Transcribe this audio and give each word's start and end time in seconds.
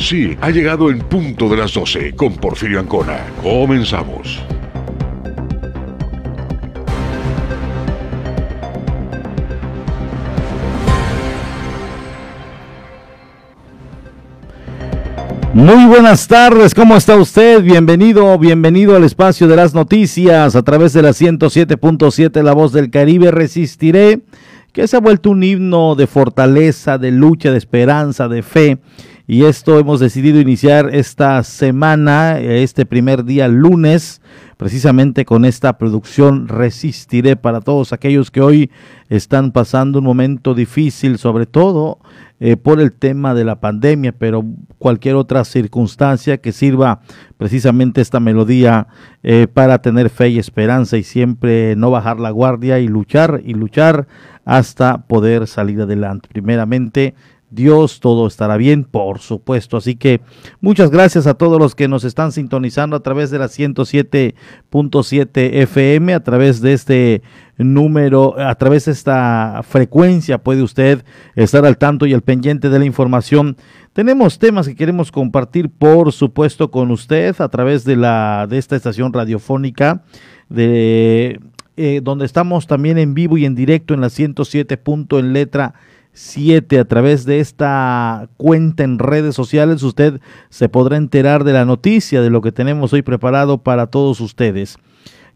Sí, 0.00 0.34
ha 0.40 0.48
llegado 0.48 0.90
en 0.90 0.98
punto 0.98 1.46
de 1.50 1.58
las 1.58 1.74
12 1.74 2.14
con 2.14 2.34
Porfirio 2.34 2.80
Ancona. 2.80 3.18
Comenzamos. 3.42 4.40
Muy 15.52 15.84
buenas 15.84 16.26
tardes, 16.26 16.74
¿cómo 16.74 16.96
está 16.96 17.16
usted? 17.16 17.62
Bienvenido, 17.62 18.38
bienvenido 18.38 18.96
al 18.96 19.04
espacio 19.04 19.48
de 19.48 19.56
las 19.56 19.74
noticias 19.74 20.56
a 20.56 20.62
través 20.62 20.94
de 20.94 21.02
la 21.02 21.10
107.7 21.10 22.42
La 22.42 22.54
Voz 22.54 22.72
del 22.72 22.90
Caribe. 22.90 23.30
Resistiré, 23.30 24.20
que 24.72 24.88
se 24.88 24.96
ha 24.96 25.00
vuelto 25.00 25.30
un 25.30 25.42
himno 25.42 25.94
de 25.94 26.06
fortaleza, 26.06 26.96
de 26.96 27.10
lucha, 27.10 27.50
de 27.50 27.58
esperanza, 27.58 28.28
de 28.28 28.42
fe. 28.42 28.78
Y 29.32 29.44
esto 29.44 29.78
hemos 29.78 30.00
decidido 30.00 30.40
iniciar 30.40 30.92
esta 30.92 31.40
semana, 31.44 32.40
este 32.40 32.84
primer 32.84 33.24
día 33.24 33.46
lunes, 33.46 34.20
precisamente 34.56 35.24
con 35.24 35.44
esta 35.44 35.78
producción 35.78 36.48
Resistiré 36.48 37.36
para 37.36 37.60
todos 37.60 37.92
aquellos 37.92 38.32
que 38.32 38.40
hoy 38.40 38.72
están 39.08 39.52
pasando 39.52 40.00
un 40.00 40.04
momento 40.04 40.52
difícil, 40.52 41.16
sobre 41.16 41.46
todo 41.46 42.00
eh, 42.40 42.56
por 42.56 42.80
el 42.80 42.92
tema 42.92 43.32
de 43.32 43.44
la 43.44 43.60
pandemia, 43.60 44.10
pero 44.10 44.44
cualquier 44.78 45.14
otra 45.14 45.44
circunstancia 45.44 46.38
que 46.38 46.50
sirva 46.50 47.00
precisamente 47.36 48.00
esta 48.00 48.18
melodía 48.18 48.88
eh, 49.22 49.46
para 49.46 49.80
tener 49.80 50.10
fe 50.10 50.30
y 50.30 50.40
esperanza 50.40 50.96
y 50.96 51.04
siempre 51.04 51.76
no 51.76 51.92
bajar 51.92 52.18
la 52.18 52.30
guardia 52.30 52.80
y 52.80 52.88
luchar 52.88 53.42
y 53.44 53.54
luchar 53.54 54.08
hasta 54.44 55.06
poder 55.06 55.46
salir 55.46 55.80
adelante. 55.80 56.28
Primeramente, 56.32 57.14
Dios, 57.50 58.00
todo 58.00 58.26
estará 58.26 58.56
bien, 58.56 58.84
por 58.84 59.18
supuesto. 59.18 59.76
Así 59.76 59.96
que 59.96 60.20
muchas 60.60 60.90
gracias 60.90 61.26
a 61.26 61.34
todos 61.34 61.58
los 61.58 61.74
que 61.74 61.88
nos 61.88 62.04
están 62.04 62.32
sintonizando 62.32 62.96
a 62.96 63.00
través 63.00 63.30
de 63.30 63.38
la 63.38 63.46
107.7 63.46 65.54
FM, 65.54 66.14
a 66.14 66.22
través 66.22 66.60
de 66.60 66.72
este 66.72 67.22
número, 67.58 68.38
a 68.38 68.54
través 68.54 68.86
de 68.86 68.92
esta 68.92 69.60
frecuencia 69.64 70.38
puede 70.38 70.62
usted 70.62 71.04
estar 71.34 71.66
al 71.66 71.76
tanto 71.76 72.06
y 72.06 72.14
al 72.14 72.22
pendiente 72.22 72.70
de 72.70 72.78
la 72.78 72.84
información. 72.84 73.56
Tenemos 73.92 74.38
temas 74.38 74.68
que 74.68 74.76
queremos 74.76 75.10
compartir, 75.10 75.70
por 75.70 76.12
supuesto, 76.12 76.70
con 76.70 76.90
usted 76.90 77.38
a 77.40 77.48
través 77.48 77.84
de 77.84 77.96
la 77.96 78.46
de 78.48 78.58
esta 78.58 78.76
estación 78.76 79.12
radiofónica 79.12 80.04
de 80.48 81.40
eh, 81.76 82.00
donde 82.02 82.26
estamos 82.26 82.66
también 82.66 82.98
en 82.98 83.14
vivo 83.14 83.38
y 83.38 83.46
en 83.46 83.54
directo 83.54 83.94
en 83.94 84.00
la 84.00 84.10
107. 84.10 84.80
en 85.12 85.32
letra 85.32 85.74
7 86.12 86.78
a 86.78 86.84
través 86.84 87.24
de 87.24 87.40
esta 87.40 88.28
cuenta 88.36 88.84
en 88.84 88.98
redes 88.98 89.34
sociales 89.34 89.82
usted 89.82 90.20
se 90.48 90.68
podrá 90.68 90.96
enterar 90.96 91.44
de 91.44 91.52
la 91.52 91.64
noticia 91.64 92.20
de 92.20 92.30
lo 92.30 92.40
que 92.40 92.52
tenemos 92.52 92.92
hoy 92.92 93.02
preparado 93.02 93.58
para 93.58 93.86
todos 93.86 94.20
ustedes. 94.20 94.78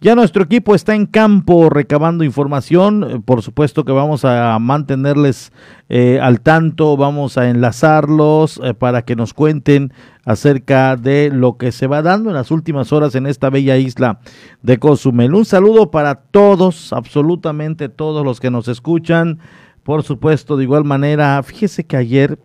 Ya 0.05 0.15
nuestro 0.15 0.43
equipo 0.43 0.75
está 0.75 0.95
en 0.95 1.07
campo 1.07 1.71
recabando 1.71 2.25
información. 2.25 3.11
Eh, 3.11 3.21
por 3.25 3.41
supuesto 3.41 3.85
que 3.85 3.93
vamos 3.93 4.27
a 4.27 4.59
mantenerles 4.59 5.51
eh, 5.89 6.19
al 6.21 6.43
tanto, 6.43 6.99
vamos 6.99 7.39
a 7.39 7.49
enlazarlos 7.49 8.61
eh, 8.63 8.75
para 8.75 9.07
que 9.07 9.17
nos 9.17 9.33
cuenten 9.33 9.95
acerca 10.27 10.97
de 10.97 11.31
lo 11.33 11.57
que 11.57 11.73
se 11.73 11.87
va 11.87 12.03
dando 12.03 12.29
en 12.29 12.35
las 12.35 12.51
últimas 12.51 12.93
horas 12.93 13.15
en 13.15 13.27
esta 13.27 13.49
bella 13.49 13.79
isla 13.79 14.21
de 14.61 14.79
Cozumel. 14.79 15.35
Un 15.35 15.47
saludo 15.47 15.91
para 15.91 16.17
todos, 16.17 16.93
absolutamente 16.93 17.89
todos 17.89 18.27
los 18.27 18.41
que 18.41 18.51
nos 18.51 18.69
escuchan 18.69 19.39
por 19.85 20.03
supuesto, 20.03 20.57
de 20.57 20.65
igual 20.65 20.85
manera, 20.85 21.43
fíjese 21.43 21.85
que 21.85 21.97
ayer, 21.97 22.39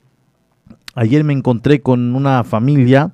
ayer 0.94 1.24
me 1.24 1.34
encontré 1.34 1.82
con 1.82 2.14
una 2.14 2.44
familia 2.44 3.14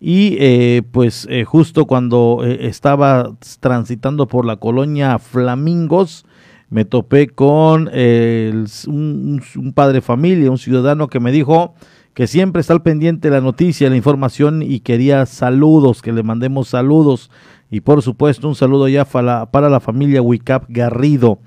y 0.00 0.36
eh, 0.40 0.82
pues 0.90 1.26
eh, 1.30 1.44
justo 1.44 1.84
cuando 1.86 2.40
eh, 2.42 2.66
estaba 2.68 3.32
transitando 3.60 4.26
por 4.28 4.46
la 4.46 4.56
colonia 4.56 5.18
Flamingos, 5.18 6.24
me 6.68 6.84
topé 6.84 7.28
con 7.28 7.88
un, 7.88 9.42
un, 9.56 9.72
padre 9.72 10.00
familia, 10.00 10.50
un 10.50 10.58
ciudadano 10.58 11.06
que 11.06 11.20
me 11.20 11.30
dijo 11.30 11.74
que 12.12 12.26
siempre 12.26 12.60
está 12.60 12.72
al 12.72 12.82
pendiente 12.82 13.30
la 13.30 13.40
noticia, 13.40 13.88
la 13.88 13.96
información 13.96 14.62
y 14.62 14.80
quería 14.80 15.26
saludos, 15.26 16.02
que 16.02 16.12
le 16.12 16.24
mandemos 16.24 16.68
saludos. 16.68 17.30
Y 17.70 17.82
por 17.82 18.02
supuesto 18.02 18.48
un 18.48 18.56
saludo 18.56 18.88
ya 18.88 19.04
para, 19.04 19.50
para 19.50 19.68
la 19.68 19.80
familia 19.80 20.22
Wicap 20.22 20.64
Garrido 20.68 21.40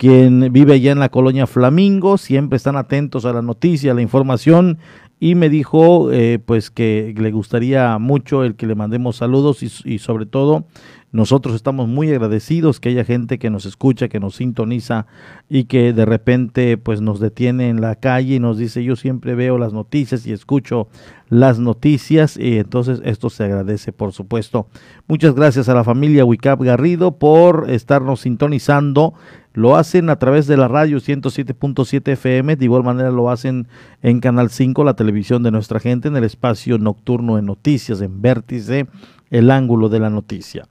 quien 0.00 0.50
vive 0.50 0.72
allá 0.72 0.92
en 0.92 0.98
la 0.98 1.10
colonia 1.10 1.46
Flamingo, 1.46 2.16
siempre 2.16 2.56
están 2.56 2.74
atentos 2.74 3.26
a 3.26 3.34
la 3.34 3.42
noticia, 3.42 3.92
a 3.92 3.94
la 3.94 4.00
información 4.00 4.78
y 5.18 5.34
me 5.34 5.50
dijo 5.50 6.10
eh, 6.10 6.38
pues 6.42 6.70
que 6.70 7.14
le 7.14 7.30
gustaría 7.30 7.98
mucho 7.98 8.42
el 8.42 8.54
que 8.54 8.66
le 8.66 8.74
mandemos 8.74 9.16
saludos 9.16 9.62
y, 9.62 9.70
y, 9.84 9.98
sobre 9.98 10.24
todo 10.24 10.64
nosotros 11.12 11.56
estamos 11.56 11.88
muy 11.88 12.10
agradecidos 12.10 12.78
que 12.78 12.90
haya 12.90 13.04
gente 13.04 13.38
que 13.38 13.50
nos 13.50 13.66
escucha, 13.66 14.08
que 14.08 14.20
nos 14.20 14.36
sintoniza 14.36 15.06
y 15.48 15.64
que 15.64 15.92
de 15.92 16.04
repente 16.04 16.76
pues 16.78 17.00
nos 17.00 17.18
detiene 17.18 17.68
en 17.68 17.80
la 17.80 17.96
calle 17.96 18.36
y 18.36 18.40
nos 18.40 18.58
dice 18.58 18.84
yo 18.84 18.94
siempre 18.94 19.34
veo 19.34 19.58
las 19.58 19.72
noticias 19.72 20.24
y 20.26 20.32
escucho 20.32 20.88
las 21.28 21.58
noticias 21.58 22.36
y 22.36 22.58
entonces 22.58 23.00
esto 23.04 23.28
se 23.28 23.44
agradece 23.44 23.92
por 23.92 24.12
supuesto. 24.12 24.68
Muchas 25.08 25.34
gracias 25.34 25.68
a 25.68 25.74
la 25.74 25.82
familia 25.82 26.24
Wicap 26.24 26.62
Garrido 26.62 27.18
por 27.18 27.68
estarnos 27.70 28.20
sintonizando 28.20 29.14
lo 29.52 29.76
hacen 29.76 30.10
a 30.10 30.16
través 30.16 30.46
de 30.46 30.56
la 30.56 30.68
radio 30.68 30.98
107.7 30.98 32.12
FM, 32.12 32.54
de 32.54 32.64
igual 32.64 32.84
manera 32.84 33.10
lo 33.10 33.30
hacen 33.30 33.66
en 34.00 34.20
Canal 34.20 34.50
5, 34.50 34.84
la 34.84 34.94
televisión 34.94 35.42
de 35.42 35.50
nuestra 35.50 35.80
gente, 35.80 36.06
en 36.06 36.16
el 36.16 36.22
espacio 36.22 36.78
nocturno 36.78 37.34
de 37.34 37.42
noticias, 37.42 38.00
en 38.00 38.22
Vértice, 38.22 38.86
el 39.30 39.50
ángulo 39.50 39.88
de 39.88 39.98
la 39.98 40.08
noticia. 40.10 40.68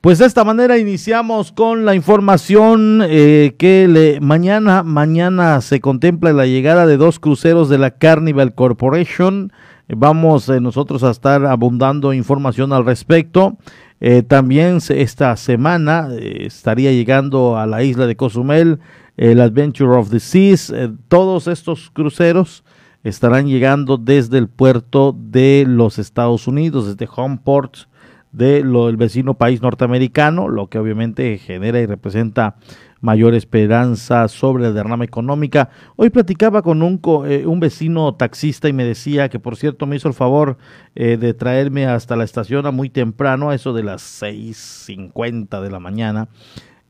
Pues 0.00 0.20
de 0.20 0.26
esta 0.26 0.44
manera 0.44 0.78
iniciamos 0.78 1.50
con 1.50 1.84
la 1.84 1.96
información 1.96 3.02
eh, 3.04 3.56
que 3.58 4.18
mañana, 4.22 4.84
mañana 4.84 5.60
se 5.60 5.80
contempla 5.80 6.32
la 6.32 6.46
llegada 6.46 6.86
de 6.86 6.96
dos 6.96 7.18
cruceros 7.18 7.68
de 7.68 7.78
la 7.78 7.90
Carnival 7.90 8.54
Corporation. 8.54 9.52
Vamos 9.88 10.48
eh, 10.50 10.60
nosotros 10.60 11.02
a 11.02 11.10
estar 11.10 11.44
abundando 11.46 12.12
información 12.12 12.72
al 12.72 12.86
respecto. 12.86 13.58
Eh, 13.98 14.22
también 14.22 14.78
esta 14.88 15.36
semana 15.36 16.10
estaría 16.16 16.92
llegando 16.92 17.58
a 17.58 17.66
la 17.66 17.82
isla 17.82 18.06
de 18.06 18.14
Cozumel 18.14 18.78
el 19.16 19.40
Adventure 19.40 19.96
of 19.96 20.10
the 20.10 20.20
Seas. 20.20 20.72
Todos 21.08 21.48
estos 21.48 21.90
cruceros 21.90 22.62
estarán 23.02 23.48
llegando 23.48 23.96
desde 23.96 24.38
el 24.38 24.46
puerto 24.46 25.12
de 25.18 25.64
los 25.66 25.98
Estados 25.98 26.46
Unidos, 26.46 26.86
desde 26.86 27.12
Homeport 27.12 27.88
del 28.32 28.96
vecino 28.96 29.34
país 29.34 29.62
norteamericano, 29.62 30.48
lo 30.48 30.68
que 30.68 30.78
obviamente 30.78 31.38
genera 31.38 31.80
y 31.80 31.86
representa 31.86 32.56
mayor 33.00 33.34
esperanza 33.34 34.26
sobre 34.28 34.64
la 34.64 34.72
derrama 34.72 35.04
económica. 35.04 35.70
Hoy 35.96 36.10
platicaba 36.10 36.62
con 36.62 36.82
un, 36.82 37.00
eh, 37.26 37.46
un 37.46 37.60
vecino 37.60 38.14
taxista 38.14 38.68
y 38.68 38.72
me 38.72 38.84
decía 38.84 39.28
que 39.28 39.38
por 39.38 39.56
cierto 39.56 39.86
me 39.86 39.96
hizo 39.96 40.08
el 40.08 40.14
favor 40.14 40.58
eh, 40.94 41.16
de 41.16 41.32
traerme 41.34 41.86
hasta 41.86 42.16
la 42.16 42.24
estación 42.24 42.66
a 42.66 42.70
muy 42.70 42.90
temprano, 42.90 43.50
a 43.50 43.54
eso 43.54 43.72
de 43.72 43.84
las 43.84 44.22
6.50 44.22 45.60
de 45.60 45.70
la 45.70 45.78
mañana, 45.78 46.28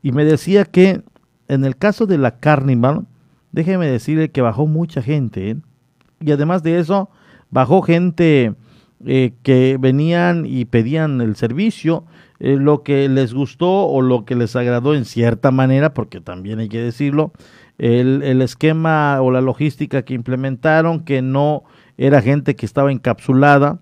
y 0.01 0.11
me 0.11 0.25
decía 0.25 0.65
que 0.65 1.03
en 1.47 1.65
el 1.65 1.77
caso 1.77 2.05
de 2.05 2.17
la 2.17 2.39
Carnival, 2.39 3.05
déjeme 3.51 3.87
decirle 3.87 4.29
que 4.29 4.41
bajó 4.41 4.67
mucha 4.67 5.01
gente, 5.01 5.51
¿eh? 5.51 5.57
y 6.19 6.31
además 6.31 6.63
de 6.63 6.79
eso, 6.79 7.09
bajó 7.49 7.81
gente 7.81 8.55
que 9.05 9.77
venían 9.79 10.45
y 10.45 10.65
pedían 10.65 11.21
el 11.21 11.35
servicio, 11.35 12.05
eh, 12.39 12.57
lo 12.57 12.83
que 12.83 13.07
les 13.09 13.33
gustó 13.33 13.87
o 13.87 14.01
lo 14.01 14.25
que 14.25 14.35
les 14.35 14.55
agradó 14.55 14.95
en 14.95 15.05
cierta 15.05 15.51
manera, 15.51 15.93
porque 15.93 16.21
también 16.21 16.59
hay 16.59 16.69
que 16.69 16.81
decirlo, 16.81 17.31
el, 17.77 18.23
el 18.23 18.41
esquema 18.41 19.21
o 19.21 19.31
la 19.31 19.41
logística 19.41 20.03
que 20.03 20.13
implementaron, 20.13 21.05
que 21.05 21.21
no 21.21 21.63
era 21.97 22.21
gente 22.21 22.55
que 22.55 22.65
estaba 22.65 22.91
encapsulada, 22.91 23.79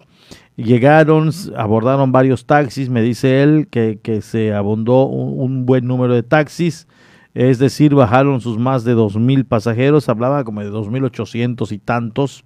llegaron, 0.57 1.29
abordaron 1.55 2.11
varios 2.11 2.45
taxis, 2.45 2.89
me 2.89 3.01
dice 3.01 3.43
él 3.43 3.67
que, 3.69 3.99
que 4.01 4.21
se 4.21 4.53
abundó 4.53 5.05
un, 5.05 5.65
buen 5.65 5.85
número 5.85 6.13
de 6.13 6.23
taxis, 6.23 6.87
es 7.33 7.59
decir, 7.59 7.93
bajaron 7.93 8.41
sus 8.41 8.57
más 8.57 8.83
de 8.83 8.93
dos 8.93 9.15
mil 9.15 9.45
pasajeros, 9.45 10.09
hablaba 10.09 10.43
como 10.43 10.61
de 10.61 10.69
dos 10.69 10.89
mil 10.89 11.03
ochocientos 11.05 11.71
y 11.71 11.77
tantos, 11.77 12.43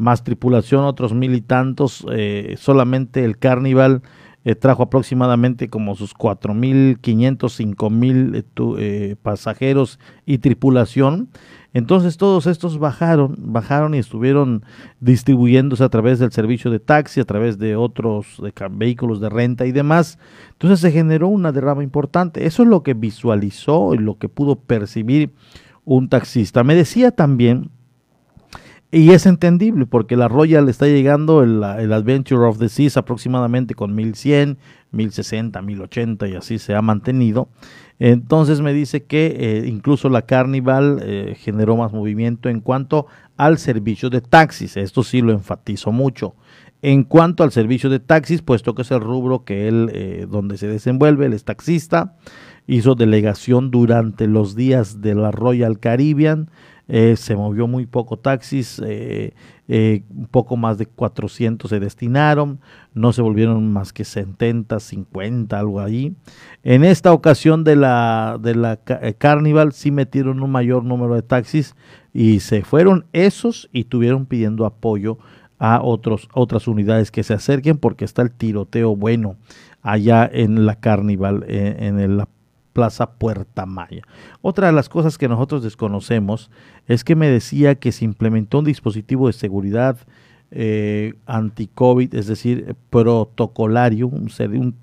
más 0.00 0.24
tripulación 0.24 0.84
otros 0.84 1.14
mil 1.14 1.34
y 1.34 1.40
tantos, 1.40 2.04
eh, 2.12 2.56
solamente 2.58 3.24
el 3.24 3.38
Carnival 3.38 4.02
eh, 4.42 4.54
trajo 4.54 4.82
aproximadamente 4.82 5.68
como 5.68 5.94
sus 5.94 6.14
4.500, 6.14 6.96
5.000 6.96 8.36
eh, 8.36 8.44
eh, 8.78 9.16
pasajeros 9.20 9.98
y 10.24 10.38
tripulación. 10.38 11.28
Entonces 11.74 12.16
todos 12.16 12.46
estos 12.46 12.78
bajaron, 12.78 13.36
bajaron 13.38 13.94
y 13.94 13.98
estuvieron 13.98 14.64
distribuyéndose 14.98 15.84
a 15.84 15.90
través 15.90 16.18
del 16.18 16.32
servicio 16.32 16.70
de 16.70 16.80
taxi, 16.80 17.20
a 17.20 17.26
través 17.26 17.58
de 17.58 17.76
otros 17.76 18.40
vehículos 18.70 19.20
de 19.20 19.28
renta 19.28 19.66
y 19.66 19.72
demás. 19.72 20.18
Entonces 20.52 20.80
se 20.80 20.90
generó 20.90 21.28
una 21.28 21.52
derrama 21.52 21.82
importante. 21.82 22.46
Eso 22.46 22.62
es 22.62 22.68
lo 22.70 22.82
que 22.82 22.94
visualizó 22.94 23.94
y 23.94 23.98
lo 23.98 24.16
que 24.16 24.30
pudo 24.30 24.56
percibir 24.56 25.34
un 25.84 26.08
taxista. 26.08 26.64
Me 26.64 26.74
decía 26.74 27.10
también 27.10 27.70
Y 28.92 29.10
es 29.10 29.26
entendible 29.26 29.86
porque 29.86 30.16
la 30.16 30.26
Royal 30.26 30.68
está 30.68 30.86
llegando, 30.86 31.44
el, 31.44 31.62
el, 31.62 31.92
Adventure 31.92 32.44
of 32.44 32.58
the 32.58 32.68
Seas 32.68 32.96
aproximadamente 32.96 33.76
con 33.76 33.94
1100, 33.94 34.58
1060, 34.90 35.62
1080 35.62 36.28
y 36.28 36.34
así 36.34 36.58
se 36.58 36.74
ha 36.74 36.82
mantenido. 36.82 37.48
Entonces 38.00 38.62
me 38.62 38.72
dice 38.72 39.04
que 39.04 39.26
eh, 39.38 39.66
incluso 39.68 40.08
la 40.08 40.22
Carnival 40.22 41.00
eh, 41.02 41.36
generó 41.38 41.76
más 41.76 41.92
movimiento 41.92 42.48
en 42.48 42.60
cuanto 42.60 43.06
al 43.36 43.58
servicio 43.58 44.08
de 44.08 44.22
taxis. 44.22 44.78
Esto 44.78 45.04
sí 45.04 45.20
lo 45.20 45.32
enfatizo 45.32 45.92
mucho. 45.92 46.34
En 46.82 47.04
cuanto 47.04 47.44
al 47.44 47.52
servicio 47.52 47.90
de 47.90 48.00
taxis, 48.00 48.40
puesto 48.40 48.74
que 48.74 48.82
es 48.82 48.90
el 48.90 49.02
rubro 49.02 49.44
que 49.44 49.68
él, 49.68 49.90
eh, 49.92 50.26
donde 50.28 50.56
se 50.56 50.66
desenvuelve, 50.66 51.26
él 51.26 51.34
es 51.34 51.44
taxista, 51.44 52.16
hizo 52.66 52.94
delegación 52.94 53.70
durante 53.70 54.26
los 54.26 54.56
días 54.56 55.02
de 55.02 55.14
la 55.14 55.30
Royal 55.30 55.78
Caribbean, 55.78 56.48
eh, 56.90 57.14
se 57.16 57.36
movió 57.36 57.66
muy 57.66 57.86
poco 57.86 58.18
taxis, 58.18 58.82
eh, 58.84 59.32
un 59.68 60.26
poco 60.26 60.56
más 60.56 60.76
de 60.76 60.86
400 60.86 61.70
se 61.70 61.78
destinaron, 61.80 62.58
no 62.92 63.12
se 63.12 63.22
volvieron 63.22 63.72
más 63.72 63.92
que 63.92 64.04
70, 64.04 64.80
50, 64.80 65.58
algo 65.58 65.80
ahí. 65.80 66.14
En 66.64 66.84
esta 66.84 67.12
ocasión 67.12 67.62
de 67.62 67.76
la, 67.76 68.38
de 68.42 68.56
la 68.56 68.80
Carnival 69.18 69.72
sí 69.72 69.90
metieron 69.92 70.42
un 70.42 70.50
mayor 70.50 70.84
número 70.84 71.14
de 71.14 71.22
taxis 71.22 71.76
y 72.12 72.40
se 72.40 72.62
fueron 72.62 73.06
esos 73.12 73.68
y 73.72 73.84
tuvieron 73.84 74.26
pidiendo 74.26 74.66
apoyo 74.66 75.18
a 75.60 75.82
otros, 75.82 76.28
otras 76.32 76.66
unidades 76.66 77.10
que 77.10 77.22
se 77.22 77.34
acerquen 77.34 77.76
porque 77.76 78.04
está 78.04 78.22
el 78.22 78.32
tiroteo 78.32 78.96
bueno 78.96 79.36
allá 79.82 80.28
en 80.32 80.66
la 80.66 80.76
Carnival, 80.76 81.44
eh, 81.46 81.76
en, 81.80 82.16
la 82.16 82.28
Plaza 82.72 83.12
Puerta 83.12 83.66
Maya. 83.66 84.02
Otra 84.42 84.68
de 84.68 84.72
las 84.72 84.88
cosas 84.88 85.18
que 85.18 85.28
nosotros 85.28 85.62
desconocemos 85.62 86.50
es 86.86 87.04
que 87.04 87.16
me 87.16 87.28
decía 87.28 87.74
que 87.74 87.92
se 87.92 88.04
implementó 88.04 88.60
un 88.60 88.64
dispositivo 88.64 89.26
de 89.26 89.32
seguridad 89.32 89.98
eh, 90.52 91.14
anti-COVID, 91.26 92.14
es 92.14 92.26
decir, 92.26 92.74
protocolario, 92.90 94.08
un, 94.08 94.28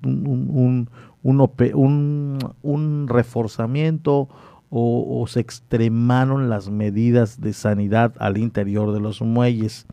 un, 0.02 0.88
un, 1.22 2.38
un 2.62 3.06
reforzamiento 3.08 4.28
o, 4.70 5.20
o, 5.20 5.26
se 5.26 5.40
extremaron 5.40 6.48
las 6.48 6.70
medidas 6.70 7.40
de 7.40 7.52
sanidad 7.52 8.14
al 8.18 8.38
interior 8.38 8.92
de 8.92 9.00
los 9.00 9.22
muelles. 9.22 9.86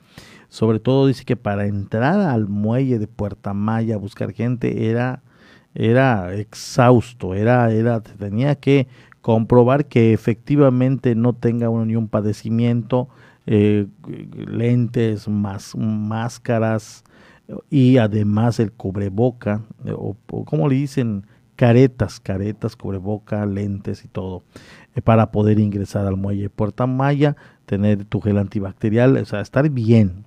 Sobre 0.49 0.79
todo 0.79 1.07
dice 1.07 1.25
que 1.25 1.35
para 1.35 1.65
entrar 1.65 2.19
al 2.19 2.47
muelle 2.47 2.99
de 2.99 3.07
Puerta 3.07 3.53
Maya 3.53 3.95
a 3.95 3.99
buscar 3.99 4.31
gente 4.31 4.89
era, 4.89 5.23
era 5.75 6.33
exhausto, 6.33 7.35
era, 7.35 7.71
era, 7.71 7.99
tenía 8.01 8.55
que 8.55 8.87
comprobar 9.21 9.85
que 9.85 10.13
efectivamente 10.13 11.15
no 11.15 11.33
tenga 11.33 11.67
ni 11.67 11.95
un 11.95 12.07
padecimiento, 12.07 13.09
eh, 13.45 13.87
lentes, 14.47 15.27
más, 15.27 15.75
máscaras 15.75 17.03
y 17.69 17.97
además 17.97 18.59
el 18.59 18.71
cubreboca, 18.71 19.61
o, 19.91 20.15
como 20.45 20.67
le 20.69 20.75
dicen, 20.75 21.27
caretas, 21.55 22.19
caretas, 22.19 22.75
cubreboca, 22.75 23.45
lentes 23.45 24.03
y 24.05 24.07
todo, 24.07 24.43
eh, 24.95 25.01
para 25.01 25.31
poder 25.31 25.59
ingresar 25.59 26.05
al 26.05 26.15
muelle 26.15 26.49
Puerta 26.49 26.87
Maya, 26.87 27.35
tener 27.65 28.05
tu 28.05 28.21
gel 28.21 28.37
antibacterial, 28.37 29.17
o 29.17 29.25
sea, 29.25 29.41
estar 29.41 29.69
bien, 29.69 30.25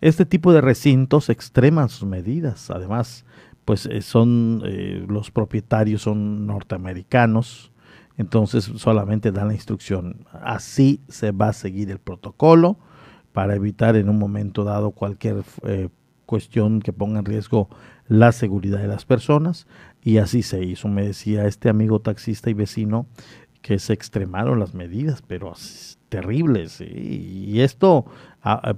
este 0.00 0.26
tipo 0.26 0.52
de 0.52 0.60
recintos 0.60 1.30
extreman 1.30 1.88
sus 1.88 2.08
medidas. 2.08 2.70
Además, 2.70 3.24
pues 3.66 3.84
eh, 3.86 4.00
son 4.00 4.62
eh, 4.64 5.04
los 5.08 5.30
propietarios 5.30 6.02
son 6.02 6.46
norteamericanos, 6.46 7.72
entonces 8.16 8.64
solamente 8.76 9.32
dan 9.32 9.48
la 9.48 9.54
instrucción. 9.54 10.24
Así 10.32 11.02
se 11.08 11.32
va 11.32 11.48
a 11.48 11.52
seguir 11.52 11.90
el 11.90 11.98
protocolo 11.98 12.78
para 13.32 13.56
evitar 13.56 13.96
en 13.96 14.08
un 14.08 14.18
momento 14.18 14.62
dado 14.62 14.92
cualquier 14.92 15.42
eh, 15.64 15.88
cuestión 16.26 16.80
que 16.80 16.92
ponga 16.92 17.18
en 17.18 17.24
riesgo 17.24 17.68
la 18.06 18.30
seguridad 18.30 18.78
de 18.78 18.86
las 18.86 19.04
personas 19.04 19.66
y 20.00 20.18
así 20.18 20.42
se 20.42 20.64
hizo. 20.64 20.86
Me 20.86 21.04
decía 21.04 21.46
este 21.46 21.68
amigo 21.68 22.00
taxista 22.00 22.48
y 22.48 22.54
vecino 22.54 23.06
que 23.62 23.80
se 23.80 23.92
extremaron 23.92 24.60
las 24.60 24.74
medidas, 24.74 25.22
pero 25.26 25.52
terribles. 26.08 26.80
Y 26.80 27.60
esto 27.62 28.06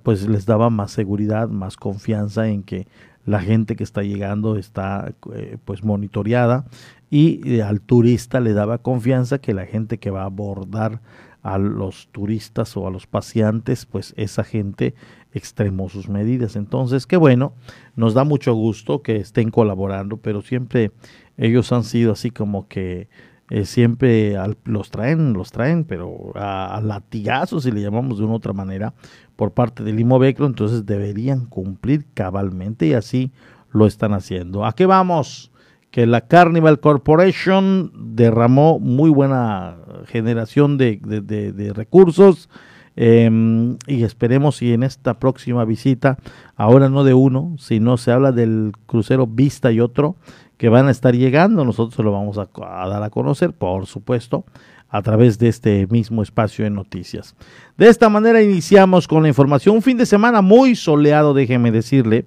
pues 0.03 0.27
les 0.27 0.47
daba 0.47 0.71
más 0.71 0.93
seguridad, 0.93 1.49
más 1.49 1.77
confianza 1.77 2.49
en 2.49 2.63
que 2.63 2.87
la 3.29 3.43
gente 3.43 3.77
que 3.77 3.85
está 3.85 4.03
llegando 4.03 4.57
está 4.57 5.13
eh, 5.35 5.59
pues 5.67 5.85
monitoreada 5.85 6.65
y 7.11 7.47
eh, 7.47 7.63
al 7.63 7.83
turista 7.83 8.41
le 8.41 8.55
daba 8.55 8.79
confianza 8.79 9.39
que 9.39 9.53
la 9.53 9.67
gente 9.67 9.99
que 9.99 10.11
va 10.11 10.23
a 10.23 10.27
abordar 10.27 11.03
a 11.43 11.59
los 11.59 12.09
turistas 12.11 12.75
o 12.79 12.87
a 12.87 12.91
los 12.91 13.07
paseantes, 13.07 13.85
pues 13.85 14.15
esa 14.17 14.45
gente 14.45 14.95
extremó 15.35 15.91
sus 15.91 16.09
medidas. 16.09 16.57
Entonces, 16.57 17.07
qué 17.07 17.19
bueno, 17.19 17.53
nos 17.97 18.15
da 18.15 18.25
mucho 18.25 18.55
gusto 18.55 19.03
que 19.03 19.17
estén 19.17 19.51
colaborando, 19.51 20.17
pero 20.17 20.41
siempre 20.41 20.91
ellos 21.37 21.71
han 21.71 21.85
sido 21.85 22.13
así 22.13 22.31
como 22.31 22.67
que 22.67 23.09
eh, 23.51 23.65
siempre 23.65 24.37
los 24.65 24.91
traen, 24.91 25.33
los 25.33 25.53
traen, 25.53 25.85
pero 25.85 26.33
a, 26.35 26.81
latigazos, 26.85 27.63
si 27.63 27.71
le 27.71 27.81
llamamos 27.81 28.19
de 28.19 28.25
una 28.25 28.35
otra 28.35 28.53
manera, 28.53 28.93
por 29.37 29.53
parte 29.53 29.83
del 29.85 29.99
Imovecro, 29.99 30.47
entonces 30.47 30.85
deberían 30.85 31.47
cumplir 31.47 32.05
cabalmente 32.13 32.87
y 32.87 32.93
así 32.93 33.33
lo 33.71 33.87
están 33.87 34.13
haciendo. 34.13 34.67
¿A 34.67 34.75
qué 34.75 34.85
vamos? 34.85 35.51
Que 35.91 36.07
la 36.07 36.23
Carnival 36.23 36.81
Corporation 36.81 37.91
derramó 38.15 38.79
muy 38.79 39.09
buena 39.09 39.79
generación 40.07 40.77
de, 40.77 40.97
de, 41.03 41.73
recursos 41.73 42.51
em, 42.97 43.79
y 43.87 44.03
esperemos 44.03 44.57
si 44.57 44.75
en 44.75 44.83
esta 44.83 45.15
próxima 45.19 45.65
visita, 45.65 46.19
ahora 46.55 46.91
no 46.91 47.03
de 47.03 47.15
uno, 47.15 47.55
sino 47.59 47.97
se 47.97 48.13
habla 48.13 48.33
del 48.33 48.73
crucero 48.85 49.27
Vista 49.27 49.73
y 49.73 49.81
otro, 49.81 50.17
que 50.59 50.69
van 50.69 50.89
a 50.89 50.91
estar 50.91 51.15
llegando. 51.15 51.65
Nosotros 51.65 52.05
lo 52.05 52.13
vamos 52.13 52.37
a, 52.37 52.49
dar 52.89 53.03
a 53.03 53.09
conocer, 53.11 53.55
por 53.55 53.87
supuesto, 53.87 54.45
a 54.89 55.01
través 55.03 55.39
de 55.39 55.49
este 55.49 55.87
mismo 55.87 56.23
espacio 56.23 56.65
de 56.65 56.71
noticias. 56.71 57.35
De 57.79 57.89
esta 57.89 58.11
manera 58.11 58.43
iniciamos 58.43 59.09
con 59.09 59.23
la 59.23 59.29
información. 59.29 59.77
Un 59.77 59.83
fin 59.83 59.97
de 59.97 60.05
semana 60.05 60.43
muy 60.43 60.75
soleado, 60.75 61.33
déjeme 61.33 61.71
decirle. 61.71 62.27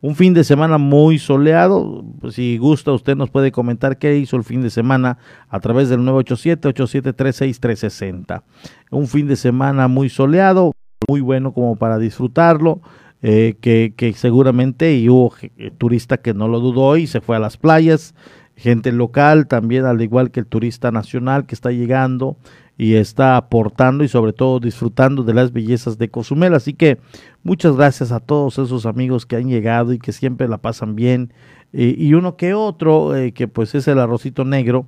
Un 0.00 0.14
fin 0.16 0.32
de 0.34 0.42
semana 0.42 0.78
muy 0.78 1.18
soleado. 1.18 2.04
Si 2.30 2.56
gusta, 2.58 2.90
usted 2.92 3.16
nos 3.16 3.30
puede 3.30 3.52
comentar 3.52 3.98
qué 3.98 4.16
hizo 4.16 4.36
el 4.36 4.42
fin 4.42 4.62
de 4.62 4.70
semana 4.70 5.18
a 5.48 5.60
través 5.60 5.90
del 5.90 6.00
987-8736-360. 6.00 8.42
Un 8.90 9.06
fin 9.06 9.28
de 9.28 9.36
semana 9.36 9.86
muy 9.86 10.08
soleado, 10.08 10.72
muy 11.08 11.20
bueno 11.20 11.52
como 11.52 11.76
para 11.76 11.98
disfrutarlo. 11.98 12.80
Eh, 13.24 13.54
que, 13.60 14.14
seguramente 14.16 14.96
y 14.96 15.08
hubo 15.08 15.32
eh, 15.56 15.70
turista 15.78 16.16
que 16.16 16.34
no 16.34 16.48
lo 16.48 16.58
dudó 16.58 16.96
y 16.96 17.06
se 17.06 17.20
fue 17.20 17.36
a 17.36 17.38
las 17.38 17.56
playas, 17.56 18.16
gente 18.56 18.90
local 18.90 19.46
también, 19.46 19.84
al 19.84 20.02
igual 20.02 20.32
que 20.32 20.40
el 20.40 20.46
turista 20.46 20.90
nacional 20.90 21.46
que 21.46 21.54
está 21.54 21.70
llegando 21.70 22.36
y 22.76 22.94
está 22.94 23.36
aportando 23.36 24.02
y 24.02 24.08
sobre 24.08 24.32
todo 24.32 24.58
disfrutando 24.58 25.22
de 25.22 25.34
las 25.34 25.52
bellezas 25.52 25.98
de 25.98 26.08
Cozumel. 26.08 26.54
Así 26.54 26.74
que 26.74 26.98
muchas 27.44 27.76
gracias 27.76 28.10
a 28.10 28.18
todos 28.18 28.58
esos 28.58 28.86
amigos 28.86 29.24
que 29.24 29.36
han 29.36 29.48
llegado 29.48 29.92
y 29.92 30.00
que 30.00 30.10
siempre 30.10 30.48
la 30.48 30.58
pasan 30.58 30.96
bien. 30.96 31.32
Eh, 31.72 31.94
y 31.96 32.14
uno 32.14 32.36
que 32.36 32.54
otro, 32.54 33.12
que 33.34 33.46
pues 33.46 33.76
es 33.76 33.86
el 33.86 34.00
arrocito 34.00 34.44
negro, 34.44 34.86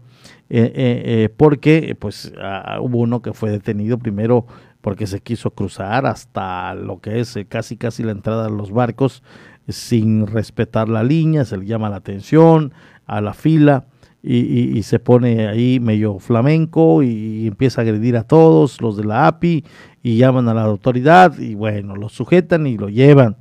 porque 1.36 1.96
pues 2.00 2.32
ah, 2.40 2.78
hubo 2.80 2.98
uno 2.98 3.22
que 3.22 3.32
fue 3.32 3.50
detenido 3.52 3.96
primero 3.96 4.46
porque 4.84 5.06
se 5.06 5.20
quiso 5.20 5.52
cruzar 5.52 6.04
hasta 6.04 6.74
lo 6.74 7.00
que 7.00 7.18
es 7.20 7.34
eh, 7.36 7.46
casi 7.46 7.78
casi 7.78 8.02
la 8.02 8.12
entrada 8.12 8.44
de 8.44 8.50
los 8.50 8.70
barcos 8.70 9.22
sin 9.66 10.26
respetar 10.26 10.90
la 10.90 11.02
línea, 11.02 11.46
se 11.46 11.56
le 11.56 11.64
llama 11.64 11.88
la 11.88 11.96
atención 11.96 12.74
a 13.06 13.22
la 13.22 13.32
fila 13.32 13.86
y, 14.22 14.82
se 14.82 14.98
pone 14.98 15.48
ahí 15.48 15.80
medio 15.80 16.18
flamenco 16.18 17.02
y, 17.02 17.46
empieza 17.46 17.80
a 17.80 17.84
agredir 17.84 18.18
a 18.18 18.24
todos 18.24 18.82
los 18.82 18.98
de 18.98 19.04
la 19.04 19.26
API 19.26 19.64
y 20.02 20.18
llaman 20.18 20.48
a 20.48 20.54
la 20.54 20.64
autoridad 20.64 21.38
y 21.38 21.54
bueno, 21.54 21.96
lo 21.96 22.10
sujetan 22.10 22.66
y 22.66 22.76
lo 22.76 22.90
llevan. 22.90 23.36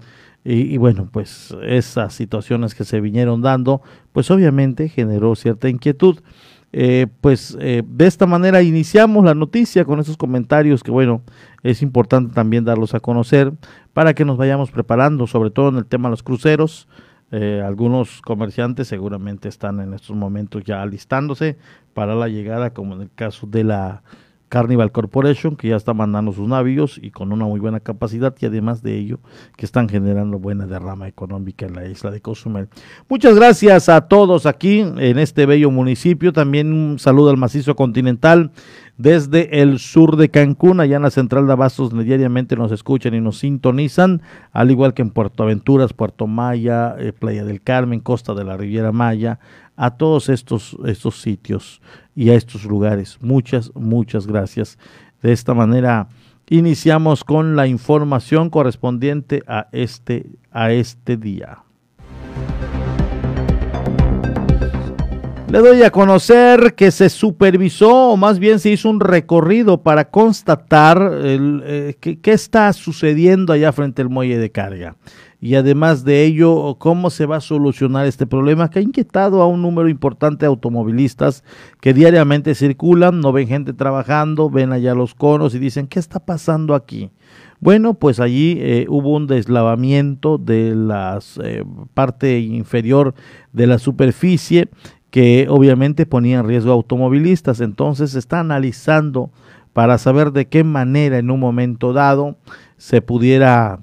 Y, 0.46 0.74
y, 0.74 0.78
bueno, 0.78 1.10
pues 1.12 1.54
esas 1.64 2.14
situaciones 2.14 2.74
que 2.74 2.86
se 2.86 3.02
vinieron 3.02 3.42
dando, 3.42 3.82
pues 4.14 4.32
obviamente 4.32 4.88
generó 4.88 5.36
cierta 5.36 5.68
inquietud. 5.68 6.20
Eh, 6.76 7.06
pues 7.22 7.56
eh, 7.62 7.84
de 7.86 8.08
esta 8.08 8.26
manera 8.26 8.64
iniciamos 8.64 9.24
la 9.24 9.36
noticia 9.36 9.86
con 9.86 10.00
esos 10.00 10.18
comentarios 10.18 10.82
que 10.82 10.90
bueno, 10.90 11.22
es 11.62 11.84
importante 11.84 12.34
también 12.34 12.66
darlos 12.66 12.96
a 12.96 13.00
conocer 13.00 13.54
para 13.94 14.16
que 14.16 14.26
nos 14.26 14.38
vayamos 14.38 14.72
preparando, 14.72 15.28
sobre 15.28 15.52
todo 15.52 15.70
en 15.70 15.76
el 15.76 15.86
tema 15.86 16.10
de 16.10 16.14
los 16.14 16.24
cruceros. 16.24 16.88
Eh, 17.30 17.62
algunos 17.64 18.22
comerciantes 18.22 18.88
seguramente 18.88 19.50
están 19.50 19.80
en 19.82 19.94
estos 19.94 20.16
momentos 20.16 20.64
ya 20.64 20.82
alistándose 20.82 21.58
para 21.94 22.16
la 22.16 22.28
llegada, 22.28 22.74
como 22.74 22.96
en 22.96 23.02
el 23.02 23.12
caso 23.14 23.46
de 23.46 23.64
la 23.64 24.02
Carnival 24.54 24.92
Corporation, 24.92 25.56
que 25.56 25.70
ya 25.70 25.76
está 25.76 25.96
mandando 25.96 26.32
sus 26.32 26.48
navíos 26.48 27.00
y 27.02 27.10
con 27.10 27.34
una 27.34 27.46
muy 27.46 27.60
buena 27.60 27.80
capacidad 27.80 28.36
y 28.40 28.46
además 28.46 28.84
de 28.84 28.96
ello 29.00 29.20
que 29.58 29.66
están 29.66 29.90
generando 29.90 30.38
buena 30.38 30.68
derrama 30.68 31.08
económica 31.08 31.66
en 31.66 31.74
la 31.74 31.88
isla 31.88 32.12
de 32.12 32.22
Cozumel. 32.22 32.70
Muchas 33.10 33.34
gracias 33.34 33.90
a 33.90 34.02
todos 34.02 34.46
aquí 34.46 34.82
en 34.82 35.18
este 35.18 35.48
bello 35.48 35.72
municipio. 35.72 36.34
También 36.34 36.72
un 36.72 37.00
saludo 37.00 37.32
al 37.32 37.38
macizo 37.38 37.76
continental 37.76 38.52
desde 38.98 39.62
el 39.64 39.80
sur 39.80 40.18
de 40.18 40.30
Cancún, 40.30 40.80
allá 40.80 40.98
en 40.98 41.02
la 41.02 41.10
central 41.10 41.48
de 41.48 41.54
Abastos, 41.54 41.92
diariamente 41.98 42.56
nos 42.56 42.72
escuchan 42.72 43.16
y 43.16 43.22
nos 43.22 43.40
sintonizan, 43.40 44.22
al 44.52 44.70
igual 44.70 44.94
que 44.94 45.02
en 45.02 45.10
Puerto 45.10 45.42
Aventuras, 45.42 45.94
Puerto 45.94 46.28
Maya, 46.28 46.96
eh, 47.00 47.12
Playa 47.12 47.44
del 47.44 47.62
Carmen, 47.62 48.02
Costa 48.02 48.36
de 48.36 48.44
la 48.44 48.56
Riviera 48.56 48.92
Maya, 48.92 49.40
a 49.76 49.92
todos 49.92 50.30
estos, 50.30 50.78
estos 50.86 51.22
sitios 51.22 51.82
y 52.16 52.30
a 52.30 52.36
estos 52.36 52.66
lugares. 52.66 53.18
Muchas, 53.22 53.72
muchas 53.76 54.28
gracias. 54.28 54.78
De 55.22 55.32
esta 55.32 55.54
manera 55.54 56.08
iniciamos 56.50 57.24
con 57.24 57.56
la 57.56 57.68
información 57.68 58.50
correspondiente 58.50 59.44
a 59.48 59.68
este, 59.72 60.28
a 60.52 60.72
este 60.72 61.18
día. 61.18 61.60
Le 65.50 65.60
doy 65.60 65.84
a 65.84 65.92
conocer 65.92 66.74
que 66.74 66.90
se 66.90 67.10
supervisó, 67.10 68.10
o 68.10 68.18
más 68.18 68.40
bien 68.40 68.58
se 68.58 68.72
hizo 68.72 68.90
un 68.90 69.00
recorrido 69.00 69.84
para 69.84 70.10
constatar 70.10 71.12
eh, 71.22 71.96
qué 72.00 72.32
está 72.32 72.74
sucediendo 72.74 73.54
allá 73.54 73.72
frente 73.72 74.02
al 74.02 74.10
muelle 74.10 74.40
de 74.40 74.52
carga. 74.52 74.96
Y 75.44 75.56
además 75.56 76.06
de 76.06 76.24
ello, 76.24 76.78
cómo 76.80 77.10
se 77.10 77.26
va 77.26 77.36
a 77.36 77.42
solucionar 77.42 78.06
este 78.06 78.26
problema 78.26 78.70
que 78.70 78.80
ha 78.80 78.82
inquietado 78.82 79.42
a 79.42 79.46
un 79.46 79.62
número 79.62 79.90
importante 79.90 80.46
de 80.46 80.48
automovilistas 80.48 81.44
que 81.82 81.94
diariamente 81.94 82.56
circulan, 82.56 83.20
no 83.20 83.34
ven 83.34 83.50
gente 83.50 83.74
trabajando, 83.74 84.50
ven 84.50 84.72
allá 84.72 84.96
los 84.96 85.14
conos 85.14 85.54
y 85.54 85.60
dicen, 85.60 85.88
¿qué 85.88 86.00
está 86.00 86.22
pasando 86.22 86.74
aquí? 86.76 87.10
Bueno, 87.60 87.96
pues 87.96 88.22
allí 88.22 88.56
eh, 88.62 88.86
hubo 88.88 89.10
un 89.18 89.28
deslavamiento 89.28 90.38
de 90.38 90.76
la 90.76 91.20
eh, 91.44 91.66
parte 91.94 92.40
inferior 92.40 93.14
de 93.52 93.68
la 93.68 93.80
superficie 93.80 94.70
que 95.10 95.48
obviamente 95.50 96.06
ponía 96.06 96.40
en 96.40 96.48
riesgo 96.48 96.72
a 96.72 96.76
automovilistas. 96.76 97.60
Entonces 97.60 98.12
se 98.12 98.20
está 98.20 98.40
analizando 98.40 99.30
para 99.74 99.98
saber 99.98 100.32
de 100.32 100.48
qué 100.48 100.64
manera 100.64 101.18
en 101.18 101.30
un 101.30 101.42
momento 101.42 101.92
dado 101.92 102.38
se 102.78 103.02
pudiera, 103.02 103.82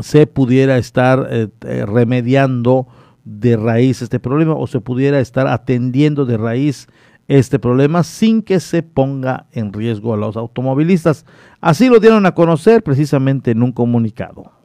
se 0.00 0.26
pudiera 0.26 0.78
estar 0.78 1.28
eh, 1.30 1.48
eh, 1.62 1.84
remediando 1.86 2.86
de 3.24 3.56
raíz 3.56 4.02
este 4.02 4.18
problema 4.18 4.54
o 4.54 4.66
se 4.66 4.80
pudiera 4.80 5.20
estar 5.20 5.46
atendiendo 5.46 6.24
de 6.24 6.36
raíz 6.36 6.88
este 7.28 7.58
problema 7.58 8.02
sin 8.02 8.42
que 8.42 8.60
se 8.60 8.82
ponga 8.82 9.46
en 9.52 9.72
riesgo 9.72 10.12
a 10.12 10.16
los 10.16 10.36
automovilistas. 10.36 11.24
Así 11.60 11.88
lo 11.88 12.00
dieron 12.00 12.26
a 12.26 12.34
conocer 12.34 12.82
precisamente 12.82 13.52
en 13.52 13.62
un 13.62 13.72
comunicado. 13.72 14.61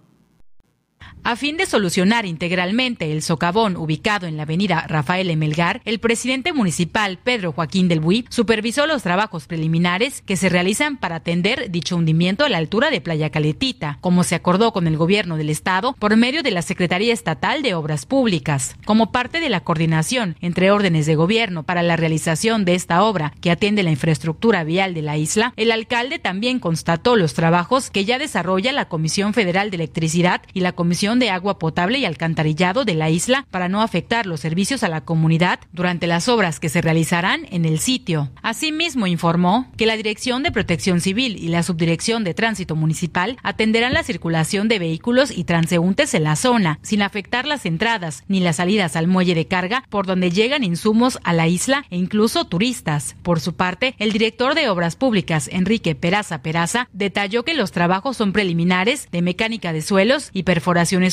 A 1.27 1.35
fin 1.35 1.57
de 1.57 1.65
solucionar 1.65 2.25
integralmente 2.25 3.11
el 3.11 3.21
socavón 3.21 3.75
ubicado 3.75 4.27
en 4.27 4.37
la 4.37 4.43
avenida 4.43 4.85
Rafael 4.87 5.29
Emelgar, 5.29 5.81
el 5.83 5.99
presidente 5.99 6.53
municipal 6.53 7.19
Pedro 7.21 7.51
Joaquín 7.51 7.89
del 7.89 7.99
Buy 7.99 8.25
supervisó 8.29 8.87
los 8.87 9.03
trabajos 9.03 9.45
preliminares 9.45 10.21
que 10.21 10.37
se 10.37 10.47
realizan 10.47 10.95
para 10.95 11.17
atender 11.17 11.69
dicho 11.69 11.97
hundimiento 11.97 12.45
a 12.45 12.49
la 12.49 12.59
altura 12.59 12.91
de 12.91 13.01
Playa 13.01 13.29
Caletita, 13.29 13.97
como 13.99 14.23
se 14.23 14.35
acordó 14.35 14.71
con 14.71 14.87
el 14.87 14.95
gobierno 14.95 15.35
del 15.35 15.49
estado 15.49 15.91
por 15.99 16.15
medio 16.15 16.43
de 16.43 16.51
la 16.51 16.61
Secretaría 16.61 17.11
Estatal 17.11 17.61
de 17.61 17.73
Obras 17.73 18.05
Públicas. 18.05 18.77
Como 18.85 19.11
parte 19.11 19.41
de 19.41 19.49
la 19.49 19.59
coordinación 19.59 20.37
entre 20.39 20.71
órdenes 20.71 21.07
de 21.07 21.15
gobierno 21.15 21.63
para 21.63 21.83
la 21.83 21.97
realización 21.97 22.63
de 22.63 22.75
esta 22.75 23.03
obra 23.03 23.33
que 23.41 23.51
atiende 23.51 23.83
la 23.83 23.91
infraestructura 23.91 24.63
vial 24.63 24.93
de 24.93 25.01
la 25.01 25.17
isla, 25.17 25.51
el 25.57 25.73
alcalde 25.73 26.19
también 26.19 26.61
constató 26.61 27.17
los 27.17 27.33
trabajos 27.33 27.89
que 27.89 28.05
ya 28.05 28.17
desarrolla 28.17 28.71
la 28.71 28.87
Comisión 28.87 29.33
Federal 29.33 29.71
de 29.71 29.75
Electricidad 29.75 30.41
y 30.53 30.61
la 30.61 30.71
Comisión 30.71 31.16
de 31.19 31.29
agua 31.29 31.59
potable 31.59 31.99
y 31.99 32.05
alcantarillado 32.05 32.85
de 32.85 32.93
la 32.93 33.09
isla 33.09 33.45
para 33.51 33.69
no 33.69 33.81
afectar 33.81 34.25
los 34.25 34.39
servicios 34.39 34.83
a 34.83 34.89
la 34.89 35.01
comunidad 35.01 35.59
durante 35.71 36.07
las 36.07 36.27
obras 36.27 36.59
que 36.59 36.69
se 36.69 36.81
realizarán 36.81 37.45
en 37.51 37.65
el 37.65 37.79
sitio. 37.79 38.29
Asimismo, 38.41 39.07
informó 39.07 39.71
que 39.77 39.85
la 39.85 39.97
Dirección 39.97 40.43
de 40.43 40.51
Protección 40.51 41.01
Civil 41.01 41.37
y 41.37 41.49
la 41.49 41.63
Subdirección 41.63 42.23
de 42.23 42.33
Tránsito 42.33 42.75
Municipal 42.75 43.37
atenderán 43.43 43.93
la 43.93 44.03
circulación 44.03 44.67
de 44.67 44.79
vehículos 44.79 45.31
y 45.31 45.43
transeúntes 45.43 46.13
en 46.13 46.23
la 46.23 46.35
zona, 46.35 46.79
sin 46.81 47.01
afectar 47.01 47.45
las 47.45 47.65
entradas 47.65 48.23
ni 48.27 48.39
las 48.39 48.57
salidas 48.57 48.95
al 48.95 49.07
muelle 49.07 49.35
de 49.35 49.47
carga 49.47 49.83
por 49.89 50.05
donde 50.05 50.31
llegan 50.31 50.63
insumos 50.63 51.19
a 51.23 51.33
la 51.33 51.47
isla 51.47 51.85
e 51.89 51.97
incluso 51.97 52.45
turistas. 52.45 53.15
Por 53.23 53.39
su 53.39 53.53
parte, 53.53 53.95
el 53.97 54.11
director 54.11 54.55
de 54.55 54.69
Obras 54.69 54.95
Públicas, 54.95 55.49
Enrique 55.51 55.95
Peraza 55.95 56.41
Peraza, 56.41 56.89
detalló 56.93 57.43
que 57.43 57.53
los 57.53 57.71
trabajos 57.71 58.17
son 58.17 58.33
preliminares 58.33 59.07
de 59.11 59.21
mecánica 59.21 59.73
de 59.73 59.81
suelos 59.81 60.29
y 60.33 60.43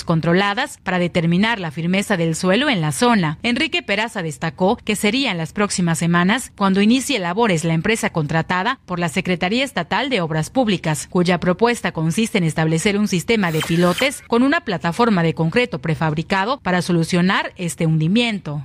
controladas 0.05 0.79
para 0.83 0.99
determinar 0.99 1.61
la 1.61 1.71
firmeza 1.71 2.17
del 2.17 2.35
suelo 2.35 2.69
en 2.69 2.81
la 2.81 2.93
zona. 2.93 3.39
Enrique 3.43 3.83
Peraza 3.83 4.23
destacó 4.23 4.77
que 4.77 4.97
sería 4.97 5.31
en 5.31 5.39
las 5.39 5.53
próximas 5.53 5.99
semanas 5.99 6.53
cuando 6.57 6.81
inicie 6.81 7.19
labores 7.19 7.65
la 7.65 7.75
empresa 7.75 8.11
contratada 8.11 8.81
por 8.87 8.99
la 8.99 9.09
Secretaría 9.09 9.65
Estatal 9.65 10.11
de 10.11 10.21
Obras 10.21 10.51
Públicas, 10.51 11.07
cuya 11.11 11.39
propuesta 11.39 11.93
consiste 11.93 12.39
en 12.39 12.45
establecer 12.45 12.99
un 12.99 13.09
sistema 13.09 13.53
de 13.53 13.61
pilotes 13.61 14.23
con 14.27 14.43
una 14.43 14.63
plataforma 14.63 15.23
de 15.23 15.35
concreto 15.35 15.81
prefabricado 15.81 16.61
para 16.61 16.83
solucionar 16.83 17.53
este 17.57 17.87
hundimiento. 17.87 18.65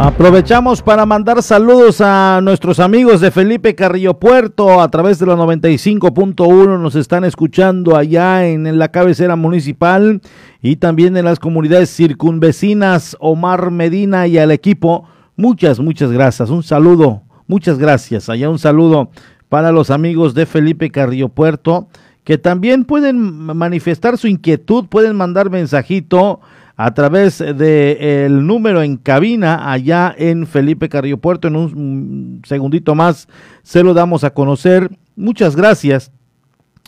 Aprovechamos 0.00 0.80
para 0.80 1.04
mandar 1.06 1.42
saludos 1.42 2.00
a 2.00 2.38
nuestros 2.40 2.78
amigos 2.78 3.20
de 3.20 3.32
Felipe 3.32 3.74
Carrillo 3.74 4.14
Puerto 4.14 4.80
a 4.80 4.88
través 4.92 5.18
de 5.18 5.26
la 5.26 5.34
95.1. 5.34 6.78
Nos 6.78 6.94
están 6.94 7.24
escuchando 7.24 7.96
allá 7.96 8.46
en 8.46 8.78
la 8.78 8.92
cabecera 8.92 9.34
municipal 9.34 10.20
y 10.62 10.76
también 10.76 11.16
en 11.16 11.24
las 11.24 11.40
comunidades 11.40 11.90
circunvecinas. 11.90 13.16
Omar 13.18 13.72
Medina 13.72 14.28
y 14.28 14.38
al 14.38 14.52
equipo, 14.52 15.08
muchas, 15.34 15.80
muchas 15.80 16.12
gracias. 16.12 16.48
Un 16.48 16.62
saludo, 16.62 17.22
muchas 17.48 17.76
gracias. 17.76 18.28
Allá 18.28 18.48
un 18.50 18.60
saludo 18.60 19.10
para 19.48 19.72
los 19.72 19.90
amigos 19.90 20.32
de 20.32 20.46
Felipe 20.46 20.92
Carrillo 20.92 21.28
Puerto 21.28 21.88
que 22.22 22.38
también 22.38 22.84
pueden 22.84 23.18
manifestar 23.18 24.16
su 24.16 24.28
inquietud, 24.28 24.84
pueden 24.86 25.16
mandar 25.16 25.50
mensajito 25.50 26.40
a 26.78 26.94
través 26.94 27.38
del 27.38 28.46
número 28.46 28.82
en 28.82 28.98
cabina 28.98 29.72
allá 29.72 30.14
en 30.16 30.46
Felipe 30.46 30.88
Carrillo 30.88 31.18
Puerto. 31.18 31.48
En 31.48 31.56
un 31.56 32.40
segundito 32.46 32.94
más 32.94 33.28
se 33.64 33.82
lo 33.82 33.94
damos 33.94 34.22
a 34.22 34.30
conocer. 34.30 34.88
Muchas 35.16 35.56
gracias 35.56 36.12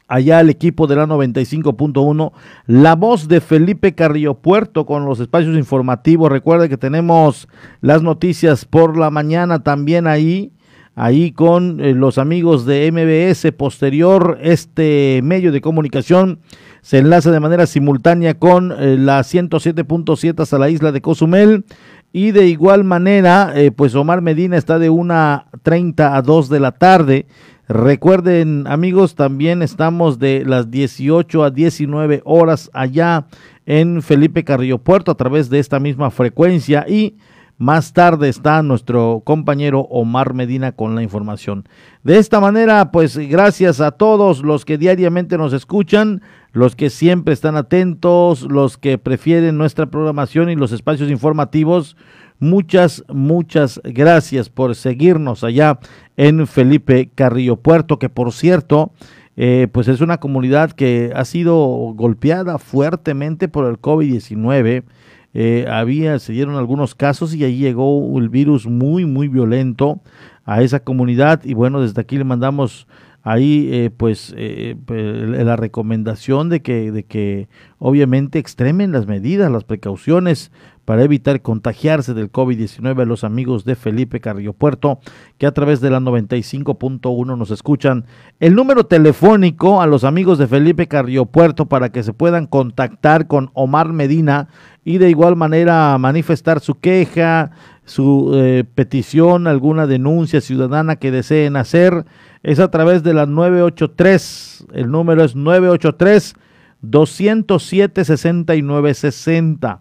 allá 0.07 0.39
al 0.39 0.49
equipo 0.49 0.87
de 0.87 0.95
la 0.95 1.07
95.1, 1.07 2.33
la 2.67 2.95
voz 2.95 3.27
de 3.27 3.41
Felipe 3.41 3.95
Carrillo 3.97 4.35
Puerto 4.35 4.87
con 4.87 5.05
los 5.07 5.19
espacios 5.19 5.57
informativos. 5.57 6.31
Recuerde 6.31 6.69
que 6.69 6.77
tenemos 6.77 7.49
las 7.81 8.01
noticias 8.01 8.65
por 8.65 8.97
la 8.97 9.11
mañana 9.11 9.65
también 9.65 10.07
ahí, 10.07 10.53
ahí 10.95 11.33
con 11.33 11.81
eh, 11.81 11.95
los 11.95 12.19
amigos 12.19 12.67
de 12.67 12.91
MBS 12.91 13.53
posterior, 13.53 14.39
este 14.43 15.21
medio 15.23 15.53
de 15.53 15.61
comunicación 15.61 16.41
se 16.83 16.99
enlaza 16.99 17.31
de 17.31 17.41
manera 17.41 17.67
simultánea 17.67 18.35
con 18.35 18.73
eh, 18.73 18.97
la 18.99 19.21
107.7 19.21 20.41
hasta 20.41 20.59
la 20.59 20.71
isla 20.71 20.93
de 20.93 21.01
Cozumel. 21.01 21.65
Y 22.13 22.33
de 22.33 22.49
igual 22.49 22.83
manera, 22.83 23.53
eh, 23.55 23.71
pues 23.71 23.95
Omar 23.95 24.21
Medina 24.21 24.57
está 24.57 24.81
de 24.81 24.91
1.30 24.91 26.17
a 26.17 26.23
2 26.23 26.49
de 26.49 26.61
la 26.61 26.73
tarde. 26.73 27.27
Recuerden, 27.69 28.67
amigos, 28.67 29.15
también 29.15 29.63
estamos 29.63 30.19
de 30.19 30.45
las 30.45 30.73
18 30.73 31.45
a 31.45 31.51
19 31.51 32.23
horas 32.25 32.69
allá 32.73 33.27
en 33.65 34.03
Felipe 34.03 34.43
Carrillo 34.43 34.79
Puerto 34.79 35.13
a 35.13 35.17
través 35.17 35.51
de 35.51 35.61
esta 35.61 35.79
misma 35.79 36.11
frecuencia 36.11 36.85
y 36.89 37.15
más 37.61 37.93
tarde 37.93 38.31
está 38.31 38.63
nuestro 38.63 39.21
compañero 39.23 39.81
Omar 39.91 40.33
Medina 40.33 40.73
con 40.73 40.95
la 40.95 41.03
información. 41.03 41.69
De 42.03 42.17
esta 42.17 42.41
manera, 42.41 42.91
pues 42.91 43.19
gracias 43.19 43.83
a 43.83 43.91
todos 43.91 44.43
los 44.43 44.65
que 44.65 44.79
diariamente 44.79 45.37
nos 45.37 45.53
escuchan 45.53 46.23
los 46.53 46.75
que 46.75 46.89
siempre 46.89 47.35
están 47.35 47.57
atentos, 47.57 48.45
los 48.51 48.79
que 48.79 48.97
prefieren 48.97 49.59
nuestra 49.59 49.85
programación 49.91 50.49
y 50.49 50.57
los 50.57 50.73
espacios 50.73 51.11
informativos. 51.11 51.99
Muchas, 52.39 53.05
muchas 53.13 53.79
gracias 53.85 54.49
por 54.49 54.75
seguirnos 54.75 55.45
allá 55.45 55.81
en 56.17 56.47
Felipe 56.47 57.11
Carrillo 57.15 57.57
Puerto, 57.57 57.99
que 57.99 58.09
por 58.09 58.33
cierto, 58.33 58.91
eh, 59.37 59.69
pues 59.71 59.87
es 59.89 60.01
una 60.01 60.17
comunidad 60.17 60.73
que 60.73 61.13
ha 61.15 61.27
sido 61.27 61.59
golpeada 61.95 62.57
fuertemente 62.57 63.49
por 63.49 63.67
el 63.67 63.79
COVID-19. 63.79 64.85
Eh, 65.33 65.67
había, 65.69 66.19
se 66.19 66.33
dieron 66.33 66.57
algunos 66.57 66.95
casos 66.95 67.35
y 67.35 67.45
ahí 67.45 67.59
llegó 67.59 68.19
el 68.19 68.29
virus 68.29 68.67
muy, 68.67 69.05
muy 69.05 69.29
violento 69.29 70.01
a 70.45 70.63
esa 70.63 70.81
comunidad. 70.81 71.43
Y 71.45 71.55
bueno, 71.55 71.81
desde 71.81 72.01
aquí 72.01 72.19
le 72.19 72.25
mandamos 72.25 72.87
ahí 73.23 73.69
eh, 73.71 73.91
pues 73.95 74.35
eh, 74.37 74.77
la 74.89 75.57
recomendación 75.57 76.49
de 76.49 76.63
que, 76.63 76.91
de 76.91 77.05
que 77.05 77.49
obviamente 77.79 78.39
extremen 78.39 78.93
las 78.93 79.07
medidas, 79.07 79.51
las 79.51 79.65
precauciones 79.65 80.51
para 80.91 81.05
evitar 81.05 81.41
contagiarse 81.41 82.15
del 82.15 82.33
COVID-19 82.33 83.03
a 83.03 83.05
los 83.05 83.23
amigos 83.23 83.65
de 83.65 83.77
Felipe 83.77 84.19
Carrillo 84.19 84.55
Puerto, 84.55 84.99
que 85.39 85.47
a 85.47 85.53
través 85.53 85.81
de 85.81 85.91
la 85.91 86.01
95.1 86.01 87.39
nos 87.39 87.51
escuchan. 87.53 88.07
El 88.41 88.57
número 88.57 88.85
telefónico 88.85 89.81
a 89.81 89.87
los 89.87 90.03
amigos 90.03 90.39
de 90.39 90.49
Felipe 90.49 90.89
Carrillo 90.89 91.27
Puerto 91.27 91.67
para 91.67 91.91
que 91.91 92.03
se 92.03 92.13
puedan 92.13 92.47
contactar 92.47 93.29
con 93.29 93.51
Omar 93.55 93.93
Medina 93.93 94.49
y 94.85 94.99
de 94.99 95.11
igual 95.11 95.37
manera 95.37 95.97
manifestar 95.99 96.59
su 96.59 96.75
queja, 96.81 97.53
su 97.91 98.31
eh, 98.35 98.63
petición, 98.73 99.49
alguna 99.49 99.89
denuncia 99.89 100.41
ciudadana 100.41 100.95
que 100.95 101.11
deseen 101.11 101.57
hacer, 101.57 102.05
es 102.45 102.61
a 102.61 102.71
través 102.71 103.03
de 103.03 103.15
la 103.15 103.27
983. 103.27 104.67
El 104.73 104.93
número 104.93 105.25
es 105.25 105.35
983 105.35 106.37
207 106.83 108.05
6960. 108.05 109.81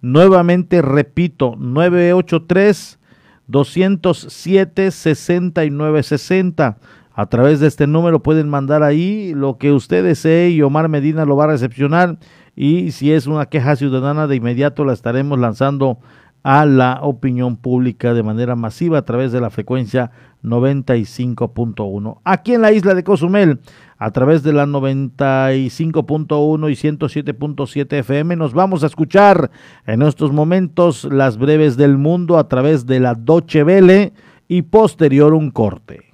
Nuevamente 0.00 0.82
repito, 0.82 1.56
983 1.58 3.00
207 3.48 4.90
6960. 4.92 6.78
A 7.12 7.26
través 7.26 7.58
de 7.58 7.66
este 7.66 7.88
número 7.88 8.22
pueden 8.22 8.48
mandar 8.48 8.84
ahí 8.84 9.34
lo 9.34 9.58
que 9.58 9.72
usted 9.72 10.04
desee 10.04 10.50
y 10.50 10.62
Omar 10.62 10.88
Medina 10.88 11.24
lo 11.24 11.34
va 11.34 11.42
a 11.44 11.48
recepcionar. 11.48 12.18
Y 12.54 12.92
si 12.92 13.10
es 13.10 13.26
una 13.26 13.46
queja 13.46 13.74
ciudadana, 13.74 14.28
de 14.28 14.36
inmediato 14.36 14.84
la 14.84 14.92
estaremos 14.92 15.40
lanzando 15.40 15.98
a 16.42 16.66
la 16.66 17.00
opinión 17.02 17.56
pública 17.56 18.12
de 18.14 18.22
manera 18.22 18.56
masiva 18.56 18.98
a 18.98 19.04
través 19.04 19.32
de 19.32 19.40
la 19.40 19.50
frecuencia 19.50 20.10
95.1. 20.42 22.20
Aquí 22.24 22.54
en 22.54 22.62
la 22.62 22.72
isla 22.72 22.94
de 22.94 23.04
Cozumel, 23.04 23.60
a 23.98 24.10
través 24.12 24.42
de 24.42 24.52
la 24.52 24.66
95.1 24.66 26.70
y 26.70 26.74
107.7 26.74 27.92
FM, 27.98 28.36
nos 28.36 28.54
vamos 28.54 28.82
a 28.82 28.86
escuchar 28.86 29.50
en 29.86 30.02
estos 30.02 30.32
momentos 30.32 31.04
las 31.04 31.38
breves 31.38 31.76
del 31.76 31.98
mundo 31.98 32.38
a 32.38 32.48
través 32.48 32.86
de 32.86 33.00
la 33.00 33.14
Doche 33.14 33.64
Vele 33.64 34.14
y 34.46 34.62
posterior 34.62 35.34
un 35.34 35.50
corte. 35.50 36.07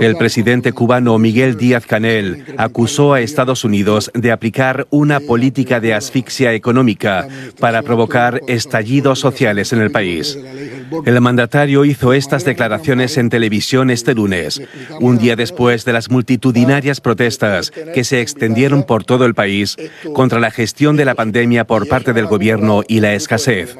El 0.00 0.16
presidente 0.16 0.72
cubano 0.72 1.18
Miguel 1.18 1.56
Díaz 1.56 1.86
Canel 1.86 2.44
acusó 2.56 3.14
a 3.14 3.20
Estados 3.20 3.64
Unidos 3.64 4.10
de 4.14 4.32
aplicar 4.32 4.86
una 4.90 5.20
política 5.20 5.80
de 5.80 5.94
asfixia 5.94 6.52
económica 6.54 7.28
para 7.58 7.82
provocar 7.82 8.40
estallidos 8.48 9.18
sociales 9.18 9.72
en 9.72 9.80
el 9.80 9.90
país. 9.90 10.38
El 11.04 11.20
mandatario 11.20 11.84
hizo 11.84 12.12
estas 12.12 12.44
declaraciones 12.44 13.18
en 13.18 13.30
televisión 13.30 13.90
este 13.90 14.14
lunes, 14.14 14.62
un 15.00 15.18
día 15.18 15.36
después 15.36 15.84
de 15.84 15.92
las 15.92 16.10
multitudinarias 16.10 17.00
protestas 17.00 17.70
que 17.70 18.04
se 18.04 18.20
extendieron 18.20 18.84
por 18.84 19.04
todo 19.04 19.24
el 19.24 19.34
país 19.34 19.76
contra 20.14 20.40
la 20.40 20.50
gestión 20.50 20.96
de 20.96 21.04
la 21.04 21.14
pandemia 21.14 21.64
por 21.64 21.88
parte 21.88 22.12
del 22.12 22.26
gobierno 22.26 22.82
y 22.88 23.00
la 23.00 23.14
escasez. 23.14 23.76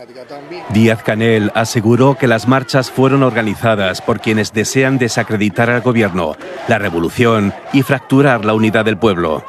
Díaz 0.71 1.03
Canel 1.03 1.51
aseguró 1.55 2.17
que 2.17 2.27
las 2.27 2.47
marchas 2.47 2.91
fueron 2.91 3.23
organizadas 3.23 4.03
por 4.03 4.21
quienes 4.21 4.53
desean 4.53 4.99
desacreditar 4.99 5.71
al 5.71 5.81
gobierno, 5.81 6.37
la 6.69 6.79
revolución 6.79 7.55
y 7.73 7.83
fracturar 7.83 8.45
la 8.45 8.55
unidad 8.55 8.85
del 8.85 8.99
pueblo. 8.99 9.45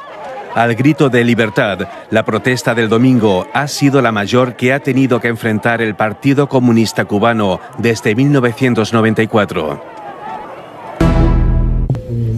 Al 0.54 0.74
grito 0.74 1.08
de 1.08 1.22
libertad, 1.22 1.88
la 2.10 2.24
protesta 2.24 2.74
del 2.74 2.88
domingo 2.88 3.46
ha 3.52 3.68
sido 3.68 4.02
la 4.02 4.10
mayor 4.10 4.56
que 4.56 4.72
ha 4.72 4.80
tenido 4.80 5.20
que 5.20 5.28
enfrentar 5.28 5.80
el 5.80 5.94
Partido 5.94 6.48
Comunista 6.48 7.04
Cubano 7.04 7.60
desde 7.78 8.16
1994. 8.16 9.99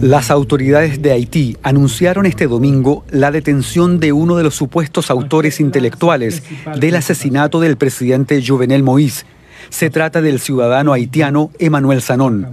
Las 0.01 0.31
autoridades 0.31 1.01
de 1.01 1.11
Haití 1.11 1.57
anunciaron 1.63 2.25
este 2.25 2.47
domingo 2.47 3.05
la 3.09 3.31
detención 3.31 3.99
de 3.99 4.11
uno 4.11 4.35
de 4.35 4.43
los 4.43 4.55
supuestos 4.55 5.09
autores 5.09 5.59
intelectuales 5.59 6.43
del 6.79 6.95
asesinato 6.95 7.59
del 7.59 7.77
presidente 7.77 8.43
Jovenel 8.45 8.83
Moïse. 8.83 9.25
Se 9.73 9.89
trata 9.89 10.21
del 10.21 10.39
ciudadano 10.39 10.93
haitiano 10.93 11.49
Emmanuel 11.57 12.03
Sanón. 12.03 12.45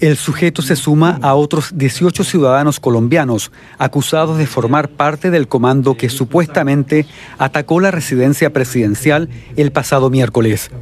El 0.00 0.16
sujeto 0.16 0.60
se 0.60 0.74
suma 0.74 1.20
a 1.22 1.34
otros 1.34 1.78
18 1.78 2.24
ciudadanos 2.24 2.80
colombianos 2.80 3.52
acusados 3.78 4.38
de 4.38 4.46
formar 4.48 4.88
parte 4.88 5.30
del 5.30 5.46
comando 5.46 5.96
que 5.96 6.08
supuestamente 6.08 7.06
atacó 7.38 7.78
la 7.78 7.92
residencia 7.92 8.52
presidencial 8.52 9.28
el 9.54 9.70
pasado 9.70 10.10
miércoles. 10.10 10.72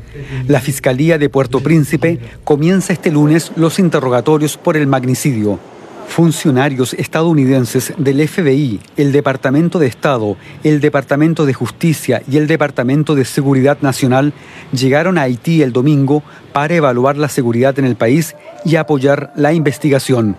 La 0.48 0.62
Fiscalía 0.62 1.18
de 1.18 1.28
Puerto 1.28 1.60
Príncipe 1.60 2.20
comienza 2.42 2.94
este 2.94 3.12
lunes 3.12 3.52
los 3.54 3.78
interrogatorios 3.78 4.56
por 4.56 4.78
el 4.78 4.86
magnicidio. 4.86 5.60
Funcionarios 6.08 6.94
estadounidenses 6.94 7.92
del 7.98 8.26
FBI, 8.26 8.80
el 8.96 9.12
Departamento 9.12 9.78
de 9.78 9.86
Estado, 9.86 10.36
el 10.64 10.80
Departamento 10.80 11.44
de 11.44 11.52
Justicia 11.52 12.22
y 12.30 12.38
el 12.38 12.46
Departamento 12.46 13.14
de 13.14 13.24
Seguridad 13.24 13.78
Nacional 13.82 14.32
llegaron 14.72 15.18
a 15.18 15.22
Haití 15.22 15.62
el 15.62 15.72
domingo 15.72 16.22
para 16.52 16.74
evaluar 16.74 17.16
la 17.16 17.28
seguridad 17.28 17.78
en 17.78 17.84
el 17.84 17.96
país 17.96 18.34
y 18.64 18.76
apoyar 18.76 19.32
la 19.36 19.52
investigación. 19.52 20.36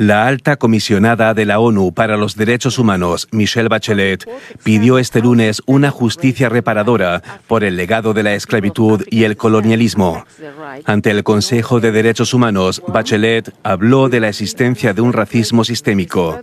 La 0.00 0.26
alta 0.26 0.56
comisionada 0.56 1.34
de 1.34 1.44
la 1.44 1.60
ONU 1.60 1.92
para 1.92 2.16
los 2.16 2.34
Derechos 2.34 2.78
Humanos, 2.78 3.28
Michelle 3.32 3.68
Bachelet, 3.68 4.26
pidió 4.62 4.96
este 4.96 5.20
lunes 5.20 5.60
una 5.66 5.90
justicia 5.90 6.48
reparadora 6.48 7.22
por 7.46 7.64
el 7.64 7.76
legado 7.76 8.14
de 8.14 8.22
la 8.22 8.32
esclavitud 8.32 9.02
y 9.10 9.24
el 9.24 9.36
colonialismo. 9.36 10.24
Ante 10.86 11.10
el 11.10 11.22
Consejo 11.22 11.80
de 11.80 11.92
Derechos 11.92 12.32
Humanos, 12.32 12.82
Bachelet 12.88 13.52
habló 13.62 14.08
de 14.08 14.20
la 14.20 14.30
existencia 14.30 14.94
de 14.94 15.02
un 15.02 15.12
racismo 15.12 15.64
sistémico 15.64 16.40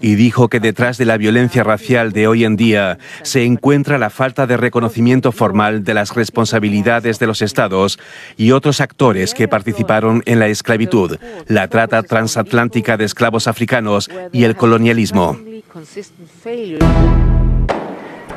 y 0.00 0.14
dijo 0.14 0.48
que 0.48 0.58
detrás 0.58 0.96
de 0.96 1.04
la 1.04 1.18
violencia 1.18 1.62
racial 1.62 2.12
de 2.12 2.26
hoy 2.26 2.46
en 2.46 2.56
día 2.56 2.96
se 3.20 3.44
encuentra 3.44 3.98
la 3.98 4.08
falta 4.08 4.46
de 4.46 4.56
reconocimiento 4.56 5.30
formal 5.30 5.84
de 5.84 5.92
las 5.92 6.14
responsabilidades 6.14 7.18
de 7.18 7.26
los 7.26 7.42
estados 7.42 7.98
y 8.38 8.52
otros 8.52 8.80
actores 8.80 9.34
que 9.34 9.46
participaron 9.46 10.22
en 10.24 10.38
la 10.38 10.46
esclavitud, 10.46 11.18
la 11.48 11.68
trata 11.68 12.02
transatlántica 12.02 12.93
de 12.96 13.04
esclavos 13.04 13.48
africanos 13.48 14.10
y 14.32 14.44
el 14.44 14.56
colonialismo. 14.56 15.36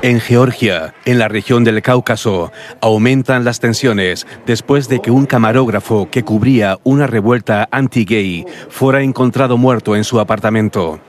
En 0.03 0.19
Georgia, 0.19 0.93
en 1.05 1.17
la 1.17 1.27
región 1.27 1.63
del 1.63 1.81
Cáucaso, 1.81 2.51
aumentan 2.81 3.43
las 3.43 3.59
tensiones 3.59 4.27
después 4.45 4.87
de 4.89 5.01
que 5.01 5.09
un 5.09 5.25
camarógrafo 5.25 6.09
que 6.11 6.23
cubría 6.23 6.77
una 6.83 7.07
revuelta 7.07 7.67
anti-gay 7.71 8.45
fuera 8.69 9.01
encontrado 9.01 9.57
muerto 9.57 9.95
en 9.95 10.03
su 10.03 10.19
apartamento. 10.19 10.99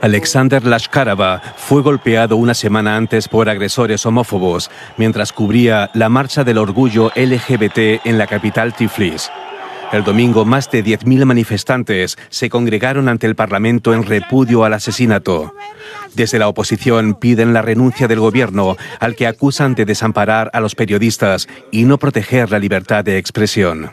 Alexander 0.00 0.64
Lashkarova 0.64 1.40
fue 1.56 1.82
golpeado 1.82 2.36
una 2.36 2.54
semana 2.54 2.96
antes 2.96 3.28
por 3.28 3.48
agresores 3.48 4.04
homófobos 4.04 4.70
mientras 4.96 5.32
cubría 5.32 5.90
la 5.94 6.08
marcha 6.08 6.44
del 6.44 6.58
orgullo 6.58 7.10
LGBT 7.14 8.04
en 8.04 8.18
la 8.18 8.26
capital 8.26 8.74
Tiflis. 8.74 9.30
El 9.92 10.02
domingo, 10.02 10.44
más 10.44 10.70
de 10.70 10.84
10.000 10.84 11.24
manifestantes 11.24 12.16
se 12.28 12.50
congregaron 12.50 13.08
ante 13.08 13.26
el 13.26 13.36
Parlamento 13.36 13.94
en 13.94 14.02
repudio 14.02 14.64
al 14.64 14.74
asesinato. 14.74 15.54
Desde 16.14 16.38
la 16.38 16.48
oposición 16.48 17.14
piden 17.14 17.52
la 17.52 17.62
renuncia 17.62 18.08
del 18.08 18.20
gobierno, 18.20 18.76
al 19.00 19.14
que 19.14 19.26
acusan 19.26 19.74
de 19.74 19.84
desamparar 19.84 20.50
a 20.52 20.60
los 20.60 20.74
periodistas 20.74 21.48
y 21.70 21.84
no 21.84 21.98
proteger 21.98 22.50
la 22.50 22.58
libertad 22.58 23.04
de 23.04 23.18
expresión. 23.18 23.90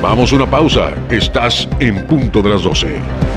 Vamos 0.00 0.32
a 0.32 0.36
una 0.36 0.48
pausa. 0.48 0.94
Estás 1.10 1.68
en 1.80 2.06
punto 2.06 2.40
de 2.40 2.50
las 2.50 2.62
12. 2.62 3.33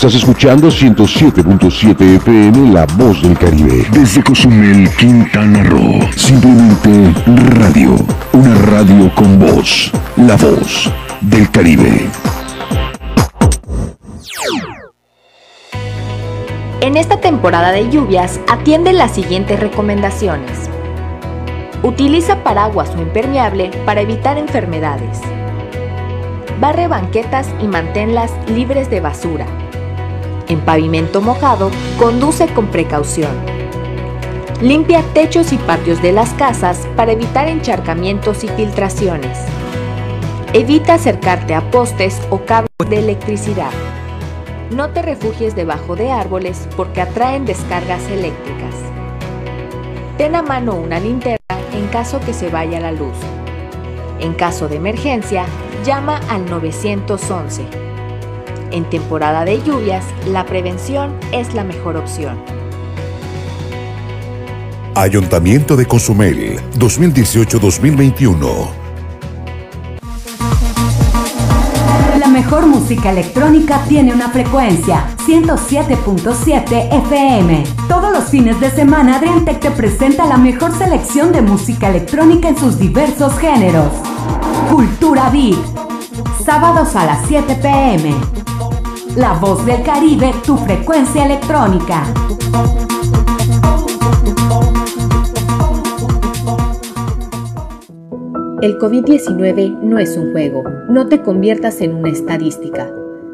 Estás 0.00 0.14
escuchando 0.14 0.68
107.7 0.68 2.16
FM 2.16 2.72
La 2.72 2.86
Voz 2.86 3.20
del 3.20 3.36
Caribe. 3.36 3.86
Desde 3.92 4.24
Cozumel, 4.24 4.88
Quintana 4.96 5.62
Roo. 5.62 6.00
Simplemente 6.16 7.12
radio. 7.58 7.96
Una 8.32 8.54
radio 8.54 9.14
con 9.14 9.38
voz. 9.38 9.92
La 10.16 10.36
Voz 10.36 10.90
del 11.20 11.50
Caribe. 11.50 12.08
En 16.80 16.96
esta 16.96 17.20
temporada 17.20 17.70
de 17.70 17.90
lluvias, 17.90 18.40
atiende 18.48 18.94
las 18.94 19.14
siguientes 19.14 19.60
recomendaciones. 19.60 20.70
Utiliza 21.82 22.42
paraguas 22.42 22.88
o 22.96 23.02
impermeable 23.02 23.70
para 23.84 24.00
evitar 24.00 24.38
enfermedades. 24.38 25.20
Barre 26.58 26.88
banquetas 26.88 27.48
y 27.62 27.66
manténlas 27.66 28.32
libres 28.48 28.88
de 28.88 29.00
basura 29.00 29.44
en 30.50 30.60
pavimento 30.60 31.20
mojado, 31.20 31.70
conduce 31.98 32.48
con 32.48 32.66
precaución. 32.66 33.30
Limpia 34.60 35.02
techos 35.14 35.52
y 35.52 35.56
patios 35.56 36.02
de 36.02 36.12
las 36.12 36.30
casas 36.34 36.86
para 36.96 37.12
evitar 37.12 37.48
encharcamientos 37.48 38.44
y 38.44 38.48
filtraciones. 38.48 39.38
Evita 40.52 40.94
acercarte 40.94 41.54
a 41.54 41.70
postes 41.70 42.20
o 42.30 42.44
cables 42.44 42.68
de 42.88 42.98
electricidad. 42.98 43.70
No 44.70 44.90
te 44.90 45.02
refugies 45.02 45.54
debajo 45.54 45.96
de 45.96 46.10
árboles 46.10 46.68
porque 46.76 47.00
atraen 47.00 47.46
descargas 47.46 48.02
eléctricas. 48.10 48.74
Ten 50.18 50.34
a 50.34 50.42
mano 50.42 50.74
una 50.74 50.98
linterna 50.98 51.38
en 51.72 51.86
caso 51.88 52.20
que 52.20 52.34
se 52.34 52.50
vaya 52.50 52.80
la 52.80 52.92
luz. 52.92 53.16
En 54.18 54.34
caso 54.34 54.68
de 54.68 54.76
emergencia, 54.76 55.46
llama 55.84 56.20
al 56.28 56.44
911. 56.50 57.89
En 58.72 58.88
temporada 58.88 59.44
de 59.44 59.62
lluvias, 59.62 60.04
la 60.26 60.46
prevención 60.46 61.12
es 61.32 61.54
la 61.54 61.64
mejor 61.64 61.96
opción. 61.96 62.38
Ayuntamiento 64.94 65.76
de 65.76 65.86
Cozumel, 65.86 66.60
2018-2021. 66.78 68.68
La 72.18 72.28
mejor 72.28 72.66
música 72.66 73.10
electrónica 73.10 73.82
tiene 73.88 74.12
una 74.12 74.28
frecuencia, 74.30 75.04
107.7 75.26 76.92
FM. 77.06 77.64
Todos 77.88 78.12
los 78.12 78.24
fines 78.28 78.60
de 78.60 78.70
semana 78.70 79.16
Adriantec 79.16 79.58
te 79.60 79.70
presenta 79.70 80.26
la 80.26 80.36
mejor 80.36 80.76
selección 80.76 81.32
de 81.32 81.42
música 81.42 81.88
electrónica 81.88 82.48
en 82.48 82.56
sus 82.56 82.78
diversos 82.78 83.38
géneros. 83.38 83.92
Cultura 84.70 85.30
Beat. 85.30 85.58
Sábados 86.44 86.94
a 86.96 87.06
las 87.06 87.26
7 87.26 87.56
pm. 87.56 88.39
La 89.16 89.32
voz 89.32 89.66
del 89.66 89.82
Caribe, 89.82 90.32
tu 90.46 90.56
frecuencia 90.56 91.24
electrónica. 91.24 92.04
El 98.62 98.78
COVID-19 98.78 99.80
no 99.80 99.98
es 99.98 100.16
un 100.16 100.30
juego. 100.30 100.62
No 100.88 101.08
te 101.08 101.22
conviertas 101.22 101.80
en 101.80 101.94
una 101.94 102.10
estadística. 102.10 102.88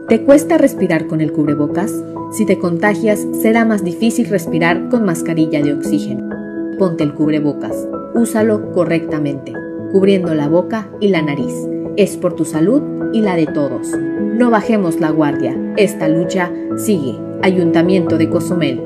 ¿Te 0.09 0.25
cuesta 0.25 0.57
respirar 0.57 1.09
con 1.09 1.21
el 1.21 1.33
cubrebocas? 1.33 1.93
Si 2.33 2.47
te 2.47 2.59
contagias, 2.59 3.27
será 3.43 3.67
más 3.67 3.85
difícil 3.85 4.29
respirar 4.31 4.89
con 4.89 5.05
mascarilla 5.05 5.62
de 5.62 5.75
oxígeno. 5.75 6.31
Ponte 6.79 7.05
el 7.05 7.12
cubrebocas. 7.12 7.87
Úsalo 8.15 8.73
correctamente, 8.73 9.53
cubriendo 9.93 10.35
la 10.35 10.49
boca 10.49 10.89
y 11.01 11.09
la 11.09 11.21
nariz. 11.21 11.53
Es 11.99 12.17
por 12.17 12.35
tu 12.35 12.47
salud 12.47 12.95
y 13.12 13.23
la 13.23 13.37
de 13.37 13.47
todos. 13.47 13.88
No 13.88 14.51
bajemos 14.51 15.01
la 15.01 15.11
guardia. 15.11 15.57
Esta 15.77 16.09
lucha 16.09 16.51
sigue. 16.77 17.19
Ayuntamiento 17.42 18.19
de 18.19 18.29
Cozumel. 18.29 18.83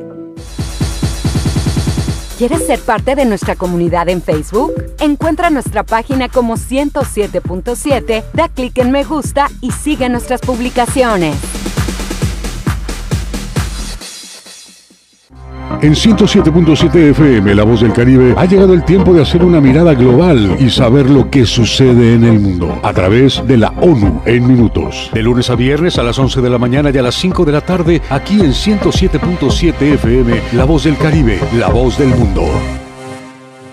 ¿Quieres 2.40 2.66
ser 2.66 2.80
parte 2.80 3.16
de 3.16 3.26
nuestra 3.26 3.54
comunidad 3.54 4.08
en 4.08 4.22
Facebook? 4.22 4.72
Encuentra 4.98 5.50
nuestra 5.50 5.82
página 5.82 6.30
como 6.30 6.56
107.7, 6.56 8.24
da 8.32 8.48
clic 8.48 8.78
en 8.78 8.90
me 8.90 9.04
gusta 9.04 9.48
y 9.60 9.72
sigue 9.72 10.08
nuestras 10.08 10.40
publicaciones. 10.40 11.36
En 15.82 15.94
107.7 15.94 16.94
FM, 17.12 17.54
La 17.54 17.64
Voz 17.64 17.80
del 17.80 17.94
Caribe, 17.94 18.34
ha 18.36 18.44
llegado 18.44 18.74
el 18.74 18.84
tiempo 18.84 19.14
de 19.14 19.22
hacer 19.22 19.42
una 19.42 19.62
mirada 19.62 19.94
global 19.94 20.56
y 20.60 20.68
saber 20.68 21.08
lo 21.08 21.30
que 21.30 21.46
sucede 21.46 22.12
en 22.12 22.24
el 22.24 22.38
mundo 22.38 22.78
a 22.82 22.92
través 22.92 23.42
de 23.46 23.56
la 23.56 23.70
ONU 23.80 24.20
en 24.26 24.46
minutos. 24.46 25.10
De 25.14 25.22
lunes 25.22 25.48
a 25.48 25.56
viernes 25.56 25.96
a 25.96 26.02
las 26.02 26.18
11 26.18 26.42
de 26.42 26.50
la 26.50 26.58
mañana 26.58 26.90
y 26.90 26.98
a 26.98 27.02
las 27.02 27.14
5 27.14 27.46
de 27.46 27.52
la 27.52 27.62
tarde, 27.62 28.02
aquí 28.10 28.40
en 28.40 28.50
107.7 28.50 29.80
FM, 29.94 30.42
La 30.52 30.64
Voz 30.64 30.84
del 30.84 30.98
Caribe, 30.98 31.38
la 31.58 31.68
voz 31.68 31.98
del 31.98 32.08
mundo. 32.08 32.42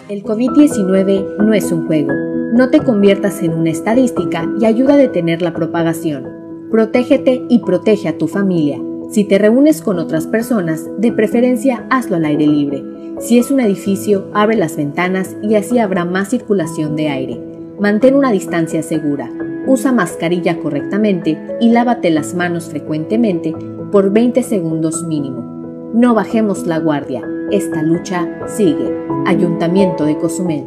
El 0.08 0.24
COVID-19 0.24 1.39
no 1.39 1.54
es 1.54 1.70
un 1.74 1.88
juego. 1.88 2.13
No 2.54 2.70
te 2.70 2.80
conviertas 2.80 3.43
en 3.43 3.54
una 3.54 3.72
estadística 3.72 4.48
y 4.58 4.63
ayuda 4.63 4.93
a 4.93 4.98
detener 4.98 5.41
la 5.41 5.54
propagación. 5.54 6.24
Protégete 6.72 7.43
y 7.50 7.60
protege 7.60 8.08
a 8.08 8.17
tu 8.17 8.30
familia. 8.30 8.80
Si 9.10 9.24
te 9.24 9.38
reúnes 9.38 9.82
con 9.82 10.00
otras 10.00 10.28
personas, 10.28 10.86
de 10.98 11.13
preferencia 11.13 11.86
hazlo 11.89 12.17
al 12.17 12.26
aire 12.26 12.46
libre. 12.46 12.84
Si 13.20 13.39
es 13.39 13.52
un 13.52 13.62
edificio, 13.62 14.30
abre 14.34 14.58
las 14.58 14.76
ventanas 14.76 15.36
y 15.41 15.56
así 15.56 15.80
habrá 15.80 16.04
más 16.04 16.30
circulación 16.30 16.96
de 16.96 17.10
aire. 17.10 17.41
Mantén 17.80 18.15
una 18.15 18.32
distancia 18.32 18.84
segura. 18.84 19.32
Usa 19.65 19.91
mascarilla 19.91 20.60
correctamente 20.60 21.38
y 21.62 21.70
lávate 21.70 22.10
las 22.10 22.36
manos 22.36 22.65
frecuentemente 22.65 23.56
por 23.91 24.12
20 24.12 24.43
segundos 24.43 25.04
mínimo. 25.04 25.91
No 25.93 26.13
bajemos 26.13 26.67
la 26.67 26.80
guardia. 26.80 27.24
Esta 27.50 27.82
lucha 27.82 28.28
sigue. 28.46 28.93
Ayuntamiento 29.26 30.04
de 30.04 30.17
Cozumel. 30.17 30.65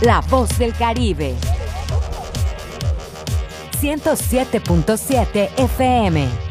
La 0.00 0.20
voz 0.30 0.56
del 0.58 0.72
Caribe. 0.74 1.34
107.7 3.80 5.48
FM. 5.56 6.49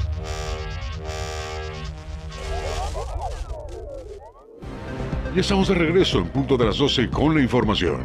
Ya 5.36 5.42
estamos 5.42 5.68
de 5.68 5.76
regreso 5.76 6.18
en 6.18 6.28
punto 6.28 6.58
de 6.58 6.66
las 6.66 6.80
12 6.80 7.08
con 7.12 7.36
la 7.36 7.42
información. 7.42 8.00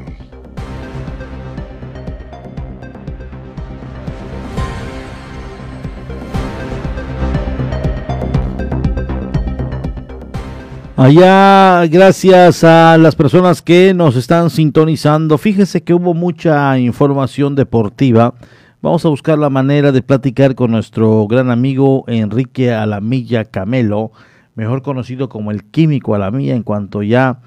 Allá, 10.96 11.86
gracias 11.86 12.62
a 12.62 12.98
las 12.98 13.16
personas 13.16 13.62
que 13.62 13.94
nos 13.94 14.16
están 14.16 14.50
sintonizando. 14.50 15.38
Fíjese 15.38 15.82
que 15.82 15.94
hubo 15.94 16.12
mucha 16.12 16.78
información 16.78 17.54
deportiva. 17.54 18.34
Vamos 18.82 19.04
a 19.06 19.08
buscar 19.08 19.38
la 19.38 19.48
manera 19.48 19.92
de 19.92 20.02
platicar 20.02 20.54
con 20.54 20.72
nuestro 20.72 21.26
gran 21.26 21.50
amigo 21.50 22.04
Enrique 22.06 22.70
Alamilla 22.70 23.46
Camelo 23.46 24.12
mejor 24.54 24.82
conocido 24.82 25.28
como 25.28 25.50
el 25.50 25.64
químico 25.64 26.14
a 26.14 26.18
la 26.18 26.30
mía. 26.30 26.54
En 26.54 26.62
cuanto 26.62 27.02
ya 27.02 27.40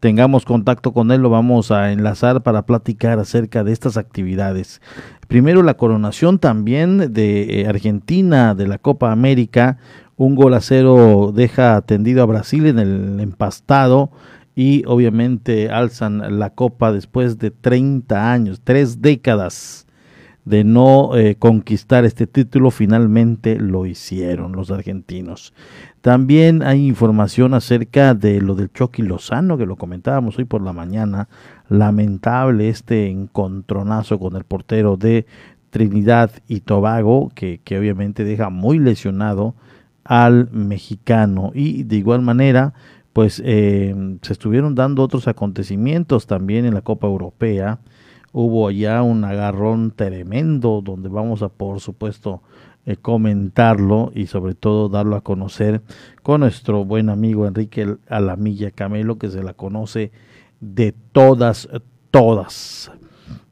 tengamos 0.00 0.44
contacto 0.44 0.92
con 0.92 1.10
él, 1.10 1.20
lo 1.20 1.30
vamos 1.30 1.70
a 1.70 1.92
enlazar 1.92 2.42
para 2.42 2.66
platicar 2.66 3.18
acerca 3.18 3.64
de 3.64 3.72
estas 3.72 3.96
actividades. 3.96 4.80
Primero 5.28 5.62
la 5.62 5.74
coronación 5.74 6.38
también 6.38 7.12
de 7.12 7.60
eh, 7.60 7.66
Argentina 7.66 8.54
de 8.54 8.66
la 8.66 8.78
Copa 8.78 9.12
América. 9.12 9.78
Un 10.16 10.34
gol 10.34 10.54
a 10.54 10.60
cero 10.60 11.32
deja 11.34 11.76
atendido 11.76 12.22
a 12.22 12.26
Brasil 12.26 12.66
en 12.66 12.78
el 12.78 13.20
empastado 13.20 14.10
y 14.54 14.84
obviamente 14.86 15.70
alzan 15.70 16.38
la 16.38 16.50
copa 16.50 16.92
después 16.92 17.38
de 17.38 17.50
30 17.50 18.32
años, 18.32 18.60
tres 18.62 19.02
décadas 19.02 19.83
de 20.44 20.64
no 20.64 21.16
eh, 21.16 21.36
conquistar 21.36 22.04
este 22.04 22.26
título, 22.26 22.70
finalmente 22.70 23.58
lo 23.58 23.86
hicieron 23.86 24.52
los 24.52 24.70
argentinos. 24.70 25.54
También 26.00 26.62
hay 26.62 26.86
información 26.86 27.54
acerca 27.54 28.14
de 28.14 28.40
lo 28.40 28.54
del 28.54 28.70
Chucky 28.70 29.02
Lozano, 29.02 29.56
que 29.56 29.66
lo 29.66 29.76
comentábamos 29.76 30.38
hoy 30.38 30.44
por 30.44 30.62
la 30.62 30.74
mañana. 30.74 31.28
Lamentable 31.68 32.68
este 32.68 33.08
encontronazo 33.08 34.18
con 34.18 34.36
el 34.36 34.44
portero 34.44 34.98
de 34.98 35.24
Trinidad 35.70 36.30
y 36.46 36.60
Tobago, 36.60 37.32
que, 37.34 37.60
que 37.64 37.78
obviamente 37.78 38.24
deja 38.24 38.50
muy 38.50 38.78
lesionado 38.78 39.54
al 40.04 40.50
mexicano. 40.50 41.52
Y 41.54 41.84
de 41.84 41.96
igual 41.96 42.20
manera, 42.20 42.74
pues 43.14 43.40
eh, 43.44 43.94
se 44.22 44.32
estuvieron 44.32 44.74
dando 44.74 45.02
otros 45.02 45.26
acontecimientos 45.28 46.26
también 46.26 46.66
en 46.66 46.74
la 46.74 46.82
Copa 46.82 47.06
Europea. 47.06 47.78
Hubo 48.36 48.72
ya 48.72 49.04
un 49.04 49.22
agarrón 49.22 49.92
tremendo 49.92 50.82
donde 50.82 51.08
vamos 51.08 51.42
a, 51.42 51.48
por 51.48 51.78
supuesto, 51.78 52.42
eh, 52.84 52.96
comentarlo 52.96 54.10
y 54.12 54.26
sobre 54.26 54.54
todo 54.56 54.88
darlo 54.88 55.14
a 55.14 55.20
conocer 55.20 55.82
con 56.24 56.40
nuestro 56.40 56.84
buen 56.84 57.10
amigo 57.10 57.46
Enrique 57.46 57.96
Alamilla 58.08 58.72
Camelo, 58.72 59.18
que 59.18 59.30
se 59.30 59.44
la 59.44 59.54
conoce 59.54 60.10
de 60.58 60.92
todas, 61.12 61.68
todas. 62.10 62.90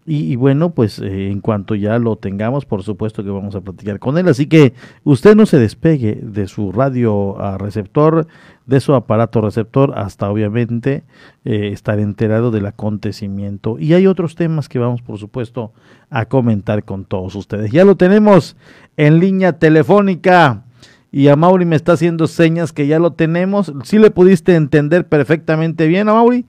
Y, 0.05 0.35
bueno, 0.35 0.71
pues 0.71 0.99
eh, 0.99 1.31
en 1.31 1.40
cuanto 1.40 1.77
ya 1.77 1.97
lo 2.01 2.16
tengamos, 2.16 2.64
por 2.64 2.83
supuesto 2.83 3.23
que 3.23 3.31
vamos 3.31 3.55
a 3.55 3.61
platicar 3.61 4.01
con 4.01 4.18
él. 4.18 4.27
Así 4.27 4.47
que 4.47 4.75
usted 5.05 5.37
no 5.37 5.47
se 5.47 5.61
despegue 5.61 6.18
de 6.21 6.49
su 6.49 6.73
radio 6.73 7.40
a 7.40 7.57
receptor, 7.57 8.27
de 8.66 8.81
su 8.81 8.94
aparato 8.94 9.40
receptor, 9.40 9.92
hasta 9.96 10.31
obviamente 10.31 11.05
eh, 11.44 11.70
estar 11.72 11.98
enterado 11.98 12.51
del 12.51 12.66
acontecimiento. 12.66 13.79
Y 13.79 13.94
hay 13.94 14.07
otros 14.07 14.35
temas 14.35 14.68
que 14.68 14.79
vamos, 14.79 15.03
por 15.03 15.18
supuesto, 15.18 15.72
a 16.11 16.27
comentar 16.27 16.85
con 16.85 17.05
todos 17.05 17.35
ustedes. 17.35 17.70
Ya 17.72 17.85
lo 17.85 17.96
tenemos 17.96 18.57
en 18.96 19.18
línea 19.18 19.59
telefónica. 19.59 20.64
Y 21.11 21.29
a 21.29 21.37
Mauri 21.37 21.66
me 21.66 21.77
está 21.77 21.92
haciendo 21.92 22.27
señas 22.27 22.72
que 22.72 22.87
ya 22.87 22.98
lo 22.98 23.12
tenemos. 23.12 23.72
Si 23.85 23.98
le 23.98 24.11
pudiste 24.11 24.55
entender 24.55 25.07
perfectamente 25.07 25.87
bien 25.87 26.09
a 26.09 26.14
Mauri? 26.14 26.46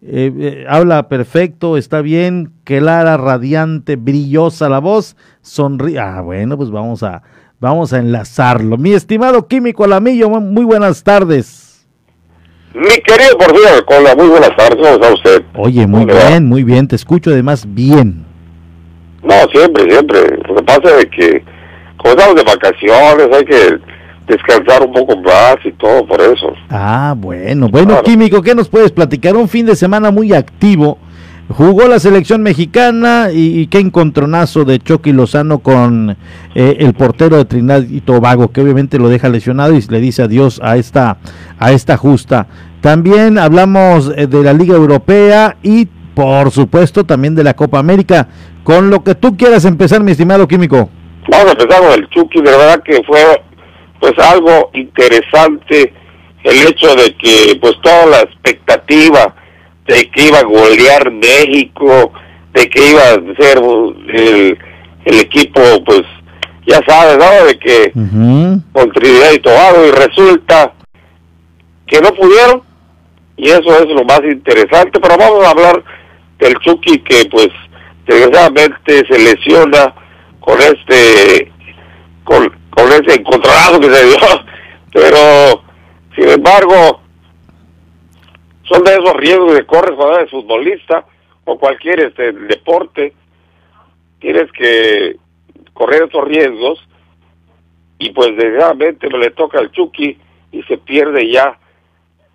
Eh, 0.00 0.32
eh, 0.38 0.66
habla 0.68 1.08
perfecto, 1.08 1.76
está 1.76 2.02
bien, 2.02 2.52
clara, 2.62 3.16
radiante, 3.16 3.96
brillosa 3.96 4.68
la 4.68 4.78
voz, 4.78 5.16
sonríe. 5.42 5.98
Ah, 5.98 6.20
bueno, 6.20 6.56
pues 6.56 6.70
vamos 6.70 7.02
a, 7.02 7.22
vamos 7.60 7.92
a 7.92 7.98
enlazarlo. 7.98 8.76
Mi 8.76 8.92
estimado 8.92 9.46
Químico 9.46 9.84
Alamillo, 9.84 10.28
muy 10.28 10.64
buenas 10.64 11.02
tardes. 11.02 11.86
Mi 12.74 12.88
querido 13.04 13.36
Porfirio 13.38 13.84
Cola, 13.86 14.14
muy 14.14 14.28
buenas 14.28 14.54
tardes, 14.56 14.76
¿cómo 14.76 14.94
está 14.94 15.12
usted? 15.12 15.42
Oye, 15.56 15.86
muy 15.86 16.04
bien, 16.04 16.46
muy 16.46 16.62
bien, 16.62 16.86
te 16.86 16.96
escucho 16.96 17.30
además 17.30 17.64
bien. 17.66 18.24
No, 19.22 19.34
siempre, 19.52 19.90
siempre. 19.90 20.20
Lo 20.46 20.54
que 20.54 20.62
pasa 20.62 20.98
es 20.98 21.06
que, 21.06 21.42
como 21.96 22.14
estamos 22.14 22.36
de 22.36 22.44
vacaciones, 22.44 23.28
hay 23.36 23.44
que 23.44 23.78
descansar 24.28 24.86
un 24.86 24.92
poco 24.92 25.16
más 25.16 25.56
y 25.64 25.72
todo 25.72 26.06
por 26.06 26.20
eso. 26.20 26.52
Ah, 26.70 27.14
bueno, 27.16 27.68
bueno, 27.68 28.02
Químico, 28.02 28.42
¿qué 28.42 28.54
nos 28.54 28.68
puedes 28.68 28.92
platicar? 28.92 29.34
Un 29.34 29.48
fin 29.48 29.66
de 29.66 29.74
semana 29.74 30.10
muy 30.10 30.32
activo. 30.32 30.98
Jugó 31.50 31.88
la 31.88 31.98
selección 31.98 32.42
mexicana 32.42 33.28
y, 33.32 33.68
qué 33.68 33.78
encontronazo 33.78 34.64
de 34.64 34.78
Chucky 34.80 35.12
Lozano 35.12 35.60
con 35.60 36.14
eh, 36.54 36.76
el 36.80 36.92
portero 36.92 37.38
de 37.38 37.46
Trinidad 37.46 37.84
y 37.88 38.02
Tobago, 38.02 38.52
que 38.52 38.60
obviamente 38.60 38.98
lo 38.98 39.08
deja 39.08 39.30
lesionado 39.30 39.74
y 39.74 39.80
le 39.80 40.00
dice 40.00 40.22
adiós 40.22 40.60
a 40.62 40.76
esta, 40.76 41.16
a 41.58 41.72
esta 41.72 41.96
justa. 41.96 42.46
También 42.82 43.38
hablamos 43.38 44.12
eh, 44.14 44.26
de 44.26 44.42
la 44.42 44.52
Liga 44.52 44.74
Europea 44.74 45.56
y 45.62 45.86
por 46.14 46.50
supuesto 46.50 47.04
también 47.04 47.34
de 47.34 47.44
la 47.44 47.54
Copa 47.54 47.78
América. 47.78 48.28
Con 48.62 48.90
lo 48.90 49.02
que 49.02 49.14
tú 49.14 49.34
quieras 49.36 49.64
empezar, 49.64 50.02
mi 50.02 50.12
estimado 50.12 50.46
químico. 50.46 50.90
Vamos 51.30 51.46
a 51.46 51.52
empezar 51.52 51.80
con 51.80 51.92
el 51.92 52.08
Chucky, 52.10 52.42
de 52.42 52.50
verdad 52.50 52.82
que 52.84 53.02
fue 53.04 53.42
pues 54.00 54.12
algo 54.18 54.70
interesante 54.74 55.94
el 56.44 56.66
hecho 56.66 56.94
de 56.94 57.16
que 57.16 57.58
pues 57.60 57.74
toda 57.82 58.06
la 58.06 58.20
expectativa 58.20 59.34
de 59.88 60.10
que 60.10 60.26
iba 60.26 60.38
a 60.38 60.44
golear 60.44 61.10
México, 61.10 62.12
de 62.52 62.68
que 62.68 62.90
iba 62.90 63.00
a 63.00 63.42
ser 63.42 63.58
el, 63.58 64.58
el 65.04 65.20
equipo 65.20 65.60
pues 65.84 66.02
ya 66.66 66.80
sabes, 66.86 67.16
¿no? 67.16 67.46
De 67.46 67.58
que 67.58 67.92
con 68.72 68.92
Trinidad 68.92 69.32
y 69.32 69.38
Tobago 69.38 69.86
y 69.86 69.90
resulta 69.90 70.74
que 71.86 72.00
no 72.00 72.12
pudieron 72.12 72.62
y 73.38 73.48
eso 73.48 73.78
es 73.78 73.86
lo 73.86 74.04
más 74.04 74.20
interesante, 74.24 75.00
pero 75.00 75.16
vamos 75.16 75.46
a 75.46 75.50
hablar 75.50 75.82
del 76.38 76.54
Chucky 76.58 76.98
que 76.98 77.24
pues 77.30 77.48
desgraciadamente 78.06 79.02
se 79.08 79.18
lesiona 79.18 79.94
con 80.40 80.58
este 80.60 81.50
con, 82.24 82.52
con 82.70 82.88
ese 82.88 83.20
encontrado 83.20 83.80
que 83.80 83.94
se 83.94 84.06
dio, 84.06 84.18
pero 84.92 85.62
sin 86.14 86.28
embargo 86.28 87.00
son 88.68 88.84
de 88.84 88.92
esos 88.92 89.14
riesgos 89.14 89.56
que 89.56 89.66
corres 89.66 89.96
cuando 89.96 90.18
eres 90.18 90.30
futbolista 90.30 91.04
o 91.44 91.58
cualquier 91.58 92.00
este 92.00 92.32
deporte, 92.32 93.14
tienes 94.20 94.50
que 94.52 95.16
correr 95.72 96.08
esos 96.08 96.24
riesgos 96.24 96.78
y 97.98 98.10
pues 98.10 98.28
desgraciadamente 98.36 99.08
me 99.08 99.18
le 99.18 99.30
toca 99.30 99.58
al 99.58 99.70
Chucky 99.72 100.18
y 100.52 100.62
se 100.64 100.78
pierde 100.78 101.30
ya 101.30 101.58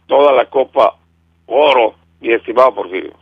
toda 0.07 0.33
la 0.33 0.49
Copa 0.49 0.97
Oro, 1.45 1.95
mi 2.19 2.33
estimado 2.33 2.73
Porfirio. 2.73 3.13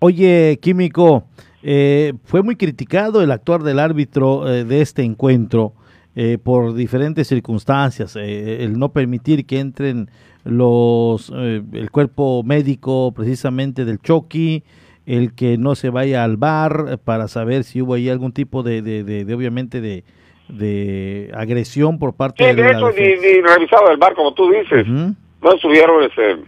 Oye, 0.00 0.58
Químico, 0.60 1.24
eh, 1.62 2.14
fue 2.24 2.42
muy 2.42 2.56
criticado 2.56 3.22
el 3.22 3.30
actuar 3.30 3.62
del 3.62 3.78
árbitro 3.78 4.48
eh, 4.48 4.64
de 4.64 4.80
este 4.80 5.02
encuentro 5.02 5.72
eh, 6.16 6.38
por 6.42 6.74
diferentes 6.74 7.28
circunstancias, 7.28 8.16
el 8.16 8.78
no 8.78 8.92
permitir 8.92 9.46
que 9.46 9.60
entren 9.60 10.10
los 10.44 11.30
el 11.30 11.90
cuerpo 11.90 12.42
médico 12.44 13.12
precisamente 13.14 13.84
del 13.84 14.00
Chucky, 14.00 14.64
el 15.06 15.34
que 15.34 15.58
no 15.58 15.74
se 15.74 15.90
vaya 15.90 16.24
al 16.24 16.36
bar 16.36 16.98
para 17.04 17.28
saber 17.28 17.64
si 17.64 17.82
hubo 17.82 17.94
ahí 17.94 18.08
algún 18.08 18.32
tipo 18.32 18.62
de, 18.62 18.82
de, 18.82 19.34
obviamente 19.34 19.80
de, 19.80 20.04
de 20.48 21.30
agresión 21.34 21.98
por 21.98 22.14
parte 22.14 22.44
de, 22.44 22.54
de 22.54 22.70
eso 22.70 22.90
ni, 22.90 23.40
revisado 23.40 23.90
el 23.90 23.98
bar 23.98 24.14
como 24.14 24.32
tú 24.34 24.50
dices. 24.50 24.86
No 24.86 25.52
estuvieron 25.54 26.04
ese, 26.04 26.38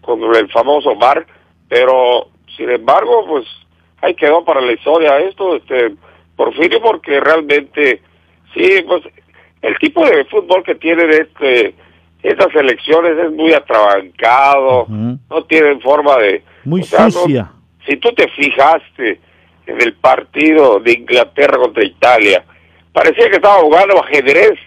con 0.00 0.22
el 0.34 0.48
famoso 0.50 0.96
bar 0.96 1.26
pero 1.70 2.26
sin 2.56 2.68
embargo, 2.68 3.24
pues 3.26 3.46
ahí 4.02 4.14
quedó 4.14 4.44
para 4.44 4.60
la 4.60 4.72
historia 4.72 5.18
esto, 5.20 5.56
este 5.56 5.94
Porfirio, 6.36 6.82
porque 6.82 7.20
realmente, 7.20 8.02
sí, 8.54 8.82
pues 8.86 9.02
el 9.62 9.78
tipo 9.78 10.04
de 10.04 10.24
fútbol 10.26 10.62
que 10.64 10.74
tienen 10.74 11.10
este 11.10 11.74
estas 12.22 12.54
elecciones 12.54 13.12
es 13.16 13.32
muy 13.32 13.52
atrabancado, 13.54 14.86
no 14.88 15.44
tienen 15.48 15.80
forma 15.80 16.18
de... 16.18 16.42
Muy 16.64 16.82
sucia. 16.82 17.50
si 17.86 17.96
tú 17.96 18.12
te 18.12 18.28
fijaste 18.28 19.18
en 19.66 19.80
el 19.80 19.94
partido 19.94 20.80
de 20.80 20.92
Inglaterra 20.92 21.56
contra 21.56 21.82
Italia, 21.82 22.44
parecía 22.92 23.30
que 23.30 23.36
estaba 23.36 23.60
jugando 23.60 24.02
ajedrez. 24.02 24.58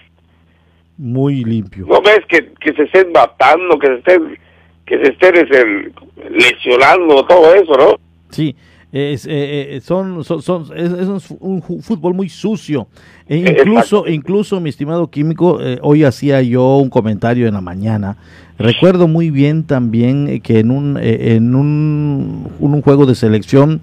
Muy 0.98 1.44
limpio. 1.44 1.86
¿No 1.88 2.02
ves 2.02 2.22
que, 2.28 2.54
que 2.60 2.74
se 2.74 2.84
estén 2.84 3.12
matando, 3.12 3.78
que 3.78 3.88
se 3.88 3.96
estén 3.96 4.40
que 4.86 4.98
se 4.98 5.12
estén 5.12 5.94
lesionando, 6.30 7.26
todo 7.26 7.54
eso, 7.54 7.74
¿no? 7.74 7.96
Sí, 8.30 8.56
es, 8.94 9.26
eh, 9.26 9.78
eh, 9.78 9.82
son, 9.82 10.24
son, 10.24 10.44
son 10.44 10.68
es, 10.76 11.32
un 11.40 11.62
fútbol 11.82 12.14
muy 12.14 12.30
sucio. 12.30 12.88
E 13.28 13.38
incluso, 13.38 14.08
incluso, 14.08 14.60
mi 14.60 14.70
estimado 14.70 15.10
químico, 15.10 15.60
eh, 15.62 15.80
hoy 15.82 16.04
hacía 16.04 16.44
yo 16.44 16.78
un 16.78 16.90
comentario 16.90 17.48
en 17.48 17.56
la 17.56 17.62
mañana. 17.62 18.18
Recuerdo 18.60 19.08
muy 19.08 19.32
bien 19.32 19.64
también 19.64 20.40
que 20.42 20.60
en 20.60 20.70
un, 20.70 21.00
en 21.02 21.56
un, 21.56 22.50
un, 22.60 22.82
juego 22.84 23.08
de 23.08 23.16
selección, 23.16 23.82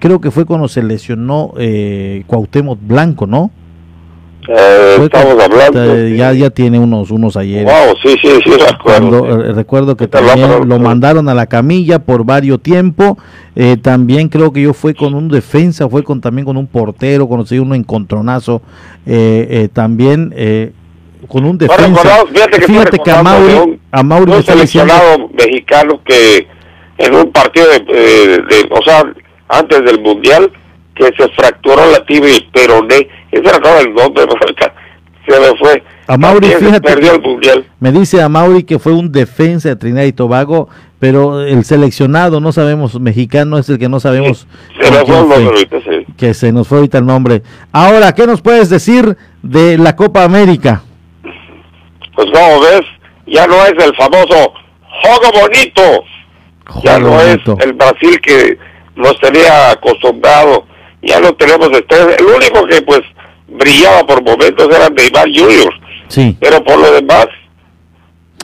creo 0.00 0.20
que 0.20 0.30
fue 0.30 0.44
cuando 0.44 0.68
se 0.68 0.82
lesionó 0.82 1.54
Cuauhtémoc 2.26 2.78
Blanco, 2.86 3.26
¿no? 3.26 3.50
Eh, 4.48 4.98
estamos 5.02 5.42
hablando. 5.42 6.08
Ya, 6.08 6.32
ya 6.32 6.50
tiene 6.50 6.78
unos, 6.78 7.10
unos 7.10 7.36
ayer. 7.36 7.64
Wow, 7.64 7.96
sí, 8.02 8.16
sí, 8.20 8.28
sí, 8.44 8.50
recuerdo. 8.50 9.44
Eh, 9.44 9.52
recuerdo 9.52 9.96
que 9.96 10.08
también 10.08 10.68
lo 10.68 10.78
mandaron 10.78 11.28
a 11.28 11.34
la 11.34 11.46
camilla 11.46 12.00
por 12.00 12.24
varios 12.24 12.60
tiempo. 12.60 13.18
Eh, 13.54 13.76
también 13.80 14.28
creo 14.28 14.52
que 14.52 14.62
yo 14.62 14.74
fue 14.74 14.94
con 14.94 15.14
un 15.14 15.28
defensa, 15.28 15.88
fue 15.88 16.02
con 16.02 16.20
también 16.20 16.44
con 16.44 16.56
un 16.56 16.66
portero, 16.66 17.28
conocí 17.28 17.58
uno 17.58 17.74
encontronazo. 17.74 18.62
Eh, 19.06 19.68
también 19.72 20.34
con 21.28 21.44
un 21.44 21.58
defensa. 21.58 22.24
fíjate 22.66 22.98
que, 22.98 23.10
a 23.10 23.22
Mauri, 23.22 23.80
a 23.92 24.02
Mauri 24.02 24.32
un 24.32 24.42
seleccionado 24.42 25.28
mexicano 25.38 26.00
que 26.04 26.46
en 26.98 27.14
un 27.14 27.30
partido 27.30 27.68
de, 27.68 27.78
de, 27.78 28.68
o 28.70 28.82
sea, 28.82 29.04
antes 29.48 29.84
del 29.84 30.00
mundial, 30.00 30.50
que 30.94 31.04
se 31.16 31.28
fracturó 31.30 31.90
la 31.90 32.04
tibia 32.04 32.36
y 32.36 32.40
peroné 32.52 33.08
ese 33.32 33.48
era 33.48 33.80
el 33.80 33.94
nombre, 33.94 34.24
se 35.26 35.40
me 35.40 35.58
fue. 35.58 35.82
A 36.06 36.18
Mauri, 36.18 36.48
fíjate, 36.48 36.80
perdió 36.80 37.14
el 37.14 37.22
mundial. 37.22 37.64
Me 37.80 37.90
dice 37.90 38.20
a 38.20 38.28
Mauri 38.28 38.64
que 38.64 38.78
fue 38.78 38.92
un 38.92 39.10
defensa 39.10 39.70
de 39.70 39.76
Trinidad 39.76 40.04
y 40.04 40.12
Tobago, 40.12 40.68
pero 40.98 41.40
el 41.40 41.64
seleccionado, 41.64 42.40
no 42.40 42.52
sabemos, 42.52 43.00
mexicano 43.00 43.56
es 43.56 43.68
el 43.70 43.78
que 43.78 43.88
no 43.88 44.00
sabemos. 44.00 44.46
se 44.78 44.90
nos 44.90 45.06
fue 45.06 45.16
el 45.16 45.28
nombre 45.28 45.44
ahorita, 45.46 45.76
sí. 45.80 46.06
Que 46.18 46.34
se 46.34 46.52
nos 46.52 46.68
fue 46.68 46.78
ahorita 46.78 46.98
el 46.98 47.06
nombre. 47.06 47.42
Ahora, 47.72 48.12
¿qué 48.14 48.26
nos 48.26 48.42
puedes 48.42 48.68
decir 48.68 49.16
de 49.42 49.78
la 49.78 49.96
Copa 49.96 50.24
América? 50.24 50.82
Pues 52.14 52.26
como 52.30 52.60
ves, 52.60 52.82
ya 53.26 53.46
no 53.46 53.64
es 53.64 53.72
el 53.82 53.94
famoso 53.96 54.52
juego 55.02 55.40
bonito. 55.40 56.04
ya 56.84 56.98
no 56.98 57.18
es 57.18 57.38
el 57.64 57.72
Brasil 57.72 58.20
que 58.20 58.58
nos 58.96 59.18
tenía 59.20 59.70
acostumbrado. 59.70 60.66
Ya 61.02 61.20
no 61.20 61.34
tenemos 61.34 61.70
estrés. 61.72 62.16
El 62.18 62.26
único 62.26 62.66
que 62.66 62.82
pues 62.82 63.00
brillaba 63.48 64.06
por 64.06 64.22
momentos 64.22 64.68
era 64.74 64.88
Neymar 64.88 65.26
Junior. 65.26 65.72
Sí. 66.08 66.36
Pero 66.40 66.62
por 66.62 66.78
lo 66.78 66.92
demás, 66.92 67.26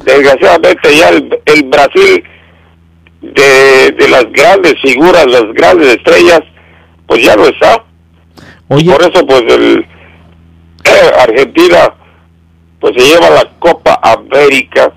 desgraciadamente 0.05 0.97
ya 0.97 1.09
el, 1.11 1.63
Brasil 1.65 2.25
de, 3.21 3.91
de, 3.93 4.09
las 4.09 4.25
grandes 4.33 4.75
figuras, 4.83 5.27
las 5.27 5.53
grandes 5.55 5.97
estrellas, 5.97 6.41
pues 7.07 7.23
ya 7.25 7.37
no 7.37 7.47
está. 7.47 7.85
Por 8.69 8.81
eso 8.81 9.27
pues 9.27 9.43
el 9.49 9.87
Argentina 11.19 11.95
pues 12.81 12.95
se 12.97 13.09
lleva 13.09 13.31
la 13.31 13.51
Copa 13.59 13.99
América 14.03 14.93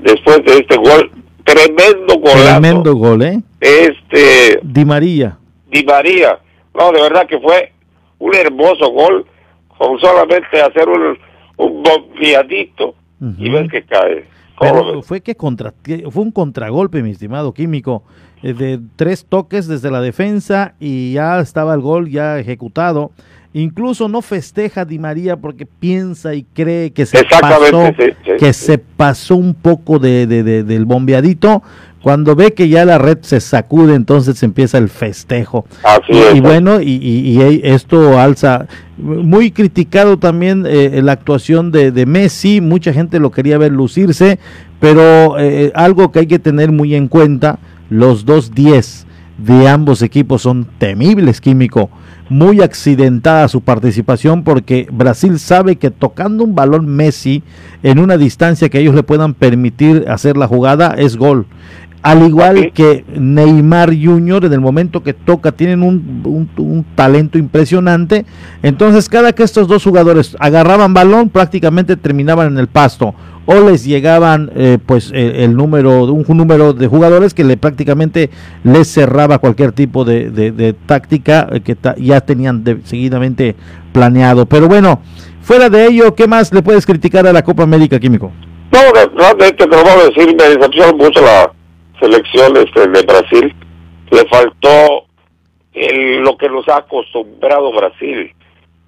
después 0.00 0.44
de 0.44 0.58
este 0.58 0.76
gol, 0.76 1.10
tremendo 1.44 2.18
gol. 2.18 2.32
Tremendo 2.32 2.94
gol, 2.94 3.22
¿eh? 3.22 3.40
Este 3.60 4.60
Di 4.62 4.84
María. 4.84 5.36
Di 5.70 5.82
María. 5.84 6.38
No, 6.74 6.92
de 6.92 7.02
verdad 7.02 7.26
que 7.26 7.38
fue 7.38 7.72
un 8.18 8.34
hermoso 8.34 8.90
gol 8.90 9.26
con 9.78 9.98
solamente 9.98 10.60
hacer 10.60 10.88
un, 10.88 11.18
un 11.56 11.82
y 13.38 13.48
ves 13.48 13.70
que 13.70 13.82
cae. 13.84 14.26
Pero 14.58 15.02
fue 15.02 15.20
que 15.20 15.34
contra, 15.34 15.74
fue 16.10 16.22
un 16.22 16.30
contragolpe, 16.30 17.02
mi 17.02 17.10
estimado 17.10 17.52
químico. 17.52 18.04
De 18.52 18.80
tres 18.96 19.24
toques 19.26 19.66
desde 19.66 19.90
la 19.90 20.00
defensa 20.00 20.74
y 20.78 21.14
ya 21.14 21.40
estaba 21.40 21.74
el 21.74 21.80
gol 21.80 22.10
ya 22.10 22.38
ejecutado. 22.38 23.12
Incluso 23.56 24.08
no 24.08 24.20
festeja 24.20 24.84
Di 24.84 24.98
María 24.98 25.36
porque 25.36 25.64
piensa 25.64 26.34
y 26.34 26.42
cree 26.42 26.90
que 26.90 27.06
se 27.06 27.24
pasó, 27.40 27.92
que 28.36 28.52
se 28.52 28.78
pasó 28.78 29.36
un 29.36 29.54
poco 29.54 30.00
de, 30.00 30.26
del 30.26 30.84
bombeadito. 30.84 31.62
Cuando 32.02 32.34
ve 32.34 32.52
que 32.52 32.68
ya 32.68 32.84
la 32.84 32.98
red 32.98 33.18
se 33.20 33.40
sacude, 33.40 33.94
entonces 33.94 34.42
empieza 34.42 34.76
el 34.76 34.88
festejo. 34.88 35.66
y, 36.34 36.40
bueno, 36.40 36.80
y, 36.82 37.60
esto 37.62 38.18
alza. 38.18 38.66
Muy 38.98 39.52
criticado 39.52 40.18
también 40.18 40.64
eh, 40.66 41.00
la 41.02 41.12
actuación 41.12 41.70
de, 41.70 42.06
Messi. 42.06 42.60
Mucha 42.60 42.92
gente 42.92 43.20
lo 43.20 43.30
quería 43.30 43.56
ver 43.56 43.70
lucirse, 43.70 44.40
pero 44.80 45.38
eh, 45.38 45.70
algo 45.76 46.10
que 46.10 46.18
hay 46.18 46.26
que 46.26 46.40
tener 46.40 46.72
muy 46.72 46.96
en 46.96 47.06
cuenta: 47.06 47.60
los 47.94 48.24
dos 48.24 48.52
10 48.54 49.06
de 49.38 49.68
ambos 49.68 50.02
equipos 50.02 50.42
son 50.42 50.66
temibles, 50.78 51.40
Químico 51.40 51.90
muy 52.28 52.62
accidentada 52.62 53.48
su 53.48 53.60
participación 53.60 54.44
porque 54.44 54.88
Brasil 54.90 55.38
sabe 55.38 55.76
que 55.76 55.90
tocando 55.90 56.44
un 56.44 56.54
balón 56.54 56.86
Messi 56.86 57.42
en 57.82 57.98
una 57.98 58.16
distancia 58.16 58.68
que 58.68 58.80
ellos 58.80 58.94
le 58.94 59.02
puedan 59.02 59.34
permitir 59.34 60.06
hacer 60.08 60.36
la 60.36 60.48
jugada 60.48 60.94
es 60.96 61.16
gol. 61.16 61.46
Al 62.02 62.26
igual 62.26 62.72
que 62.74 63.02
Neymar 63.18 63.90
Jr., 63.90 64.44
en 64.44 64.52
el 64.52 64.60
momento 64.60 65.02
que 65.02 65.14
toca, 65.14 65.52
tienen 65.52 65.82
un, 65.82 66.46
un, 66.58 66.84
talento 66.94 67.38
impresionante. 67.38 68.26
Entonces, 68.62 69.08
cada 69.08 69.32
que 69.32 69.42
estos 69.42 69.68
dos 69.68 69.84
jugadores 69.84 70.36
agarraban 70.38 70.92
balón, 70.92 71.30
prácticamente 71.30 71.96
terminaban 71.96 72.48
en 72.48 72.58
el 72.58 72.66
pasto 72.66 73.14
o 73.46 73.54
les 73.68 73.84
llegaban 73.84 74.50
eh, 74.54 74.78
pues 74.84 75.10
el 75.12 75.56
número 75.56 76.04
un 76.04 76.24
número 76.36 76.72
de 76.72 76.86
jugadores 76.86 77.34
que 77.34 77.44
le 77.44 77.56
prácticamente 77.56 78.30
les 78.62 78.88
cerraba 78.88 79.38
cualquier 79.38 79.72
tipo 79.72 80.04
de, 80.04 80.74
táctica 80.86 81.48
eh, 81.52 81.60
que 81.60 81.76
ya 81.98 82.20
tenían 82.20 82.64
seguidamente 82.84 83.54
planeado. 83.92 84.46
Pero 84.46 84.68
bueno 84.68 85.00
fuera 85.42 85.68
de 85.68 85.86
ello 85.86 86.14
qué 86.14 86.26
más 86.26 86.52
le 86.52 86.62
puedes 86.62 86.86
criticar 86.86 87.26
a 87.26 87.32
la 87.32 87.42
Copa 87.42 87.62
América 87.62 88.00
Químico 88.00 88.32
no 88.72 88.80
realmente 89.14 89.52
te 89.52 89.66
lo 89.66 89.82
voy 89.82 89.92
a 89.92 90.10
decir 90.10 90.34
me 90.34 90.44
decepcionó 90.44 90.96
mucho 90.96 91.20
la 91.20 91.52
selección 92.00 92.56
este 92.56 92.88
de 92.88 93.02
Brasil. 93.02 93.54
Le 94.10 94.24
faltó 94.26 95.06
lo 95.74 96.36
que 96.36 96.48
nos 96.48 96.68
ha 96.68 96.78
acostumbrado 96.78 97.72
Brasil 97.72 98.32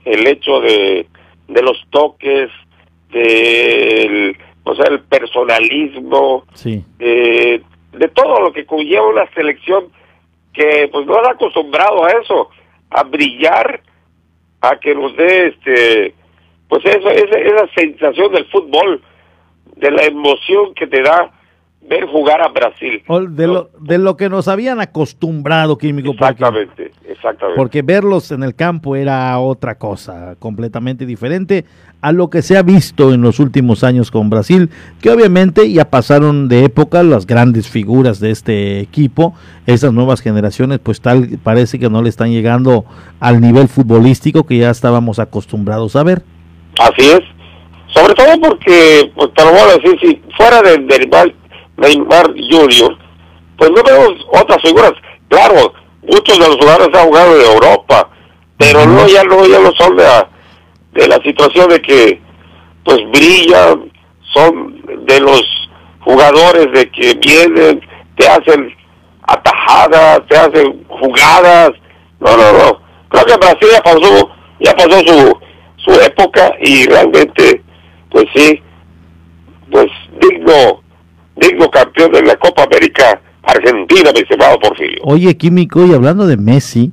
el 0.05 0.27
hecho 0.27 0.61
de 0.61 1.07
de 1.49 1.63
los 1.63 1.77
toques 1.91 2.51
del 3.13 4.37
o 4.69 4.75
sea, 4.75 4.87
el 4.91 5.01
personalismo, 5.01 6.45
de 6.63 8.09
todo 8.13 8.41
lo 8.41 8.53
que 8.53 8.67
conlleva 8.67 9.07
una 9.07 9.31
selección 9.33 9.87
que 10.53 10.89
pues 10.93 11.07
no 11.07 11.15
ha 11.15 11.31
acostumbrado 11.31 12.05
a 12.05 12.11
eso, 12.11 12.51
a 12.91 13.05
brillar, 13.05 13.81
a 14.61 14.77
que 14.81 14.93
nos 14.93 15.17
dé 15.17 15.49
este, 15.49 16.15
pues 16.69 16.85
eso, 16.85 17.09
esa, 17.11 17.39
esa 17.39 17.69
sensación 17.77 18.33
del 18.33 18.47
fútbol, 18.47 19.01
de 19.77 19.91
la 19.93 20.03
emoción 20.03 20.75
que 20.75 20.89
te 20.89 21.01
da 21.01 21.31
ver 21.89 22.07
jugar 22.07 22.41
a 22.43 22.49
Brasil. 22.49 23.03
De, 23.31 23.47
lo, 23.47 23.71
de 23.81 23.99
lo 23.99 24.17
que 24.17 24.29
nos 24.29 24.49
habían 24.49 24.81
acostumbrado, 24.81 25.79
Químico. 25.79 26.13
Exactamente, 26.13 26.93
exactamente. 27.09 27.57
Porque 27.57 27.83
verlos 27.83 28.31
en 28.31 28.43
el 28.43 28.55
campo 28.55 28.97
era 28.97 29.39
otra 29.39 29.77
cosa, 29.77 30.37
completamente 30.39 31.07
diferente 31.07 31.65
a 32.03 32.13
lo 32.13 32.31
que 32.31 32.43
se 32.43 32.57
ha 32.57 32.63
visto 32.63 33.13
en 33.13 33.23
los 33.23 33.41
últimos 33.41 33.83
años 33.83 34.11
con 34.11 34.31
Brasil, 34.31 34.71
que 35.01 35.11
obviamente 35.11 35.71
ya 35.73 35.87
pasaron 35.87 36.49
de 36.49 36.65
época 36.65 37.03
las 37.03 37.27
grandes 37.27 37.69
figuras 37.69 38.21
de 38.21 38.31
este 38.31 38.81
equipo, 38.81 39.35
esas 39.67 39.93
nuevas 39.93 40.21
generaciones 40.21 40.79
pues 40.79 41.01
tal 41.01 41.39
parece 41.43 41.79
que 41.79 41.91
no 41.91 42.03
le 42.03 42.09
están 42.09 42.31
llegando 42.31 42.85
al 43.19 43.41
nivel 43.41 43.69
futbolístico 43.69 44.47
que 44.47 44.59
ya 44.59 44.71
estábamos 44.71 45.19
acostumbrados 45.19 45.97
a 45.97 46.05
ver. 46.05 46.23
Así 46.79 47.11
es, 47.11 47.23
sobre 47.89 48.15
todo 48.15 48.41
porque, 48.41 49.11
pues 49.15 49.33
te 49.35 49.45
lo 49.45 49.53
voy 49.53 49.61
a 49.61 49.79
decir, 49.79 49.99
si 50.01 50.23
fuera 50.37 50.61
del, 50.63 50.87
del 50.87 51.09
Neymar 51.77 52.27
Junior, 52.51 52.97
pues 53.59 53.71
no 53.71 53.83
vemos 53.83 54.27
otras 54.33 54.61
figuras. 54.63 54.93
Claro, 55.29 55.73
muchos 56.03 56.39
de 56.39 56.47
los 56.47 56.57
jugadores 56.57 56.89
han 56.95 57.07
jugado 57.07 57.37
en 57.37 57.47
Europa, 57.47 58.11
pero 58.59 58.87
no 58.87 59.07
ya 59.07 59.25
no 59.25 59.45
ya 59.47 59.61
no 59.61 59.73
son 59.73 59.97
de, 59.97 60.05
de 60.93 61.09
la 61.09 61.17
situación 61.23 61.69
de 61.69 61.81
que 61.83 62.21
pues 62.85 62.99
brillan, 63.11 63.91
son 64.33 64.81
de 65.07 65.21
los 65.21 65.43
jugadores 66.01 66.73
de 66.73 66.91
que 66.91 67.15
vienen, 67.15 67.81
te 68.17 68.29
hacen 68.29 68.75
atajadas, 69.23 70.23
te 70.29 70.37
hacen 70.37 70.85
jugadas. 70.89 71.73
No, 72.21 72.37
no, 72.37 72.53
no. 72.53 72.81
Creo 73.09 73.25
que 73.25 73.37
Brasil 73.37 73.69
ya 73.73 73.83
pasó, 73.83 74.31
ya 74.61 74.73
pasó 74.75 75.01
su, 75.01 75.39
su 75.77 76.01
época 76.01 76.55
y 76.61 76.87
realmente, 76.87 77.63
pues 78.11 78.25
sí, 78.35 78.63
pues 79.71 79.89
digno 80.21 80.81
digno 81.37 81.71
campeón 81.71 82.13
de 82.13 82.23
la 82.23 82.37
Copa 82.37 82.65
América 82.65 83.21
Argentina, 83.43 84.11
mi 84.13 84.21
estimado 84.21 84.59
Porfirio. 84.59 84.99
Oye, 85.05 85.37
Químico, 85.37 85.87
y 85.87 85.95
hablando 85.95 86.27
de 86.27 86.37
Messi, 86.37 86.93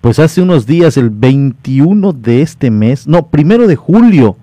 pues 0.00 0.18
hace 0.18 0.42
unos 0.42 0.66
días, 0.66 0.96
el 0.96 1.10
21 1.10 2.12
de 2.12 2.42
este 2.42 2.70
mes, 2.70 3.06
no, 3.06 3.28
primero 3.28 3.66
de 3.66 3.76
julio, 3.76 4.36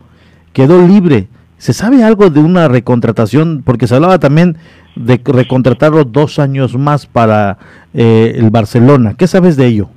quedó 0.53 0.85
libre. 0.87 1.27
¿Se 1.57 1.73
sabe 1.73 2.03
algo 2.03 2.31
de 2.31 2.39
una 2.39 2.67
recontratación? 2.67 3.61
Porque 3.63 3.85
se 3.85 3.93
hablaba 3.93 4.19
también 4.19 4.57
de 4.95 5.21
recontratarlo 5.23 6.03
dos 6.03 6.39
años 6.39 6.75
más 6.75 7.05
para 7.05 7.59
eh, 7.93 8.33
el 8.35 8.49
Barcelona. 8.49 9.13
¿Qué 9.15 9.27
sabes 9.27 9.55
de 9.57 9.67
ello? 9.67 9.89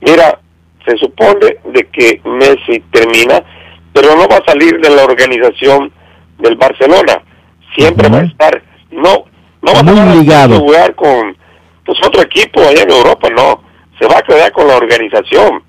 Mira, 0.00 0.40
se 0.84 0.96
supone 0.96 1.58
de 1.72 1.86
que 1.92 2.20
Messi 2.24 2.82
termina, 2.90 3.42
pero 3.92 4.16
no 4.16 4.26
va 4.28 4.38
a 4.38 4.44
salir 4.44 4.80
de 4.80 4.90
la 4.90 5.04
organización 5.04 5.92
del 6.38 6.56
Barcelona. 6.56 7.22
Siempre 7.76 8.08
va 8.08 8.18
a 8.18 8.24
estar 8.24 8.62
no, 8.90 9.24
no 9.62 9.72
va 9.72 10.44
a 10.44 10.48
jugar 10.48 10.94
con 10.94 11.36
pues, 11.84 11.98
otro 12.06 12.22
equipo 12.22 12.60
allá 12.60 12.82
en 12.82 12.90
Europa, 12.90 13.28
no. 13.30 13.62
Se 13.98 14.06
va 14.06 14.18
a 14.18 14.22
quedar 14.22 14.52
con 14.52 14.68
la 14.68 14.76
organización. 14.76 15.62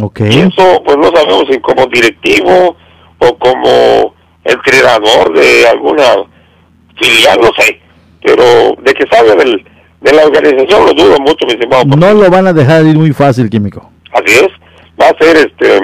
Okay. 0.00 0.28
Y 0.28 0.38
eso, 0.40 0.82
pues 0.84 0.96
no 0.96 1.10
sabemos 1.10 1.44
si 1.50 1.58
como 1.58 1.86
directivo 1.86 2.76
o 3.18 3.38
como 3.38 4.14
entrenador 4.44 5.34
de 5.34 5.66
alguna 5.66 6.04
filial, 6.96 7.40
no 7.40 7.50
sé. 7.58 7.80
Pero 8.22 8.76
de 8.80 8.94
que 8.94 9.04
salga 9.10 9.34
del, 9.34 9.64
de 10.00 10.12
la 10.12 10.24
organización 10.24 10.86
lo 10.86 10.92
dudo 10.92 11.18
mucho, 11.18 11.46
mi 11.46 11.52
estimado. 11.54 11.84
No 11.84 12.14
lo 12.14 12.30
van 12.30 12.46
a 12.46 12.52
dejar 12.52 12.86
ir 12.86 12.96
muy 12.96 13.12
fácil, 13.12 13.50
Químico. 13.50 13.90
Así 14.12 14.38
es. 14.38 14.48
Va 15.00 15.08
a 15.08 15.24
ser, 15.24 15.36
este, 15.36 15.76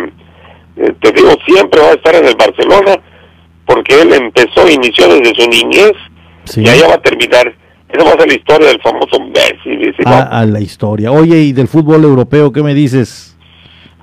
eh, 0.76 0.94
te 1.00 1.12
digo, 1.12 1.30
siempre 1.46 1.80
va 1.80 1.88
a 1.88 1.94
estar 1.94 2.14
en 2.14 2.26
el 2.26 2.36
Barcelona 2.36 2.96
porque 3.66 4.00
él 4.00 4.12
empezó, 4.12 4.68
inició 4.68 5.08
desde 5.08 5.34
su 5.34 5.48
niñez 5.48 5.92
y 6.56 6.68
allá 6.68 6.88
va 6.88 6.94
a 6.94 7.02
terminar. 7.02 7.54
Esa 7.88 8.04
va 8.04 8.10
a 8.10 8.18
ser 8.18 8.28
la 8.28 8.34
historia 8.34 8.68
del 8.68 8.80
famoso 8.80 9.20
Messi. 9.20 9.94
Ah, 10.04 10.40
a 10.40 10.46
la 10.46 10.60
historia. 10.60 11.12
Oye, 11.12 11.38
¿y 11.38 11.52
del 11.52 11.68
fútbol 11.68 12.02
europeo 12.04 12.52
qué 12.52 12.62
me 12.62 12.74
dices? 12.74 13.36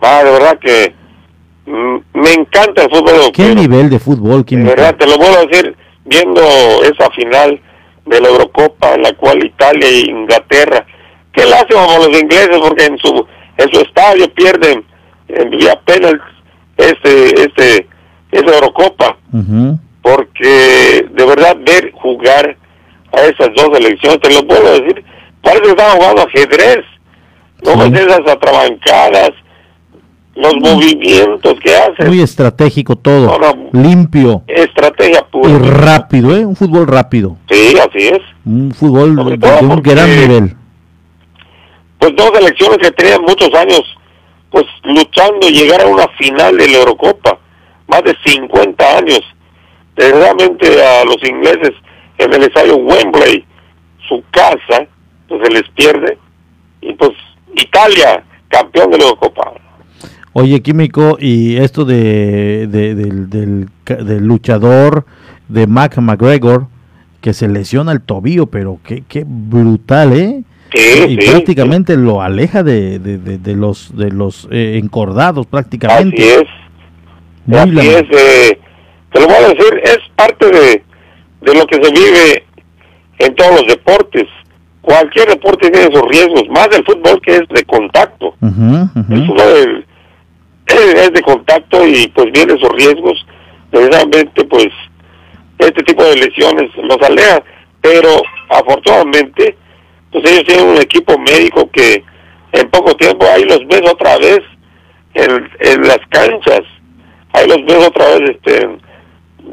Ah, 0.02 0.24
de 0.24 0.32
verdad 0.32 0.58
que 0.60 0.94
mm, 1.66 1.98
me 2.14 2.34
encanta 2.34 2.84
el 2.84 2.90
fútbol 2.90 3.16
europeo. 3.16 3.32
¿Qué 3.34 3.56
nivel 3.56 3.90
de 3.90 4.00
fútbol? 4.00 4.46
De 4.46 4.56
verdad, 4.58 4.96
te 4.96 5.08
lo 5.08 5.18
puedo 5.18 5.46
decir 5.46 5.76
viendo 6.06 6.42
esa 6.84 7.10
final 7.12 7.60
de 8.06 8.22
la 8.22 8.28
Eurocopa 8.30 8.96
en 8.96 9.04
la 9.04 9.14
cual 9.14 9.46
Italia 9.46 9.88
e 9.88 10.10
Inglaterra, 10.10 10.86
qué 11.34 11.46
lástima 11.46 11.86
por 11.86 12.10
los 12.10 12.22
ingleses 12.22 12.58
porque 12.60 12.86
en 12.86 12.98
su 12.98 13.26
en 13.58 13.72
su 13.72 13.82
estadio 13.82 14.34
pierden 14.34 14.84
en 15.28 15.50
vía 15.52 15.80
penal 15.86 16.20
este 16.78 17.42
este 17.42 17.88
esa 18.32 18.56
Eurocopa 18.56 19.18
porque 20.02 21.06
de 21.12 21.26
verdad 21.26 21.58
ver 21.66 21.92
jugar 21.94 22.58
a 23.14 23.22
esas 23.22 23.50
dos 23.56 23.70
elecciones, 23.78 24.20
te 24.22 24.34
lo 24.34 24.48
puedo 24.48 24.72
decir, 24.74 25.04
parece 25.42 25.64
que 25.64 25.70
están 25.70 25.98
jugando 25.98 26.22
ajedrez, 26.24 26.86
no 27.64 27.84
esas 27.86 28.22
atrabancadas, 28.28 29.32
los 30.36 30.56
movimientos 30.56 31.60
que 31.60 31.76
hacen. 31.76 32.08
Muy 32.08 32.22
estratégico 32.22 32.96
todo, 32.96 33.38
limpio. 33.74 34.44
Estrategia 34.48 35.24
pura. 35.30 35.50
Y 35.50 35.58
rápido, 35.58 36.36
¿eh? 36.36 36.46
Un 36.46 36.56
fútbol 36.56 36.88
rápido. 36.88 37.38
Sí, 37.50 37.76
así 37.78 38.08
es. 38.08 38.22
Un 38.46 38.72
fútbol 38.72 39.16
de, 39.16 39.48
un 39.62 39.82
gran 39.82 40.10
nivel. 40.10 40.56
Pues 42.00 42.16
dos 42.16 42.32
elecciones 42.40 42.78
que 42.80 42.92
tenían 42.92 43.22
muchos 43.22 43.54
años, 43.54 43.84
pues 44.50 44.66
luchando 44.84 45.48
llegar 45.50 45.82
a 45.82 45.88
una 45.88 46.08
final 46.18 46.58
de 46.58 46.68
la 46.68 46.78
Eurocopa, 46.80 47.38
más 47.88 48.04
de 48.04 48.16
50 48.26 48.98
años 48.98 49.22
desgraciadamente 50.02 50.68
a 50.84 51.06
los 51.06 51.18
ingleses 51.24 51.72
en 52.18 52.34
el 52.34 52.44
estadio 52.44 52.78
Wembley, 52.78 53.46
su 54.08 54.24
casa, 54.32 54.88
pues 55.28 55.42
se 55.44 55.52
les 55.52 55.70
pierde. 55.76 56.18
Y 56.82 56.94
pues 56.94 57.12
Italia, 57.56 58.24
campeón 58.50 58.92
de 58.92 58.98
la 58.98 59.04
Eurocopa. 59.06 59.54
Oye, 60.34 60.62
Químico, 60.62 61.18
y 61.20 61.58
esto 61.58 61.84
de, 61.84 62.68
del, 62.68 63.30
del, 63.30 64.26
luchador 64.26 65.06
de 65.50 65.68
Mac 65.68 65.98
McGregor, 65.98 66.68
que 67.20 67.34
se 67.34 67.48
lesiona 67.48 67.92
el 67.92 68.02
tobillo, 68.02 68.48
pero 68.48 68.80
qué, 68.84 69.04
qué 69.08 69.26
brutal, 69.28 70.14
¿eh? 70.14 70.44
y 70.74 71.18
prácticamente 71.18 71.98
lo 71.98 72.22
aleja 72.22 72.64
de, 72.64 72.98
de, 73.00 73.56
los 73.56 73.96
de 73.96 74.10
los 74.10 74.48
eh, 74.52 74.80
encordados 74.82 75.46
prácticamente. 75.46 76.24
Así 76.24 76.46
es. 77.50 77.58
Así 77.58 77.88
es. 77.90 78.04
Eh, 78.10 78.60
te 79.12 79.20
lo 79.20 79.28
voy 79.28 79.36
a 79.36 79.50
decir, 79.50 79.82
es 79.84 80.00
parte 80.16 80.48
de, 80.48 80.84
de 81.42 81.56
lo 81.56 81.66
que 81.68 81.76
se 81.84 81.92
vive 81.92 82.46
en 83.20 83.36
todos 83.36 83.62
los 83.62 83.68
deportes. 83.68 84.28
Cualquier 84.82 85.28
deporte 85.28 85.70
tiene 85.70 85.94
sus 85.94 86.08
riesgos, 86.10 86.44
más 86.50 86.70
del 86.70 86.84
fútbol 86.86 87.22
que 87.22 87.36
es 87.36 87.48
de 87.50 87.64
contacto. 87.66 88.36
El 88.42 89.28
fútbol 89.28 89.86
es 90.68 91.12
de 91.14 91.22
contacto 91.22 91.86
y 91.86 92.08
pues 92.10 92.32
viene 92.32 92.60
sus 92.60 92.70
riesgos. 92.70 93.26
Precisamente 93.70 94.44
pues 94.46 94.68
este 95.60 95.84
tipo 95.84 96.04
de 96.04 96.16
lesiones 96.16 96.72
los 96.78 96.98
aleja, 97.02 97.44
pero 97.82 98.22
afortunadamente 98.50 99.56
pues 100.12 100.30
ellos 100.30 100.46
tienen 100.46 100.68
un 100.68 100.78
equipo 100.78 101.18
médico 101.20 101.70
que 101.72 102.04
en 102.54 102.70
poco 102.70 102.96
tiempo 102.96 103.26
ahí 103.26 103.44
los 103.44 103.66
ves 103.68 103.82
otra 103.90 104.18
vez 104.18 104.42
en, 105.14 105.50
en 105.60 105.82
las 105.84 106.00
canchas, 106.10 106.62
ahí 107.34 107.48
los 107.48 107.64
ves 107.66 107.88
otra 107.88 108.06
vez 108.18 108.32
este, 108.32 108.70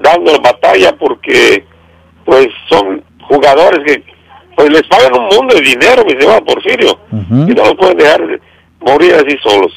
dando 0.03 0.41
batalla 0.41 0.97
porque 0.99 1.65
pues 2.25 2.49
son 2.69 3.03
jugadores 3.21 3.81
que 3.87 4.03
pues 4.57 4.71
les 4.71 4.83
pagan 4.85 5.13
un 5.15 5.27
mundo 5.37 5.55
de 5.55 5.63
dinero, 5.63 6.05
mi 6.05 6.21
señor 6.21 6.45
Porfirio, 6.45 6.99
y 7.13 7.55
no 7.55 7.65
los 7.65 7.75
pueden 7.75 7.97
dejar 7.97 8.41
morir 8.81 9.15
así 9.15 9.37
solos. 9.43 9.73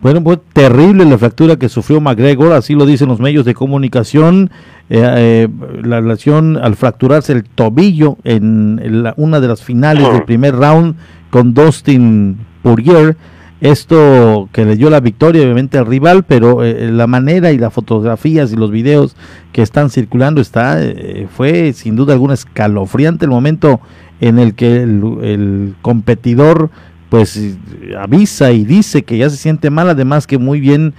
Bueno, 0.00 0.20
fue 0.22 0.36
terrible 0.52 1.04
la 1.06 1.16
fractura 1.16 1.56
que 1.56 1.68
sufrió 1.68 2.00
McGregor, 2.00 2.52
así 2.52 2.74
lo 2.74 2.84
dicen 2.84 3.08
los 3.08 3.18
medios 3.18 3.44
de 3.46 3.54
comunicación. 3.54 4.50
Eh, 4.88 5.02
eh, 5.02 5.48
la 5.82 6.00
relación 6.00 6.58
al 6.58 6.76
fracturarse 6.76 7.32
el 7.32 7.44
tobillo 7.44 8.18
en 8.22 9.12
una 9.16 9.40
de 9.40 9.48
las 9.48 9.64
finales 9.64 10.12
del 10.12 10.24
primer 10.24 10.54
round 10.54 10.94
con 11.30 11.54
Dustin 11.54 12.38
Poirier. 12.62 13.16
Esto 13.60 14.48
que 14.52 14.64
le 14.64 14.76
dio 14.76 14.90
la 14.90 15.00
victoria 15.00 15.42
obviamente 15.42 15.78
al 15.78 15.86
rival, 15.86 16.24
pero 16.24 16.62
eh, 16.62 16.90
la 16.90 17.06
manera 17.06 17.52
y 17.52 17.58
las 17.58 17.72
fotografías 17.72 18.52
y 18.52 18.56
los 18.56 18.70
videos 18.70 19.16
que 19.52 19.62
están 19.62 19.88
circulando 19.90 20.40
está 20.40 20.78
fue 21.34 21.72
sin 21.72 21.96
duda 21.96 22.12
alguna 22.12 22.34
escalofriante 22.34 23.24
el 23.24 23.30
momento 23.30 23.80
en 24.20 24.38
el 24.38 24.54
que 24.54 24.82
el 24.82 25.74
competidor 25.80 26.70
pues 27.08 27.56
avisa 27.98 28.50
y 28.52 28.64
dice 28.64 29.04
que 29.04 29.16
ya 29.16 29.30
se 29.30 29.36
siente 29.36 29.70
mal, 29.70 29.88
además 29.88 30.26
que 30.26 30.36
muy 30.36 30.60
bien 30.60 30.92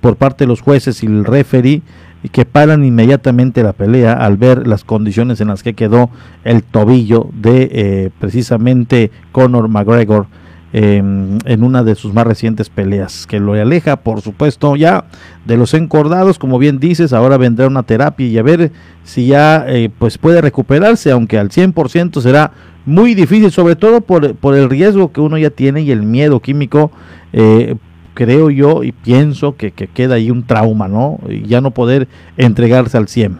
por 0.00 0.16
parte 0.16 0.44
de 0.44 0.48
los 0.48 0.60
jueces 0.60 1.02
y 1.02 1.06
el 1.06 1.24
referee 1.24 1.82
que 2.28 2.44
paran 2.44 2.84
inmediatamente 2.84 3.62
la 3.62 3.72
pelea 3.72 4.12
al 4.12 4.36
ver 4.36 4.66
las 4.66 4.84
condiciones 4.84 5.40
en 5.40 5.48
las 5.48 5.62
que 5.62 5.74
quedó 5.74 6.10
el 6.44 6.62
tobillo 6.62 7.28
de 7.32 7.68
eh, 7.72 8.10
precisamente 8.18 9.10
Conor 9.32 9.68
McGregor 9.68 10.26
em, 10.72 11.38
en 11.44 11.62
una 11.62 11.82
de 11.82 11.94
sus 11.94 12.12
más 12.12 12.26
recientes 12.26 12.70
peleas, 12.70 13.26
que 13.26 13.40
lo 13.40 13.52
aleja, 13.54 13.96
por 13.96 14.20
supuesto, 14.20 14.76
ya 14.76 15.04
de 15.44 15.56
los 15.56 15.74
encordados, 15.74 16.38
como 16.38 16.58
bien 16.58 16.78
dices, 16.78 17.12
ahora 17.12 17.36
vendrá 17.36 17.66
una 17.66 17.82
terapia 17.82 18.26
y 18.26 18.38
a 18.38 18.42
ver 18.42 18.72
si 19.04 19.26
ya 19.26 19.64
eh, 19.68 19.90
pues 19.98 20.18
puede 20.18 20.40
recuperarse, 20.40 21.10
aunque 21.10 21.38
al 21.38 21.50
100% 21.50 22.20
será 22.20 22.52
muy 22.84 23.14
difícil, 23.14 23.50
sobre 23.50 23.76
todo 23.76 24.00
por, 24.00 24.34
por, 24.36 24.54
el 24.54 24.70
riesgo 24.70 25.12
que 25.12 25.20
uno 25.20 25.38
ya 25.38 25.50
tiene 25.50 25.82
y 25.82 25.90
el 25.90 26.02
miedo 26.02 26.40
químico 26.40 26.92
eh, 27.32 27.76
creo 28.16 28.50
yo 28.50 28.82
y 28.82 28.92
pienso 28.92 29.56
que, 29.56 29.70
queda 29.72 30.16
ahí 30.16 30.30
un 30.30 30.44
trauma, 30.44 30.88
¿no? 30.88 31.18
Y 31.28 31.46
ya 31.46 31.60
no 31.60 31.70
poder 31.70 32.08
entregarse 32.36 32.96
al 32.96 33.06
100. 33.06 33.38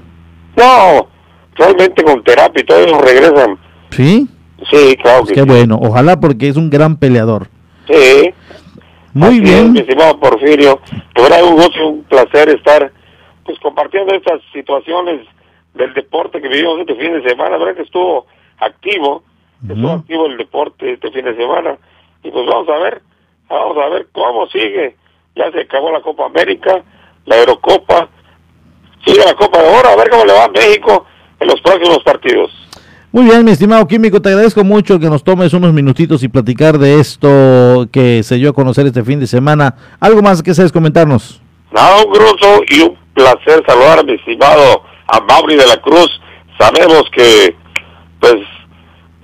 No, 0.57 1.09
realmente 1.57 2.05
con 2.05 2.23
terapia 2.23 2.63
y 2.63 2.67
todo 2.67 2.79
eso 2.79 3.01
regresan. 3.01 3.59
¿Sí? 3.91 4.29
Sí, 4.71 4.97
claro 4.97 5.25
que 5.25 5.35
Qué 5.35 5.43
bueno, 5.43 5.79
ojalá 5.81 6.19
porque 6.19 6.49
es 6.49 6.57
un 6.57 6.71
gran 6.71 6.97
peleador. 6.97 7.49
Sí. 7.89 8.33
Muy 9.13 9.41
bien. 9.41 9.73
mi 9.73 9.81
estimado 9.81 10.19
Porfirio, 10.19 10.81
era 11.15 11.43
un 11.45 11.57
gusto 11.57 11.89
un 11.89 12.03
placer 12.05 12.51
estar 12.51 12.93
pues 13.45 13.59
compartiendo 13.61 14.15
estas 14.15 14.41
situaciones 14.53 15.27
del 15.75 15.95
deporte 15.95 16.41
que 16.43 16.49
vivimos 16.49 16.81
este 16.81 16.95
fin 16.97 17.13
de 17.13 17.29
semana. 17.29 17.51
La 17.51 17.59
verdad 17.59 17.77
que 17.77 17.83
estuvo 17.83 18.27
activo, 18.59 19.23
estuvo 19.69 19.91
activo 19.91 20.27
el 20.27 20.37
deporte 20.37 20.95
este 20.95 21.11
fin 21.13 21.25
de 21.25 21.37
semana. 21.37 21.79
Y 22.23 22.31
pues 22.31 22.45
vamos 22.47 22.69
a 22.69 22.79
ver 22.79 23.03
Vamos 23.49 23.77
a 23.79 23.89
ver 23.89 24.09
cómo 24.13 24.47
sigue. 24.49 24.97
Ya 25.35 25.51
se 25.53 25.61
acabó 25.61 25.93
la 25.93 26.01
Copa 26.01 26.27
América, 26.27 26.83
la 27.27 27.39
Eurocopa, 27.39 28.09
sigue 29.05 29.25
la 29.25 29.35
Copa 29.35 29.63
de 29.63 29.69
Oro, 29.69 29.89
a 29.89 29.97
ver 29.97 30.11
cómo 30.11 30.25
le 30.25 30.33
va 30.33 30.45
a 30.45 30.49
México 30.49 31.07
en 31.39 31.49
los 31.49 31.61
próximos 31.61 32.03
partidos. 32.03 32.51
Muy 33.13 33.25
bien, 33.25 33.45
mi 33.45 33.53
estimado 33.53 33.87
Químico, 33.87 34.21
te 34.21 34.29
agradezco 34.31 34.65
mucho 34.65 34.99
que 34.99 35.09
nos 35.09 35.23
tomes 35.23 35.53
unos 35.55 35.73
minutitos 35.73 36.23
y 36.23 36.29
platicar 36.29 36.79
de 36.79 37.01
esto 37.01 37.89
que 37.93 38.23
se 38.23 38.35
dio 38.35 38.51
a 38.51 38.53
conocer 38.53 38.87
este 38.87 39.05
fin 39.05 39.21
de 39.21 39.27
semana. 39.27 39.75
¿Algo 40.01 40.23
más 40.23 40.43
que 40.43 40.55
seas 40.55 40.73
comentarnos? 40.73 41.41
Nada, 41.73 42.05
un 42.05 42.13
grosso 42.13 42.61
y 42.69 42.83
un 42.83 42.97
placer 43.15 43.63
saludar 43.67 44.01
a 44.01 44.03
mi 44.03 44.15
estimado 44.15 44.83
a 45.07 45.21
Mauri 45.21 45.57
de 45.57 45.67
la 45.67 45.81
Cruz. 45.81 46.21
Sabemos 46.59 47.05
que, 47.13 47.55
pues, 48.21 48.37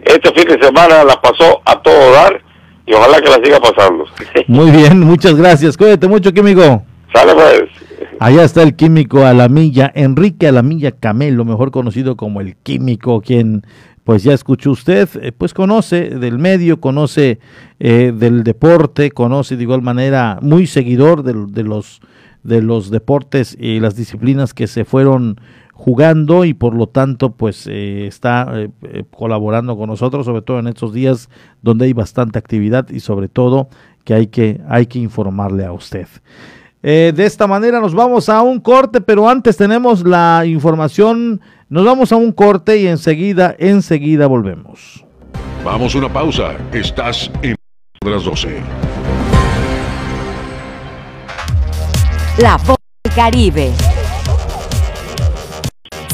este 0.05 0.33
fin 0.33 0.49
de 0.49 0.65
semana 0.65 1.05
la 1.05 1.21
pasó 1.21 1.61
a 1.65 1.81
todo 1.83 2.13
dar 2.13 2.41
y 2.87 2.95
ojalá 2.95 3.21
que 3.21 3.31
la 3.31 3.45
siga 3.45 3.61
pasando. 3.61 4.05
Muy 4.47 4.71
bien, 4.71 5.01
muchas 5.01 5.35
gracias. 5.35 5.77
Cuídate 5.77 6.09
mucho, 6.09 6.33
químico. 6.33 6.83
Sale 7.13 7.35
pues. 7.35 7.65
Allá 8.25 8.45
está 8.45 8.63
el 8.63 8.77
químico 8.77 9.27
Alamilla, 9.27 9.91
Enrique 9.97 10.47
Alamilla 10.47 10.93
Camelo, 10.93 11.45
mejor 11.45 11.73
conocido 11.73 12.17
como 12.17 12.41
el 12.41 12.55
químico, 12.55 13.21
quien 13.21 13.63
pues 14.05 14.23
ya 14.23 14.33
escuchó 14.33 14.71
usted, 14.71 15.09
eh, 15.21 15.33
pues 15.33 15.53
conoce 15.53 16.11
del 16.11 16.39
medio, 16.39 16.81
conoce 16.81 17.41
eh, 17.81 18.13
del 18.17 18.45
deporte, 18.45 19.11
conoce 19.11 19.57
de 19.57 19.65
igual 19.65 19.83
manera, 19.83 20.39
muy 20.41 20.69
seguidor 20.69 21.25
de, 21.25 21.65
los, 21.65 22.01
de 22.45 22.63
los 22.63 22.93
deportes 22.93 23.57
y 23.59 23.81
las 23.81 23.97
disciplinas 23.97 24.55
que 24.55 24.69
se 24.69 24.85
fueron 24.85 25.41
jugando 25.73 26.45
y 26.45 26.55
por 26.55 26.77
lo 26.77 26.87
tanto 26.87 27.33
pues 27.33 27.67
eh, 27.67 28.07
está 28.07 28.53
eh, 28.55 29.03
colaborando 29.11 29.77
con 29.77 29.89
nosotros 29.89 30.27
sobre 30.27 30.43
todo 30.43 30.61
en 30.61 30.69
estos 30.69 30.93
días 30.93 31.29
donde 31.61 31.87
hay 31.87 31.93
bastante 31.93 32.39
actividad 32.39 32.89
y 32.89 33.01
sobre 33.01 33.27
todo 33.27 33.69
que 34.05 34.15
hay 34.15 34.29
que 34.29 34.61
hay 34.69 34.87
que 34.87 35.01
informarle 35.01 35.65
a 35.65 35.73
usted 35.73 36.07
de 36.83 37.25
esta 37.25 37.47
manera 37.47 37.81
nos 37.81 37.95
vamos 37.95 38.29
a 38.29 38.43
un 38.43 38.61
corte 38.61 39.01
pero 39.01 39.29
antes 39.29 39.57
tenemos 39.57 40.05
la 40.05 40.45
información. 40.47 41.41
Nos 41.69 41.85
vamos 41.85 42.13
a 42.13 42.17
un 42.17 42.33
corte 42.33 42.79
y 42.79 42.87
enseguida 42.87 43.55
enseguida 43.59 44.27
volvemos. 44.27 45.05
Vamos 45.65 45.95
a 45.95 45.99
una 45.99 46.13
pausa. 46.13 46.57
Estás 46.73 47.31
en 47.43 47.55
las 48.05 48.25
12 48.25 48.61
la 52.39 52.57
voz 52.57 52.77
del 53.05 53.15
Caribe. 53.15 53.73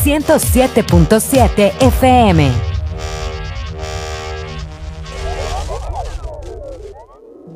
107.7 0.03 1.73
FM. 1.81 2.68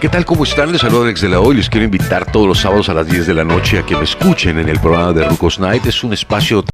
¿Qué 0.00 0.08
tal? 0.08 0.24
¿Cómo 0.24 0.44
están? 0.44 0.72
Les 0.72 0.80
saludo 0.80 1.02
Alex 1.02 1.20
de 1.20 1.28
la 1.28 1.40
Hoy. 1.40 1.56
Les 1.56 1.68
quiero 1.68 1.84
invitar 1.84 2.32
todos 2.32 2.48
los 2.48 2.58
sábados 2.58 2.88
a 2.88 2.94
las 2.94 3.06
10 3.06 3.26
de 3.26 3.34
la 3.34 3.44
noche 3.44 3.80
a 3.80 3.82
que 3.84 3.94
me 3.94 4.04
escuchen 4.04 4.58
en 4.58 4.70
el 4.70 4.80
programa 4.80 5.12
de 5.12 5.28
Rucos 5.28 5.60
Night. 5.60 5.84
Es 5.84 6.02
un 6.02 6.14
espacio 6.14 6.64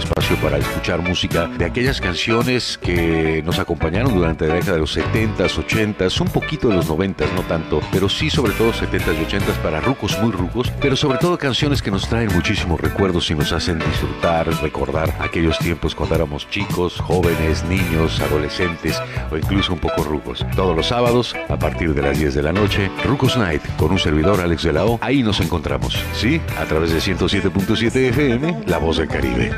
espacio 0.00 0.36
para 0.36 0.58
escuchar 0.58 1.00
música 1.00 1.46
de 1.46 1.64
aquellas 1.64 2.00
canciones 2.00 2.78
que 2.78 3.42
nos 3.44 3.58
acompañaron 3.58 4.14
durante 4.14 4.48
la 4.48 4.54
década 4.54 4.72
de 4.72 4.80
los 4.80 4.96
70s, 4.96 5.64
80s, 5.64 6.20
un 6.20 6.28
poquito 6.28 6.68
de 6.68 6.76
los 6.76 6.88
90s, 6.88 7.32
no 7.34 7.42
tanto, 7.42 7.80
pero 7.92 8.08
sí 8.08 8.30
sobre 8.30 8.52
todo 8.52 8.72
70s 8.72 9.14
y 9.14 9.24
80s 9.24 9.56
para 9.62 9.80
rucos 9.80 10.18
muy 10.20 10.32
rucos, 10.32 10.72
pero 10.80 10.96
sobre 10.96 11.18
todo 11.18 11.38
canciones 11.38 11.82
que 11.82 11.90
nos 11.90 12.08
traen 12.08 12.32
muchísimos 12.34 12.80
recuerdos 12.80 13.30
y 13.30 13.34
nos 13.34 13.52
hacen 13.52 13.78
disfrutar, 13.78 14.48
recordar 14.60 15.14
aquellos 15.20 15.58
tiempos 15.58 15.94
cuando 15.94 16.16
éramos 16.16 16.48
chicos, 16.50 16.98
jóvenes, 16.98 17.64
niños, 17.64 18.20
adolescentes 18.20 19.00
o 19.30 19.36
incluso 19.36 19.72
un 19.72 19.78
poco 19.78 20.02
rucos. 20.02 20.44
Todos 20.56 20.76
los 20.76 20.86
sábados, 20.86 21.36
a 21.48 21.58
partir 21.58 21.94
de 21.94 22.02
las 22.02 22.18
10 22.18 22.34
de 22.34 22.42
la 22.42 22.52
noche, 22.52 22.90
Rucos 23.04 23.36
Night 23.36 23.62
con 23.76 23.92
un 23.92 23.98
servidor 23.98 24.40
Alex 24.40 24.64
de 24.64 24.72
la. 24.72 24.80
Ahí 25.00 25.22
nos 25.22 25.40
encontramos, 25.40 25.94
¿sí? 26.14 26.40
A 26.58 26.64
través 26.64 26.90
de 26.90 26.98
107.7 26.98 27.94
FM, 28.08 28.64
La 28.66 28.78
Voz 28.78 28.96
del 28.96 29.08
Caribe. 29.08 29.52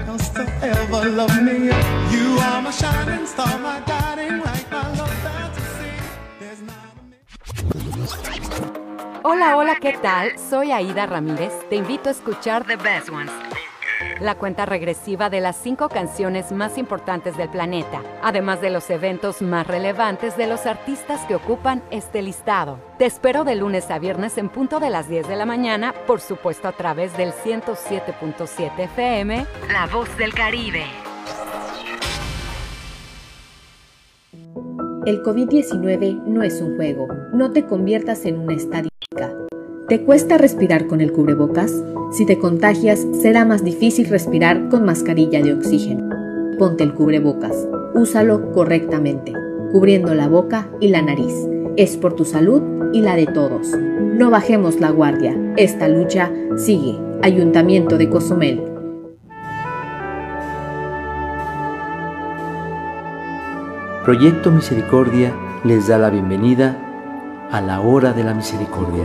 Hola, 9.25 9.57
hola, 9.57 9.77
¿qué 9.81 9.93
tal? 10.03 10.39
Soy 10.39 10.73
Aida 10.73 11.07
Ramírez. 11.07 11.53
Te 11.69 11.77
invito 11.77 12.09
a 12.09 12.13
escuchar 12.13 12.65
The 12.65 12.77
Best 12.77 13.11
Ones. 13.11 13.31
La 14.21 14.37
cuenta 14.37 14.67
regresiva 14.67 15.31
de 15.31 15.41
las 15.41 15.57
cinco 15.57 15.89
canciones 15.89 16.53
más 16.53 16.79
importantes 16.79 17.37
del 17.37 17.49
planeta, 17.49 18.03
además 18.23 18.61
de 18.61 18.71
los 18.71 18.89
eventos 18.91 19.43
más 19.43 19.67
relevantes 19.67 20.37
de 20.37 20.47
los 20.47 20.67
artistas 20.67 21.21
que 21.27 21.35
ocupan 21.35 21.83
este 21.91 22.23
listado. 22.23 22.79
Te 22.99 23.07
espero 23.07 23.45
de 23.45 23.57
lunes 23.57 23.91
a 23.91 23.99
viernes 23.99 24.39
en 24.39 24.49
punto 24.49 24.81
de 24.81 24.91
las 24.91 25.09
10 25.09 25.29
de 25.29 25.37
la 25.37 25.47
mañana, 25.47 25.95
por 26.07 26.21
supuesto 26.21 26.69
a 26.69 26.73
través 26.73 27.17
del 27.17 27.33
107.7 27.33 28.79
FM, 28.79 29.47
La 29.73 29.87
Voz 29.87 30.17
del 30.17 30.33
Caribe. 30.35 30.85
El 35.05 35.21
COVID-19 35.25 36.23
no 36.27 36.45
es 36.45 36.61
un 36.61 36.77
juego. 36.77 37.09
No 37.33 37.51
te 37.51 37.67
conviertas 37.67 38.25
en 38.25 38.39
una 38.39 38.55
estadística. 38.55 39.33
¿Te 39.89 40.01
cuesta 40.03 40.39
respirar 40.39 40.87
con 40.87 41.01
el 41.01 41.13
cubrebocas? 41.13 41.73
Si 42.13 42.25
te 42.25 42.39
contagias, 42.39 43.05
será 43.21 43.45
más 43.45 43.65
difícil 43.65 44.09
respirar 44.09 44.69
con 44.69 44.85
mascarilla 44.85 45.43
de 45.43 45.53
oxígeno. 45.53 46.09
Ponte 46.59 46.85
el 46.85 46.95
cubrebocas. 46.95 47.69
Úsalo 47.93 48.53
correctamente, 48.53 49.33
cubriendo 49.73 50.15
la 50.15 50.29
boca 50.29 50.69
y 50.81 50.89
la 50.89 51.03
nariz. 51.03 51.35
Es 51.77 51.97
por 51.97 52.15
tu 52.15 52.25
salud 52.25 52.63
y 52.93 53.01
la 53.01 53.17
de 53.17 53.27
todos. 53.27 53.69
No 53.73 54.31
bajemos 54.31 54.79
la 54.79 54.91
guardia. 54.91 55.37
Esta 55.57 55.89
lucha 55.89 56.31
sigue. 56.57 56.97
Ayuntamiento 57.23 57.99
de 57.99 58.09
Cozumel. 58.09 58.63
Proyecto 64.05 64.51
Misericordia 64.53 65.35
les 65.65 65.89
da 65.89 65.99
la 65.99 66.11
bienvenida 66.11 66.77
a 67.51 67.61
la 67.61 67.81
hora 67.81 68.13
de 68.13 68.25
la 68.25 68.35
misericordia. 68.35 69.05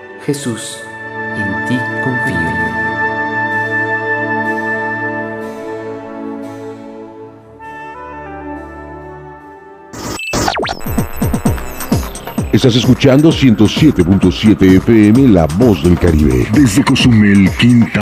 Jesús, 0.25 0.77
en 1.35 1.67
ti 1.67 1.77
confío. 2.03 2.51
Estás 12.53 12.75
escuchando 12.75 13.29
107.7 13.29 14.77
FM 14.77 15.29
La 15.29 15.47
Voz 15.47 15.83
del 15.83 15.97
Caribe. 15.97 16.47
Desde 16.53 16.83
Cozumel, 16.83 17.49
Quinta. 17.57 18.01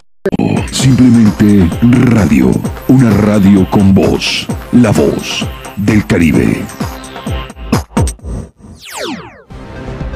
Simplemente 0.71 1.69
radio. 1.81 2.51
Una 2.89 3.11
radio 3.11 3.69
con 3.69 3.93
voz. 3.93 4.45
La 4.73 4.91
voz 4.91 5.47
del 5.77 6.05
Caribe. 6.05 6.65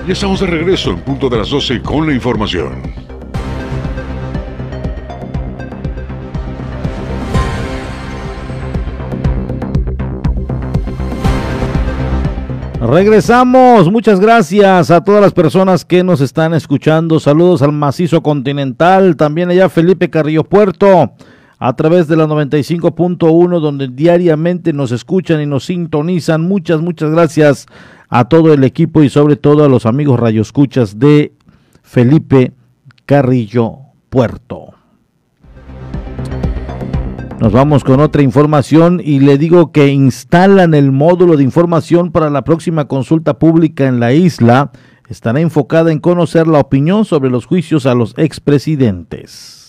Y 0.06 0.12
estamos 0.12 0.42
de 0.42 0.48
regreso 0.48 0.92
en 0.92 1.00
punto 1.00 1.30
de 1.30 1.38
las 1.38 1.50
12 1.50 1.82
con 1.82 2.06
la 2.06 2.14
información. 2.14 2.74
Regresamos. 12.82 13.90
Muchas 13.90 14.20
gracias 14.20 14.92
a 14.92 15.02
todas 15.06 15.22
las 15.22 15.32
personas 15.32 15.86
que 15.86 16.04
nos 16.04 16.20
están 16.20 16.54
escuchando. 16.54 17.22
Saludos 17.22 17.62
al 17.62 17.72
macizo 17.72 18.22
continental. 18.22 19.16
También 19.16 19.52
allá 19.52 19.70
Felipe 19.70 20.10
Carrillo 20.10 20.44
Puerto 20.44 21.14
a 21.60 21.76
través 21.78 22.10
de 22.10 22.18
la 22.18 22.28
95.1 22.28 23.62
donde 23.62 23.88
diariamente 23.88 24.74
nos 24.74 24.92
escuchan 24.92 25.40
y 25.42 25.46
nos 25.46 25.64
sintonizan. 25.64 26.42
Muchas, 26.42 26.82
muchas 26.82 27.10
gracias 27.10 27.68
a 28.14 28.26
todo 28.26 28.54
el 28.54 28.64
equipo 28.64 29.02
y 29.02 29.10
sobre 29.10 29.38
todo 29.38 29.66
a 29.66 29.68
los 29.68 29.88
amigos 29.88 30.20
radioscuchas 30.20 31.00
de 31.00 31.34
Felipe 31.82 32.52
Carrillo 33.08 33.78
Puerto. 34.12 34.76
Nos 37.40 37.52
vamos 37.52 37.84
con 37.84 38.00
otra 38.02 38.22
información 38.22 39.02
y 39.04 39.20
le 39.20 39.40
digo 39.40 39.72
que 39.72 39.88
instalan 39.88 40.76
el 40.76 40.92
módulo 40.92 41.38
de 41.38 41.44
información 41.44 42.12
para 42.12 42.30
la 42.30 42.44
próxima 42.44 42.88
consulta 42.88 43.40
pública 43.40 43.88
en 43.88 44.00
la 44.00 44.14
isla. 44.14 44.72
Estará 45.10 45.40
enfocada 45.40 45.92
en 45.92 45.98
conocer 45.98 46.46
la 46.46 46.60
opinión 46.60 47.06
sobre 47.06 47.32
los 47.32 47.48
juicios 47.48 47.88
a 47.88 47.96
los 47.96 48.14
expresidentes. 48.18 49.63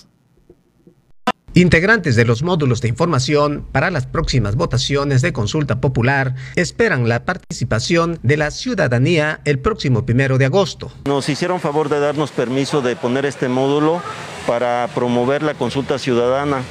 Integrantes 1.56 2.16
de 2.16 2.24
los 2.24 2.42
módulos 2.42 2.80
de 2.80 2.88
información 2.88 3.64
para 3.70 3.92
las 3.92 4.06
próximas 4.06 4.56
votaciones 4.56 5.22
de 5.22 5.32
consulta 5.32 5.80
popular 5.80 6.34
esperan 6.56 7.08
la 7.08 7.24
participación 7.24 8.18
de 8.24 8.36
la 8.36 8.50
ciudadanía 8.50 9.40
el 9.44 9.60
próximo 9.60 10.04
primero 10.04 10.36
de 10.36 10.46
agosto. 10.46 10.90
Nos 11.04 11.28
hicieron 11.28 11.60
favor 11.60 11.88
de 11.88 12.00
darnos 12.00 12.32
permiso 12.32 12.82
de 12.82 12.96
poner 12.96 13.24
este 13.24 13.48
módulo 13.48 14.02
para 14.48 14.88
promover 14.96 15.44
la 15.44 15.54
consulta 15.54 15.96
ciudadana. 16.00 16.62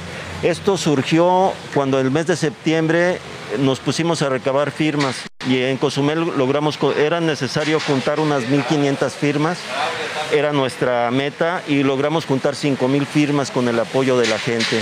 Esto 0.42 0.76
surgió 0.76 1.54
cuando 1.72 1.98
el 1.98 2.10
mes 2.10 2.26
de 2.26 2.36
septiembre 2.36 3.20
nos 3.60 3.80
pusimos 3.80 4.20
a 4.20 4.28
recabar 4.28 4.70
firmas 4.70 5.16
y 5.48 5.62
en 5.62 5.78
Cozumel 5.78 6.20
logramos, 6.36 6.78
era 6.98 7.20
necesario 7.20 7.80
juntar 7.80 8.20
unas 8.20 8.42
1.500 8.44 9.10
firmas, 9.10 9.58
era 10.32 10.52
nuestra 10.52 11.10
meta 11.10 11.62
y 11.66 11.82
logramos 11.82 12.26
juntar 12.26 12.54
5.000 12.54 13.06
firmas 13.06 13.50
con 13.50 13.68
el 13.68 13.78
apoyo 13.78 14.16
de 14.18 14.26
la 14.26 14.38
gente. 14.38 14.80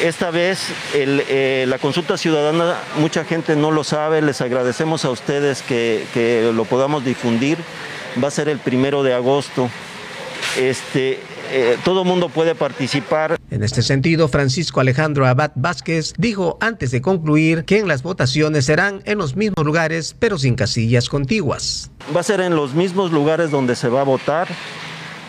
Esta 0.00 0.30
vez 0.30 0.60
eh, 0.92 1.66
la 1.68 1.78
consulta 1.78 2.16
ciudadana, 2.16 2.76
mucha 2.96 3.24
gente 3.24 3.54
no 3.54 3.70
lo 3.70 3.84
sabe, 3.84 4.22
les 4.22 4.40
agradecemos 4.40 5.04
a 5.04 5.10
ustedes 5.10 5.62
que, 5.62 6.06
que 6.12 6.50
lo 6.52 6.64
podamos 6.64 7.04
difundir, 7.04 7.58
va 8.22 8.28
a 8.28 8.32
ser 8.32 8.48
el 8.48 8.58
primero 8.58 9.02
de 9.02 9.14
agosto. 9.14 9.70
Este, 10.58 11.20
eh, 11.50 11.78
todo 11.84 12.04
mundo 12.04 12.28
puede 12.28 12.54
participar. 12.54 13.36
En 13.50 13.62
este 13.62 13.82
sentido, 13.82 14.28
Francisco 14.28 14.80
Alejandro 14.80 15.26
Abad 15.26 15.52
Vázquez 15.54 16.12
dijo 16.18 16.56
antes 16.60 16.90
de 16.90 17.00
concluir 17.00 17.64
que 17.64 17.78
en 17.78 17.88
las 17.88 18.02
votaciones 18.02 18.64
serán 18.64 19.02
en 19.04 19.18
los 19.18 19.36
mismos 19.36 19.64
lugares, 19.64 20.16
pero 20.18 20.38
sin 20.38 20.54
casillas 20.54 21.08
contiguas. 21.08 21.90
Va 22.14 22.20
a 22.20 22.24
ser 22.24 22.40
en 22.40 22.56
los 22.56 22.74
mismos 22.74 23.12
lugares 23.12 23.50
donde 23.50 23.76
se 23.76 23.88
va 23.88 24.00
a 24.00 24.04
votar 24.04 24.48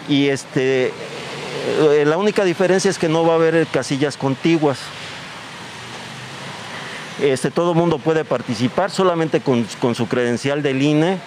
y 0.10 0.28
este, 0.28 0.88
eh, 0.88 2.04
la 2.06 2.18
única 2.18 2.44
diferencia 2.44 2.90
es 2.90 2.98
que 2.98 3.10
no 3.10 3.26
va 3.26 3.34
a 3.34 3.36
haber 3.36 3.68
casillas 3.68 4.18
contiguas. 4.18 4.80
Este, 7.22 7.50
todo 7.50 7.74
mundo 7.74 7.98
puede 7.98 8.26
participar 8.26 8.92
solamente 8.92 9.40
con, 9.40 9.66
con 9.80 9.96
su 9.96 10.08
credencial 10.08 10.62
del 10.62 10.82
INE 10.82 11.18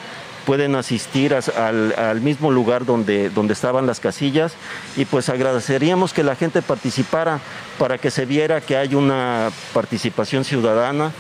pueden 0.49 0.77
asistir 0.77 1.35
al, 1.35 2.21
mismo 2.23 2.51
lugar 2.51 2.87
donde, 2.87 3.29
donde 3.29 3.53
estaban 3.53 3.87
las 3.87 4.01
casillas 4.01 4.55
y 4.97 5.05
pues 5.05 5.29
agradeceríamos 5.29 6.15
que 6.15 6.23
la 6.23 6.37
gente 6.37 6.63
participara 6.63 7.39
para 7.79 7.99
que 7.99 8.11
se 8.11 8.25
viera 8.25 8.63
que 8.63 8.79
hay 8.79 8.95
una 8.95 9.51
participación 9.75 10.45
ciudadana 10.45 11.13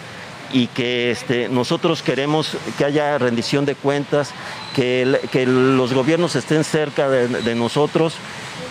y 0.50 0.68
que 0.68 1.10
este, 1.10 1.50
nosotros 1.50 2.02
queremos 2.02 2.56
que 2.78 2.86
haya 2.86 3.18
rendición 3.18 3.66
de 3.66 3.74
cuentas, 3.74 4.30
que, 4.74 5.20
que 5.30 5.44
los 5.44 5.92
gobiernos 5.92 6.34
estén 6.34 6.64
cerca 6.64 7.10
de 7.10 7.54
nosotros 7.54 8.14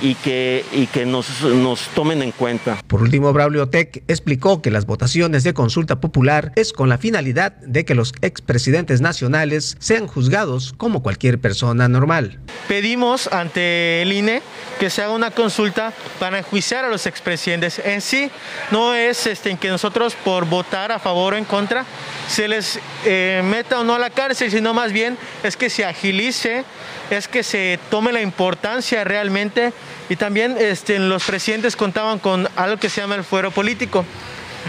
y 0.01 0.15
que, 0.15 0.63
y 0.71 0.87
que 0.87 1.05
nos, 1.05 1.41
nos 1.41 1.87
tomen 1.89 2.21
en 2.21 2.31
cuenta. 2.31 2.81
Por 2.87 3.01
último, 3.01 3.33
Braulio 3.33 3.69
Tech 3.69 4.03
explicó 4.07 4.61
que 4.61 4.71
las 4.71 4.85
votaciones 4.85 5.43
de 5.43 5.53
consulta 5.53 5.99
popular 5.99 6.51
es 6.55 6.73
con 6.73 6.89
la 6.89 6.97
finalidad 6.97 7.53
de 7.53 7.85
que 7.85 7.95
los 7.95 8.13
expresidentes 8.21 9.01
nacionales 9.01 9.75
sean 9.79 10.07
juzgados 10.07 10.73
como 10.77 11.01
cualquier 11.01 11.39
persona 11.39 11.87
normal. 11.87 12.39
Pedimos 12.67 13.27
ante 13.27 14.01
el 14.01 14.13
INE 14.13 14.41
que 14.79 14.89
se 14.89 15.01
haga 15.01 15.13
una 15.13 15.31
consulta 15.31 15.93
para 16.19 16.39
enjuiciar 16.39 16.85
a 16.85 16.89
los 16.89 17.07
expresidentes. 17.07 17.79
En 17.79 18.01
sí, 18.01 18.29
no 18.71 18.93
es 18.93 19.25
este, 19.25 19.49
en 19.49 19.57
que 19.57 19.69
nosotros 19.69 20.15
por 20.23 20.45
votar 20.45 20.91
a 20.91 20.99
favor 20.99 21.33
o 21.33 21.37
en 21.37 21.45
contra 21.45 21.85
se 22.27 22.47
les 22.47 22.79
eh, 23.05 23.41
meta 23.43 23.79
o 23.79 23.83
no 23.83 23.95
a 23.95 23.99
la 23.99 24.09
cárcel, 24.09 24.51
sino 24.51 24.73
más 24.73 24.91
bien 24.91 25.17
es 25.43 25.57
que 25.57 25.69
se 25.69 25.85
agilice 25.85 26.65
es 27.09 27.27
que 27.27 27.43
se 27.43 27.79
tome 27.89 28.11
la 28.11 28.21
importancia 28.21 29.03
realmente 29.03 29.73
y 30.09 30.15
también 30.15 30.57
este, 30.59 30.99
los 30.99 31.23
presidentes 31.23 31.75
contaban 31.75 32.19
con 32.19 32.47
algo 32.55 32.77
que 32.77 32.89
se 32.89 33.01
llama 33.01 33.15
el 33.15 33.23
fuero 33.23 33.51
político. 33.51 34.05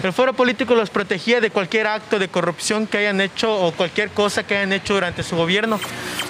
El 0.03 0.12
fuero 0.12 0.32
político 0.32 0.76
los 0.76 0.91
protegía 0.91 1.41
de 1.41 1.51
cualquier 1.51 1.89
acto 1.89 2.20
de 2.20 2.28
corrupción 2.28 2.86
que 2.86 2.99
hayan 2.99 3.20
hecho 3.20 3.53
o 3.53 3.72
cualquier 3.72 4.11
cosa 4.11 4.47
que 4.47 4.57
hayan 4.57 4.72
hecho 4.72 4.95
durante 4.95 5.24
su 5.24 5.34
gobierno. 5.34 5.80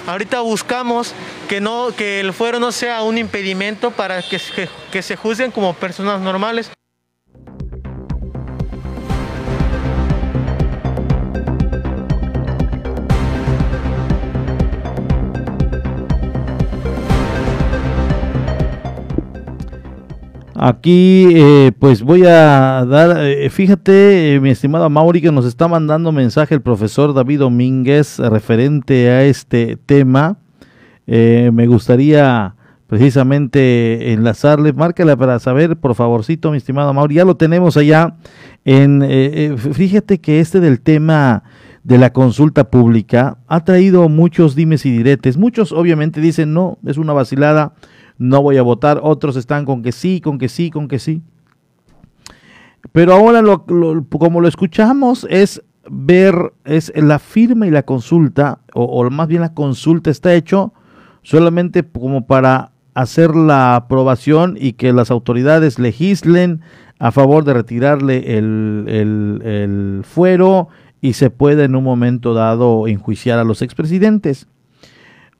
Ahorita 0.07 0.41
buscamos 0.41 1.13
que, 1.47 1.61
no, 1.61 1.89
que 1.95 2.19
el 2.19 2.33
fuero 2.33 2.59
no 2.59 2.71
sea 2.71 3.03
un 3.03 3.19
impedimento 3.19 3.91
para 3.91 4.23
que, 4.23 4.39
que 4.91 5.01
se 5.03 5.15
juzguen 5.15 5.51
como 5.51 5.75
personas 5.75 6.19
normales. 6.19 6.71
Aquí, 20.61 21.25
eh, 21.35 21.71
pues 21.79 22.01
voy 22.03 22.25
a 22.25 22.85
dar, 22.85 23.25
eh, 23.25 23.49
fíjate, 23.49 24.35
eh, 24.35 24.39
mi 24.41 24.49
estimado 24.49 24.89
Mauri, 24.89 25.21
que 25.21 25.31
nos 25.31 25.45
está 25.45 25.69
mandando 25.69 26.11
mensaje 26.11 26.53
el 26.53 26.61
profesor 26.61 27.13
David 27.13 27.39
Domínguez 27.39 28.19
referente 28.19 29.09
a 29.09 29.23
este 29.23 29.77
tema. 29.77 30.37
me 31.07 31.65
gustaría 31.65 32.55
precisamente 32.87 34.11
enlazarle, 34.11 34.73
márcala 34.73 35.15
para 35.15 35.39
saber, 35.39 35.77
por 35.77 35.95
favorcito, 35.95 36.51
mi 36.51 36.57
estimado 36.57 36.93
Mauri, 36.93 37.15
ya 37.15 37.23
lo 37.23 37.37
tenemos 37.37 37.77
allá. 37.77 38.17
En, 38.65 39.57
fíjate 39.57 40.19
que 40.19 40.41
este 40.41 40.59
del 40.59 40.81
tema 40.81 41.43
de 41.85 41.97
la 41.97 42.11
consulta 42.11 42.69
pública 42.69 43.37
ha 43.47 43.63
traído 43.63 44.09
muchos 44.09 44.55
dimes 44.55 44.85
y 44.85 44.91
diretes. 44.91 45.37
Muchos 45.37 45.71
obviamente 45.71 46.19
dicen, 46.19 46.53
no, 46.53 46.79
es 46.85 46.97
una 46.97 47.13
vacilada 47.13 47.75
no 48.19 48.43
voy 48.43 48.57
a 48.57 48.61
votar. 48.61 48.99
Otros 49.01 49.35
están 49.35 49.65
con 49.65 49.81
que 49.81 49.91
sí, 49.91 50.21
con 50.21 50.37
que 50.37 50.49
sí, 50.49 50.69
con 50.69 50.87
que 50.87 50.99
sí. 50.99 51.23
Pero 52.91 53.13
ahora 53.13 53.41
lo, 53.41 53.65
como 53.65 54.41
lo 54.41 54.47
escuchamos 54.47 55.25
es 55.29 55.63
ver, 55.89 56.53
es 56.65 56.91
la 56.95 57.17
firma 57.17 57.65
y 57.65 57.71
la 57.71 57.83
consulta, 57.83 58.59
o, 58.73 59.09
más 59.09 59.27
bien 59.27 59.41
la 59.41 59.53
consulta 59.53 60.11
está 60.11 60.33
hecho 60.33 60.73
solamente 61.23 61.83
como 61.83 62.27
para 62.27 62.71
hacer 62.93 63.35
la 63.35 63.75
aprobación 63.75 64.57
y 64.59 64.73
que 64.73 64.93
las 64.93 65.11
autoridades 65.11 65.79
legislen 65.79 66.61
a 66.99 67.11
favor 67.11 67.43
de 67.43 67.53
retirarle 67.53 68.37
el, 68.37 68.85
el, 68.87 69.41
el 69.45 70.01
fuero 70.03 70.67
y 71.01 71.13
se 71.13 71.29
pueda 71.29 71.63
en 71.63 71.75
un 71.75 71.83
momento 71.83 72.33
dado 72.33 72.87
enjuiciar 72.87 73.39
a 73.39 73.43
los 73.43 73.61
expresidentes. 73.61 74.47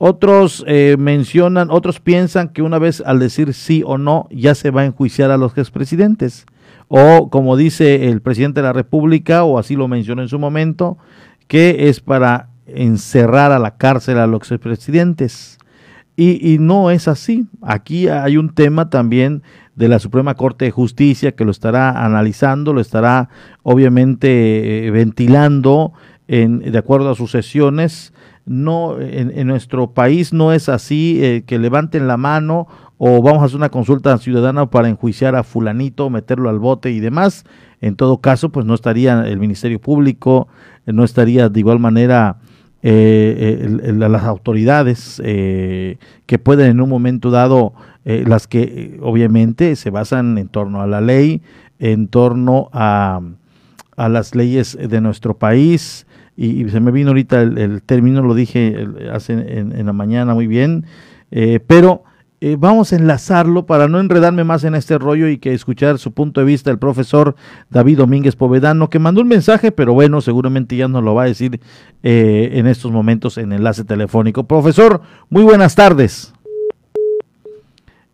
Otros 0.01 0.63
eh, 0.65 0.95
mencionan, 0.97 1.69
otros 1.69 1.99
piensan 1.99 2.47
que 2.49 2.61
una 2.61 2.79
vez 2.79 3.03
al 3.05 3.19
decir 3.19 3.53
sí 3.53 3.83
o 3.85 3.97
no 3.97 4.29
ya 4.31 4.55
se 4.55 4.71
va 4.71 4.81
a 4.81 4.85
enjuiciar 4.85 5.29
a 5.29 5.37
los 5.37 5.57
expresidentes. 5.57 6.45
O 6.87 7.29
como 7.29 7.57
dice 7.57 8.07
el 8.07 8.21
presidente 8.21 8.61
de 8.61 8.67
la 8.67 8.73
República, 8.73 9.43
o 9.43 9.59
así 9.59 9.75
lo 9.75 9.89
mencionó 9.89 10.21
en 10.21 10.29
su 10.29 10.39
momento, 10.39 10.97
que 11.49 11.89
es 11.89 11.99
para 11.99 12.47
encerrar 12.65 13.51
a 13.51 13.59
la 13.59 13.75
cárcel 13.75 14.19
a 14.19 14.27
los 14.27 14.49
expresidentes. 14.49 15.57
Y, 16.15 16.53
y 16.53 16.59
no 16.59 16.91
es 16.91 17.09
así. 17.09 17.47
Aquí 17.61 18.07
hay 18.07 18.37
un 18.37 18.55
tema 18.55 18.89
también 18.89 19.43
de 19.75 19.89
la 19.89 19.99
Suprema 19.99 20.35
Corte 20.35 20.63
de 20.63 20.71
Justicia 20.71 21.33
que 21.33 21.43
lo 21.43 21.51
estará 21.51 22.05
analizando, 22.05 22.71
lo 22.71 22.79
estará 22.79 23.27
obviamente 23.63 24.87
eh, 24.87 24.91
ventilando 24.91 25.91
en, 26.29 26.59
de 26.59 26.77
acuerdo 26.77 27.09
a 27.09 27.15
sus 27.15 27.31
sesiones 27.31 28.13
no 28.49 28.99
en, 28.99 29.45
nuestro 29.45 29.91
país 29.91 30.33
no 30.33 30.51
es 30.51 30.69
así 30.69 31.23
eh, 31.23 31.43
que 31.45 31.59
levanten 31.59 32.07
la 32.07 32.17
mano 32.17 32.67
o 32.97 33.21
vamos 33.21 33.43
a 33.43 33.45
hacer 33.45 33.57
una 33.57 33.69
consulta 33.69 34.17
ciudadana 34.17 34.65
para 34.71 34.89
enjuiciar 34.89 35.35
a 35.35 35.43
fulanito, 35.43 36.09
meterlo 36.09 36.49
al 36.49 36.57
bote 36.57 36.89
y 36.89 36.99
demás. 36.99 37.45
En 37.79 37.95
todo 37.95 38.17
caso, 38.17 38.49
pues 38.49 38.65
no 38.65 38.73
estaría 38.73 39.21
el 39.27 39.39
Ministerio 39.39 39.79
Público, 39.79 40.47
eh, 40.87 40.93
no 40.93 41.03
estaría 41.03 41.47
de 41.47 41.59
igual 41.59 41.77
manera 41.77 42.37
eh, 42.81 43.77
las 43.93 44.23
autoridades 44.23 45.21
que 45.23 46.39
pueden 46.43 46.71
en 46.71 46.81
un 46.81 46.89
momento 46.89 47.29
dado, 47.29 47.73
las 48.03 48.47
que 48.47 48.97
obviamente 49.01 49.75
se 49.75 49.91
basan 49.91 50.37
en 50.39 50.47
torno 50.47 50.81
a 50.81 50.87
la 50.87 51.01
ley, 51.01 51.41
en 51.77 52.07
torno 52.07 52.69
a, 52.73 53.21
a 53.95 54.09
las 54.09 54.33
leyes 54.33 54.77
de 54.81 55.01
nuestro 55.01 55.37
país, 55.37 56.07
y, 56.41 56.69
se 56.69 56.79
me 56.79 56.91
vino 56.91 57.09
ahorita 57.09 57.41
el, 57.41 57.81
término, 57.83 58.21
lo 58.21 58.33
dije 58.33 58.87
hace 59.11 59.33
en, 59.33 59.85
la 59.85 59.91
mañana 59.91 60.33
muy 60.33 60.47
bien, 60.47 60.85
eh, 61.31 61.59
pero 61.65 62.03
eh, 62.39 62.55
vamos 62.57 62.93
a 62.93 62.95
enlazarlo 62.95 63.65
para 63.65 63.89
no 63.89 63.99
enredarme 63.99 64.45
más 64.45 64.63
en 64.63 64.73
este 64.73 64.97
rollo 64.97 65.27
y 65.27 65.37
que 65.37 65.53
escuchar 65.53 65.99
su 65.99 66.13
punto 66.13 66.39
de 66.39 66.45
vista 66.45 66.71
el 66.71 66.79
profesor 66.79 67.35
David 67.69 67.97
Domínguez 67.97 68.37
Povedano, 68.37 68.89
que 68.89 68.99
mandó 68.99 69.19
un 69.19 69.27
mensaje, 69.27 69.73
pero 69.73 69.93
bueno, 69.93 70.21
seguramente 70.21 70.77
ya 70.77 70.87
nos 70.87 71.03
lo 71.03 71.13
va 71.13 71.23
a 71.23 71.25
decir 71.25 71.59
eh, 72.03 72.51
en 72.53 72.67
estos 72.67 72.93
momentos 72.93 73.37
en 73.37 73.51
enlace 73.51 73.83
telefónico. 73.83 74.45
Profesor, 74.45 75.01
muy 75.29 75.43
buenas 75.43 75.75
tardes. 75.75 76.33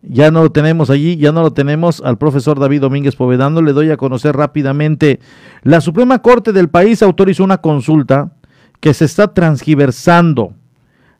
Ya 0.07 0.29
no 0.29 0.43
lo 0.43 0.51
tenemos 0.51 0.89
allí, 0.89 1.17
ya 1.17 1.31
no 1.31 1.41
lo 1.41 1.53
tenemos 1.53 2.01
al 2.01 2.17
profesor 2.17 2.59
David 2.59 2.81
Domínguez 2.81 3.15
Povedano. 3.15 3.61
Le 3.61 3.73
doy 3.73 3.89
a 3.89 3.97
conocer 3.97 4.35
rápidamente. 4.35 5.19
La 5.63 5.81
Suprema 5.81 6.19
Corte 6.19 6.51
del 6.53 6.69
país 6.69 7.01
autorizó 7.01 7.43
una 7.43 7.59
consulta 7.59 8.33
que 8.79 8.93
se 8.93 9.05
está 9.05 9.33
transgiversando, 9.33 10.53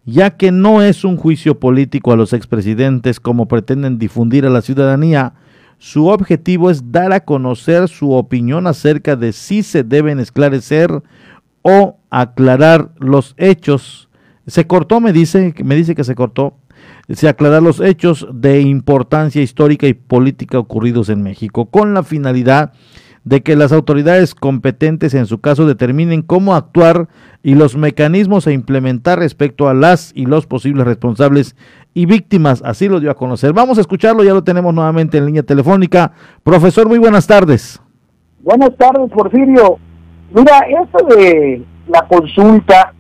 ya 0.05 0.31
que 0.37 0.51
no 0.51 0.81
es 0.81 1.03
un 1.03 1.17
juicio 1.17 1.59
político 1.59 2.11
a 2.11 2.15
los 2.15 2.33
expresidentes 2.33 3.19
como 3.19 3.47
pretenden 3.47 3.97
difundir 3.97 4.45
a 4.45 4.51
la 4.51 4.61
ciudadanía. 4.61 5.33
Su 5.77 6.07
objetivo 6.07 6.69
es 6.69 6.91
dar 6.91 7.11
a 7.11 7.21
conocer 7.21 7.87
su 7.87 8.11
opinión 8.11 8.67
acerca 8.67 9.15
de 9.15 9.33
si 9.33 9.63
se 9.63 9.83
deben 9.83 10.19
esclarecer 10.19 11.01
o 11.63 11.97
aclarar 12.11 12.91
los 12.99 13.33
hechos. 13.37 14.09
Se 14.45 14.67
cortó, 14.67 15.01
me 15.01 15.11
dice, 15.11 15.55
me 15.63 15.75
dice 15.75 15.95
que 15.95 16.03
se 16.03 16.13
cortó 16.13 16.55
se 17.09 17.27
aclarar 17.27 17.61
los 17.61 17.79
hechos 17.79 18.27
de 18.33 18.61
importancia 18.61 19.41
histórica 19.41 19.87
y 19.87 19.93
política 19.93 20.59
ocurridos 20.59 21.09
en 21.09 21.23
México, 21.23 21.65
con 21.65 21.93
la 21.93 22.03
finalidad 22.03 22.73
de 23.25 23.41
que 23.41 23.55
las 23.55 23.71
autoridades 23.71 24.35
competentes 24.35 25.15
en 25.15 25.25
su 25.25 25.41
caso 25.41 25.65
determinen 25.65 26.21
cómo 26.21 26.55
actuar 26.55 27.07
y 27.41 27.55
los 27.55 27.75
mecanismos 27.75 28.45
a 28.45 28.51
implementar 28.51 29.19
respecto 29.19 29.67
a 29.67 29.73
las 29.73 30.11
y 30.15 30.27
los 30.27 30.45
posibles 30.45 30.85
responsables 30.85 31.55
y 31.95 32.05
víctimas. 32.05 32.61
Así 32.63 32.87
lo 32.87 32.99
dio 32.99 33.09
a 33.09 33.15
conocer. 33.15 33.51
Vamos 33.51 33.79
a 33.79 33.81
escucharlo, 33.81 34.23
ya 34.23 34.33
lo 34.33 34.43
tenemos 34.43 34.73
nuevamente 34.73 35.17
en 35.17 35.25
línea 35.25 35.43
telefónica. 35.43 36.11
Profesor, 36.43 36.87
muy 36.87 36.99
buenas 36.99 37.25
tardes. 37.25 37.81
Buenas 38.41 38.77
tardes, 38.77 39.11
Porfirio. 39.11 39.79
Mira, 40.31 40.59
esto 40.83 41.05
de 41.07 41.63
la 41.87 42.07
consulta 42.07 42.93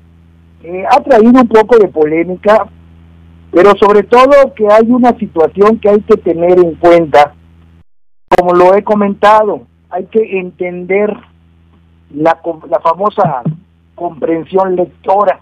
eh, 0.63 0.83
ha 0.89 1.03
traído 1.03 1.39
un 1.39 1.47
poco 1.47 1.77
de 1.77 1.87
polémica 1.87 2.65
pero 3.55 3.71
sobre 3.77 4.03
todo 4.03 4.53
que 4.53 4.67
hay 4.69 4.91
una 4.91 5.17
situación 5.17 5.79
que 5.79 5.87
hay 5.87 6.01
que 6.01 6.17
tener 6.17 6.59
en 6.59 6.75
cuenta, 6.75 7.33
como 8.37 8.53
lo 8.53 8.75
he 8.75 8.83
comentado, 8.83 9.61
hay 9.89 10.07
que 10.07 10.41
entender 10.41 11.15
la, 12.13 12.37
la 12.69 12.79
famosa 12.81 13.43
comprensión 13.95 14.75
lectora, 14.75 15.39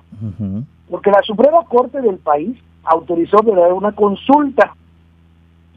porque 0.91 1.09
la 1.09 1.23
Suprema 1.23 1.65
Corte 1.65 2.01
del 2.01 2.19
país 2.19 2.55
autorizó 2.83 3.37
una 3.39 3.93
consulta, 3.93 4.75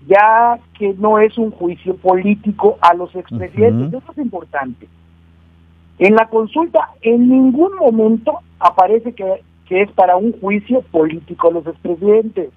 ya 0.07 0.59
que 0.78 0.93
no 0.93 1.18
es 1.18 1.39
un 1.39 1.53
juicio 1.53 1.97
político 1.97 2.76
a 2.82 2.93
los 2.93 3.16
expresidentes, 3.16 3.95
eso 3.95 4.12
es 4.12 4.18
importante. 4.18 4.87
En 5.99 6.14
la 6.14 6.28
consulta 6.28 6.91
en 7.01 7.30
ningún 7.30 7.74
momento 7.76 8.41
aparece 8.61 9.14
que 9.14 9.41
que 9.69 9.83
es 9.83 9.91
para 9.93 10.17
un 10.17 10.33
juicio 10.41 10.83
político 10.83 11.49
a 11.49 11.53
los 11.53 11.67
expresidentes. 11.67 12.51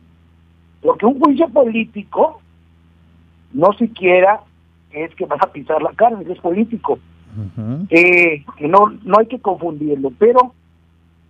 Porque 0.81 1.05
un 1.05 1.19
juicio 1.19 1.49
político 1.49 2.41
no 3.53 3.73
siquiera 3.73 4.41
es 4.91 5.13
que 5.15 5.25
vas 5.25 5.41
a 5.41 5.51
pisar 5.51 5.81
la 5.81 5.93
carne, 5.93 6.25
es 6.31 6.39
político. 6.39 6.99
eh, 7.89 8.43
que 8.57 8.67
no, 8.67 8.91
no 9.03 9.19
hay 9.19 9.27
que 9.27 9.39
confundirlo, 9.39 10.11
pero 10.17 10.53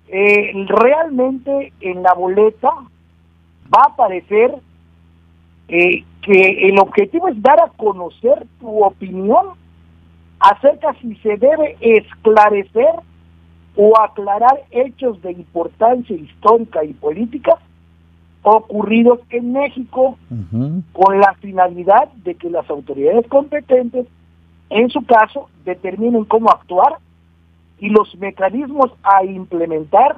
eh, 0.08 0.54
realmente 0.68 1.74
en 1.82 2.02
la 2.02 2.14
boleta 2.14 2.70
va 2.70 3.82
a 3.84 3.92
aparecer 3.94 4.56
eh, 5.68 6.04
que 6.22 6.70
el 6.70 6.80
objetivo 6.80 7.28
es 7.28 7.42
dar 7.42 7.60
a 7.60 7.70
conocer 7.78 8.48
tu 8.60 8.84
opinión 8.84 9.50
acerca 10.40 10.96
si 11.02 11.16
se 11.18 11.38
debe 11.38 11.78
esclarecer 11.80 12.96
o 13.82 13.98
aclarar 13.98 14.66
hechos 14.72 15.22
de 15.22 15.32
importancia 15.32 16.14
histórica 16.14 16.84
y 16.84 16.92
política 16.92 17.58
ocurridos 18.44 19.22
en 19.30 19.54
México 19.54 20.18
con 20.92 21.20
la 21.20 21.34
finalidad 21.36 22.10
de 22.26 22.36
que 22.36 22.50
las 22.50 22.70
autoridades 22.70 23.26
competentes, 23.30 24.06
en 24.70 24.90
su 24.90 25.06
caso, 25.06 25.50
determinen 25.64 26.26
cómo 26.26 26.50
actuar 26.50 26.98
y 27.80 27.88
los 27.88 28.14
mecanismos 28.18 28.92
a 29.02 29.24
implementar 29.24 30.18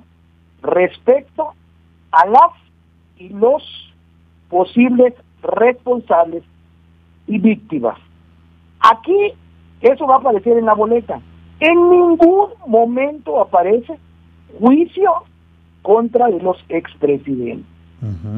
respecto 0.63 1.53
a 2.11 2.25
las 2.25 2.53
y 3.17 3.29
los 3.29 3.61
posibles 4.49 5.13
responsables 5.43 6.43
y 7.27 7.37
víctimas. 7.37 7.99
Aquí 8.79 9.33
Eso 9.81 10.07
va 10.07 10.15
a 10.15 10.17
aparecer 10.19 10.57
en 10.57 10.65
la 10.65 10.73
boleta. 10.73 11.21
En 11.61 11.89
ningún 11.89 12.49
momento 12.65 13.39
aparece 13.39 13.97
juicio 14.59 15.11
contra 15.83 16.27
de 16.27 16.41
los 16.41 16.57
expresidentes. 16.69 17.65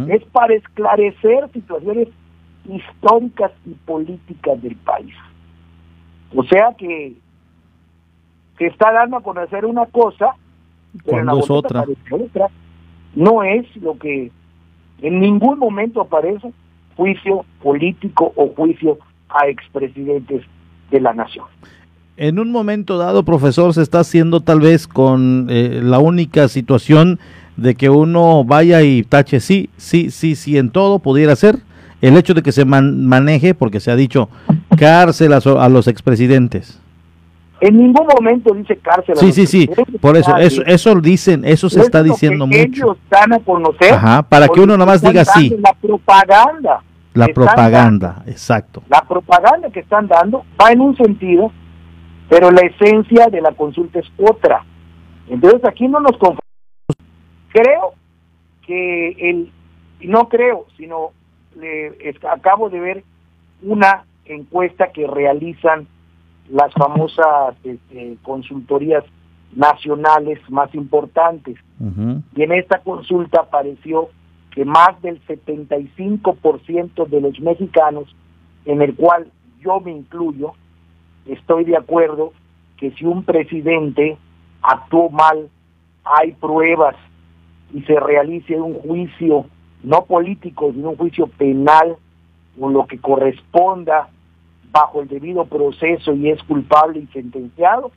Es 0.09 0.21
para 0.25 0.53
esclarecer 0.55 1.49
situaciones 1.53 2.09
históricas 2.65 3.51
y 3.65 3.71
políticas 3.85 4.61
del 4.61 4.75
país. 4.75 5.15
O 6.35 6.43
sea 6.43 6.73
que 6.77 7.13
se 8.57 8.67
está 8.67 8.91
dando 8.91 9.17
a 9.17 9.21
conocer 9.21 9.65
una 9.65 9.85
cosa, 9.85 10.35
cuando 11.05 11.39
es 11.39 11.49
otra. 11.49 11.85
otra. 12.11 12.49
No 13.15 13.41
es 13.41 13.65
lo 13.77 13.97
que 13.97 14.31
en 15.01 15.19
ningún 15.21 15.59
momento 15.59 16.01
aparece 16.01 16.51
juicio 16.97 17.45
político 17.61 18.33
o 18.35 18.49
juicio 18.49 18.97
a 19.29 19.47
expresidentes 19.47 20.43
de 20.91 20.99
la 20.99 21.13
nación. 21.13 21.45
En 22.15 22.37
un 22.37 22.51
momento 22.51 22.97
dado, 22.97 23.23
profesor, 23.23 23.73
se 23.73 23.81
está 23.81 24.01
haciendo 24.01 24.41
tal 24.41 24.59
vez 24.59 24.87
con 24.87 25.47
eh, 25.49 25.79
la 25.83 25.97
única 25.97 26.47
situación 26.47 27.19
de 27.57 27.75
que 27.75 27.89
uno 27.89 28.43
vaya 28.43 28.83
y 28.83 29.03
tache 29.03 29.39
sí, 29.39 29.69
sí, 29.77 30.11
sí, 30.11 30.35
sí, 30.35 30.57
en 30.57 30.69
todo 30.69 30.99
pudiera 30.99 31.35
ser. 31.35 31.57
El 32.01 32.17
hecho 32.17 32.33
de 32.33 32.43
que 32.43 32.51
se 32.51 32.65
maneje, 32.65 33.55
porque 33.55 33.79
se 33.79 33.89
ha 33.89 33.95
dicho 33.95 34.29
cárcel 34.77 35.33
a, 35.33 35.69
los 35.69 35.87
expresidentes. 35.87 36.79
En 37.61 37.77
ningún 37.77 38.05
momento 38.07 38.53
dice 38.53 38.75
cárcel. 38.75 39.15
Sí, 39.15 39.31
sí, 39.31 39.47
sí. 39.47 39.69
Por 40.01 40.17
eso, 40.17 40.35
eso, 40.35 40.61
eso 40.65 40.95
dicen, 40.99 41.45
eso 41.45 41.69
se 41.69 41.79
está 41.79 42.03
diciendo 42.03 42.45
mucho. 42.45 42.59
Ellos 42.59 42.97
están 43.03 43.31
a 43.31 43.39
conocer. 43.39 43.93
Ajá, 43.93 44.21
para 44.21 44.49
que 44.49 44.59
uno 44.59 44.75
nomás 44.77 45.01
diga 45.01 45.23
sí. 45.23 45.55
La 45.61 45.73
propaganda. 45.73 46.83
La 47.13 47.27
propaganda, 47.27 48.23
exacto. 48.25 48.83
La 48.89 49.01
propaganda 49.07 49.69
que 49.69 49.79
están 49.79 50.07
dando 50.07 50.43
va 50.61 50.71
en 50.71 50.81
un 50.81 50.97
sentido, 50.97 51.51
pero 52.33 52.49
la 52.49 52.61
esencia 52.61 53.27
de 53.27 53.41
la 53.41 53.51
consulta 53.51 53.99
es 53.99 54.11
otra. 54.17 54.65
Entonces 55.29 55.63
aquí 55.65 55.87
no 55.87 55.99
nos 55.99 56.13
confundimos 56.13 56.41
Creo 57.49 57.93
que 58.65 59.09
el, 59.29 59.51
no 60.01 60.27
creo, 60.29 60.65
sino 60.75 61.11
le, 61.55 61.93
acabo 62.27 62.71
de 62.71 62.79
ver 62.79 63.03
una 63.61 64.05
encuesta 64.25 64.91
que 64.91 65.05
realizan 65.05 65.85
las 66.49 66.73
famosas 66.73 67.55
este, 67.63 68.17
consultorías 68.23 69.03
nacionales 69.55 70.39
más 70.49 70.73
importantes. 70.73 71.59
Y 72.35 72.41
en 72.41 72.51
esta 72.53 72.79
consulta 72.79 73.41
apareció 73.41 74.09
que 74.49 74.65
más 74.65 74.99
del 75.03 75.23
75% 75.27 77.07
de 77.07 77.21
los 77.21 77.39
mexicanos, 77.39 78.15
en 78.65 78.81
el 78.81 78.95
cual 78.95 79.27
yo 79.63 79.79
me 79.81 79.91
incluyo, 79.91 80.53
estoy 81.25 81.65
de 81.65 81.77
acuerdo 81.77 82.33
que 82.77 82.91
si 82.91 83.05
un 83.05 83.23
presidente 83.23 84.17
actuó 84.61 85.09
mal, 85.09 85.49
hay 86.03 86.33
pruebas 86.33 86.95
y 87.73 87.81
se 87.83 87.99
realice 87.99 88.59
un 88.59 88.75
juicio 88.75 89.45
no 89.83 90.05
político, 90.05 90.71
sino 90.73 90.91
un 90.91 90.97
juicio 90.97 91.27
penal 91.27 91.95
o 92.59 92.69
lo 92.69 92.85
que 92.87 92.99
corresponda 92.99 94.09
bajo 94.71 95.01
el 95.01 95.07
debido 95.07 95.45
proceso 95.45 96.13
y 96.13 96.29
es 96.29 96.41
culpable 96.43 96.99
y 96.99 97.07
sentenciado, 97.07 97.91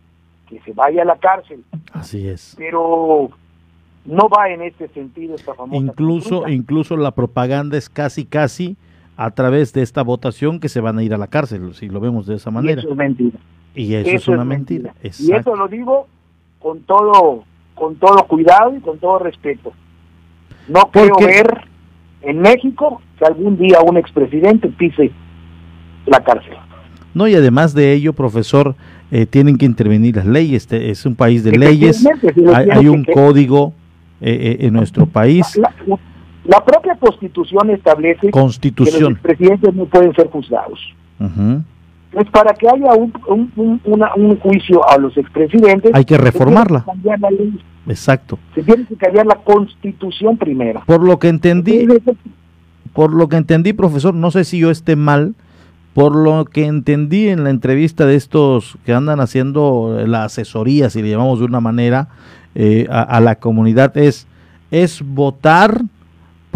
que 0.49 0.61
se 0.61 0.72
vaya 0.72 1.03
a 1.03 1.05
la 1.05 1.16
cárcel. 1.16 1.64
Así 1.93 2.29
es. 2.29 2.55
Pero 2.59 3.31
no 4.05 4.29
va 4.29 4.51
en 4.51 4.62
este 4.62 4.89
sentido 4.89 5.35
esta 5.35 5.55
famosa 5.55 5.77
incluso 5.77 6.49
incluso 6.49 6.97
la 6.97 7.11
propaganda 7.11 7.77
es 7.77 7.89
casi 7.89 8.24
casi 8.24 8.77
a 9.16 9.30
través 9.30 9.72
de 9.72 9.82
esta 9.82 10.02
votación 10.02 10.60
que 10.60 10.68
se 10.68 10.80
van 10.80 10.98
a 10.98 11.02
ir 11.02 11.14
a 11.14 11.18
la 11.18 11.26
cárcel 11.26 11.74
si 11.74 11.88
lo 11.88 12.00
vemos 12.00 12.26
de 12.26 12.36
esa 12.36 12.50
manera 12.50 12.82
y 12.82 12.84
eso 12.84 12.90
es 12.90 12.96
mentira 12.96 13.38
y 13.74 13.94
eso, 13.94 14.10
es 14.10 14.28
una 14.28 14.44
mentira, 14.44 14.94
y 15.02 15.32
eso 15.32 15.54
lo 15.54 15.68
digo 15.68 16.06
con 16.58 16.80
todo 16.80 17.44
con 17.76 17.94
todo 17.96 18.26
cuidado 18.26 18.74
y 18.74 18.80
con 18.80 18.98
todo 18.98 19.20
respeto. 19.20 19.72
No 20.66 20.90
quiero 20.90 21.14
ver 21.18 21.68
en 22.22 22.40
México 22.40 23.00
que 23.18 23.24
algún 23.24 23.56
día 23.56 23.80
un 23.82 23.96
expresidente 23.96 24.68
pise 24.68 25.12
la 26.06 26.24
cárcel. 26.24 26.54
No, 27.14 27.28
y 27.28 27.34
además 27.34 27.72
de 27.74 27.92
ello, 27.92 28.12
profesor, 28.12 28.74
eh, 29.10 29.26
tienen 29.26 29.56
que 29.56 29.64
intervenir 29.64 30.16
las 30.16 30.26
leyes. 30.26 30.64
Este 30.64 30.90
es 30.90 31.06
un 31.06 31.14
país 31.14 31.44
de 31.44 31.52
leyes, 31.52 32.04
hay, 32.52 32.88
un 32.88 33.04
código 33.04 33.72
eh, 34.20 34.56
eh, 34.60 34.66
en 34.66 34.72
nuestro 34.72 35.06
país. 35.06 35.56
La, 35.56 35.72
propia 36.64 36.97
constitución 36.97 37.70
establece 37.70 38.30
constitución. 38.30 38.94
que 38.94 39.01
los 39.01 39.12
expresidentes 39.12 39.74
no 39.74 39.86
pueden 39.86 40.14
ser 40.14 40.28
juzgados. 40.28 40.78
Pues 42.12 42.30
para 42.30 42.55
que 42.55 42.66
haya 42.68 42.94
un, 42.94 43.12
un, 43.84 44.36
juicio 44.38 44.88
a 44.88 44.97
los 44.99 45.16
expresidentes... 45.16 45.90
Hay 45.94 46.05
que 46.05 46.16
reformarla. 46.16 46.84
Exacto. 47.88 48.38
Se 48.55 48.62
tiene 48.62 48.84
que 48.84 48.97
cambiar 48.97 49.26
la 49.26 49.36
constitución 49.36 50.36
primero. 50.36 50.82
Por 50.86 51.03
lo 51.03 51.18
que 51.18 51.28
entendí, 51.28 51.86
por 52.92 53.12
lo 53.12 53.28
que 53.28 53.36
entendí, 53.36 53.72
profesor, 53.72 54.14
no 54.14 54.30
sé 54.30 54.44
si 54.44 54.59
yo 54.59 54.70
esté 54.70 54.97
mal, 54.97 55.34
por 55.94 56.14
lo 56.14 56.44
que 56.44 56.66
entendí 56.66 57.28
en 57.28 57.44
la 57.44 57.51
entrevista 57.51 58.07
de 58.07 58.16
estos 58.16 58.78
que 58.84 58.92
andan 58.92 59.20
haciendo 59.20 60.03
la 60.07 60.24
asesoría, 60.24 60.90
si 60.90 61.03
le 61.03 61.11
llamamos 61.11 61.38
de 61.38 61.44
una 61.44 61.61
manera, 61.61 62.09
eh, 62.55 62.86
a, 62.90 63.03
a, 63.03 63.20
la 63.20 63.36
comunidad, 63.36 63.97
es, 63.97 64.26
es 64.70 65.03
votar 65.03 65.82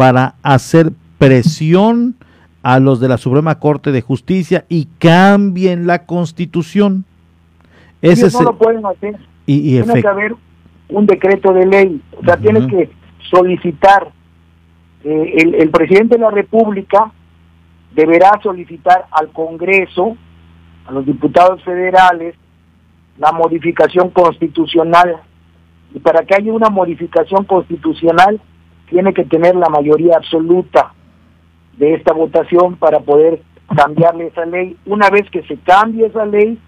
para 0.01 0.33
hacer 0.41 0.93
presión 1.19 2.15
a 2.63 2.79
los 2.79 2.99
de 2.99 3.07
la 3.07 3.19
Suprema 3.19 3.59
Corte 3.59 3.91
de 3.91 4.01
Justicia 4.01 4.65
y 4.67 4.87
cambien 4.97 5.85
la 5.85 6.07
constitución. 6.07 7.05
Ese 8.01 8.35
no 8.35 8.41
lo 8.41 8.57
pueden 8.57 8.83
hacer. 8.83 9.15
Y, 9.45 9.79
Tiene 9.79 10.01
que 10.01 10.07
haber 10.07 10.35
un 10.89 11.05
decreto 11.05 11.53
de 11.53 11.67
ley. 11.67 12.01
O 12.19 12.25
sea, 12.25 12.37
tiene 12.37 12.65
que 12.65 12.89
solicitar, 13.29 14.11
eh, 15.03 15.33
el, 15.37 15.53
el 15.53 15.69
presidente 15.69 16.15
de 16.15 16.21
la 16.21 16.31
República 16.31 17.11
deberá 17.93 18.39
solicitar 18.41 19.05
al 19.11 19.27
Congreso, 19.31 20.17
a 20.87 20.93
los 20.93 21.05
diputados 21.05 21.61
federales, 21.63 22.33
la 23.19 23.31
modificación 23.33 24.09
constitucional. 24.09 25.17
Y 25.93 25.99
para 25.99 26.25
que 26.25 26.33
haya 26.33 26.51
una 26.51 26.71
modificación 26.71 27.45
constitucional, 27.45 28.41
tiene 28.91 29.13
que 29.13 29.23
tener 29.23 29.55
la 29.55 29.69
mayoría 29.69 30.17
absoluta 30.17 30.93
de 31.77 31.93
esta 31.93 32.13
votación 32.13 32.75
para 32.75 32.99
poder 32.99 33.41
cambiarle 33.75 34.27
esa 34.27 34.45
ley. 34.45 34.75
Una 34.85 35.09
vez 35.09 35.27
que 35.31 35.41
se 35.43 35.55
cambie 35.57 36.07
esa 36.07 36.25
ley, 36.25 36.59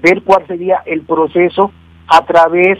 ver 0.00 0.22
cuál 0.22 0.46
sería 0.46 0.82
el 0.86 1.02
proceso 1.02 1.72
a 2.06 2.24
través 2.24 2.78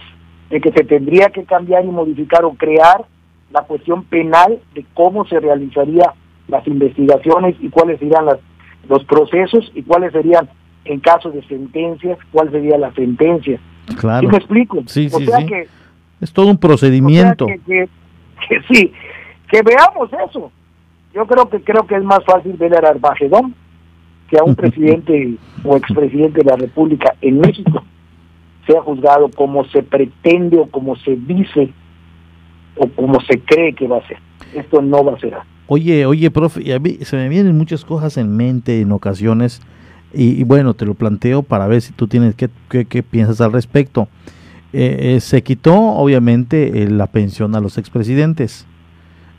de 0.50 0.61
que 0.61 0.70
se 0.70 0.84
tendría 0.84 1.30
que 1.30 1.44
cambiar 1.44 1.84
y 1.84 1.88
modificar 1.88 2.44
o 2.44 2.55
crear 2.55 3.05
la 3.50 3.62
cuestión 3.62 4.05
penal 4.05 4.61
de 4.74 4.86
cómo 4.94 5.26
se 5.26 5.40
realizarían 5.40 6.11
las 6.46 6.66
investigaciones 6.68 7.57
y 7.61 7.68
cuáles 7.70 7.98
serían 7.98 8.24
las, 8.26 8.38
los 8.88 9.05
procesos 9.05 9.70
y 9.74 9.82
cuáles 9.82 10.12
serían 10.12 10.48
en 10.84 11.00
caso 11.00 11.30
de 11.30 11.42
sentencias, 11.48 12.18
cuál 12.30 12.50
sería 12.53 12.78
la 12.78 12.92
sentencia. 12.94 13.59
Claro. 13.98 14.28
me 14.28 14.36
explico? 14.36 14.82
Sí, 14.86 15.09
sí, 15.09 15.26
sí. 15.26 15.46
Que, 15.46 15.66
es 16.20 16.32
todo 16.32 16.46
un 16.46 16.59
procedimiento. 16.59 17.46
que, 17.46 17.88
sí, 18.70 18.93
que 19.49 19.62
veamos 19.62 20.11
eso 20.28 20.51
yo 21.14 21.26
creo 21.26 21.49
que 21.49 21.61
creo 21.61 21.86
que 21.86 21.97
es 21.97 22.05
más 22.05 22.24
fácil 22.24 22.55
ver 22.55 22.74
a 22.74 22.88
Armagedón 22.88 23.55
que 24.28 24.38
a 24.38 24.45
un 24.45 24.55
presidente 24.57 25.34
o 25.64 25.76
expresidente 25.76 26.38
de 26.43 26.51
la 26.51 26.57
República 26.57 27.14
en 27.20 27.40
México 27.40 27.84
sea 28.66 28.80
juzgado 28.82 29.28
como 29.30 29.64
se 29.66 29.82
pretende 29.82 30.57
o 30.59 30.66
como 30.66 30.97
se 30.97 31.16
dice 31.16 31.70
o 32.76 32.88
como 32.88 33.20
se 33.22 33.40
cree 33.40 33.74
que 33.74 33.86
va 33.86 33.99
a 33.99 34.07
ser. 34.07 34.18
Esto 34.55 34.80
no 34.80 35.05
va 35.05 35.14
a 35.14 35.18
ser 35.18 35.34
así. 35.34 35.49
Oye, 35.66 36.07
oye, 36.07 36.30
profe, 36.30 36.62
y 36.62 36.72
a 36.72 36.78
mí 36.78 36.99
se 37.03 37.16
me 37.16 37.28
vienen 37.28 37.57
muchas 37.57 37.84
cosas 37.84 38.16
en 38.16 38.36
mente 38.36 38.80
en 38.80 38.93
ocasiones 38.93 39.61
y, 40.14 40.45
bueno, 40.45 40.74
te 40.74 40.84
lo 40.84 40.93
planteo 40.95 41.43
para 41.43 41.66
ver 41.66 41.80
si 41.80 41.93
tú 41.93 42.07
tienes 42.07 42.34
qué, 42.34 42.51
qué, 42.68 43.03
piensas 43.03 43.40
al 43.40 43.53
respecto. 43.53 44.09
Eh, 44.72 45.16
eh, 45.16 45.20
se 45.20 45.42
quitó 45.42 45.74
obviamente 45.74 46.82
eh, 46.82 46.90
la 46.90 47.06
pensión 47.06 47.54
a 47.54 47.60
los 47.60 47.76
expresidentes 47.76 48.66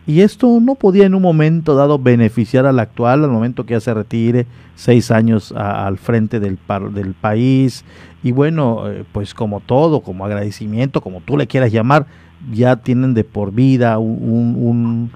y 0.05 0.19
esto 0.21 0.59
no 0.61 0.75
podía 0.75 1.05
en 1.05 1.15
un 1.15 1.21
momento 1.21 1.75
dado 1.75 1.97
beneficiar 1.97 2.65
al 2.65 2.79
actual, 2.79 3.23
al 3.23 3.31
momento 3.31 3.65
que 3.65 3.73
ya 3.73 3.79
se 3.79 3.93
retire 3.93 4.45
seis 4.75 5.11
años 5.11 5.53
al 5.53 5.97
frente 5.97 6.41
del, 6.41 6.57
del 6.93 7.13
país. 7.13 7.85
Y 8.21 8.31
bueno, 8.33 8.89
eh, 8.89 9.05
pues 9.13 9.33
como 9.33 9.61
todo, 9.61 10.01
como 10.01 10.25
agradecimiento, 10.25 10.99
como 10.99 11.21
tú 11.21 11.37
le 11.37 11.47
quieras 11.47 11.71
llamar, 11.71 12.05
ya 12.51 12.77
tienen 12.77 13.13
de 13.13 13.23
por 13.23 13.53
vida 13.53 13.97
un, 13.97 15.09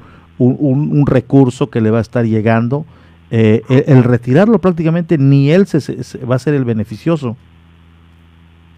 recurso 1.06 1.70
que 1.70 1.82
le 1.82 1.92
va 1.92 1.98
a 1.98 2.02
estar 2.02 2.26
llegando. 2.26 2.86
El, 3.30 4.06
retirarlo 4.06 4.60
prácticamente 4.60 5.18
ni 5.18 5.52
él 5.52 5.68
se, 5.68 6.26
va 6.26 6.36
a 6.36 6.40
ser 6.40 6.54
el 6.54 6.64
beneficioso. 6.64 7.36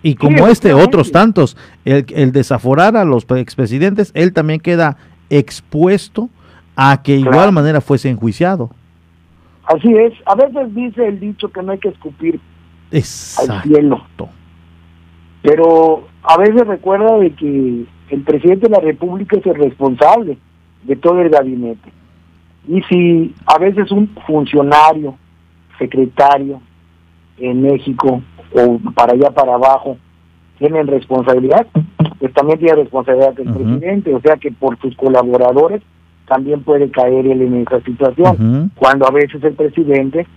Y 0.01 0.15
como 0.15 0.47
este, 0.47 0.73
otros 0.73 1.11
tantos, 1.11 1.57
el, 1.83 2.05
el 2.15 2.31
desaforar 2.31 2.95
a 2.95 3.03
los 3.03 3.25
expresidentes, 3.29 4.11
él 4.13 4.31
también 4.31 4.59
queda 4.59 4.97
expuesto 5.29 6.29
a 6.75 7.01
que 7.03 7.17
igual 7.17 7.51
manera 7.51 7.81
fuese 7.81 8.09
enjuiciado. 8.09 8.69
Así 9.65 9.93
es, 9.93 10.13
a 10.25 10.35
veces 10.35 10.73
dice 10.73 11.07
el 11.07 11.19
dicho 11.19 11.49
que 11.49 11.61
no 11.61 11.73
hay 11.73 11.77
que 11.79 11.89
escupir 11.89 12.39
al 12.91 13.61
cielo. 13.63 14.03
Pero 15.41 16.07
a 16.23 16.37
veces 16.37 16.65
recuerda 16.65 17.17
de 17.17 17.31
que 17.33 17.85
el 18.09 18.21
presidente 18.23 18.67
de 18.67 18.75
la 18.75 18.79
República 18.79 19.37
es 19.37 19.45
el 19.45 19.55
responsable 19.55 20.37
de 20.83 20.95
todo 20.95 21.21
el 21.21 21.29
gabinete. 21.29 21.91
Y 22.67 22.81
si 22.83 23.35
a 23.45 23.57
veces 23.57 23.91
un 23.91 24.07
funcionario, 24.25 25.17
secretario 25.77 26.61
en 27.37 27.61
México 27.61 28.21
o 28.53 28.79
para 28.93 29.13
allá 29.13 29.31
para 29.31 29.55
abajo 29.55 29.97
tienen 30.57 30.87
responsabilidad, 30.87 31.67
pues 32.19 32.33
también 32.33 32.59
tiene 32.59 32.75
responsabilidad 32.75 33.39
el 33.39 33.53
presidente, 33.53 34.13
o 34.13 34.21
sea 34.21 34.37
que 34.37 34.51
por 34.51 34.77
sus 34.79 34.95
colaboradores 34.95 35.81
también 36.27 36.61
puede 36.61 36.91
caer 36.91 37.25
él 37.25 37.41
en 37.41 37.61
esa 37.61 37.81
situación, 37.81 38.71
cuando 38.75 39.07
a 39.07 39.11
veces 39.11 39.43
el 39.43 39.53
presidente 39.53 40.27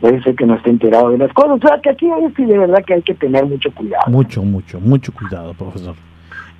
puede 0.00 0.22
ser 0.22 0.34
que 0.34 0.46
no 0.46 0.54
esté 0.54 0.70
enterado 0.70 1.10
de 1.10 1.18
las 1.18 1.32
cosas, 1.32 1.58
o 1.62 1.66
sea 1.66 1.80
que 1.80 1.90
aquí 1.90 2.06
es 2.06 2.34
de 2.34 2.58
verdad 2.58 2.84
que 2.86 2.94
hay 2.94 3.02
que 3.02 3.14
tener 3.14 3.44
mucho 3.44 3.70
cuidado. 3.72 4.10
Mucho, 4.10 4.42
mucho, 4.42 4.80
mucho 4.80 5.12
cuidado, 5.12 5.52
profesor. 5.54 5.94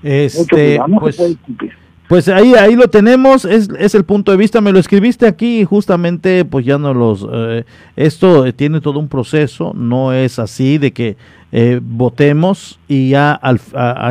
Este, 0.02 0.78
pues, 1.00 1.18
pues 2.08 2.28
ahí, 2.28 2.54
ahí 2.54 2.76
lo 2.76 2.88
tenemos, 2.88 3.44
es, 3.44 3.68
es 3.78 3.94
el 3.94 4.04
punto 4.04 4.30
de 4.30 4.38
vista, 4.38 4.60
me 4.60 4.72
lo 4.72 4.78
escribiste 4.78 5.26
aquí 5.26 5.64
justamente, 5.64 6.44
pues 6.44 6.64
ya 6.64 6.78
no 6.78 6.94
los, 6.94 7.26
eh, 7.32 7.64
esto 7.96 8.52
tiene 8.52 8.80
todo 8.80 9.00
un 9.00 9.08
proceso, 9.08 9.72
no 9.74 10.12
es 10.12 10.38
así 10.38 10.78
de 10.78 10.92
que 10.92 11.16
eh, 11.50 11.80
votemos 11.82 12.78
y 12.86 13.10
ya 13.10 13.32
al, 13.32 13.60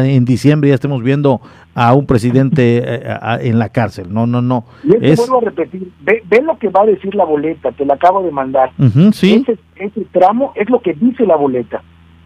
en 0.06 0.26
diciembre 0.26 0.70
ya 0.70 0.76
estemos 0.76 1.04
viendo 1.04 1.40
a 1.74 1.94
un 1.94 2.06
presidente 2.06 2.82
eh, 2.86 3.18
en 3.42 3.60
la 3.60 3.70
cárcel, 3.70 4.14
no, 4.14 4.28
no, 4.28 4.42
no. 4.42 4.66
Y 4.84 5.06
es... 5.06 5.18
vuelvo 5.18 5.38
a 5.38 5.46
repetir, 5.46 5.90
ve, 6.02 6.42
lo 6.42 6.58
que 6.58 6.70
va 6.70 6.82
a 6.82 6.86
decir 6.86 7.16
la 7.16 7.24
boleta, 7.24 7.72
te 7.72 7.86
la 7.86 7.94
acabo 7.94 8.24
de 8.24 8.32
mandar. 8.32 8.72
sí. 9.14 9.46
ese, 9.48 9.58
ese 9.78 10.06
tramo 10.12 10.52
es 10.56 10.70
lo 10.70 10.82
que 10.82 10.94
dice 10.94 11.26
la 11.26 11.36
boleta. 11.38 11.82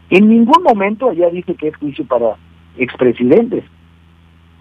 En 0.09 0.27
ningún 0.27 0.63
momento 0.63 1.09
allá 1.09 1.29
dice 1.29 1.53
que 1.53 1.67
es 1.67 1.75
juicio 1.77 2.03
para 2.05 2.35
expresidentes 2.77 3.63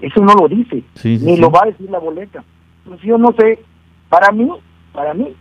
eso 0.01 0.21
no 0.21 0.35
lo 0.35 0.49
dice, 0.49 0.83
ni 1.05 1.37
lo 1.37 1.51
va 1.51 1.63
a 1.65 1.67
decir 1.67 1.91
la 1.91 1.99
boleta. 1.99 2.45
Pues 2.85 3.01
yo 3.03 3.19
no 3.19 3.33
sé, 3.33 3.59
para 4.09 4.33
mí, 4.33 4.49
para 4.93 5.15
mí, 5.15 5.35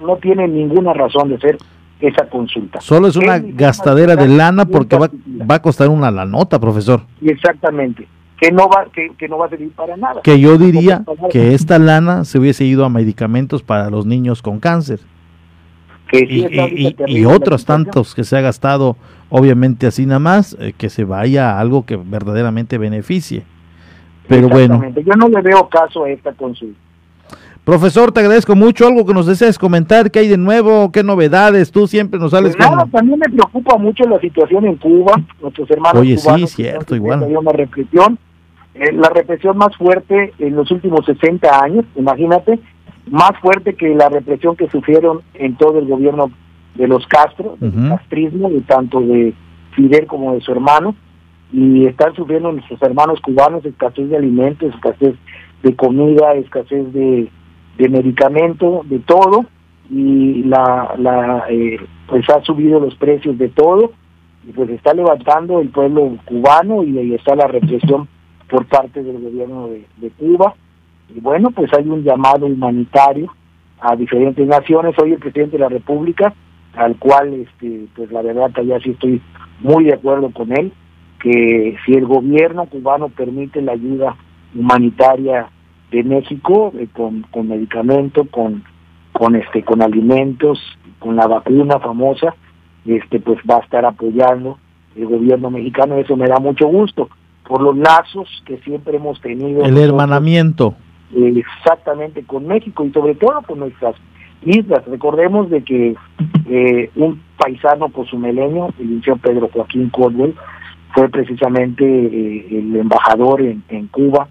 no 0.00 0.16
tiene 0.16 0.48
ninguna 0.48 0.92
razón 0.92 1.28
de 1.28 1.38
ser 1.38 1.58
esa 2.00 2.28
consulta. 2.28 2.80
Solo 2.80 3.08
es 3.08 3.16
una 3.16 3.38
gastadera 3.38 4.16
de 4.16 4.28
lana 4.28 4.66
porque 4.66 4.96
va, 4.96 5.08
va, 5.50 5.54
a 5.56 5.62
costar 5.62 5.88
una 5.88 6.10
la 6.10 6.24
nota, 6.24 6.58
profesor. 6.58 7.02
Exactamente, 7.22 8.06
que 8.38 8.50
no 8.50 8.68
va 8.68 8.86
que, 8.92 9.12
que, 9.16 9.28
no 9.28 9.38
va 9.38 9.46
a 9.46 9.48
servir 9.48 9.70
para 9.70 9.96
nada. 9.96 10.20
Que 10.22 10.40
yo 10.40 10.58
diría 10.58 11.04
que 11.30 11.54
esta 11.54 11.78
lana 11.78 12.24
se 12.24 12.38
hubiese 12.38 12.64
ido 12.64 12.84
a 12.84 12.88
medicamentos 12.88 13.62
para 13.62 13.90
los 13.90 14.06
niños 14.06 14.42
con 14.42 14.60
cáncer. 14.60 15.00
y, 16.12 16.94
y, 17.06 17.24
otros 17.24 17.64
tantos 17.64 18.14
que 18.14 18.24
se 18.24 18.36
ha 18.36 18.40
gastado, 18.40 18.96
obviamente 19.30 19.86
así 19.86 20.06
nada 20.06 20.20
más, 20.20 20.56
eh, 20.60 20.72
que 20.76 20.88
se 20.88 21.04
vaya 21.04 21.52
a 21.52 21.60
algo 21.60 21.86
que 21.86 21.96
verdaderamente 21.96 22.78
beneficie. 22.78 23.44
Pero 24.28 24.48
bueno. 24.48 24.82
Yo 24.94 25.14
no 25.14 25.28
le 25.28 25.40
veo 25.42 25.68
caso 25.68 26.04
a 26.04 26.10
esta 26.10 26.32
consulta. 26.32 26.78
Profesor, 27.64 28.12
te 28.12 28.20
agradezco 28.20 28.54
mucho. 28.54 28.86
Algo 28.86 29.06
que 29.06 29.14
nos 29.14 29.26
desees 29.26 29.58
comentar, 29.58 30.10
¿qué 30.10 30.18
hay 30.18 30.28
de 30.28 30.36
nuevo? 30.36 30.92
¿Qué 30.92 31.02
novedades? 31.02 31.72
Tú 31.72 31.86
siempre 31.86 32.20
nos 32.20 32.32
sales 32.32 32.54
pues 32.56 32.70
nada, 32.70 32.86
también 32.92 33.18
me 33.18 33.26
preocupa 33.26 33.78
mucho 33.78 34.04
la 34.04 34.20
situación 34.20 34.66
en 34.66 34.76
Cuba. 34.76 35.14
Nuestros 35.40 35.70
hermanos 35.70 36.02
Oye, 36.02 36.18
sí, 36.18 36.46
cierto, 36.46 36.94
igual. 36.94 37.22
Una 37.22 37.52
represión, 37.52 38.18
eh, 38.74 38.92
la 38.92 39.08
represión 39.08 39.56
más 39.56 39.74
fuerte 39.76 40.34
en 40.38 40.56
los 40.56 40.70
últimos 40.70 41.06
60 41.06 41.62
años, 41.62 41.86
imagínate, 41.96 42.60
más 43.10 43.32
fuerte 43.40 43.74
que 43.74 43.94
la 43.94 44.10
represión 44.10 44.56
que 44.56 44.68
sufrieron 44.68 45.22
en 45.32 45.56
todo 45.56 45.78
el 45.78 45.86
gobierno 45.86 46.30
de 46.74 46.86
los 46.86 47.06
Castro, 47.06 47.56
del 47.60 47.88
castrismo, 47.88 48.50
de 48.50 48.60
tanto 48.60 49.00
de 49.00 49.32
Fidel 49.74 50.06
como 50.06 50.34
de 50.34 50.42
su 50.42 50.52
hermano 50.52 50.94
y 51.54 51.86
están 51.86 52.12
sufriendo 52.16 52.50
nuestros 52.50 52.82
hermanos 52.82 53.20
cubanos 53.20 53.64
escasez 53.64 54.08
de 54.08 54.16
alimentos, 54.16 54.74
escasez 54.74 55.14
de 55.62 55.76
comida, 55.76 56.34
escasez 56.34 56.92
de, 56.92 57.28
de 57.78 57.88
medicamento, 57.88 58.82
de 58.86 58.98
todo, 58.98 59.44
y 59.88 60.42
la, 60.42 60.96
la 60.98 61.44
eh, 61.48 61.78
pues 62.08 62.28
ha 62.28 62.42
subido 62.42 62.80
los 62.80 62.96
precios 62.96 63.38
de 63.38 63.50
todo, 63.50 63.92
y 64.48 64.50
pues 64.50 64.68
está 64.70 64.94
levantando 64.94 65.60
el 65.60 65.68
pueblo 65.68 66.18
cubano 66.24 66.82
y 66.82 66.98
ahí 66.98 67.14
está 67.14 67.36
la 67.36 67.46
represión 67.46 68.08
por 68.50 68.66
parte 68.66 69.04
del 69.04 69.22
gobierno 69.22 69.68
de, 69.68 69.86
de 69.98 70.10
Cuba. 70.10 70.54
Y 71.14 71.20
bueno, 71.20 71.50
pues 71.52 71.72
hay 71.72 71.88
un 71.88 72.02
llamado 72.02 72.46
humanitario 72.46 73.32
a 73.80 73.94
diferentes 73.94 74.44
naciones. 74.44 74.96
Hoy 74.98 75.12
el 75.12 75.18
presidente 75.18 75.56
de 75.56 75.62
la 75.62 75.68
República, 75.68 76.34
al 76.74 76.96
cual, 76.96 77.32
este, 77.32 77.86
pues 77.94 78.10
la 78.10 78.22
verdad 78.22 78.50
que 78.50 78.66
ya 78.66 78.80
sí 78.80 78.90
estoy 78.90 79.22
muy 79.60 79.84
de 79.84 79.94
acuerdo 79.94 80.30
con 80.30 80.50
él, 80.52 80.72
que 81.24 81.74
si 81.86 81.94
el 81.94 82.04
gobierno 82.04 82.66
cubano 82.66 83.08
permite 83.08 83.62
la 83.62 83.72
ayuda 83.72 84.14
humanitaria 84.54 85.48
de 85.90 86.04
México 86.04 86.70
eh, 86.78 86.86
con, 86.92 87.22
con 87.30 87.48
medicamento, 87.48 88.26
con, 88.30 88.62
con 89.10 89.34
este, 89.34 89.62
con 89.64 89.80
alimentos, 89.80 90.60
con 90.98 91.16
la 91.16 91.26
vacuna 91.26 91.78
famosa, 91.80 92.34
este, 92.84 93.20
pues 93.20 93.38
va 93.50 93.56
a 93.56 93.60
estar 93.60 93.86
apoyando 93.86 94.58
el 94.96 95.06
gobierno 95.06 95.50
mexicano, 95.50 95.96
eso 95.96 96.14
me 96.14 96.28
da 96.28 96.36
mucho 96.40 96.66
gusto, 96.66 97.08
por 97.48 97.62
los 97.62 97.74
lazos 97.78 98.28
que 98.44 98.58
siempre 98.58 98.98
hemos 98.98 99.18
tenido. 99.22 99.64
El 99.64 99.78
hermanamiento. 99.78 100.74
exactamente, 101.16 102.22
con 102.24 102.46
México 102.46 102.84
y 102.84 102.92
sobre 102.92 103.14
todo 103.14 103.40
con 103.46 103.60
nuestras 103.60 103.96
islas. 104.44 104.84
Recordemos 104.84 105.48
de 105.48 105.64
que 105.64 105.94
eh, 106.50 106.90
un 106.96 107.18
paisano 107.38 107.88
posumelenio, 107.88 108.74
el 108.78 108.88
licenciado 108.88 109.20
Pedro 109.20 109.48
Joaquín 109.50 109.88
Cordwell, 109.88 110.34
fue 110.94 111.08
precisamente 111.08 111.84
eh, 111.84 112.46
el 112.50 112.76
embajador 112.76 113.42
en, 113.42 113.62
en 113.68 113.88
Cuba 113.88 114.28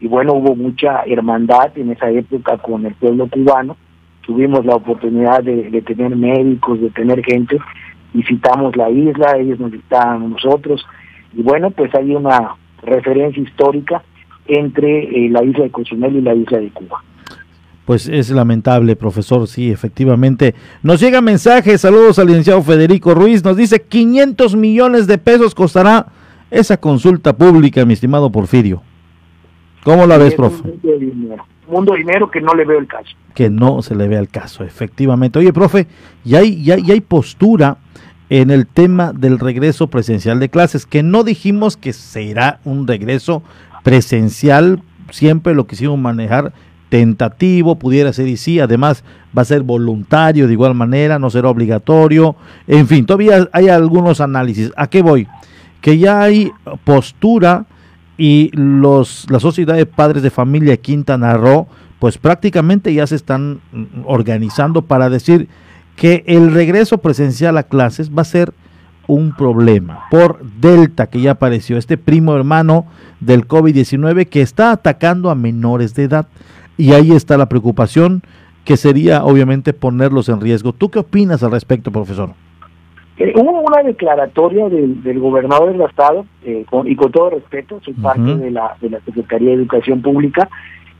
y 0.00 0.08
bueno, 0.08 0.34
hubo 0.34 0.56
mucha 0.56 1.02
hermandad 1.06 1.76
en 1.76 1.90
esa 1.90 2.10
época 2.10 2.58
con 2.58 2.84
el 2.86 2.94
pueblo 2.94 3.28
cubano. 3.28 3.76
Tuvimos 4.22 4.64
la 4.64 4.74
oportunidad 4.74 5.42
de, 5.42 5.70
de 5.70 5.82
tener 5.82 6.16
médicos, 6.16 6.80
de 6.80 6.90
tener 6.90 7.22
gente, 7.24 7.58
visitamos 8.12 8.76
la 8.76 8.90
isla, 8.90 9.36
ellos 9.36 9.60
nos 9.60 9.70
visitaban 9.70 10.30
nosotros 10.30 10.84
y 11.34 11.42
bueno, 11.42 11.70
pues 11.70 11.94
hay 11.94 12.14
una 12.14 12.56
referencia 12.82 13.42
histórica 13.42 14.02
entre 14.46 15.04
eh, 15.04 15.28
la 15.30 15.44
isla 15.44 15.64
de 15.64 15.70
Cozumel 15.70 16.16
y 16.16 16.22
la 16.22 16.34
isla 16.34 16.58
de 16.58 16.70
Cuba. 16.70 17.02
Pues 17.86 18.08
es 18.08 18.30
lamentable, 18.30 18.96
profesor, 18.96 19.46
sí, 19.46 19.70
efectivamente. 19.70 20.56
Nos 20.82 21.00
llega 21.00 21.20
mensaje, 21.20 21.78
saludos 21.78 22.18
al 22.18 22.26
licenciado 22.26 22.60
Federico 22.62 23.14
Ruiz, 23.14 23.44
nos 23.44 23.56
dice 23.56 23.80
500 23.80 24.56
millones 24.56 25.06
de 25.06 25.18
pesos 25.18 25.54
costará 25.54 26.08
esa 26.50 26.76
consulta 26.78 27.36
pública, 27.36 27.84
mi 27.84 27.94
estimado 27.94 28.30
Porfirio. 28.30 28.82
¿Cómo 29.84 30.04
la 30.04 30.18
ves, 30.18 30.34
profe? 30.34 30.64
Mundo 30.64 30.88
de 30.88 30.98
dinero, 30.98 31.46
mundo 31.68 31.94
dinero 31.94 32.28
que 32.28 32.40
no 32.40 32.54
le 32.54 32.64
veo 32.64 32.80
el 32.80 32.88
caso. 32.88 33.10
Que 33.34 33.50
no 33.50 33.80
se 33.82 33.94
le 33.94 34.08
vea 34.08 34.18
el 34.18 34.28
caso, 34.28 34.64
efectivamente. 34.64 35.38
Oye, 35.38 35.52
profe, 35.52 35.86
ya 36.24 36.40
hay, 36.40 36.64
ya, 36.64 36.76
ya 36.78 36.92
hay 36.92 37.00
postura 37.00 37.78
en 38.30 38.50
el 38.50 38.66
tema 38.66 39.12
del 39.12 39.38
regreso 39.38 39.86
presencial 39.86 40.40
de 40.40 40.48
clases, 40.48 40.86
que 40.86 41.04
no 41.04 41.22
dijimos 41.22 41.76
que 41.76 41.92
será 41.92 42.58
un 42.64 42.88
regreso 42.88 43.44
presencial, 43.84 44.82
siempre 45.10 45.54
lo 45.54 45.68
quisimos 45.68 45.98
manejar 46.00 46.52
tentativo, 46.88 47.76
pudiera 47.76 48.12
ser 48.12 48.28
y 48.28 48.36
sí, 48.36 48.60
además 48.60 49.04
va 49.36 49.42
a 49.42 49.46
ser 49.46 49.62
voluntario 49.62 50.46
de 50.46 50.52
igual 50.52 50.74
manera, 50.74 51.18
no 51.18 51.30
será 51.30 51.48
obligatorio, 51.48 52.36
en 52.66 52.86
fin, 52.86 53.06
todavía 53.06 53.48
hay 53.52 53.68
algunos 53.68 54.20
análisis. 54.20 54.72
¿A 54.76 54.88
qué 54.88 55.02
voy? 55.02 55.26
Que 55.80 55.98
ya 55.98 56.20
hay 56.22 56.52
postura 56.84 57.66
y 58.18 58.50
los 58.54 59.26
la 59.30 59.40
sociedad 59.40 59.74
de 59.74 59.86
padres 59.86 60.22
de 60.22 60.30
familia 60.30 60.76
Quintana 60.76 61.34
Roo, 61.34 61.66
pues 61.98 62.18
prácticamente 62.18 62.92
ya 62.94 63.06
se 63.06 63.16
están 63.16 63.60
organizando 64.04 64.82
para 64.82 65.10
decir 65.10 65.48
que 65.96 66.24
el 66.26 66.52
regreso 66.52 66.98
presencial 66.98 67.56
a 67.56 67.64
clases 67.64 68.10
va 68.10 68.22
a 68.22 68.26
ser 68.26 68.52
un 69.06 69.34
problema 69.34 70.04
por 70.10 70.44
Delta 70.60 71.06
que 71.06 71.20
ya 71.20 71.32
apareció, 71.32 71.78
este 71.78 71.96
primo 71.96 72.34
hermano 72.34 72.86
del 73.20 73.46
COVID-19 73.46 74.28
que 74.28 74.42
está 74.42 74.72
atacando 74.72 75.30
a 75.30 75.34
menores 75.34 75.94
de 75.94 76.04
edad. 76.04 76.26
Y 76.76 76.92
ahí 76.92 77.12
está 77.12 77.36
la 77.36 77.48
preocupación, 77.48 78.22
que 78.64 78.76
sería 78.76 79.24
obviamente 79.24 79.72
ponerlos 79.72 80.28
en 80.28 80.40
riesgo. 80.40 80.72
¿Tú 80.72 80.90
qué 80.90 80.98
opinas 80.98 81.42
al 81.42 81.52
respecto, 81.52 81.90
profesor? 81.90 82.30
Eh, 83.18 83.32
hubo 83.34 83.60
una 83.60 83.82
declaratoria 83.82 84.68
del, 84.68 85.18
gobernador 85.18 85.72
del 85.72 85.80
estado, 85.80 86.26
eh, 86.44 86.66
y 86.84 86.96
con 86.96 87.12
todo 87.12 87.30
respeto, 87.30 87.80
soy 87.82 87.94
parte 87.94 88.36
de 88.36 88.50
la, 88.50 88.76
de 88.80 88.90
la 88.90 89.00
Secretaría 89.00 89.50
de 89.50 89.54
Educación 89.54 90.02
Pública, 90.02 90.50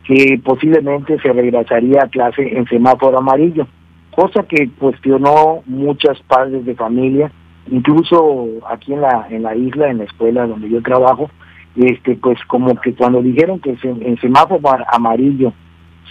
que 0.05 0.41
posiblemente 0.43 1.19
se 1.21 1.33
regresaría 1.33 2.05
a 2.05 2.09
clase 2.09 2.57
en 2.57 2.67
semáforo 2.69 3.19
amarillo, 3.19 3.67
cosa 4.13 4.45
que 4.45 4.71
cuestionó 4.79 5.63
muchas 5.67 6.19
padres 6.23 6.65
de 6.65 6.75
familia, 6.75 7.31
incluso 7.71 8.47
aquí 8.71 8.95
en 8.95 9.03
la, 9.03 9.27
en 9.29 9.43
la 9.43 9.55
isla, 9.55 9.91
en 9.91 9.99
la 9.99 10.05
escuela 10.05 10.47
donde 10.47 10.71
yo 10.71 10.81
trabajo, 10.83 11.29
este 11.75 12.17
pues 12.17 12.39
como 12.47 12.75
que 12.81 12.95
cuando 12.95 13.21
dijeron 13.21 13.61
que 13.61 13.77
en 13.83 14.19
semáforo 14.19 14.63
amarillo 14.91 15.53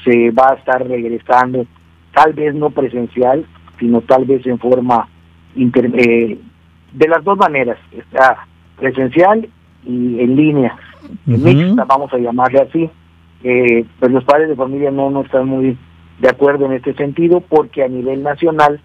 se 0.05 0.31
va 0.31 0.51
a 0.51 0.55
estar 0.55 0.87
regresando, 0.87 1.65
tal 2.13 2.33
vez 2.33 2.55
no 2.55 2.69
presencial, 2.69 3.45
sino 3.79 4.01
tal 4.01 4.23
vez 4.25 4.45
en 4.45 4.57
forma 4.59 5.09
eh, 5.57 6.39
de 6.93 7.07
las 7.07 7.23
dos 7.23 7.37
maneras, 7.37 7.77
está 7.91 8.47
presencial 8.77 9.49
y 9.85 10.19
en 10.19 10.35
línea, 10.35 10.77
mixta, 11.25 11.83
vamos 11.83 12.13
a 12.13 12.17
llamarle 12.17 12.61
así. 12.61 12.89
Eh, 13.43 13.85
pues 13.99 14.11
los 14.11 14.23
padres 14.23 14.49
de 14.49 14.55
familia 14.55 14.89
no, 14.91 15.09
no 15.09 15.21
están 15.21 15.47
muy 15.47 15.77
de 16.19 16.29
acuerdo 16.29 16.65
en 16.65 16.73
este 16.73 16.93
sentido 16.93 17.41
porque 17.41 17.83
a 17.83 17.87
nivel 17.87 18.23
nacional 18.23 18.79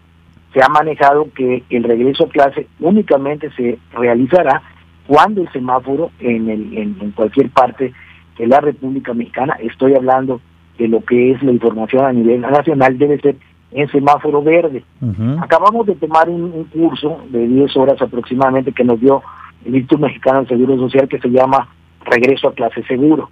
se 0.53 0.63
ha 0.63 0.69
manejado 0.69 1.29
que 1.35 1.63
el 1.71 1.85
regreso 1.85 2.25
a 2.25 2.29
clase 2.29 2.67
únicamente 2.81 3.51
se 3.53 3.79
realizará 3.93 4.63
cuando 5.07 5.43
el 5.43 5.53
semáforo 5.53 6.11
en, 6.21 6.49
el, 6.49 6.77
en, 6.77 7.13
cualquier 7.13 7.51
parte 7.51 7.93
de 8.39 8.47
la 8.47 8.61
República 8.61 9.15
Mexicana, 9.15 9.57
estoy 9.61 9.95
hablando 9.95 10.41
de 10.81 10.89
lo 10.89 11.05
que 11.05 11.33
es 11.33 11.43
la 11.43 11.53
información 11.53 12.07
a 12.07 12.13
nivel 12.13 12.41
nacional, 12.41 12.97
debe 12.97 13.21
ser 13.21 13.37
en 13.71 13.87
semáforo 13.91 14.43
verde. 14.43 14.83
Acabamos 15.39 15.87
de 15.87 15.95
tomar 15.95 16.29
un, 16.29 16.65
curso 16.65 17.21
de 17.29 17.47
10 17.47 17.77
horas 17.77 18.01
aproximadamente 18.01 18.73
que 18.73 18.83
nos 18.83 18.99
dio 18.99 19.23
el 19.67 19.77
Instituto 19.77 20.07
Mexicano 20.07 20.39
del 20.41 20.49
Seguro 20.49 20.79
Social 20.79 21.07
que 21.07 21.21
se 21.21 21.29
llama 21.29 21.69
Regreso 22.07 22.49
a 22.49 22.55
Clase 22.55 22.83
Seguro. 22.85 23.29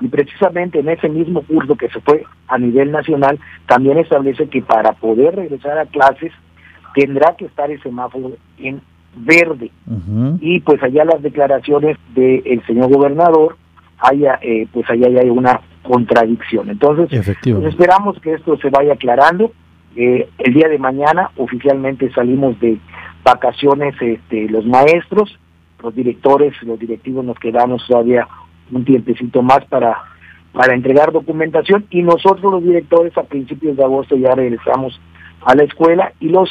Y 0.00 0.08
precisamente 0.08 0.78
en 0.78 0.88
ese 0.88 1.08
mismo 1.08 1.42
curso 1.42 1.74
que 1.74 1.88
se 1.88 2.00
fue 2.00 2.24
a 2.46 2.56
nivel 2.56 2.92
nacional, 2.92 3.38
también 3.66 3.98
establece 3.98 4.48
que 4.48 4.62
para 4.62 4.92
poder 4.92 5.34
regresar 5.34 5.78
a 5.78 5.86
clases 5.86 6.32
tendrá 6.94 7.34
que 7.36 7.46
estar 7.46 7.68
el 7.68 7.82
semáforo 7.82 8.30
en 8.58 8.80
verde. 9.16 9.72
Y 10.40 10.60
pues 10.60 10.80
allá 10.82 11.04
las 11.04 11.20
declaraciones 11.20 11.98
del 12.14 12.62
señor 12.66 12.92
gobernador, 12.92 13.56
haya, 14.02 14.38
eh, 14.42 14.66
pues 14.72 14.88
allá 14.90 15.08
hay 15.20 15.30
una 15.30 15.60
contradicción. 15.82 16.70
Entonces, 16.70 17.08
pues, 17.42 17.64
esperamos 17.64 18.18
que 18.20 18.34
esto 18.34 18.56
se 18.58 18.70
vaya 18.70 18.94
aclarando. 18.94 19.52
Eh, 19.94 20.28
el 20.38 20.54
día 20.54 20.68
de 20.68 20.78
mañana 20.78 21.30
oficialmente 21.36 22.10
salimos 22.12 22.58
de 22.60 22.78
vacaciones 23.24 23.94
este, 24.00 24.48
los 24.48 24.64
maestros, 24.66 25.38
los 25.82 25.94
directores, 25.94 26.54
los 26.62 26.78
directivos 26.78 27.24
nos 27.24 27.38
quedamos 27.38 27.86
todavía 27.86 28.26
un 28.70 28.84
tiempecito 28.84 29.42
más 29.42 29.64
para, 29.66 29.98
para 30.52 30.74
entregar 30.74 31.12
documentación 31.12 31.86
y 31.90 32.02
nosotros 32.02 32.52
los 32.52 32.62
directores 32.62 33.16
a 33.18 33.24
principios 33.24 33.76
de 33.76 33.84
agosto 33.84 34.16
ya 34.16 34.34
regresamos 34.34 34.98
a 35.44 35.54
la 35.54 35.64
escuela 35.64 36.12
y 36.20 36.28
los 36.28 36.48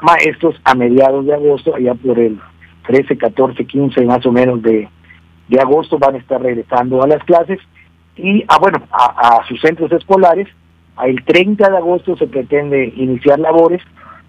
maestros 0.00 0.54
a 0.64 0.74
mediados 0.74 1.26
de 1.26 1.34
agosto, 1.34 1.74
allá 1.74 1.94
por 1.94 2.18
el 2.18 2.38
13, 2.86 3.16
14, 3.16 3.64
15 3.64 4.04
más 4.04 4.24
o 4.24 4.30
menos 4.30 4.62
de, 4.62 4.88
de 5.48 5.60
agosto 5.60 5.98
van 5.98 6.14
a 6.14 6.18
estar 6.18 6.40
regresando 6.40 7.02
a 7.02 7.06
las 7.06 7.22
clases 7.24 7.60
y 8.16 8.44
ah, 8.48 8.58
bueno, 8.60 8.78
a, 8.90 9.40
sus 9.48 9.60
centros 9.60 9.90
escolares. 9.92 10.48
El 11.04 11.24
30 11.24 11.70
de 11.70 11.76
agosto 11.76 12.16
se 12.16 12.28
pretende 12.28 12.92
iniciar 12.96 13.40
labores, 13.40 13.82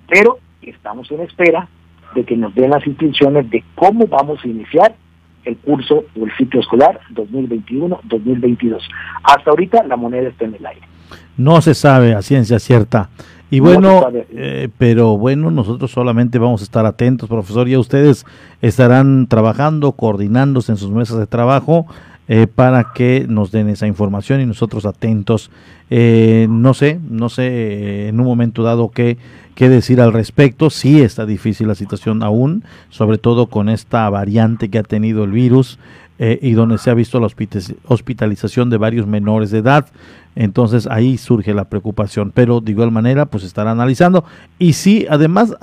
pero 0.07 0.39
estamos 0.63 1.11
en 1.11 1.21
espera 1.21 1.67
de 2.15 2.23
que 2.23 2.35
nos 2.35 2.55
den 2.55 2.71
las 2.71 2.85
instrucciones 2.87 3.49
de 3.51 3.63
cómo 3.75 4.07
vamos 4.07 4.43
a 4.43 4.47
iniciar 4.47 4.95
el 5.43 5.57
curso 5.57 6.05
o 6.19 6.25
el 6.25 6.35
ciclo 6.37 6.61
escolar 6.61 6.99
2021-2022. 7.13 8.81
Hasta 9.23 9.51
ahorita 9.51 9.83
la 9.83 9.95
moneda 9.95 10.29
está 10.29 10.45
en 10.45 10.55
el 10.55 10.65
aire. 10.65 10.94
No 11.37 11.61
se 11.61 11.73
sabe 11.73 12.13
a 12.13 12.21
ciencia 12.21 12.59
cierta. 12.59 13.09
Y 13.51 13.59
bueno, 13.59 14.07
eh, 14.31 14.69
pero 14.77 15.17
bueno, 15.17 15.51
nosotros 15.51 15.91
solamente 15.91 16.39
vamos 16.39 16.61
a 16.61 16.63
estar 16.63 16.85
atentos, 16.85 17.29
profesor, 17.29 17.67
ya 17.67 17.79
ustedes 17.79 18.25
estarán 18.61 19.27
trabajando, 19.27 19.91
coordinándose 19.91 20.71
en 20.71 20.77
sus 20.77 20.89
mesas 20.89 21.19
de 21.19 21.27
trabajo 21.27 21.85
eh, 22.27 22.47
para 22.47 22.91
que 22.95 23.27
nos 23.29 23.51
den 23.51 23.69
esa 23.69 23.85
información 23.85 24.41
y 24.41 24.45
nosotros 24.47 24.85
atentos. 24.85 25.51
Eh, 25.91 26.47
no 26.49 26.73
sé, 26.73 26.99
no 27.07 27.29
sé 27.29 28.09
en 28.09 28.19
un 28.19 28.25
momento 28.25 28.63
dado 28.63 28.89
qué, 28.89 29.17
qué 29.53 29.69
decir 29.69 30.01
al 30.01 30.11
respecto. 30.11 30.71
Sí 30.71 31.01
está 31.01 31.27
difícil 31.27 31.67
la 31.67 31.75
situación 31.75 32.23
aún, 32.23 32.63
sobre 32.89 33.19
todo 33.19 33.45
con 33.45 33.69
esta 33.69 34.09
variante 34.09 34.69
que 34.69 34.79
ha 34.79 34.83
tenido 34.83 35.23
el 35.23 35.31
virus. 35.31 35.77
Eh, 36.17 36.39
y 36.41 36.53
donde 36.53 36.77
se 36.77 36.89
ha 36.89 36.93
visto 36.93 37.19
la 37.19 37.27
hospitalización 37.87 38.69
de 38.69 38.77
varios 38.77 39.05
menores 39.05 39.51
de 39.51 39.57
edad. 39.57 39.87
Entonces 40.37 40.87
ahí 40.87 41.17
surge 41.17 41.53
la 41.53 41.65
preocupación, 41.65 42.31
pero 42.33 42.61
de 42.61 42.71
igual 42.71 42.89
manera 42.89 43.25
pues 43.25 43.43
estará 43.43 43.71
analizando. 43.71 44.23
Y 44.57 44.73
sí, 44.73 45.05
además, 45.09 45.55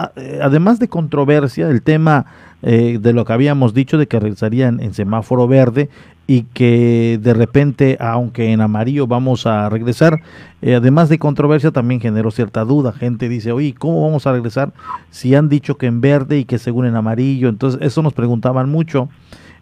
además 0.42 0.78
de 0.78 0.88
controversia, 0.88 1.68
el 1.68 1.80
tema 1.80 2.26
de 2.60 3.12
lo 3.12 3.24
que 3.24 3.32
habíamos 3.32 3.74
dicho 3.74 3.98
de 3.98 4.06
que 4.06 4.20
regresarían 4.20 4.80
en 4.80 4.94
semáforo 4.94 5.48
verde, 5.48 5.88
y 6.26 6.42
que 6.42 7.18
de 7.20 7.34
repente, 7.34 7.96
aunque 8.00 8.52
en 8.52 8.60
amarillo 8.60 9.06
vamos 9.06 9.46
a 9.46 9.68
regresar, 9.68 10.20
eh, 10.62 10.76
además 10.76 11.08
de 11.08 11.18
controversia, 11.18 11.72
también 11.72 12.00
generó 12.00 12.30
cierta 12.30 12.64
duda. 12.64 12.92
Gente 12.92 13.28
dice, 13.28 13.52
oye, 13.52 13.74
¿cómo 13.76 14.02
vamos 14.02 14.26
a 14.26 14.32
regresar 14.32 14.72
si 15.10 15.34
han 15.34 15.48
dicho 15.48 15.76
que 15.76 15.86
en 15.86 16.00
verde 16.00 16.38
y 16.38 16.44
que 16.44 16.58
según 16.58 16.86
en 16.86 16.96
amarillo? 16.96 17.48
Entonces, 17.48 17.80
eso 17.82 18.02
nos 18.02 18.12
preguntaban 18.12 18.68
mucho. 18.70 19.08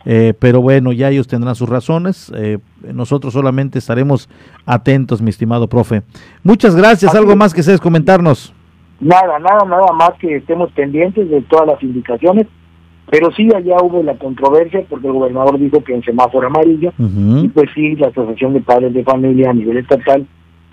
Eh, 0.05 0.33
pero 0.39 0.63
bueno, 0.63 0.93
ya 0.93 1.11
ellos 1.11 1.29
tendrán 1.29 1.55
sus 1.55 1.69
razones. 1.69 2.33
Eh, 2.35 2.59
nosotros 2.93 3.33
solamente 3.33 3.79
estaremos 3.79 4.29
atentos, 4.65 5.21
mi 5.21 5.31
estimado 5.31 5.69
profe. 5.69 6.03
Muchas 6.43 6.75
gracias. 6.75 7.15
¿Algo 7.15 7.37
más 7.37 7.53
que 7.53 7.63
seas 7.63 7.81
comentarnos? 7.81 8.55
Nada, 9.01 9.39
nada, 9.39 9.65
nada 9.67 9.93
más 9.93 10.13
que 10.19 10.37
estemos 10.37 10.71
pendientes 10.73 11.29
de 11.29 11.41
todas 11.43 11.67
las 11.67 11.83
indicaciones 11.83 12.47
pero 13.11 13.33
sí, 13.33 13.49
allá 13.55 13.77
hubo 13.83 14.03
la 14.05 14.15
controversia 14.15 14.85
porque 14.89 15.09
el 15.09 15.15
gobernador 15.15 15.59
dijo 15.59 15.83
que 15.83 15.95
en 15.95 16.03
semáforo 16.03 16.47
amarillo, 16.47 16.93
y 16.99 17.49
pues 17.49 17.69
sí, 17.75 17.97
la 17.97 18.07
Asociación 18.07 18.55
de 18.55 18.61
Padres 18.61 18.95
de 18.95 19.03
Familia 19.03 19.51
a 19.51 19.53
nivel 19.53 19.79
estatal, 19.79 20.27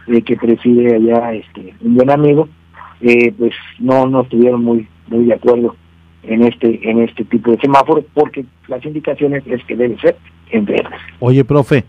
eh, 0.08 0.22
que 0.22 0.38
preside 0.38 0.96
allá 0.96 1.34
este 1.34 1.74
un 1.82 1.96
buen 1.96 2.12
amigo, 2.12 2.48
eh, 3.02 3.34
pues 3.36 3.54
no, 3.80 4.06
no 4.06 4.22
estuvieron 4.22 4.64
muy, 4.64 4.88
muy 5.08 5.26
de 5.26 5.34
acuerdo 5.34 5.76
en 6.24 6.44
este, 6.44 6.90
en 6.90 7.02
este 7.02 7.24
tipo 7.26 7.52
de 7.52 7.58
semáforo, 7.58 8.04
porque 8.14 8.46
las 8.68 8.84
indicaciones 8.86 9.44
es 9.48 9.64
que 9.66 9.76
debe 9.76 9.98
ser 10.00 10.18
en 10.52 10.66
verde. 10.66 10.96
Oye, 11.20 11.44
profe, 11.46 11.86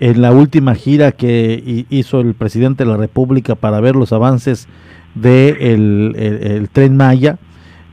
en 0.00 0.20
la 0.20 0.32
última 0.32 0.74
gira 0.74 1.12
que 1.12 1.86
hizo 1.88 2.20
el 2.20 2.34
presidente 2.34 2.84
de 2.84 2.90
la 2.90 2.96
República 2.96 3.54
para 3.54 3.80
ver 3.80 3.96
los 3.96 4.12
avances 4.12 4.68
del 5.14 6.12
de 6.12 6.56
el 6.56 6.68
tren 6.68 6.96
Maya, 6.96 7.38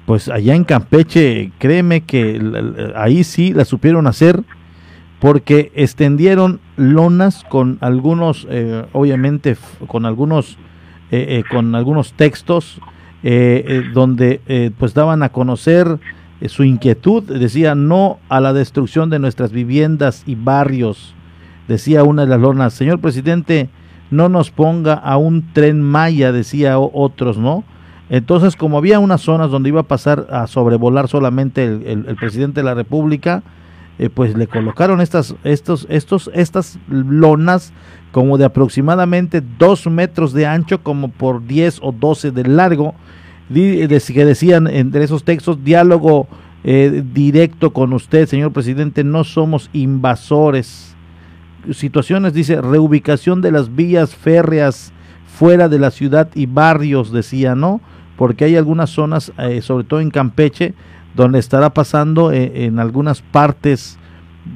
pues 0.05 0.27
allá 0.27 0.55
en 0.55 0.65
Campeche, 0.65 1.51
créeme 1.59 2.01
que 2.01 2.39
ahí 2.95 3.23
sí 3.23 3.53
la 3.53 3.63
supieron 3.63 4.07
hacer 4.07 4.41
porque 5.19 5.71
extendieron 5.75 6.59
lonas 6.75 7.45
con 7.45 7.77
algunos, 7.79 8.45
eh, 8.49 8.83
obviamente, 8.91 9.55
con 9.87 10.05
algunos, 10.05 10.57
eh, 11.11 11.39
eh, 11.39 11.43
con 11.49 11.75
algunos 11.75 12.11
textos 12.13 12.81
donde 13.23 14.73
pues 14.77 14.93
daban 14.93 15.23
a 15.23 15.29
conocer 15.29 15.97
su 16.47 16.63
inquietud, 16.63 17.23
decía 17.23 17.73
no 17.73 18.19
a 18.27 18.41
la 18.41 18.51
destrucción 18.53 19.09
de 19.09 19.19
nuestras 19.19 19.51
viviendas 19.51 20.23
y 20.25 20.35
barrios, 20.35 21.15
decía 21.67 22.03
una 22.03 22.23
de 22.23 22.27
las 22.27 22.39
lonas, 22.39 22.73
señor 22.73 22.99
presidente, 22.99 23.69
no 24.11 24.29
nos 24.29 24.51
ponga 24.51 24.93
a 24.93 25.17
un 25.17 25.53
tren 25.53 25.81
Maya, 25.81 26.31
decía 26.31 26.77
otros, 26.79 27.37
¿no? 27.37 27.63
Entonces, 28.09 28.55
como 28.55 28.77
había 28.77 28.99
unas 28.99 29.21
zonas 29.21 29.49
donde 29.49 29.69
iba 29.69 29.81
a 29.81 29.87
pasar 29.87 30.27
a 30.29 30.45
sobrevolar 30.47 31.07
solamente 31.07 31.65
el, 31.65 32.15
presidente 32.19 32.59
de 32.59 32.65
la 32.65 32.75
República, 32.75 33.41
eh, 33.99 34.09
pues 34.09 34.35
le 34.35 34.47
colocaron 34.47 35.01
estas, 35.01 35.35
estos, 35.43 35.85
estos, 35.89 36.31
estas 36.33 36.79
lonas 36.87 37.73
como 38.11 38.37
de 38.37 38.45
aproximadamente 38.45 39.41
dos 39.59 39.87
metros 39.87 40.33
de 40.33 40.45
ancho, 40.45 40.81
como 40.81 41.09
por 41.09 41.45
10 41.45 41.79
o 41.81 41.91
12 41.91 42.31
de 42.31 42.43
largo, 42.43 42.95
que 43.53 44.25
decían 44.25 44.67
entre 44.67 45.03
esos 45.03 45.23
textos, 45.23 45.63
diálogo 45.63 46.27
eh, 46.63 47.03
directo 47.13 47.73
con 47.73 47.93
usted, 47.93 48.27
señor 48.27 48.51
presidente, 48.51 49.03
no 49.03 49.23
somos 49.23 49.69
invasores. 49.73 50.95
Situaciones, 51.71 52.33
dice, 52.33 52.61
reubicación 52.61 53.41
de 53.41 53.51
las 53.51 53.75
vías 53.75 54.15
férreas 54.15 54.91
fuera 55.25 55.69
de 55.69 55.79
la 55.79 55.91
ciudad 55.91 56.29
y 56.35 56.45
barrios, 56.45 57.11
decía, 57.11 57.55
¿no? 57.55 57.81
porque 58.15 58.45
hay 58.45 58.55
algunas 58.55 58.89
zonas, 58.89 59.31
eh, 59.37 59.61
sobre 59.61 59.83
todo 59.83 59.99
en 59.99 60.11
Campeche, 60.11 60.73
donde 61.15 61.39
estará 61.39 61.71
pasando 61.71 62.31
eh, 62.31 62.65
en 62.65 62.79
algunas 62.79 63.21
partes 63.21 63.99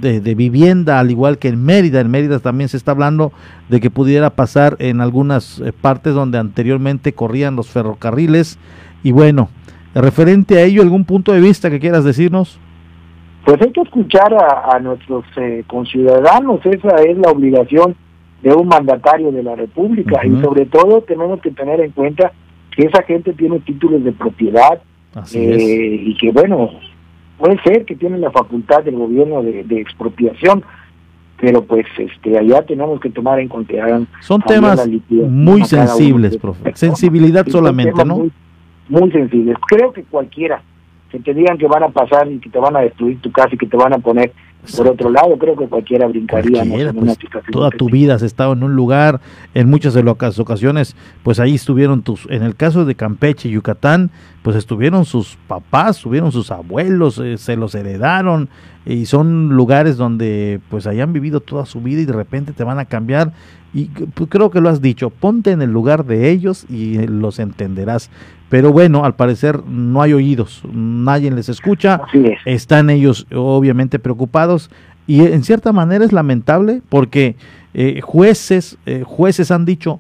de, 0.02 0.36
vivienda, 0.36 1.00
al 1.00 1.12
igual 1.12 1.38
que 1.38 1.48
en 1.48 1.64
Mérida. 1.64 2.02
En 2.02 2.12
Mérida 2.12 2.40
también 2.40 2.68
se 2.68 2.78
está 2.78 2.92
hablando 2.92 3.32
de 3.70 3.80
que 3.80 3.90
pudiera 3.90 4.32
pasar 4.32 4.76
en 4.80 5.00
algunas 5.00 5.60
eh, 5.60 5.72
partes 5.72 6.14
donde 6.14 6.38
anteriormente 6.38 7.14
corrían 7.14 7.56
los 7.56 7.70
ferrocarriles. 7.70 8.60
Y 9.04 9.12
bueno, 9.12 9.50
referente 9.96 10.58
a 10.58 10.64
ello, 10.64 10.82
¿algún 10.82 11.06
punto 11.06 11.32
de 11.32 11.40
vista 11.40 11.70
que 11.70 11.80
quieras 11.80 12.04
decirnos? 12.04 12.60
Pues 13.46 13.62
hay 13.62 13.72
que 13.72 13.82
escuchar 13.82 14.34
a, 14.34 14.78
nuestros 14.80 15.24
conciudadanos, 15.68 16.60
esa 16.66 16.98
es 16.98 17.18
la 17.18 17.32
obligación 17.32 17.96
de 18.42 18.54
un 18.54 18.68
mandatario 18.68 19.32
de 19.32 19.42
la 19.42 19.56
República 19.56 20.20
y 20.26 20.42
sobre 20.42 20.66
todo 20.66 21.02
tenemos 21.02 21.40
que 21.40 21.52
tener 21.52 21.80
en 21.80 21.92
cuenta 21.92 22.34
que 22.76 22.84
esa 22.88 23.04
gente 23.04 23.32
tiene 23.32 23.62
títulos 23.62 24.04
de 24.04 24.12
propiedad 24.12 24.82
eh, 25.34 26.02
y 26.06 26.16
que 26.18 26.32
bueno, 26.32 26.72
puede 27.38 27.62
ser 27.64 27.86
que 27.86 27.96
tienen 27.96 28.22
la 28.22 28.32
facultad 28.32 28.84
del 28.84 28.96
gobierno 28.96 29.42
de, 29.42 29.80
expropiación, 29.80 30.64
pero 31.40 31.64
pues 31.64 31.86
este 31.98 32.38
allá 32.38 32.64
tenemos 32.64 33.00
que 33.00 33.10
tomar 33.10 33.40
en 33.40 33.48
cuenta. 33.48 33.74
Son 34.22 34.42
temas 34.42 34.88
muy 35.10 35.64
sensibles, 35.66 36.38
profe. 36.38 36.72
Sensibilidad 36.76 37.46
solamente, 37.48 38.04
¿no? 38.06 38.30
muy 38.90 39.12
sensibles. 39.12 39.58
Creo 39.68 39.92
que 39.92 40.04
cualquiera 40.04 40.62
que 41.10 41.20
te 41.20 41.34
digan 41.34 41.58
que 41.58 41.68
van 41.68 41.84
a 41.84 41.90
pasar 41.90 42.30
y 42.32 42.40
que 42.40 42.50
te 42.50 42.60
van 42.60 42.76
a 42.76 42.82
destruir 42.82 43.20
tu 43.22 43.32
casa 43.32 43.50
y 43.54 43.58
que 43.58 43.68
te 43.68 43.78
van 43.78 43.94
a 43.94 44.00
poner 44.00 44.32
por 44.76 44.88
otro 44.88 45.10
lado, 45.10 45.38
creo 45.38 45.56
que 45.56 45.68
cualquiera 45.68 46.08
brincaría 46.08 46.64
en 46.64 46.72
una 46.98 47.14
pues, 47.14 47.18
Toda 47.52 47.70
tu 47.70 47.90
vida 47.90 48.16
has 48.16 48.22
estado 48.22 48.54
en 48.54 48.64
un 48.64 48.76
lugar, 48.76 49.22
en 49.54 49.70
muchas 49.70 49.94
de 49.94 50.04
las 50.04 50.40
ocasiones, 50.40 50.96
pues 51.24 51.40
ahí 51.40 51.56
estuvieron 51.56 52.02
tus, 52.02 52.28
en 52.30 52.44
el 52.44 52.56
caso 52.56 52.84
de 52.84 52.96
Campeche, 52.96 53.48
y 53.48 53.54
Yucatán, 53.54 54.12
pues 54.48 54.56
estuvieron 54.56 55.04
sus 55.04 55.38
papás, 55.50 55.98
estuvieron 55.98 56.32
sus 56.32 56.52
abuelos, 56.52 57.20
eh, 57.20 57.38
se 57.38 57.58
los 57.58 57.76
heredaron 57.76 58.48
y 58.86 59.06
son 59.06 59.50
lugares 59.50 59.98
donde 59.98 60.62
pues 60.70 60.88
hayan 60.88 61.12
vivido 61.12 61.42
toda 61.42 61.66
su 61.66 61.82
vida 61.82 62.00
y 62.00 62.06
de 62.06 62.14
repente 62.14 62.54
te 62.54 62.64
van 62.64 62.80
a 62.80 62.86
cambiar. 62.86 63.34
Y 63.74 63.88
pues, 63.88 64.30
creo 64.30 64.50
que 64.50 64.62
lo 64.62 64.70
has 64.70 64.82
dicho, 64.82 65.10
ponte 65.10 65.52
en 65.52 65.62
el 65.62 65.72
lugar 65.72 66.06
de 66.06 66.30
ellos 66.30 66.66
y 66.70 66.98
los 67.08 67.40
entenderás. 67.40 68.10
Pero 68.48 68.72
bueno, 68.72 69.04
al 69.04 69.16
parecer 69.16 69.66
no 69.66 70.02
hay 70.02 70.14
oídos, 70.14 70.64
nadie 70.72 71.30
les 71.30 71.50
escucha, 71.50 72.04
están 72.46 72.90
ellos 72.90 73.28
obviamente 73.36 74.00
preocupados. 74.00 74.70
Y 75.08 75.26
en 75.26 75.44
cierta 75.44 75.74
manera 75.74 76.06
es 76.06 76.14
lamentable 76.14 76.82
porque 76.88 77.36
eh, 77.74 78.00
jueces, 78.00 78.78
eh, 78.86 79.04
jueces 79.06 79.52
han 79.52 79.66
dicho 79.66 80.00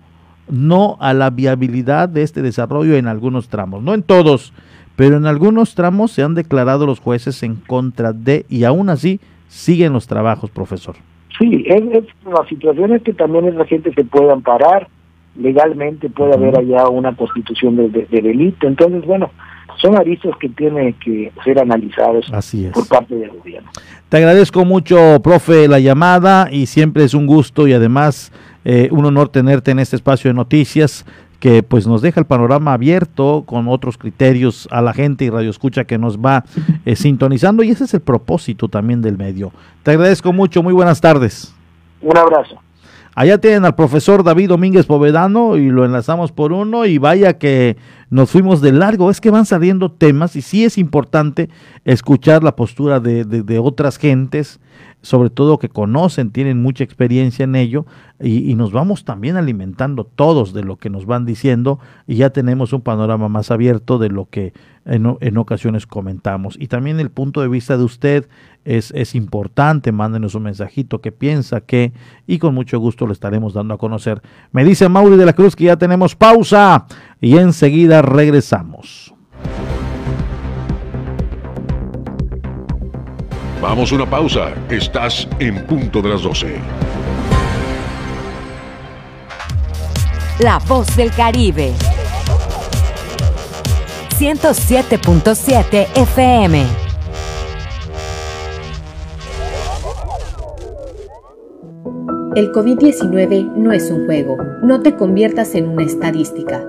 no 0.49 0.97
a 0.99 1.13
la 1.13 1.29
viabilidad 1.29 2.09
de 2.09 2.23
este 2.23 2.41
desarrollo 2.41 2.95
en 2.95 3.07
algunos 3.07 3.49
tramos, 3.49 3.83
no 3.83 3.93
en 3.93 4.03
todos, 4.03 4.53
pero 4.95 5.17
en 5.17 5.25
algunos 5.25 5.75
tramos 5.75 6.11
se 6.11 6.23
han 6.23 6.33
declarado 6.35 6.85
los 6.85 6.99
jueces 6.99 7.43
en 7.43 7.55
contra 7.55 8.13
de 8.13 8.45
y 8.49 8.63
aún 8.63 8.89
así 8.89 9.19
siguen 9.47 9.93
los 9.93 10.07
trabajos, 10.07 10.49
profesor. 10.49 10.95
Sí, 11.37 11.65
es, 11.67 12.03
la 12.25 12.47
situación 12.47 12.93
es 12.93 13.03
que 13.03 13.13
también 13.13 13.55
la 13.57 13.65
gente 13.65 13.93
se 13.93 14.03
pueda 14.03 14.33
amparar, 14.33 14.87
legalmente 15.35 16.09
puede 16.09 16.33
haber 16.33 16.57
allá 16.57 16.87
una 16.89 17.15
constitución 17.15 17.75
de, 17.91 18.07
delito. 18.09 18.67
Entonces, 18.67 19.05
bueno, 19.05 19.29
son 19.79 19.95
avisos 19.95 20.35
que 20.37 20.49
tienen 20.49 20.93
que 20.93 21.31
ser 21.43 21.59
analizados 21.59 22.31
por 22.73 22.87
parte 22.87 23.15
del 23.15 23.29
gobierno. 23.29 23.69
Te 24.09 24.17
agradezco 24.17 24.65
mucho, 24.65 25.21
profe, 25.21 25.67
la 25.67 25.79
llamada 25.79 26.49
y 26.51 26.65
siempre 26.65 27.03
es 27.03 27.13
un 27.13 27.27
gusto 27.27 27.67
y 27.67 27.73
además 27.73 28.31
eh, 28.69 28.89
un 28.91 29.05
honor 29.05 29.29
tenerte 29.29 29.71
en 29.71 29.79
este 29.79 29.95
espacio 29.95 30.29
de 30.29 30.33
noticias 30.33 31.05
que 31.39 31.63
pues 31.63 31.87
nos 31.87 32.01
deja 32.01 32.19
el 32.19 32.25
panorama 32.25 32.73
abierto 32.73 33.43
con 33.45 33.69
otros 33.69 33.97
criterios 33.97 34.67
a 34.71 34.81
la 34.81 34.93
gente 34.93 35.23
y 35.23 35.29
radio 35.29 35.49
escucha 35.49 35.85
que 35.85 35.97
nos 35.97 36.17
va 36.17 36.43
eh, 36.83 36.97
sintonizando 36.97 37.63
y 37.63 37.69
ese 37.69 37.85
es 37.85 37.93
el 37.93 38.01
propósito 38.01 38.67
también 38.67 39.01
del 39.01 39.17
medio. 39.17 39.53
Te 39.83 39.91
agradezco 39.91 40.33
mucho, 40.33 40.63
muy 40.63 40.73
buenas 40.73 40.99
tardes. 40.99 41.55
Un 42.01 42.17
abrazo. 42.17 42.57
Allá 43.15 43.37
tienen 43.37 43.63
al 43.63 43.73
profesor 43.73 44.21
David 44.21 44.49
Domínguez 44.49 44.85
Povedano 44.85 45.55
y 45.55 45.69
lo 45.69 45.85
enlazamos 45.85 46.33
por 46.33 46.51
uno 46.51 46.85
y 46.85 46.97
vaya 46.97 47.37
que 47.37 47.77
nos 48.09 48.31
fuimos 48.31 48.59
de 48.59 48.73
largo. 48.73 49.09
Es 49.09 49.21
que 49.21 49.31
van 49.31 49.45
saliendo 49.45 49.89
temas 49.89 50.35
y 50.35 50.41
sí 50.41 50.65
es 50.65 50.77
importante 50.77 51.49
escuchar 51.85 52.43
la 52.43 52.57
postura 52.57 52.99
de, 52.99 53.23
de 53.23 53.59
otras 53.59 53.97
gentes 53.97 54.59
sobre 55.01 55.29
todo 55.29 55.59
que 55.59 55.69
conocen, 55.69 56.31
tienen 56.31 56.61
mucha 56.61 56.83
experiencia 56.83 57.43
en 57.43 57.55
ello 57.55 57.85
y, 58.19 58.55
nos 58.55 58.71
vamos 58.71 59.05
también 59.05 59.37
alimentando 59.37 60.03
todos 60.03 60.53
de 60.53 60.63
lo 60.63 60.77
que 60.77 60.89
nos 60.89 61.05
van 61.05 61.25
diciendo 61.25 61.79
y 62.07 62.15
ya 62.15 62.31
tenemos 62.31 62.73
un 62.73 62.81
panorama 62.81 63.29
más 63.29 63.51
abierto 63.51 63.99
de 63.99 64.09
lo 64.09 64.25
que 64.25 64.53
en, 64.85 65.37
ocasiones 65.37 65.85
comentamos. 65.85 66.57
Y 66.59 66.67
también 66.67 66.99
el 66.99 67.11
punto 67.11 67.41
de 67.41 67.47
vista 67.47 67.77
de 67.77 67.83
usted 67.83 68.29
es, 68.65 68.91
es 68.91 69.13
importante, 69.13 69.91
mándenos 69.91 70.33
un 70.33 70.43
mensajito 70.43 70.99
que 70.99 71.11
piensa 71.11 71.61
que 71.61 71.93
y 72.25 72.39
con 72.39 72.55
mucho 72.55 72.79
gusto 72.79 73.05
le 73.05 73.13
estaremos 73.13 73.53
dando 73.53 73.75
a 73.75 73.77
conocer. 73.77 74.21
Me 74.51 74.65
dice 74.65 74.89
Mauri 74.89 75.15
de 75.15 75.25
la 75.25 75.33
Cruz 75.33 75.55
que 75.55 75.65
ya 75.65 75.77
tenemos 75.77 76.15
pausa 76.15 76.87
y 77.21 77.37
enseguida 77.37 78.01
regresamos. 78.01 79.16
Vamos 83.67 83.91
a 83.91 83.95
una 83.95 84.09
pausa. 84.09 84.53
Estás 84.69 85.27
en 85.39 85.61
punto 85.65 86.01
de 86.01 86.07
las 86.07 86.21
12. 86.21 86.55
La 90.39 90.57
voz 90.59 90.95
del 90.95 91.11
Caribe. 91.11 91.73
107.7 94.17 95.85
FM. 95.95 96.65
El 102.35 102.53
COVID-19 102.53 103.51
no 103.53 103.73
es 103.73 103.91
un 103.91 104.05
juego. 104.05 104.37
No 104.63 104.81
te 104.81 104.95
conviertas 104.95 105.55
en 105.55 105.67
una 105.67 105.83
estadística. 105.83 106.63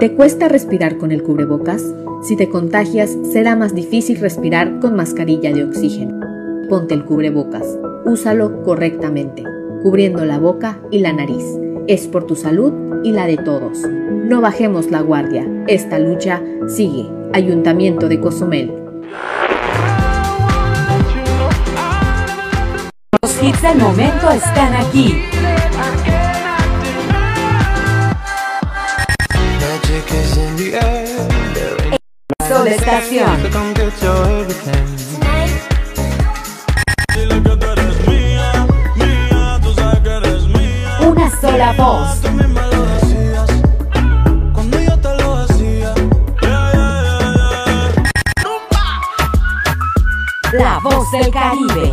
¿Te 0.00 0.16
cuesta 0.16 0.48
respirar 0.48 0.98
con 0.98 1.12
el 1.12 1.22
cubrebocas? 1.22 1.84
Si 2.24 2.36
te 2.36 2.50
contagias, 2.50 3.16
será 3.32 3.54
más 3.54 3.72
difícil 3.72 4.18
respirar 4.18 4.80
con 4.80 4.96
mascarilla 4.96 5.52
de 5.52 5.62
oxígeno 5.62 6.29
ponte 6.70 6.94
el 6.94 7.04
cubrebocas. 7.04 7.66
Úsalo 8.04 8.62
correctamente, 8.62 9.42
cubriendo 9.82 10.24
la 10.24 10.38
boca 10.38 10.78
y 10.90 11.00
la 11.00 11.12
nariz. 11.12 11.44
Es 11.88 12.06
por 12.06 12.24
tu 12.24 12.36
salud 12.36 13.02
y 13.02 13.10
la 13.10 13.26
de 13.26 13.36
todos. 13.36 13.80
No 13.80 14.40
bajemos 14.40 14.90
la 14.90 15.00
guardia. 15.00 15.44
Esta 15.66 15.98
lucha 15.98 16.40
sigue. 16.68 17.10
Ayuntamiento 17.32 18.08
de 18.08 18.20
Cozumel. 18.20 18.72
Los 23.20 23.42
hits 23.42 23.62
del 23.62 23.78
momento 23.78 24.30
están 24.30 24.74
aquí. 24.74 25.24
Sol 32.48 32.68
Estación. 32.68 35.09
La 41.60 41.72
voz. 41.72 42.20
La 50.52 50.78
voz 50.82 51.10
del 51.12 51.30
Caribe. 51.30 51.92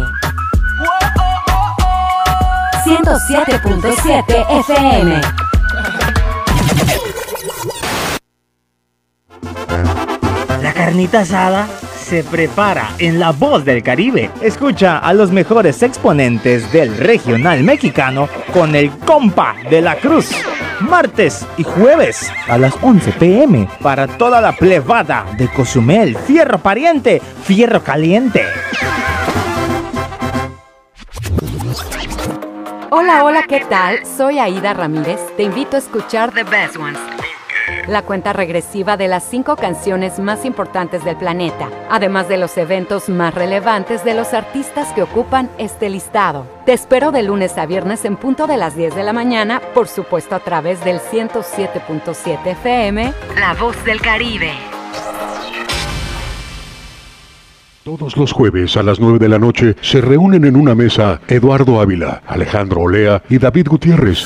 107.7 2.86 4.46
FM. 4.62 5.22
La 10.62 10.74
carnita 10.74 11.20
asada 11.20 11.68
se 12.08 12.24
prepara 12.24 12.92
en 13.00 13.20
La 13.20 13.32
Voz 13.32 13.66
del 13.66 13.84
Caribe. 13.84 14.32
Escucha 14.42 14.98
a 14.98 15.14
los 15.14 15.30
mejores 15.32 15.84
exponentes 15.84 16.72
del 16.72 16.98
regional 16.98 17.64
mexicano 17.64 18.30
con 18.54 18.76
el 18.76 18.90
compa 19.00 19.58
de 19.70 19.82
la 19.82 19.98
cruz. 19.98 20.32
Martes 20.80 21.46
y 21.58 21.64
jueves 21.64 22.32
a 22.48 22.58
las 22.58 22.76
11 22.82 23.12
pm 23.14 23.68
para 23.82 24.08
toda 24.08 24.40
la 24.40 24.54
plebada 24.54 25.26
de 25.38 25.50
Cozumel, 25.50 26.16
Fierro 26.16 26.60
Pariente, 26.60 27.22
Fierro 27.44 27.84
Caliente. 27.84 28.46
Hola, 32.90 33.26
hola, 33.26 33.44
¿qué 33.50 33.66
tal? 33.70 34.06
Soy 34.06 34.40
Aida 34.40 34.74
Ramírez. 34.74 35.20
Te 35.36 35.44
invito 35.44 35.76
a 35.76 35.80
escuchar 35.80 36.32
The 36.32 36.44
Best 36.44 36.78
Ones 36.78 37.17
la 37.88 38.02
cuenta 38.02 38.34
regresiva 38.34 38.98
de 38.98 39.08
las 39.08 39.24
cinco 39.24 39.56
canciones 39.56 40.20
más 40.20 40.46
importantes 40.46 41.04
del 41.04 41.16
planeta, 41.16 41.70
además 41.90 42.28
de 42.28 42.38
los 42.38 42.58
eventos 42.58 43.10
más 43.10 43.34
relevantes 43.34 44.04
de 44.04 44.14
los 44.14 44.34
artistas 44.34 44.94
que 44.94 45.04
ocupan 45.04 45.50
este 45.58 45.90
listado. 45.90 46.46
Te 46.66 46.74
espero 46.74 47.12
de 47.12 47.24
lunes 47.24 47.58
a 47.58 47.66
viernes 47.66 48.06
en 48.06 48.18
punto 48.18 48.48
de 48.48 48.58
las 48.58 48.76
10 48.76 48.96
de 48.96 49.04
la 49.04 49.14
mañana, 49.14 49.62
por 49.74 49.88
supuesto 49.88 50.36
a 50.36 50.40
través 50.40 50.84
del 50.84 51.00
107.7 51.00 52.46
FM, 52.46 53.14
La 53.40 53.54
Voz 53.54 53.84
del 53.86 54.02
Caribe. 54.02 54.52
Todos 57.84 58.18
los 58.18 58.34
jueves 58.34 58.76
a 58.76 58.84
las 58.84 59.00
9 59.00 59.18
de 59.18 59.30
la 59.30 59.40
noche 59.40 59.78
se 59.80 60.02
reúnen 60.02 60.44
en 60.44 60.58
una 60.58 60.76
mesa 60.76 61.22
Eduardo 61.30 61.80
Ávila, 61.80 62.22
Alejandro 62.28 62.82
Olea 62.82 63.24
y 63.30 63.38
David 63.38 63.68
Gutiérrez. 63.70 64.26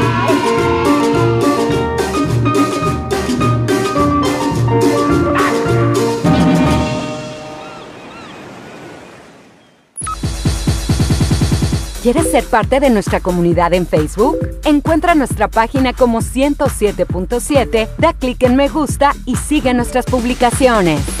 ¿Quieres 12.01 12.31
ser 12.31 12.43
parte 12.45 12.79
de 12.79 12.89
nuestra 12.89 13.19
comunidad 13.19 13.73
en 13.75 13.85
Facebook? 13.85 14.39
Encuentra 14.65 15.13
nuestra 15.13 15.47
página 15.47 15.93
como 15.93 16.21
107.7, 16.21 17.89
da 17.99 18.13
clic 18.13 18.41
en 18.41 18.55
me 18.55 18.69
gusta 18.69 19.13
y 19.25 19.35
sigue 19.35 19.71
nuestras 19.75 20.05
publicaciones. 20.05 21.20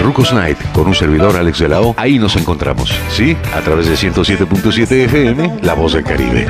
Rucos 0.00 0.32
Night, 0.32 0.56
con 0.72 0.86
un 0.86 0.94
servidor 0.94 1.36
Alex 1.36 1.58
de 1.58 1.68
la 1.68 1.82
O. 1.82 1.94
Ahí 1.98 2.18
nos 2.18 2.34
encontramos, 2.36 2.90
¿sí? 3.10 3.36
A 3.54 3.60
través 3.60 3.88
de 3.88 3.94
107.7 3.94 4.90
FM, 5.04 5.58
La 5.62 5.74
Voz 5.74 5.92
del 5.92 6.04
Caribe. 6.04 6.48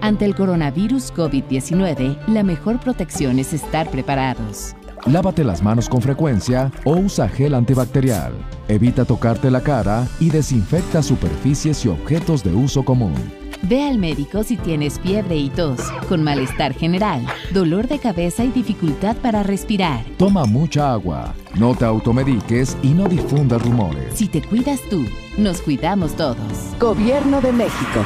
Ante 0.00 0.24
el 0.24 0.34
coronavirus 0.34 1.14
COVID-19, 1.14 2.26
la 2.26 2.42
mejor 2.42 2.80
protección 2.80 3.38
es 3.38 3.52
estar 3.52 3.88
preparados. 3.90 4.74
Lávate 5.06 5.44
las 5.44 5.62
manos 5.62 5.88
con 5.88 6.02
frecuencia 6.02 6.72
o 6.84 6.96
usa 6.96 7.28
gel 7.28 7.54
antibacterial. 7.54 8.32
Evita 8.66 9.04
tocarte 9.04 9.52
la 9.52 9.60
cara 9.60 10.08
y 10.18 10.30
desinfecta 10.30 11.00
superficies 11.00 11.84
y 11.84 11.88
objetos 11.88 12.42
de 12.42 12.54
uso 12.54 12.84
común. 12.84 13.45
Ve 13.62 13.82
al 13.82 13.98
médico 13.98 14.44
si 14.44 14.56
tienes 14.56 15.00
fiebre 15.00 15.36
y 15.36 15.50
tos, 15.50 15.80
con 16.08 16.22
malestar 16.22 16.74
general, 16.74 17.26
dolor 17.52 17.88
de 17.88 17.98
cabeza 17.98 18.44
y 18.44 18.48
dificultad 18.48 19.16
para 19.16 19.42
respirar. 19.42 20.04
Toma 20.18 20.44
mucha 20.44 20.92
agua, 20.92 21.34
no 21.54 21.74
te 21.74 21.84
automediques 21.84 22.76
y 22.82 22.88
no 22.88 23.08
difundas 23.08 23.62
rumores. 23.62 24.14
Si 24.14 24.28
te 24.28 24.42
cuidas 24.42 24.80
tú, 24.88 25.04
nos 25.36 25.60
cuidamos 25.62 26.14
todos. 26.16 26.38
Gobierno 26.78 27.40
de 27.40 27.52
México. 27.52 28.04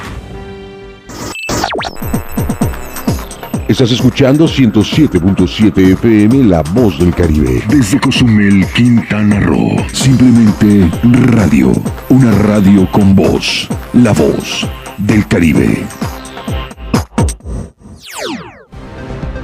Estás 3.69 3.93
escuchando 3.93 4.47
107.7 4.47 5.93
FM 5.93 6.45
La 6.45 6.63
Voz 6.63 6.99
del 6.99 7.15
Caribe. 7.15 7.63
Desde 7.69 8.01
Cozumel, 8.01 8.67
Quintana 8.75 9.39
Roo. 9.39 9.77
Simplemente 9.93 10.91
radio. 11.05 11.73
Una 12.09 12.33
radio 12.33 12.91
con 12.91 13.15
voz. 13.15 13.69
La 13.93 14.13
Voz 14.13 14.67
del 15.07 15.27
Caribe. 15.27 15.85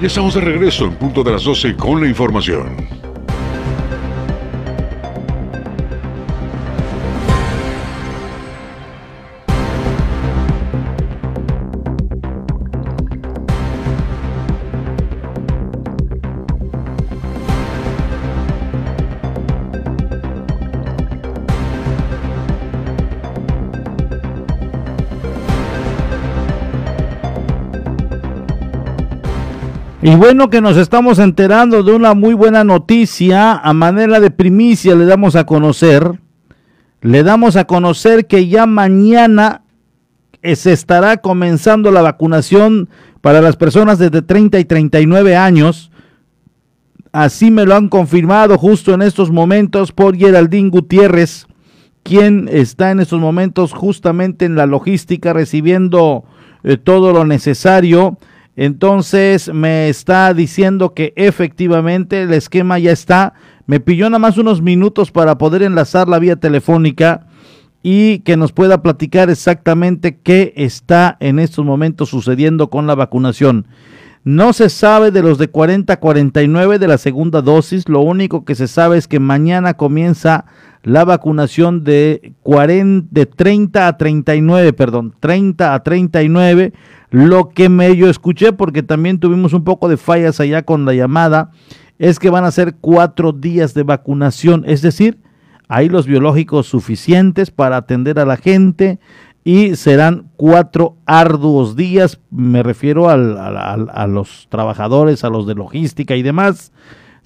Ya 0.01 0.07
estamos 0.07 0.35
de 0.35 0.41
regreso 0.41 0.87
en 0.87 0.95
punto 0.97 1.23
de 1.25 1.33
las 1.33 1.45
12 1.45 1.77
con 1.77 2.01
la 2.01 2.09
información. 2.09 2.77
Y 30.07 30.15
bueno 30.15 30.51
que 30.51 30.61
nos 30.61 30.77
estamos 30.77 31.19
enterando 31.19 31.83
de 31.83 31.91
una 31.91 32.15
muy 32.15 32.33
buena 32.33 32.63
noticia, 32.63 33.55
a 33.55 33.73
manera 33.73 34.21
de 34.21 34.31
primicia 34.31 34.95
le 34.95 35.05
damos 35.05 35.35
a 35.35 35.47
conocer, 35.47 36.21
le 37.01 37.25
damos 37.25 37.57
a 37.57 37.65
conocer 37.65 38.29
que 38.29 38.47
ya 38.47 38.67
mañana 38.67 39.63
se 40.45 40.73
estará 40.73 41.17
comenzando 41.17 41.91
la 41.91 42.03
vacunación 42.03 42.89
para 43.21 43.41
las 43.41 43.57
personas 43.57 43.99
desde 43.99 44.23
30 44.23 44.61
y 44.61 44.65
39 44.65 45.35
años. 45.35 45.91
Así 47.11 47.51
me 47.51 47.65
lo 47.65 47.75
han 47.75 47.89
confirmado 47.89 48.57
justo 48.59 48.95
en 48.95 49.03
estos 49.03 49.33
momentos 49.33 49.91
por 49.91 50.17
Geraldine 50.17 50.71
Gutiérrez, 50.71 51.49
quien 52.05 52.49
está 52.53 52.93
en 52.93 53.01
estos 53.01 53.19
momentos 53.19 53.73
justamente 53.73 54.45
en 54.45 54.55
la 54.55 54.67
logística 54.67 55.33
recibiendo 55.33 56.23
eh, 56.63 56.77
todo 56.77 57.13
lo 57.13 57.25
necesario 57.25 58.19
entonces 58.57 59.53
me 59.53 59.91
está 59.91 60.33
diciendo 60.33 60.95
que 60.95 61.13
efectivamente 61.17 62.23
el 62.23 62.33
esquema 62.33 62.79
ya 62.79 62.91
está. 62.91 63.35
Me 63.67 63.81
pilló 63.81 64.09
nada 64.09 64.19
más 64.19 64.39
unos 64.39 64.63
minutos 64.63 65.11
para 65.11 65.37
poder 65.37 65.63
enlazar 65.63 66.09
la 66.09 66.19
vía 66.19 66.37
telefónica 66.37 67.27
y 67.83 68.21
que 68.21 68.39
nos 68.39 68.53
pueda 68.53 68.83
platicar 68.83 69.29
exactamente 69.29 70.19
qué 70.23 70.55
está 70.57 71.19
en 71.21 71.39
estos 71.39 71.67
momentos 71.67 72.09
sucediendo 72.09 72.71
con 72.71 72.87
la 72.87 72.95
vacunación. 72.95 73.67
No 74.25 74.53
se 74.55 74.71
sabe 74.71 75.11
de 75.13 75.23
los 75.23 75.39
de 75.39 75.49
40 75.49 75.93
a 75.93 76.01
49 76.01 76.79
de 76.81 76.89
la 76.89 76.99
segunda 76.99 77.43
dosis, 77.43 77.89
lo 77.89 78.01
único 78.01 78.45
que 78.45 78.57
se 78.57 78.67
sabe 78.67 78.97
es 78.97 79.07
que 79.07 79.21
mañana 79.21 79.75
comienza 79.75 80.47
la 80.87 81.05
vacunación 81.05 81.83
de, 81.83 82.33
40, 82.45 83.09
de 83.11 83.27
30 83.27 83.89
a 83.89 83.97
39, 83.97 84.73
perdón, 84.73 85.15
30 85.19 85.75
a 85.75 85.83
39 85.83 86.73
lo 87.11 87.49
que 87.49 87.69
me 87.69 87.97
yo 87.97 88.09
escuché, 88.09 88.53
porque 88.53 88.85
también 88.85 89.19
tuvimos 89.19 89.53
un 89.53 89.65
poco 89.65 89.89
de 89.89 89.97
fallas 89.97 90.39
allá 90.39 90.63
con 90.63 90.85
la 90.85 90.95
llamada, 90.95 91.51
es 91.99 92.21
que 92.21 92.31
van 92.31 92.45
a 92.45 92.53
ser 92.53 92.77
cuatro 92.81 93.33
días 93.33 93.75
de 93.75 93.83
vacunación, 93.83 94.63
es 94.65 94.81
decir, 94.81 95.19
hay 95.67 95.89
los 95.89 96.07
biológicos 96.07 96.69
suficientes 96.69 97.51
para 97.51 97.79
atender 97.79 98.21
a 98.21 98.25
la 98.25 98.37
gente 98.37 99.01
y 99.43 99.75
serán 99.75 100.29
cuatro 100.37 100.99
arduos 101.05 101.75
días, 101.75 102.21
me 102.31 102.63
refiero 102.63 103.09
a 103.11 104.07
los 104.07 104.47
trabajadores, 104.51 105.25
a 105.25 105.31
los 105.31 105.49
de 105.49 105.57
logística 105.57 106.15
y 106.15 106.23
demás. 106.23 106.71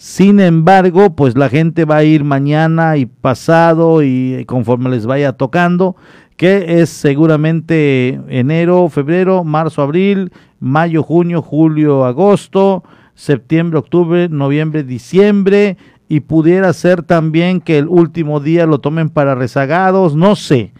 Sin 0.00 0.40
embargo, 0.40 1.14
pues 1.14 1.36
la 1.36 1.50
gente 1.50 1.84
va 1.84 1.96
a 1.96 2.04
ir 2.04 2.24
mañana 2.24 2.96
y 2.96 3.04
pasado 3.04 4.02
y 4.02 4.46
conforme 4.46 4.88
les 4.88 5.04
vaya 5.04 5.34
tocando 5.34 5.94
que 6.38 6.80
es 6.80 6.88
seguramente 6.88 8.18
enero, 8.28 8.88
febrero, 8.88 9.44
marzo, 9.44 9.82
abril, 9.82 10.32
mayo, 10.58 11.02
junio, 11.02 11.42
julio, 11.42 12.06
agosto, 12.06 12.82
septiembre, 13.14 13.78
octubre, 13.78 14.30
noviembre, 14.30 14.84
diciembre, 14.84 15.76
y 16.08 16.20
pudiera 16.20 16.72
ser 16.72 17.02
también 17.02 17.60
que 17.60 17.76
el 17.76 17.86
último 17.86 18.40
día 18.40 18.64
lo 18.64 18.78
tomen 18.78 19.10
para 19.10 19.34
rezagados, 19.34 20.16
no 20.16 20.34
sé, 20.34 20.72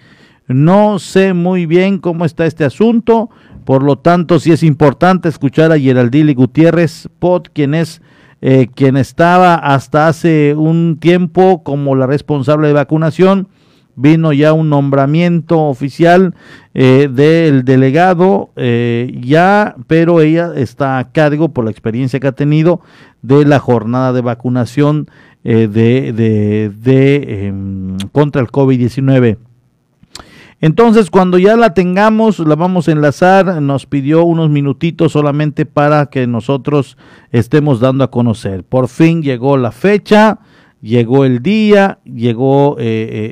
no 0.48 0.98
sé 0.98 1.34
muy 1.34 1.66
bien 1.66 1.98
cómo 1.98 2.24
está 2.24 2.46
este 2.46 2.64
asunto, 2.64 3.28
por 3.66 3.82
lo 3.82 3.98
tanto 3.98 4.40
sí 4.40 4.50
es 4.50 4.62
importante 4.62 5.28
escuchar 5.28 5.72
a 5.72 5.78
Geraldine 5.78 6.32
Gutiérrez 6.32 7.10
Pot, 7.18 7.50
quien 7.52 7.74
es 7.74 8.00
eh, 8.42 8.68
quien 8.74 8.96
estaba 8.96 9.54
hasta 9.54 10.08
hace 10.08 10.54
un 10.56 10.98
tiempo 10.98 11.62
como 11.62 11.94
la 11.94 12.06
responsable 12.06 12.68
de 12.68 12.74
vacunación, 12.74 13.48
vino 13.96 14.32
ya 14.32 14.52
un 14.52 14.70
nombramiento 14.70 15.60
oficial 15.60 16.34
eh, 16.72 17.08
del 17.12 17.64
delegado 17.64 18.50
eh, 18.56 19.12
ya, 19.20 19.74
pero 19.86 20.20
ella 20.20 20.52
está 20.56 20.98
a 20.98 21.12
cargo 21.12 21.50
por 21.50 21.64
la 21.64 21.70
experiencia 21.70 22.18
que 22.18 22.28
ha 22.28 22.32
tenido 22.32 22.80
de 23.20 23.44
la 23.44 23.58
jornada 23.58 24.12
de 24.12 24.22
vacunación 24.22 25.08
de, 25.42 25.68
de, 25.68 26.70
de 26.70 27.46
em, 27.46 27.96
contra 28.12 28.42
el 28.42 28.48
COVID-19. 28.48 29.38
Entonces, 30.62 31.10
cuando 31.10 31.38
ya 31.38 31.56
la 31.56 31.72
tengamos, 31.72 32.38
la 32.38 32.54
vamos 32.54 32.86
a 32.86 32.92
enlazar. 32.92 33.62
Nos 33.62 33.86
pidió 33.86 34.24
unos 34.24 34.50
minutitos 34.50 35.12
solamente 35.12 35.64
para 35.64 36.06
que 36.06 36.26
nosotros 36.26 36.98
estemos 37.32 37.80
dando 37.80 38.04
a 38.04 38.10
conocer. 38.10 38.64
Por 38.64 38.88
fin 38.88 39.22
llegó 39.22 39.56
la 39.56 39.72
fecha, 39.72 40.40
llegó 40.82 41.24
el 41.24 41.42
día, 41.42 41.98
llegó 42.04 42.76
eh, 42.78 42.84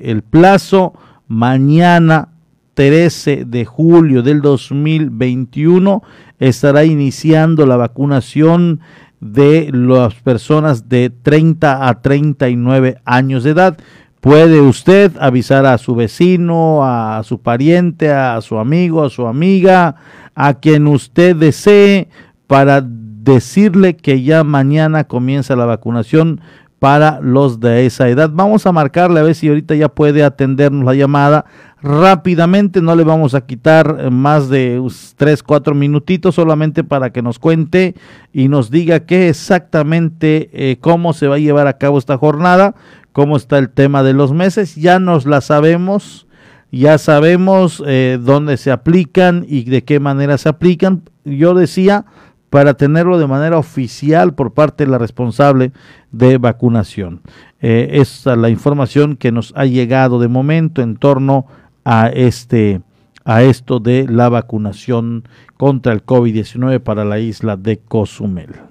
eh, 0.05 0.11
el 0.11 0.23
plazo. 0.23 0.95
Mañana, 1.27 2.31
13 2.73 3.45
de 3.45 3.67
julio 3.67 4.23
del 4.23 4.41
2021, 4.41 6.03
estará 6.39 6.85
iniciando 6.85 7.67
la 7.67 7.77
vacunación 7.77 8.81
de 9.21 9.71
las 9.73 10.15
personas 10.15 10.89
de 10.89 11.11
30 11.11 11.89
a 11.89 12.01
39 12.01 13.03
años 13.05 13.45
de 13.45 13.51
edad. 13.51 13.79
Puede 14.21 14.61
usted 14.61 15.13
avisar 15.21 15.65
a 15.65 15.79
su 15.79 15.95
vecino, 15.95 16.81
a 16.85 17.23
su 17.23 17.41
pariente, 17.41 18.11
a 18.13 18.41
su 18.41 18.59
amigo, 18.59 19.05
a 19.05 19.11
su 19.11 19.27
amiga, 19.27 19.95
a 20.35 20.55
quien 20.55 20.89
usted 20.89 21.37
desee 21.37 22.09
para 22.49 22.83
decirle 22.85 23.97
que 23.97 24.23
ya 24.23 24.43
mañana 24.43 25.05
comienza 25.05 25.55
la 25.55 25.67
vacunación 25.67 26.41
para 26.79 27.21
los 27.21 27.61
de 27.61 27.87
esa 27.87 28.09
edad. 28.09 28.31
Vamos 28.33 28.67
a 28.67 28.73
marcarle 28.73 29.21
a 29.21 29.25
ver 29.25 29.35
si 29.35 29.49
ahorita 29.49 29.75
ya 29.75 29.89
puede 29.89 30.25
atendernos 30.25 30.85
la 30.85 30.95
llamada 30.95 31.45
rápidamente. 31.83 32.81
No 32.81 32.95
le 32.97 33.05
vamos 33.05 33.35
a 33.35 33.47
quitar 33.47 34.11
más 34.11 34.49
de 34.49 34.81
3, 35.17 35.43
4 35.43 35.75
minutitos 35.75 36.37
solamente 36.37 36.85
para 36.85 37.11
que 37.11 37.23
nos 37.23 37.39
cuente 37.39 37.95
y 38.33 38.49
nos 38.49 38.71
diga 38.71 39.01
qué 39.01 39.29
exactamente, 39.29 40.51
eh, 40.53 40.79
cómo 40.81 41.13
se 41.13 41.27
va 41.27 41.37
a 41.37 41.41
llevar 41.41 41.67
a 41.67 41.79
cabo 41.79 41.99
esta 41.99 42.17
jornada 42.17 42.75
cómo 43.13 43.37
está 43.37 43.59
el 43.59 43.71
tema 43.71 44.03
de 44.03 44.13
los 44.13 44.33
meses, 44.33 44.75
ya 44.77 44.99
nos 44.99 45.27
la 45.27 45.41
sabemos, 45.41 46.27
ya 46.71 46.99
sabemos 46.99 47.83
eh, 47.87 48.19
dónde 48.21 48.57
se 48.57 48.71
aplican 48.71 49.45
y 49.49 49.65
de 49.65 49.85
qué 49.85 50.01
manera 50.01 50.39
se 50.39 50.49
aplican. 50.49 51.03
Yo 51.25 51.55
decía, 51.55 52.05
para 52.51 52.75
tenerlo 52.75 53.19
de 53.19 53.27
manera 53.27 53.59
oficial 53.59 54.35
por 54.35 54.53
parte 54.53 54.85
de 54.85 54.91
la 54.91 54.99
responsable 54.99 55.73
de 56.13 56.39
vacunación. 56.39 57.21
Eh, 57.61 57.89
esta 57.93 58.33
es 58.33 58.39
la 58.39 58.49
información 58.49 59.17
que 59.17 59.33
nos 59.33 59.53
ha 59.57 59.67
llegado 59.67 60.19
de 60.19 60.29
momento 60.29 60.83
en 60.83 60.97
torno 60.97 61.47
a 61.85 62.09
este 62.09 62.81
a 63.25 63.43
esto 63.43 63.79
de 63.79 64.07
la 64.09 64.31
vacunación 64.31 65.29
contra 65.59 65.93
el 65.93 66.05
COVID-19 66.05 66.81
para 66.81 67.05
la 67.05 67.19
isla 67.19 67.59
de 67.59 67.77
Cozumel. 67.77 68.68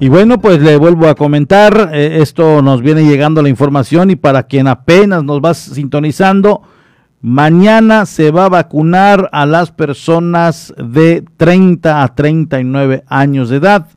Y 0.00 0.08
bueno, 0.08 0.40
pues 0.40 0.62
le 0.62 0.76
vuelvo 0.76 1.08
a 1.08 1.16
comentar, 1.16 1.90
eh, 1.92 2.20
esto 2.22 2.62
nos 2.62 2.82
viene 2.82 3.02
llegando 3.02 3.42
la 3.42 3.48
información 3.48 4.10
y 4.10 4.16
para 4.16 4.44
quien 4.44 4.68
apenas 4.68 5.24
nos 5.24 5.40
va 5.40 5.54
sintonizando, 5.54 6.62
mañana 7.20 8.06
se 8.06 8.30
va 8.30 8.44
a 8.44 8.48
vacunar 8.48 9.28
a 9.32 9.44
las 9.44 9.72
personas 9.72 10.72
de 10.76 11.24
30 11.36 12.04
a 12.04 12.14
39 12.14 13.02
años 13.08 13.48
de 13.48 13.56
edad. 13.56 13.88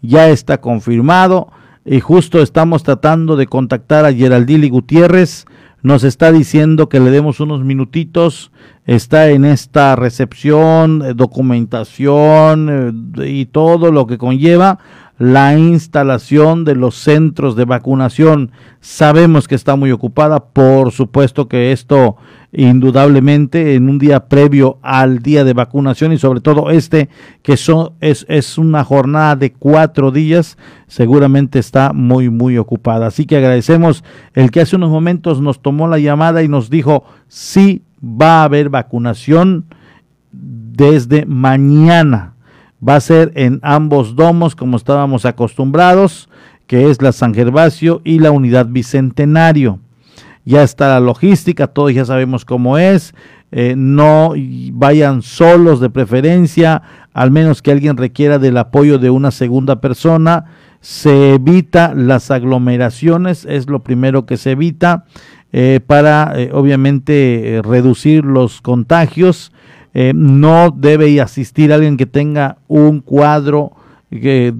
Ya 0.00 0.28
está 0.28 0.60
confirmado 0.60 1.48
y 1.84 1.98
justo 1.98 2.40
estamos 2.40 2.84
tratando 2.84 3.34
de 3.34 3.48
contactar 3.48 4.04
a 4.04 4.12
Geraldili 4.12 4.68
Gutiérrez. 4.68 5.44
Nos 5.82 6.04
está 6.04 6.30
diciendo 6.30 6.88
que 6.88 7.00
le 7.00 7.10
demos 7.10 7.40
unos 7.40 7.64
minutitos. 7.64 8.52
Está 8.86 9.30
en 9.30 9.44
esta 9.44 9.96
recepción, 9.96 11.02
eh, 11.04 11.14
documentación 11.14 13.12
eh, 13.18 13.28
y 13.28 13.46
todo 13.46 13.90
lo 13.90 14.06
que 14.06 14.18
conlleva 14.18 14.78
la 15.18 15.58
instalación 15.58 16.64
de 16.64 16.76
los 16.76 16.94
centros 16.94 17.56
de 17.56 17.64
vacunación. 17.64 18.52
Sabemos 18.80 19.48
que 19.48 19.56
está 19.56 19.74
muy 19.74 19.90
ocupada, 19.90 20.44
por 20.44 20.92
supuesto 20.92 21.48
que 21.48 21.72
esto 21.72 22.16
indudablemente 22.52 23.74
en 23.74 23.88
un 23.88 23.98
día 23.98 24.28
previo 24.28 24.78
al 24.80 25.18
día 25.18 25.44
de 25.44 25.52
vacunación 25.52 26.12
y 26.12 26.18
sobre 26.18 26.40
todo 26.40 26.70
este 26.70 27.10
que 27.42 27.56
son, 27.56 27.92
es, 28.00 28.24
es 28.28 28.56
una 28.56 28.84
jornada 28.84 29.36
de 29.36 29.52
cuatro 29.52 30.12
días, 30.12 30.56
seguramente 30.86 31.58
está 31.58 31.92
muy 31.92 32.30
muy 32.30 32.56
ocupada. 32.56 33.08
Así 33.08 33.26
que 33.26 33.36
agradecemos 33.36 34.04
el 34.34 34.50
que 34.50 34.60
hace 34.60 34.76
unos 34.76 34.90
momentos 34.90 35.40
nos 35.40 35.60
tomó 35.60 35.88
la 35.88 35.98
llamada 35.98 36.42
y 36.42 36.48
nos 36.48 36.70
dijo 36.70 37.04
sí 37.26 37.82
va 38.00 38.40
a 38.40 38.44
haber 38.44 38.70
vacunación 38.70 39.66
desde 40.30 41.26
mañana 41.26 42.34
Va 42.86 42.96
a 42.96 43.00
ser 43.00 43.32
en 43.34 43.58
ambos 43.62 44.14
domos 44.14 44.54
como 44.54 44.76
estábamos 44.76 45.24
acostumbrados, 45.24 46.28
que 46.66 46.90
es 46.90 47.02
la 47.02 47.12
San 47.12 47.34
Gervasio 47.34 48.00
y 48.04 48.20
la 48.20 48.30
Unidad 48.30 48.66
Bicentenario. 48.66 49.80
Ya 50.44 50.62
está 50.62 50.88
la 50.88 51.00
logística, 51.00 51.66
todos 51.66 51.92
ya 51.92 52.04
sabemos 52.04 52.44
cómo 52.44 52.78
es. 52.78 53.14
Eh, 53.50 53.74
no 53.76 54.34
vayan 54.72 55.22
solos 55.22 55.80
de 55.80 55.90
preferencia, 55.90 56.82
al 57.12 57.30
menos 57.30 57.62
que 57.62 57.72
alguien 57.72 57.96
requiera 57.96 58.38
del 58.38 58.56
apoyo 58.58 58.98
de 58.98 59.10
una 59.10 59.30
segunda 59.30 59.80
persona. 59.80 60.44
Se 60.80 61.34
evita 61.34 61.94
las 61.94 62.30
aglomeraciones, 62.30 63.44
es 63.44 63.68
lo 63.68 63.80
primero 63.80 64.26
que 64.26 64.36
se 64.36 64.52
evita 64.52 65.04
eh, 65.52 65.80
para 65.86 66.32
eh, 66.36 66.50
obviamente 66.52 67.60
reducir 67.64 68.24
los 68.24 68.60
contagios 68.60 69.52
eh, 69.94 70.12
no 70.14 70.70
debe 70.70 71.20
asistir 71.20 71.72
alguien 71.72 71.96
que 71.96 72.06
tenga 72.06 72.58
un 72.68 73.00
cuadro 73.00 73.72
de 74.10 74.52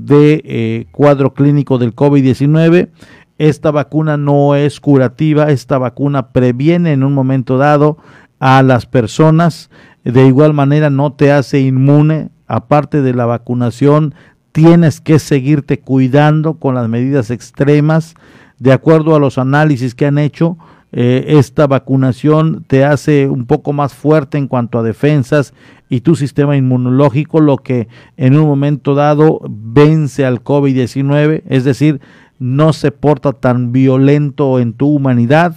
eh, 0.45 0.87
cuadro 0.93 1.33
clínico 1.33 1.79
del 1.79 1.95
COVID-19. 1.95 2.91
Esta 3.39 3.71
vacuna 3.71 4.17
no 4.17 4.57
es 4.57 4.81
curativa, 4.81 5.51
esta 5.51 5.79
vacuna 5.79 6.31
previene 6.33 6.93
en 6.93 7.05
un 7.05 7.15
momento 7.15 7.57
dado 7.57 7.99
a 8.41 8.63
las 8.63 8.87
personas. 8.87 9.71
De 10.05 10.27
igual 10.27 10.55
manera 10.55 10.91
no 10.91 11.13
te 11.13 11.33
hace 11.33 11.61
inmune. 11.61 12.31
Aparte 12.47 13.03
de 13.03 13.13
la 13.13 13.27
vacunación, 13.27 14.15
tienes 14.53 15.01
que 15.01 15.19
seguirte 15.19 15.81
cuidando 15.81 16.55
con 16.55 16.75
las 16.75 16.89
medidas 16.89 17.31
extremas. 17.31 18.15
De 18.59 18.73
acuerdo 18.73 19.15
a 19.15 19.21
los 19.21 19.39
análisis 19.39 19.95
que 19.95 20.07
han 20.07 20.19
hecho, 20.19 20.59
eh, 20.91 21.37
esta 21.39 21.67
vacunación 21.67 22.65
te 22.67 22.85
hace 22.85 23.29
un 23.29 23.45
poco 23.47 23.73
más 23.73 23.95
fuerte 23.95 24.39
en 24.39 24.49
cuanto 24.49 24.79
a 24.79 24.83
defensas 24.83 25.53
y 25.91 26.01
tu 26.01 26.17
sistema 26.17 26.57
inmunológico, 26.57 27.41
lo 27.41 27.59
que 27.59 27.89
en 28.17 28.39
un 28.39 28.47
momento 28.47 28.95
dado 28.95 29.41
vence 29.49 30.25
al 30.25 30.43
COVID-19, 30.43 31.43
es 31.47 31.65
decir, 31.65 32.01
no 32.39 32.73
se 32.73 32.91
porta 32.91 33.33
tan 33.33 33.73
violento 33.73 34.61
en 34.61 34.73
tu 34.73 34.89
humanidad. 34.89 35.57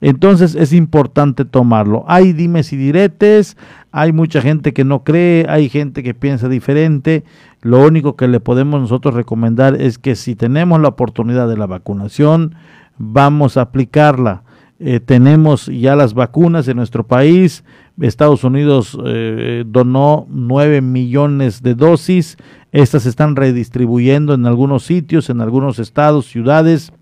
Entonces 0.00 0.54
es 0.54 0.72
importante 0.72 1.44
tomarlo. 1.44 2.04
Hay 2.08 2.32
dimes 2.32 2.72
y 2.72 2.76
diretes, 2.76 3.56
hay 3.92 4.12
mucha 4.12 4.40
gente 4.40 4.72
que 4.72 4.84
no 4.84 5.04
cree, 5.04 5.46
hay 5.48 5.68
gente 5.68 6.02
que 6.02 6.14
piensa 6.14 6.48
diferente. 6.48 7.24
Lo 7.60 7.84
único 7.86 8.16
que 8.16 8.28
le 8.28 8.40
podemos 8.40 8.80
nosotros 8.80 9.14
recomendar 9.14 9.80
es 9.80 9.98
que 9.98 10.14
si 10.14 10.36
tenemos 10.36 10.80
la 10.80 10.88
oportunidad 10.88 11.48
de 11.48 11.58
la 11.58 11.66
vacunación, 11.66 12.54
vamos 12.96 13.56
a 13.56 13.62
aplicarla. 13.62 14.44
Eh, 14.82 14.98
tenemos 14.98 15.66
ya 15.66 15.94
las 15.94 16.14
vacunas 16.14 16.66
en 16.66 16.78
nuestro 16.78 17.06
país. 17.06 17.64
Estados 18.00 18.44
Unidos 18.44 18.98
eh, 19.04 19.62
donó 19.66 20.26
9 20.30 20.80
millones 20.80 21.62
de 21.62 21.74
dosis. 21.74 22.38
Estas 22.72 23.02
se 23.02 23.10
están 23.10 23.36
redistribuyendo 23.36 24.32
en 24.32 24.46
algunos 24.46 24.84
sitios, 24.84 25.28
en 25.28 25.42
algunos 25.42 25.78
estados, 25.78 26.26
ciudades. 26.26 26.94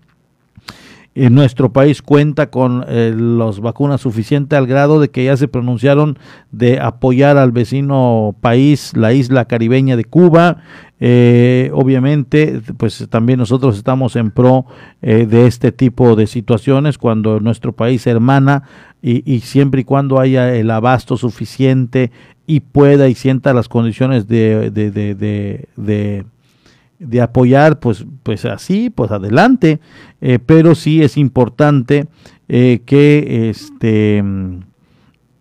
Nuestro 1.29 1.73
país 1.73 2.01
cuenta 2.01 2.49
con 2.49 2.85
eh, 2.87 3.13
las 3.15 3.59
vacunas 3.59 4.01
suficientes 4.01 4.57
al 4.57 4.67
grado 4.67 4.99
de 4.99 5.09
que 5.09 5.25
ya 5.25 5.35
se 5.35 5.47
pronunciaron 5.47 6.17
de 6.51 6.79
apoyar 6.79 7.37
al 7.37 7.51
vecino 7.51 8.35
país, 8.39 8.95
la 8.95 9.11
isla 9.11 9.45
caribeña 9.45 9.97
de 9.97 10.05
Cuba. 10.05 10.63
Eh, 11.01 11.71
obviamente, 11.73 12.61
pues 12.77 13.07
también 13.09 13.39
nosotros 13.39 13.77
estamos 13.77 14.15
en 14.15 14.31
pro 14.31 14.65
eh, 15.01 15.25
de 15.25 15.47
este 15.47 15.71
tipo 15.71 16.15
de 16.15 16.27
situaciones 16.27 16.97
cuando 16.97 17.39
nuestro 17.39 17.71
país 17.73 18.05
hermana 18.05 18.63
y, 19.01 19.39
siempre 19.39 19.81
y 19.81 19.83
cuando 19.85 20.19
haya 20.19 20.53
el 20.53 20.69
abasto 20.71 21.15
suficiente 21.15 22.11
y 22.45 22.59
pueda 22.59 23.07
y 23.07 23.15
sienta 23.15 23.53
las 23.53 23.69
condiciones 23.69 24.27
de, 24.27 24.71
de, 24.71 24.91
de, 24.91 26.25
de, 26.99 27.21
apoyar, 27.21 27.79
pues, 27.79 28.05
pues 28.23 28.43
así, 28.43 28.89
pues 28.89 29.11
adelante. 29.11 29.79
Eh, 30.21 30.39
pero 30.45 30.75
sí 30.75 31.01
es 31.01 31.17
importante 31.17 32.07
que 32.47 33.49
este 33.49 34.23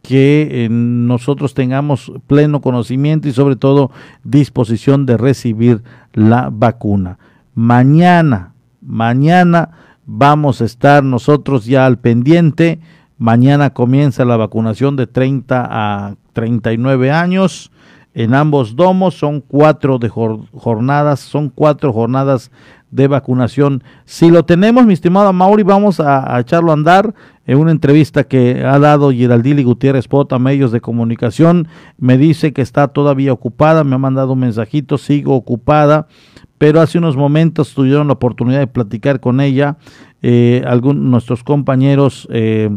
que 0.09 0.49
eh, 0.65 0.69
nosotros 0.71 1.53
tengamos 1.53 2.11
pleno 2.27 2.63
conocimiento 2.63 3.29
y 3.29 3.33
sobre 3.33 3.57
todo 3.57 3.91
disposición 4.25 5.05
de 5.05 5.19
recibir 5.19 5.83
la 6.15 6.49
vacuna. 6.51 7.19
Mañana, 7.55 8.55
mañana 8.81 9.71
vamos 10.07 10.63
a 10.63 10.65
estar 10.65 11.05
nosotros 11.05 11.67
ya 11.67 11.85
al 11.85 11.99
pendiente. 11.99 12.81
Mañana 13.19 13.75
comienza 13.75 14.25
la 14.25 14.39
vacunación 14.39 14.97
de 14.97 15.09
30 15.09 15.69
a 15.71 16.15
39 16.33 17.11
años 17.11 17.71
en 18.19 18.35
ambos 18.35 18.75
domos. 18.75 19.15
Son 19.15 19.41
cuatro 19.41 19.99
de 19.99 20.09
jornadas, 20.09 21.21
son 21.21 21.51
cuatro 21.51 21.93
jornadas 21.93 22.51
de 22.91 23.07
vacunación. 23.07 23.85
Si 24.07 24.29
lo 24.29 24.45
tenemos, 24.45 24.87
mi 24.87 24.93
estimado 24.93 25.33
Mauri, 25.33 25.63
vamos 25.63 26.01
a, 26.01 26.37
echarlo 26.41 26.73
a 26.73 26.75
andar 26.75 27.15
en 27.47 27.59
una 27.59 27.71
entrevista 27.71 28.25
que 28.25 28.65
ha 28.65 28.79
dado 28.81 29.13
Geraldili 29.13 29.63
Gutiérrez 29.63 30.09
Pot 30.09 30.33
a 30.33 30.41
medios 30.41 30.73
de 30.73 30.81
comunicación. 30.81 31.69
Me 31.97 32.19
dice 32.19 32.53
que 32.53 32.61
está 32.61 32.89
todavía 32.89 33.33
ocupada, 33.33 33.85
me 33.85 33.95
ha 33.95 33.99
mandado 33.99 34.33
un 34.33 34.41
mensajito, 34.41 34.99
sigo 34.99 35.37
ocupada, 35.37 36.09
pero 36.59 36.81
hace 36.81 36.99
unos 36.99 37.17
momentos 37.17 37.73
tuvieron 37.73 38.09
la 38.09 38.15
oportunidad 38.15 38.59
de 38.59 38.67
platicar 38.67 39.21
con 39.21 39.41
ella, 39.41 39.77
eh, 40.23 40.65
algunos 40.67 41.05
nuestros 41.05 41.45
compañeros 41.45 42.27
eh, 42.33 42.69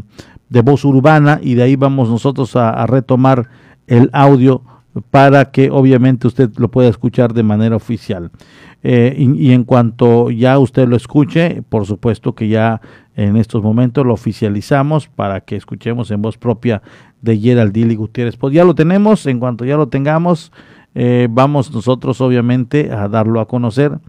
de 0.49 0.61
voz 0.61 0.85
urbana, 0.85 1.39
y 1.41 1.55
de 1.55 1.63
ahí 1.63 1.75
vamos 1.75 2.09
nosotros 2.09 2.55
a 2.55 2.85
retomar 2.85 3.49
el 3.87 4.09
audio 4.13 4.61
para 5.09 5.51
que 5.51 5.69
obviamente 5.69 6.27
usted 6.27 6.49
lo 6.57 6.69
pueda 6.69 6.89
escuchar 6.89 7.33
de 7.33 7.43
manera 7.43 7.75
oficial. 7.75 8.31
Eh, 8.83 9.15
y, 9.17 9.51
en 9.51 9.63
cuanto 9.63 10.31
ya 10.31 10.57
usted 10.57 10.87
lo 10.87 10.95
escuche, 10.95 11.61
por 11.69 11.85
supuesto 11.85 12.33
que 12.33 12.47
ya 12.47 12.81
en 13.15 13.37
estos 13.37 13.61
momentos 13.61 14.05
lo 14.05 14.13
oficializamos 14.13 15.07
para 15.07 15.41
que 15.41 15.55
escuchemos 15.55 16.09
en 16.09 16.21
voz 16.21 16.37
propia 16.37 16.81
de 17.21 17.37
Geraldine 17.37 17.95
Gutiérrez. 17.95 18.37
Pues 18.37 18.53
ya 18.53 18.65
lo 18.65 18.73
tenemos, 18.73 19.27
en 19.27 19.39
cuanto 19.39 19.65
ya 19.65 19.77
lo 19.77 19.87
tengamos, 19.87 20.51
eh, 20.95 21.27
vamos 21.29 21.71
nosotros 21.71 22.19
obviamente 22.21 22.91
a 22.91 23.07
darlo 23.07 23.39
a 23.39 23.47
conocer. 23.47 23.99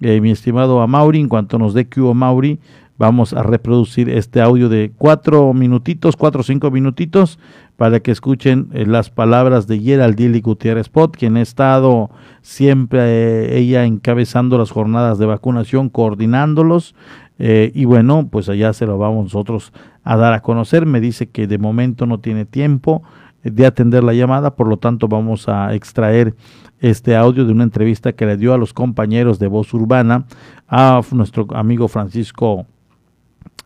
Eh, 0.00 0.20
mi 0.20 0.30
estimado 0.30 0.86
Mauri, 0.86 1.20
en 1.20 1.28
cuanto 1.28 1.58
nos 1.58 1.74
dé 1.74 1.88
que 1.88 2.00
Mauri, 2.00 2.60
vamos 2.96 3.32
a 3.32 3.42
reproducir 3.42 4.08
este 4.08 4.40
audio 4.40 4.68
de 4.68 4.92
cuatro 4.96 5.52
minutitos, 5.54 6.16
cuatro 6.16 6.42
o 6.42 6.44
cinco 6.44 6.70
minutitos, 6.70 7.38
para 7.80 8.00
que 8.00 8.10
escuchen 8.10 8.68
eh, 8.74 8.84
las 8.84 9.08
palabras 9.08 9.66
de 9.66 9.80
Geraldine 9.80 10.40
Gutiérrez 10.40 10.90
Pot, 10.90 11.16
quien 11.16 11.38
ha 11.38 11.40
estado 11.40 12.10
siempre 12.42 13.00
eh, 13.00 13.58
ella 13.58 13.86
encabezando 13.86 14.58
las 14.58 14.70
jornadas 14.70 15.16
de 15.16 15.24
vacunación, 15.24 15.88
coordinándolos. 15.88 16.94
Eh, 17.38 17.72
y 17.74 17.86
bueno, 17.86 18.28
pues 18.30 18.50
allá 18.50 18.74
se 18.74 18.84
lo 18.84 18.98
vamos 18.98 19.24
nosotros 19.24 19.72
a 20.04 20.18
dar 20.18 20.34
a 20.34 20.42
conocer. 20.42 20.84
Me 20.84 21.00
dice 21.00 21.30
que 21.30 21.46
de 21.46 21.56
momento 21.56 22.04
no 22.04 22.20
tiene 22.20 22.44
tiempo 22.44 23.02
de 23.44 23.64
atender 23.64 24.04
la 24.04 24.12
llamada, 24.12 24.56
por 24.56 24.68
lo 24.68 24.76
tanto 24.76 25.08
vamos 25.08 25.48
a 25.48 25.74
extraer 25.74 26.34
este 26.80 27.16
audio 27.16 27.46
de 27.46 27.52
una 27.52 27.64
entrevista 27.64 28.12
que 28.12 28.26
le 28.26 28.36
dio 28.36 28.52
a 28.52 28.58
los 28.58 28.74
compañeros 28.74 29.38
de 29.38 29.46
Voz 29.46 29.72
Urbana 29.72 30.26
a 30.68 31.00
nuestro 31.12 31.46
amigo 31.54 31.88
Francisco 31.88 32.66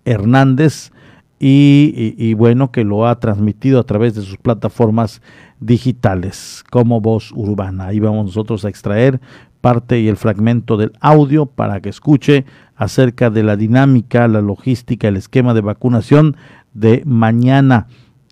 Hernández, 0.05 0.93
y, 1.39 2.33
bueno, 2.35 2.71
que 2.71 2.85
lo 2.85 3.07
ha 3.07 3.19
transmitido 3.21 3.79
a 3.79 3.85
través 3.85 4.15
de 4.15 4.23
sus 4.23 4.39
plataformas 4.39 5.21
digitales 5.61 6.65
como 6.71 7.01
voz 7.01 7.33
urbana. 7.33 7.87
Ahí 7.87 8.01
vamos 8.01 8.27
nosotros 8.27 8.65
a 8.65 8.69
extraer 8.69 9.21
parte 9.61 10.01
y 10.01 10.09
el 10.09 10.17
fragmento 10.17 10.77
del 10.77 10.93
audio 11.01 11.47
para 11.47 11.81
que 11.81 11.89
escuche 11.89 12.45
acerca 12.77 13.31
de 13.31 13.43
la 13.43 13.57
dinámica, 13.57 14.29
la 14.29 14.43
logística, 14.43 15.09
el 15.09 15.17
esquema 15.17 15.55
de 15.55 15.63
vacunación 15.63 16.37
de 16.75 17.03
mañana 17.07 17.87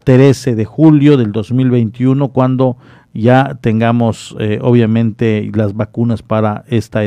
13 0.05 0.55
de 0.55 0.65
julio 0.65 1.17
del 1.17 1.33
2021 1.33 2.29
cuando 2.29 2.77
ya 3.15 3.59
tengamos 3.61 4.37
eh, 4.41 4.59
obviamente 4.63 5.51
las 5.55 5.75
vacunas 5.75 6.23
para 6.23 6.65
esta 6.69 7.03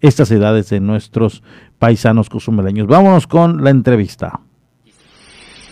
estas 0.00 0.30
edades 0.30 0.70
de 0.70 0.80
nuestros 0.80 1.42
paisanos 1.78 2.28
cozumeleños. 2.30 2.86
Vámonos 2.86 3.26
con 3.26 3.62
la 3.62 3.70
entrevista. 3.70 4.40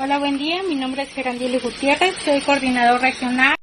Hola, 0.05 0.19
buen 0.19 0.37
día. 0.37 0.65
Mi 0.69 0.75
nombre 0.75 1.03
es 1.03 1.11
Gerandile 1.11 1.61
Gutiérrez. 1.61 2.17
Soy 2.25 2.41
coordinador 2.41 3.01
regional 3.01 3.55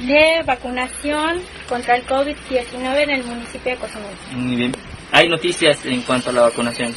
de 0.00 0.42
vacunación 0.44 1.40
contra 1.68 1.94
el 1.94 2.04
COVID-19 2.04 3.02
en 3.04 3.10
el 3.10 3.22
municipio 3.22 3.70
de 3.70 3.78
Cozumel. 3.78 4.10
Muy 4.32 4.56
bien. 4.56 4.72
¿Hay 5.12 5.28
noticias 5.28 5.86
en 5.86 6.02
cuanto 6.02 6.30
a 6.30 6.32
la 6.32 6.40
vacunación? 6.40 6.92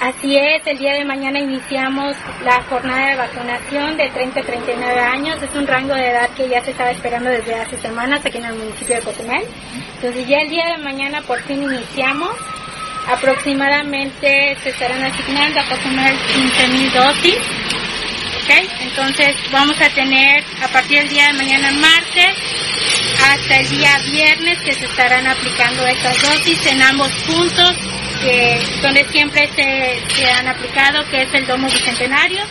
Así 0.00 0.34
es, 0.34 0.66
el 0.66 0.78
día 0.78 0.94
de 0.94 1.04
mañana 1.04 1.40
iniciamos 1.40 2.16
la 2.42 2.62
jornada 2.62 3.10
de 3.10 3.16
vacunación 3.16 3.98
de 3.98 4.08
30 4.08 4.40
a 4.40 4.44
39 4.44 4.98
años. 4.98 5.42
Es 5.42 5.54
un 5.54 5.66
rango 5.66 5.94
de 5.94 6.08
edad 6.08 6.30
que 6.30 6.48
ya 6.48 6.64
se 6.64 6.70
estaba 6.70 6.92
esperando 6.92 7.28
desde 7.28 7.54
hace 7.54 7.76
semanas 7.76 8.24
aquí 8.24 8.38
en 8.38 8.46
el 8.46 8.54
municipio 8.54 8.96
de 8.96 9.02
Cozumel. 9.02 9.44
Entonces 9.96 10.26
ya 10.26 10.38
el 10.38 10.48
día 10.48 10.64
de 10.74 10.82
mañana 10.82 11.20
por 11.20 11.42
fin 11.42 11.62
iniciamos. 11.62 12.30
Aproximadamente 13.08 14.56
se 14.62 14.70
estarán 14.70 15.02
asignando 15.02 15.60
a 15.60 15.64
Cozumel 15.64 16.16
15.000 16.16 16.92
dosis 16.92 17.65
entonces 18.48 19.34
vamos 19.50 19.80
a 19.80 19.88
tener 19.90 20.44
a 20.62 20.68
partir 20.68 20.98
del 20.98 21.08
día 21.08 21.26
de 21.28 21.32
mañana 21.32 21.70
martes 21.72 22.36
hasta 23.28 23.58
el 23.58 23.68
día 23.68 23.98
viernes 24.10 24.58
que 24.60 24.72
se 24.72 24.84
estarán 24.84 25.26
aplicando 25.26 25.84
estas 25.86 26.22
dosis 26.22 26.66
en 26.66 26.80
ambos 26.82 27.10
puntos 27.26 27.74
que 28.22 28.60
donde 28.82 29.04
siempre 29.06 29.48
se, 29.54 30.30
han 30.30 30.46
aplicado, 30.48 31.04
que 31.10 31.22
es 31.22 31.34
el 31.34 31.46
domo 31.46 31.66
bicentenario 31.66 32.42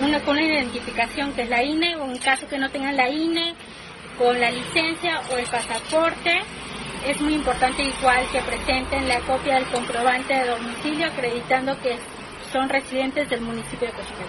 una, 0.04 0.20
con 0.22 0.38
una 0.38 0.46
identificación 0.46 1.34
que 1.34 1.42
es 1.44 1.50
la 1.50 1.64
INE 1.64 1.96
o 1.96 2.06
en 2.06 2.18
caso 2.18 2.48
que 2.48 2.58
no 2.58 2.70
tengan 2.70 2.98
la 2.98 3.10
INE, 3.10 3.54
con 4.18 4.40
la 4.40 4.50
licencia 4.52 5.22
o 5.32 5.38
el 5.38 5.46
pasaporte 5.46 6.42
es 7.06 7.20
muy 7.22 7.34
importante 7.36 7.84
igual 7.84 8.26
que 8.32 8.40
presenten 8.42 9.08
la 9.08 9.20
copia 9.22 9.56
del 9.56 9.66
comprobante 9.66 10.34
de 10.34 10.46
domicilio 10.46 11.08
acreditando 11.08 11.80
que 11.82 11.98
son 12.52 12.70
residentes 12.70 13.30
del 13.30 13.42
municipio 13.42 13.88
de 13.88 13.94
Cozumel. 13.94 14.28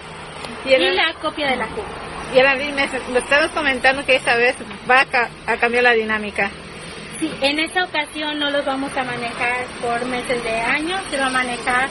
Y, 0.64 0.94
la 0.94 1.14
copia 1.20 1.51
de 1.51 1.56
la 1.56 1.66
CUP. 1.66 1.84
Y 2.34 2.38
ahora 2.38 2.56
dime, 2.56 2.88
lo 3.12 3.18
estamos 3.18 3.51
comentando 3.51 4.05
que 4.05 4.16
esta 4.16 4.34
vez 4.36 4.56
va 4.90 5.05
a, 5.46 5.56
cambiar 5.56 5.84
la 5.84 5.92
dinámica. 5.92 6.51
Sí, 7.20 7.30
en 7.42 7.59
esta 7.60 7.84
ocasión 7.84 8.38
no 8.38 8.51
los 8.51 8.64
vamos 8.64 8.96
a 8.96 9.05
manejar 9.05 9.66
por 9.80 10.05
meses 10.06 10.42
de 10.42 10.60
año, 10.60 10.98
se 11.10 11.18
va 11.18 11.26
a 11.26 11.30
manejar 11.30 11.88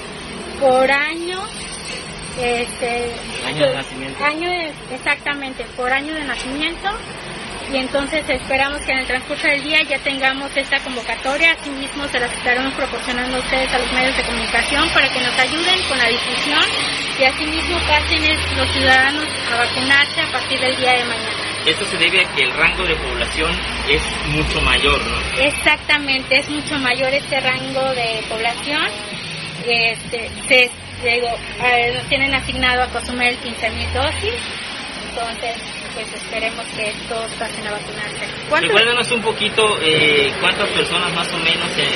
por 0.60 0.92
año. 0.92 1.40
Este, 2.42 3.12
año 3.46 3.68
de 3.68 3.74
nacimiento. 3.76 4.26
Año 4.26 4.50
exactamente, 4.92 5.66
por 5.78 5.92
año 5.92 6.14
de 6.16 6.24
nacimiento 6.24 6.90
y 7.74 7.78
entonces 7.78 8.24
esperamos 8.30 8.80
que 8.82 8.92
en 8.92 9.00
el 9.00 9.08
transcurso 9.08 9.48
del 9.48 9.64
día 9.64 9.82
ya 9.90 9.98
tengamos 10.00 10.56
esta 10.56 10.78
convocatoria. 10.84 11.54
Asimismo, 11.54 12.08
se 12.10 12.20
las 12.20 12.32
estaremos 12.32 12.72
proporcionando 12.76 13.38
a 13.38 13.40
ustedes 13.40 13.74
a 13.74 13.80
los 13.80 13.92
medios 13.92 14.16
de 14.16 14.24
comunicación 14.24 14.88
para 14.90 15.10
que 15.10 15.20
nos 15.20 15.40
ayuden 15.40 15.82
con 15.90 15.98
la 15.98 16.08
difusión 16.08 16.64
y 17.20 17.24
asimismo 17.24 17.80
pasen 17.88 18.22
los 18.56 18.70
ciudadanos 18.70 19.26
a 19.52 19.58
vacunarse 19.58 20.22
a 20.22 20.32
partir 20.32 20.60
del 20.60 20.78
día 20.78 20.94
de 20.94 21.06
mañana. 21.06 21.44
Esto 21.66 21.86
se 21.86 21.98
debe 21.98 22.22
a 22.22 22.36
que 22.36 22.44
el 22.44 22.54
rango 22.54 22.84
de 22.86 22.96
población 22.96 23.52
es 23.90 24.04
mucho 24.28 24.62
mayor, 24.62 25.02
¿no? 25.02 25.42
Exactamente, 25.42 26.38
es 26.38 26.50
mucho 26.50 26.78
mayor 26.78 27.12
este 27.12 27.40
rango 27.40 27.90
de 27.96 28.24
población. 28.30 28.86
Este, 29.66 30.30
se, 30.48 30.70
digo, 31.10 31.30
eh, 31.64 31.92
nos 31.96 32.08
tienen 32.08 32.36
asignado 32.36 32.84
a 32.84 32.88
consumir 32.90 33.36
15.000 33.40 33.94
dosis, 33.94 34.34
entonces 35.10 35.83
pues 35.94 36.08
esperemos 36.14 36.66
que 36.76 36.94
todos 37.08 37.32
pasen 37.34 37.68
a 37.68 37.72
vacunarse. 37.72 38.26
Recuérdanos 38.68 39.12
un 39.12 39.22
poquito 39.22 39.78
eh, 39.82 40.32
cuántas 40.40 40.70
personas 40.70 41.14
más 41.14 41.32
o 41.34 41.38
menos 41.38 41.70
eh, 41.78 41.88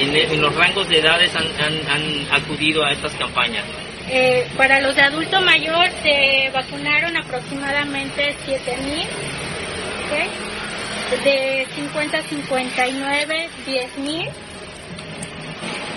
eh, 0.00 0.28
en, 0.32 0.40
los 0.40 0.54
rangos 0.54 0.88
de 0.88 0.98
edades 0.98 1.34
han, 1.34 1.46
acudido 2.30 2.84
a 2.84 2.92
estas 2.92 3.12
campañas. 3.14 3.64
para 4.56 4.80
los 4.80 4.94
de 4.94 5.02
adulto 5.02 5.40
mayor 5.40 5.88
se 6.02 6.50
vacunaron 6.52 7.16
aproximadamente 7.16 8.34
7.000, 8.46 9.06
de 11.24 11.66
50 11.74 12.18
a 12.18 12.22
59, 12.22 13.48
10.000, 13.66 14.30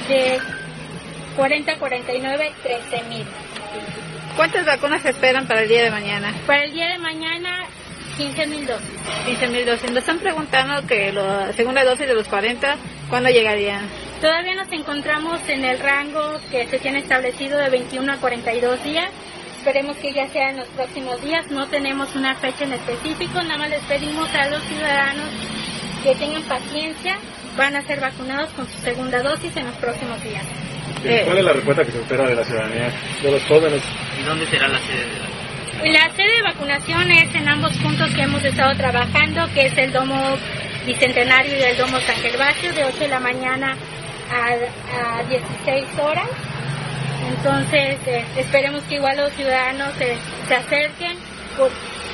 de 0.07 0.39
40 1.35 1.71
a 1.71 1.77
49, 1.77 2.51
13.000. 2.63 3.25
¿Cuántas 4.35 4.65
vacunas 4.65 5.01
se 5.01 5.09
esperan 5.09 5.47
para 5.47 5.61
el 5.61 5.69
día 5.69 5.83
de 5.83 5.91
mañana? 5.91 6.33
Para 6.45 6.63
el 6.63 6.73
día 6.73 6.87
de 6.89 6.97
mañana 6.97 7.65
15 8.17 8.47
mil 8.47 8.65
dosis. 8.65 8.89
15 9.25 9.47
mil 9.47 9.65
dosis. 9.65 9.89
Nos 9.89 9.99
están 9.99 10.19
preguntando 10.19 10.85
que 10.87 11.11
la 11.11 11.53
segunda 11.53 11.83
dosis 11.83 12.07
de 12.07 12.13
los 12.13 12.27
40, 12.27 12.75
¿cuándo 13.09 13.29
llegarían? 13.29 13.87
Todavía 14.21 14.55
nos 14.55 14.71
encontramos 14.71 15.39
en 15.47 15.63
el 15.63 15.79
rango 15.79 16.39
que 16.51 16.67
se 16.67 16.79
tiene 16.79 16.99
establecido 16.99 17.57
de 17.57 17.69
21 17.69 18.11
a 18.11 18.17
42 18.17 18.83
días. 18.83 19.09
Esperemos 19.57 19.95
que 19.97 20.13
ya 20.13 20.27
sea 20.29 20.51
en 20.51 20.57
los 20.57 20.67
próximos 20.67 21.21
días. 21.21 21.49
No 21.51 21.67
tenemos 21.67 22.15
una 22.15 22.35
fecha 22.35 22.65
en 22.65 22.73
específico. 22.73 23.41
Nada 23.43 23.57
más 23.57 23.69
les 23.69 23.81
pedimos 23.83 24.29
a 24.33 24.49
los 24.49 24.61
ciudadanos 24.63 25.29
que 26.03 26.15
tengan 26.15 26.43
paciencia. 26.43 27.17
Van 27.59 27.75
a 27.75 27.81
ser 27.81 27.99
vacunados 27.99 28.49
con 28.51 28.65
su 28.69 28.77
segunda 28.79 29.21
dosis 29.21 29.53
en 29.57 29.65
los 29.65 29.75
próximos 29.75 30.23
días. 30.23 30.45
¿Cuál 31.25 31.39
es 31.39 31.43
la 31.43 31.51
respuesta 31.51 31.83
que 31.83 31.91
se 31.91 31.99
espera 31.99 32.25
de 32.25 32.35
la 32.35 32.43
ciudadanía, 32.45 32.89
de 33.21 33.31
los 33.31 33.43
jóvenes? 33.43 33.81
¿Y 34.17 34.23
dónde 34.23 34.45
será 34.47 34.69
la 34.69 34.79
sede 34.79 35.05
de 35.05 35.19
la 35.19 35.99
la 35.99 36.15
sede 36.15 36.35
de 36.37 36.41
vacunación 36.41 37.11
es 37.11 37.35
en 37.35 37.49
ambos 37.49 37.75
puntos 37.77 38.13
que 38.15 38.21
hemos 38.21 38.43
estado 38.45 38.73
trabajando, 38.75 39.45
que 39.53 39.65
es 39.65 39.77
el 39.77 39.91
Domo 39.91 40.37
Bicentenario 40.85 41.57
y 41.57 41.61
el 41.61 41.77
Domo 41.77 41.99
San 41.99 42.15
Gervasio, 42.15 42.71
de 42.71 42.85
8 42.85 42.97
de 42.97 43.07
la 43.09 43.19
mañana 43.19 43.75
a, 44.31 45.23
16 45.23 45.85
horas. 46.01 46.29
Entonces, 47.29 47.97
eh, 48.07 48.23
esperemos 48.37 48.83
que 48.83 48.95
igual 48.95 49.17
los 49.17 49.33
ciudadanos 49.33 49.89
se 49.95 50.55
acerquen. 50.55 51.17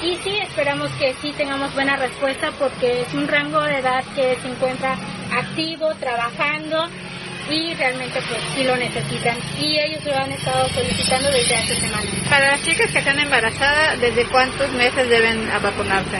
y 0.01 0.15
sí, 0.23 0.39
esperamos 0.41 0.89
que 0.93 1.13
sí 1.21 1.31
tengamos 1.37 1.71
buena 1.75 1.97
respuesta 1.97 2.51
porque 2.57 3.01
es 3.01 3.13
un 3.13 3.27
rango 3.27 3.61
de 3.61 3.77
edad 3.77 4.03
que 4.15 4.37
se 4.41 4.47
encuentra 4.47 4.95
activo, 5.37 5.93
trabajando 5.95 6.87
y 7.49 7.73
realmente 7.75 8.19
pues 8.27 8.41
sí 8.55 8.63
lo 8.63 8.75
necesitan 8.75 9.37
y 9.59 9.77
ellos 9.79 10.03
lo 10.05 10.15
han 10.15 10.31
estado 10.31 10.67
solicitando 10.69 11.29
desde 11.31 11.55
hace 11.55 11.75
semanas. 11.75 12.05
Para 12.29 12.51
las 12.51 12.63
chicas 12.63 12.91
que 12.91 12.99
están 12.99 13.19
embarazadas, 13.19 13.99
¿desde 14.01 14.25
cuántos 14.25 14.71
meses 14.73 15.09
deben 15.09 15.47
vacunarse? 15.61 16.17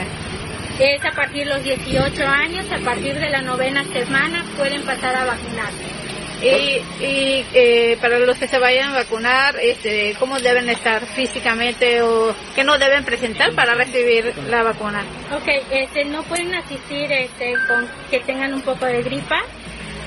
Es 0.78 1.04
a 1.04 1.12
partir 1.12 1.46
de 1.46 1.54
los 1.54 1.64
18 1.64 2.26
años, 2.26 2.66
a 2.70 2.78
partir 2.84 3.18
de 3.18 3.30
la 3.30 3.40
novena 3.42 3.82
semana 3.84 4.44
pueden 4.56 4.82
pasar 4.82 5.16
a 5.16 5.24
vacunarse. 5.24 5.95
Y, 6.42 6.82
y 7.02 7.46
eh, 7.54 7.98
para 8.00 8.18
los 8.18 8.36
que 8.36 8.46
se 8.46 8.58
vayan 8.58 8.90
a 8.90 8.98
vacunar, 8.98 9.56
este, 9.56 10.14
¿cómo 10.18 10.38
deben 10.38 10.68
estar 10.68 11.04
físicamente 11.06 12.02
o 12.02 12.34
qué 12.54 12.62
no 12.62 12.78
deben 12.78 13.04
presentar 13.04 13.52
para 13.54 13.74
recibir 13.74 14.34
la 14.50 14.62
vacuna? 14.62 15.02
Ok, 15.34 15.48
este, 15.70 16.04
no 16.04 16.22
pueden 16.24 16.54
asistir 16.54 17.10
este, 17.10 17.54
con 17.66 17.88
que 18.10 18.20
tengan 18.20 18.52
un 18.52 18.60
poco 18.60 18.84
de 18.84 19.02
gripa, 19.02 19.40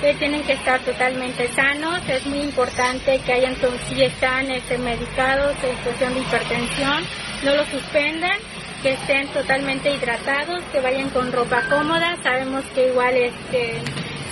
que 0.02 0.14
tienen 0.14 0.44
que 0.44 0.54
estar 0.54 0.80
totalmente 0.82 1.48
sanos. 1.54 2.00
Es 2.08 2.26
muy 2.28 2.42
importante 2.42 3.20
que 3.26 3.34
hayan, 3.34 3.56
si 3.90 4.04
están 4.04 4.52
este, 4.52 4.78
medicados 4.78 5.56
en 5.64 5.78
situación 5.78 6.14
de 6.14 6.20
hipertensión, 6.22 7.04
no 7.44 7.56
lo 7.56 7.66
suspendan, 7.66 8.38
que 8.84 8.94
estén 8.94 9.28
totalmente 9.30 9.92
hidratados, 9.92 10.64
que 10.72 10.80
vayan 10.80 11.10
con 11.10 11.32
ropa 11.32 11.64
cómoda. 11.70 12.16
Sabemos 12.24 12.64
que 12.76 12.88
igual 12.88 13.16
este, 13.16 13.82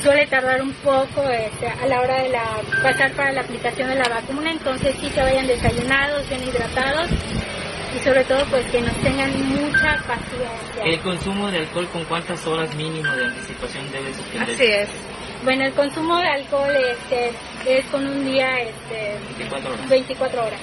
suele 0.02 0.26
tardar 0.28 0.62
un 0.62 0.74
poco 0.74 1.28
este, 1.30 1.68
a 1.68 1.86
la 1.88 2.02
hora 2.02 2.22
de 2.24 2.30
la, 2.30 2.44
pasar 2.82 3.12
para 3.14 3.32
la 3.32 3.42
aplicación 3.42 3.90
de 3.90 3.96
la 3.96 4.10
vacuna, 4.10 4.52
entonces 4.52 4.96
sí 5.00 5.10
que 5.10 5.22
vayan 5.22 5.48
desayunados, 5.48 6.28
bien 6.30 6.44
hidratados 6.44 7.10
y 7.96 8.04
sobre 8.04 8.24
todo 8.26 8.46
pues 8.50 8.66
que 8.68 8.82
nos 8.82 8.96
tengan 8.98 9.32
mucha 9.50 9.98
paciencia. 10.08 10.84
¿El 10.84 11.00
consumo 11.00 11.50
de 11.52 11.60
alcohol 11.60 11.88
con 11.92 12.04
cuántas 12.06 12.46
horas 12.46 12.74
mínimo 12.76 13.12
de 13.16 13.26
anticipación 13.26 13.92
debe 13.92 14.14
suspenderse? 14.14 14.54
Así 14.54 14.66
es. 14.66 15.17
Bueno, 15.44 15.66
el 15.66 15.74
consumo 15.74 16.18
de 16.18 16.28
alcohol 16.28 16.76
este, 16.76 17.32
es 17.66 17.86
con 17.86 18.06
un 18.06 18.26
día 18.26 18.60
este, 18.62 19.18
24 19.38 19.74
horas. 19.74 19.90
24 19.90 20.46
horas. 20.46 20.60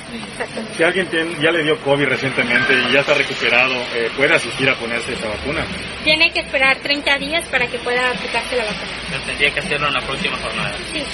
Si 0.77 0.83
alguien 0.83 1.09
ya 1.41 1.51
le 1.53 1.63
dio 1.63 1.79
COVID 1.81 2.07
recientemente 2.07 2.75
y 2.75 2.93
ya 2.93 3.01
está 3.01 3.15
recuperado, 3.15 3.75
eh, 3.95 4.11
¿puede 4.17 4.35
asistir 4.35 4.69
a 4.69 4.75
ponerse 4.75 5.13
esa 5.13 5.29
vacuna? 5.29 5.65
Tiene 6.03 6.31
que 6.33 6.41
esperar 6.41 6.77
30 6.79 7.19
días 7.19 7.47
para 7.49 7.67
que 7.67 7.79
pueda 7.79 8.11
aplicarse 8.11 8.57
la 8.57 8.65
vacuna. 8.65 8.91
Pero 9.11 9.23
tendría 9.23 9.51
que 9.51 9.61
hacerlo 9.61 9.89
en 9.89 9.95
la 9.95 10.01
próxima 10.01 10.37
jornada. 10.39 10.75
Sí. 10.93 11.05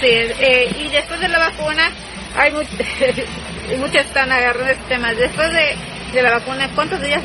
Sí, 0.00 0.08
eh, 0.08 0.70
y 0.78 0.88
después 0.88 1.18
de 1.20 1.28
la 1.28 1.38
vacuna, 1.38 1.90
hay 2.36 2.52
muchos 3.78 3.96
están 3.96 4.30
agarrando 4.30 4.70
este 4.70 4.84
tema. 4.88 5.14
Después 5.14 5.50
de, 5.50 5.76
de 6.12 6.22
la 6.22 6.32
vacuna, 6.32 6.68
¿cuántos 6.74 7.00
días 7.00 7.22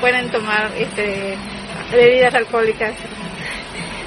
pueden 0.00 0.30
tomar 0.30 0.70
este, 0.78 1.36
bebidas 1.92 2.34
alcohólicas? 2.34 2.94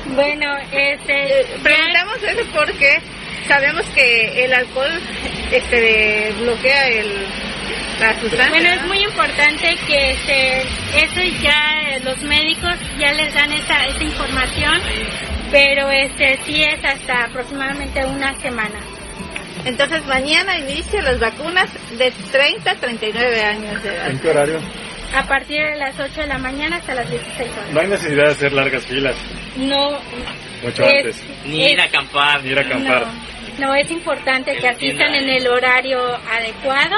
Bueno, 0.07 0.57
este, 0.71 1.41
eh, 1.41 1.45
preguntamos 1.63 2.17
eso 2.23 2.41
porque 2.53 2.99
sabemos 3.47 3.85
que 3.95 4.45
el 4.45 4.53
alcohol 4.53 4.91
este, 5.51 6.33
bloquea 6.39 6.87
el, 6.89 7.25
la 7.99 8.19
sustancia. 8.19 8.49
Bueno, 8.49 8.69
es 8.69 8.85
muy 8.85 8.99
importante 8.99 9.77
que 9.87 10.11
este, 10.11 10.61
eso 10.61 11.41
ya 11.41 11.99
los 12.03 12.21
médicos 12.23 12.73
ya 12.99 13.13
les 13.13 13.33
dan 13.33 13.51
esa, 13.53 13.85
esa 13.87 14.03
información, 14.03 14.81
pero 15.51 15.89
este 15.89 16.39
sí 16.45 16.63
es 16.63 16.83
hasta 16.83 17.25
aproximadamente 17.25 18.05
una 18.05 18.33
semana. 18.41 18.79
Entonces 19.65 20.05
mañana 20.07 20.57
inicia 20.57 21.01
las 21.01 21.19
vacunas 21.19 21.69
de 21.97 22.11
30 22.31 22.71
a 22.71 22.75
39 22.75 23.41
años 23.41 23.83
de 23.83 23.95
edad. 23.95 24.09
¿En 24.09 24.19
qué 24.19 24.29
horario? 24.29 24.59
A 25.13 25.23
partir 25.27 25.61
de 25.61 25.75
las 25.77 25.99
8 25.99 26.21
de 26.21 26.27
la 26.27 26.37
mañana 26.37 26.77
hasta 26.77 26.95
las 26.95 27.09
16 27.09 27.51
horas. 27.51 27.71
No 27.71 27.79
hay 27.79 27.87
necesidad 27.87 28.25
de 28.25 28.31
hacer 28.31 28.53
largas 28.53 28.85
filas. 28.85 29.15
No. 29.57 29.99
Mucho 30.63 30.83
antes. 30.83 31.23
Ni 31.45 31.71
ir 31.71 31.79
a 31.79 31.85
acampar. 31.85 32.43
Ni 32.43 32.51
ir 32.51 32.57
a 32.57 32.61
acampar. 32.61 33.05
No, 33.59 33.75
es 33.75 33.89
importante 33.91 34.55
que 34.55 34.67
asistan 34.67 35.13
en 35.13 35.29
el 35.29 35.47
horario 35.47 35.99
adecuado, 36.31 36.95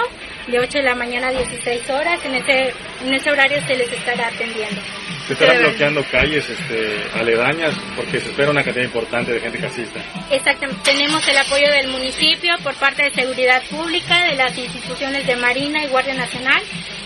de 0.48 0.60
8 0.60 0.78
de 0.78 0.84
la 0.84 0.96
mañana 0.96 1.28
a 1.28 1.32
16 1.32 1.90
horas. 1.90 2.24
En 2.24 2.36
ese, 2.36 2.74
en 3.06 3.14
ese 3.14 3.32
horario 3.32 3.62
se 3.68 3.76
les 3.76 3.92
estará 3.92 4.28
atendiendo. 4.28 4.82
Se 5.28 5.34
estarán 5.34 5.58
bloqueando 5.58 6.04
calles 6.12 6.48
este, 6.48 7.20
aledañas 7.20 7.74
porque 7.96 8.22
se 8.22 8.30
espera 8.30 8.52
una 8.52 8.64
cantidad 8.64 8.86
importante 8.86 9.34
de 9.34 9.40
gente 9.42 9.58
que 9.58 9.66
asista. 9.66 10.00
Exactamente. 10.30 10.82
Tenemos 10.84 11.28
el 11.28 11.38
apoyo 11.38 11.68
del 11.72 11.88
municipio 11.88 12.56
por 12.64 12.76
parte 12.76 13.04
de 13.04 13.12
Seguridad 13.12 13.62
Pública, 13.64 14.24
de 14.28 14.36
las 14.36 14.56
instituciones 14.56 15.26
de 15.26 15.36
Marina 15.36 15.84
y 15.84 15.88
Guardia 15.88 16.14
Nacional 16.14 16.62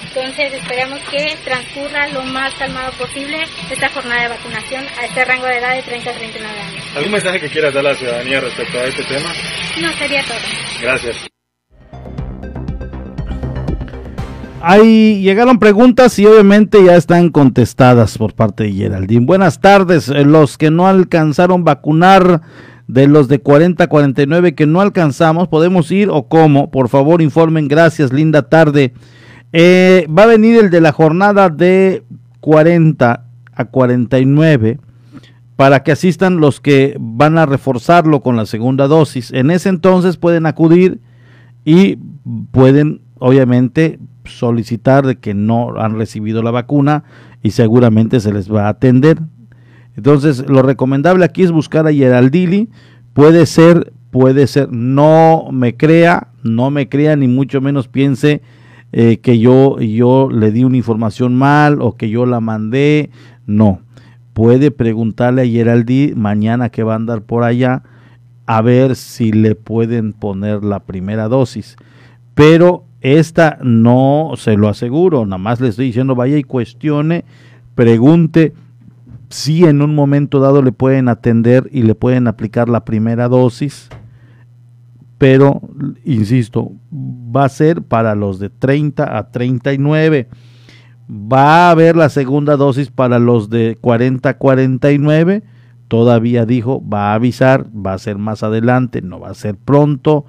entonces 0.09 0.53
esperamos 0.53 0.99
que 1.11 1.35
transcurra 1.45 2.07
lo 2.09 2.23
más 2.23 2.53
calmado 2.55 2.91
posible 2.93 3.37
esta 3.69 3.89
jornada 3.89 4.23
de 4.23 4.29
vacunación 4.29 4.83
a 4.99 5.05
este 5.05 5.25
rango 5.25 5.45
de 5.45 5.57
edad 5.57 5.75
de 5.75 5.83
30 5.83 6.09
a 6.09 6.13
39 6.13 6.59
años. 6.59 6.83
¿Algún 6.95 7.11
mensaje 7.11 7.39
que 7.39 7.49
quieras 7.49 7.73
dar 7.73 7.85
a 7.85 7.89
la 7.89 7.95
ciudadanía 7.95 8.39
respecto 8.41 8.77
a 8.79 8.85
este 8.85 9.03
tema? 9.03 9.29
No, 9.81 9.91
sería 9.93 10.23
todo. 10.23 10.37
Gracias. 10.81 11.27
Ahí 14.61 15.21
llegaron 15.21 15.59
preguntas 15.59 16.17
y 16.19 16.25
obviamente 16.25 16.83
ya 16.83 16.95
están 16.95 17.29
contestadas 17.29 18.17
por 18.17 18.33
parte 18.33 18.63
de 18.63 18.73
Geraldine. 18.73 19.25
Buenas 19.25 19.61
tardes, 19.61 20.09
eh, 20.09 20.25
los 20.25 20.57
que 20.57 20.71
no 20.71 20.87
alcanzaron 20.87 21.63
vacunar 21.63 22.41
de 22.87 23.07
los 23.07 23.27
de 23.27 23.39
40 23.39 23.83
a 23.83 23.87
49 23.87 24.55
que 24.55 24.65
no 24.65 24.81
alcanzamos, 24.81 25.47
¿podemos 25.47 25.91
ir 25.91 26.09
o 26.09 26.27
cómo? 26.27 26.71
Por 26.71 26.89
favor 26.89 27.21
informen, 27.21 27.67
gracias, 27.67 28.11
linda 28.11 28.49
tarde. 28.49 28.93
Eh, 29.51 30.07
va 30.15 30.23
a 30.23 30.27
venir 30.27 30.59
el 30.59 30.69
de 30.69 30.81
la 30.81 30.91
jornada 30.91 31.49
de 31.49 32.03
40 32.39 33.25
a 33.53 33.65
49 33.65 34.79
para 35.55 35.83
que 35.83 35.91
asistan 35.91 36.37
los 36.37 36.61
que 36.61 36.95
van 36.99 37.37
a 37.37 37.45
reforzarlo 37.45 38.21
con 38.21 38.37
la 38.37 38.45
segunda 38.45 38.87
dosis. 38.87 39.31
En 39.33 39.51
ese 39.51 39.69
entonces 39.69 40.17
pueden 40.17 40.45
acudir 40.45 41.01
y 41.65 41.97
pueden 42.51 43.01
obviamente 43.17 43.99
solicitar 44.23 45.05
de 45.05 45.17
que 45.17 45.33
no 45.33 45.75
han 45.77 45.97
recibido 45.97 46.41
la 46.43 46.51
vacuna 46.51 47.03
y 47.43 47.51
seguramente 47.51 48.19
se 48.19 48.31
les 48.31 48.53
va 48.53 48.67
a 48.67 48.69
atender. 48.69 49.19
Entonces, 49.97 50.47
lo 50.47 50.61
recomendable 50.61 51.25
aquí 51.25 51.43
es 51.43 51.51
buscar 51.51 51.87
a 51.87 51.93
Geraldili. 51.93 52.69
Puede 53.11 53.45
ser, 53.45 53.91
puede 54.11 54.47
ser, 54.47 54.71
no 54.71 55.49
me 55.51 55.75
crea, 55.75 56.29
no 56.43 56.71
me 56.71 56.87
crea, 56.87 57.17
ni 57.17 57.27
mucho 57.27 57.59
menos 57.59 57.89
piense 57.89 58.41
eh, 58.91 59.17
que 59.17 59.39
yo, 59.39 59.79
yo 59.79 60.29
le 60.31 60.51
di 60.51 60.63
una 60.63 60.77
información 60.77 61.35
mal 61.35 61.81
o 61.81 61.95
que 61.95 62.09
yo 62.09 62.25
la 62.25 62.39
mandé. 62.39 63.11
No. 63.45 63.81
Puede 64.33 64.71
preguntarle 64.71 65.41
a 65.41 65.45
Geraldi 65.45 66.13
mañana 66.15 66.69
que 66.69 66.83
va 66.83 66.93
a 66.93 66.97
andar 66.97 67.21
por 67.21 67.43
allá 67.43 67.83
a 68.45 68.61
ver 68.61 68.95
si 68.95 69.31
le 69.31 69.53
pueden 69.55 70.13
poner 70.13 70.63
la 70.63 70.79
primera 70.79 71.27
dosis. 71.27 71.75
Pero 72.33 72.85
esta 73.01 73.59
no 73.61 74.31
se 74.35 74.57
lo 74.57 74.69
aseguro, 74.69 75.25
nada 75.25 75.37
más 75.37 75.61
le 75.61 75.69
estoy 75.69 75.87
diciendo 75.87 76.15
vaya 76.15 76.37
y 76.37 76.43
cuestione, 76.43 77.25
pregunte 77.75 78.53
si 79.29 79.65
en 79.65 79.81
un 79.81 79.93
momento 79.93 80.39
dado 80.39 80.61
le 80.61 80.71
pueden 80.71 81.07
atender 81.07 81.69
y 81.71 81.83
le 81.83 81.95
pueden 81.95 82.27
aplicar 82.27 82.67
la 82.67 82.83
primera 82.83 83.27
dosis 83.27 83.89
pero 85.19 85.61
insisto, 86.05 86.71
va 86.91 87.43
a 87.43 87.49
ser 87.49 87.83
para 87.83 88.15
los 88.15 88.39
de 88.39 88.49
30 88.49 89.17
a 89.17 89.31
39. 89.31 90.29
Va 91.11 91.67
a 91.67 91.71
haber 91.71 91.97
la 91.97 92.07
segunda 92.07 92.55
dosis 92.55 92.89
para 92.89 93.19
los 93.19 93.49
de 93.49 93.77
40 93.81 94.29
a 94.29 94.37
49. 94.37 95.43
Todavía 95.89 96.45
dijo, 96.45 96.81
va 96.87 97.11
a 97.11 97.15
avisar, 97.15 97.65
va 97.75 97.93
a 97.93 97.99
ser 97.99 98.17
más 98.17 98.43
adelante, 98.43 99.01
no 99.01 99.19
va 99.19 99.31
a 99.31 99.33
ser 99.33 99.57
pronto, 99.57 100.23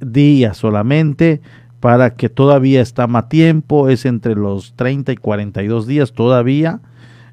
días 0.00 0.56
solamente, 0.56 1.42
para 1.80 2.14
que 2.14 2.30
todavía 2.30 2.80
está 2.80 3.06
más 3.06 3.28
tiempo, 3.28 3.90
es 3.90 4.06
entre 4.06 4.36
los 4.36 4.72
30 4.74 5.12
y 5.12 5.16
42 5.16 5.86
días 5.86 6.12
todavía, 6.14 6.80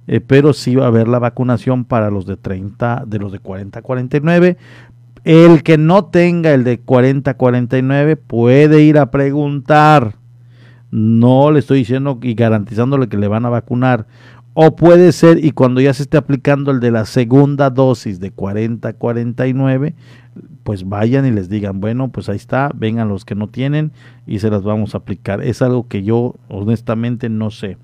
eh, 0.07 0.19
pero 0.19 0.51
sí 0.51 0.75
va 0.75 0.85
a 0.85 0.88
haber 0.88 1.07
la 1.07 1.19
vacunación 1.19 1.85
para 1.85 2.09
los 2.09 2.25
de 2.25 2.35
30, 2.35 3.03
de 3.07 3.19
los 3.19 3.31
de 3.31 3.39
40 3.39 3.79
a 3.79 3.81
49. 3.81 4.57
El 5.23 5.64
que 5.64 5.77
no 5.77 6.06
tenga 6.06 6.53
el 6.53 6.64
de 6.64 6.80
40 6.80 7.31
a 7.31 7.34
49 7.35 8.15
puede 8.15 8.81
ir 8.81 8.98
a 8.98 9.11
preguntar. 9.11 10.15
No 10.89 11.52
le 11.52 11.60
estoy 11.60 11.80
diciendo 11.80 12.19
y 12.22 12.34
garantizándole 12.34 13.07
que 13.07 13.18
le 13.18 13.27
van 13.27 13.45
a 13.45 13.49
vacunar. 13.49 14.07
O 14.53 14.76
puede 14.76 15.11
ser, 15.11 15.44
y 15.44 15.52
cuando 15.52 15.81
ya 15.81 15.94
se 15.94 16.03
esté 16.03 16.18
aplicando 16.18 16.72
el 16.72 16.80
de 16.80 16.89
la 16.89 17.06
segunda 17.06 17.69
dosis 17.69 18.19
de 18.19 18.31
40 18.31 18.88
a 18.88 18.94
49, 18.94 19.94
pues 20.64 20.88
vayan 20.88 21.26
y 21.26 21.31
les 21.31 21.48
digan, 21.48 21.80
bueno, 21.80 22.10
pues 22.10 22.27
ahí 22.27 22.38
está, 22.38 22.72
vengan 22.73 23.07
los 23.07 23.23
que 23.23 23.35
no 23.35 23.49
tienen 23.49 23.91
y 24.26 24.39
se 24.39 24.49
las 24.49 24.64
vamos 24.64 24.95
a 24.95 24.98
aplicar. 24.98 25.44
Es 25.44 25.61
algo 25.61 25.88
que 25.88 26.03
yo 26.03 26.35
honestamente 26.49 27.30
no 27.30 27.52
sé. 27.52 27.77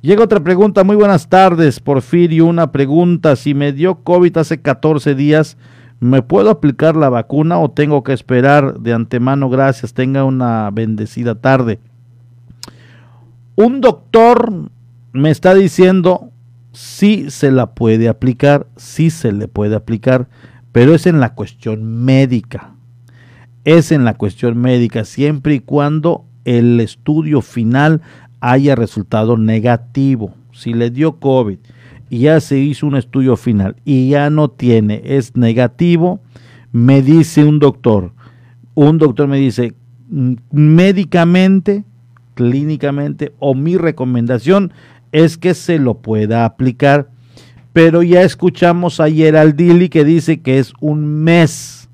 Llega 0.00 0.24
otra 0.24 0.40
pregunta, 0.40 0.82
muy 0.84 0.96
buenas 0.96 1.28
tardes, 1.28 1.80
Porfirio, 1.80 2.46
una 2.46 2.72
pregunta, 2.72 3.36
si 3.36 3.52
me 3.52 3.72
dio 3.72 3.96
COVID 3.96 4.36
hace 4.38 4.62
14 4.62 5.14
días, 5.14 5.58
¿me 6.00 6.22
puedo 6.22 6.50
aplicar 6.50 6.96
la 6.96 7.08
vacuna 7.08 7.58
o 7.58 7.70
tengo 7.70 8.02
que 8.02 8.12
esperar 8.12 8.80
de 8.80 8.92
antemano? 8.92 9.48
Gracias, 9.50 9.94
tenga 9.94 10.24
una 10.24 10.70
bendecida 10.70 11.34
tarde. 11.34 11.80
Un 13.56 13.80
doctor 13.80 14.52
me 15.12 15.30
está 15.30 15.54
diciendo 15.54 16.30
si 16.72 17.30
se 17.30 17.50
la 17.50 17.74
puede 17.74 18.08
aplicar, 18.08 18.66
si 18.76 19.10
se 19.10 19.32
le 19.32 19.48
puede 19.48 19.74
aplicar 19.74 20.28
pero 20.72 20.94
es 20.94 21.06
en 21.06 21.20
la 21.20 21.34
cuestión 21.34 22.04
médica. 22.04 22.74
Es 23.64 23.90
en 23.92 24.04
la 24.04 24.14
cuestión 24.14 24.58
médica 24.58 25.04
siempre 25.04 25.54
y 25.54 25.60
cuando 25.60 26.24
el 26.44 26.80
estudio 26.80 27.42
final 27.42 28.00
haya 28.40 28.74
resultado 28.74 29.36
negativo. 29.36 30.34
Si 30.52 30.74
le 30.74 30.90
dio 30.90 31.18
COVID 31.18 31.58
y 32.10 32.20
ya 32.20 32.40
se 32.40 32.58
hizo 32.58 32.86
un 32.86 32.96
estudio 32.96 33.36
final 33.36 33.76
y 33.84 34.10
ya 34.10 34.30
no 34.30 34.48
tiene, 34.48 35.02
es 35.04 35.36
negativo, 35.36 36.20
me 36.72 37.02
dice 37.02 37.44
un 37.44 37.58
doctor, 37.58 38.12
un 38.74 38.98
doctor 38.98 39.28
me 39.28 39.38
dice, 39.38 39.74
mm, 40.10 40.34
médicamente, 40.50 41.84
clínicamente, 42.34 43.32
o 43.38 43.54
mi 43.54 43.76
recomendación 43.76 44.72
es 45.12 45.36
que 45.36 45.54
se 45.54 45.78
lo 45.78 45.94
pueda 45.94 46.44
aplicar 46.44 47.08
pero 47.78 48.02
ya 48.02 48.22
escuchamos 48.22 48.98
ayer 48.98 49.36
al 49.36 49.54
Dili 49.54 49.88
que 49.88 50.04
dice 50.04 50.40
que 50.40 50.58
es 50.58 50.72
un 50.80 51.22
mes. 51.22 51.88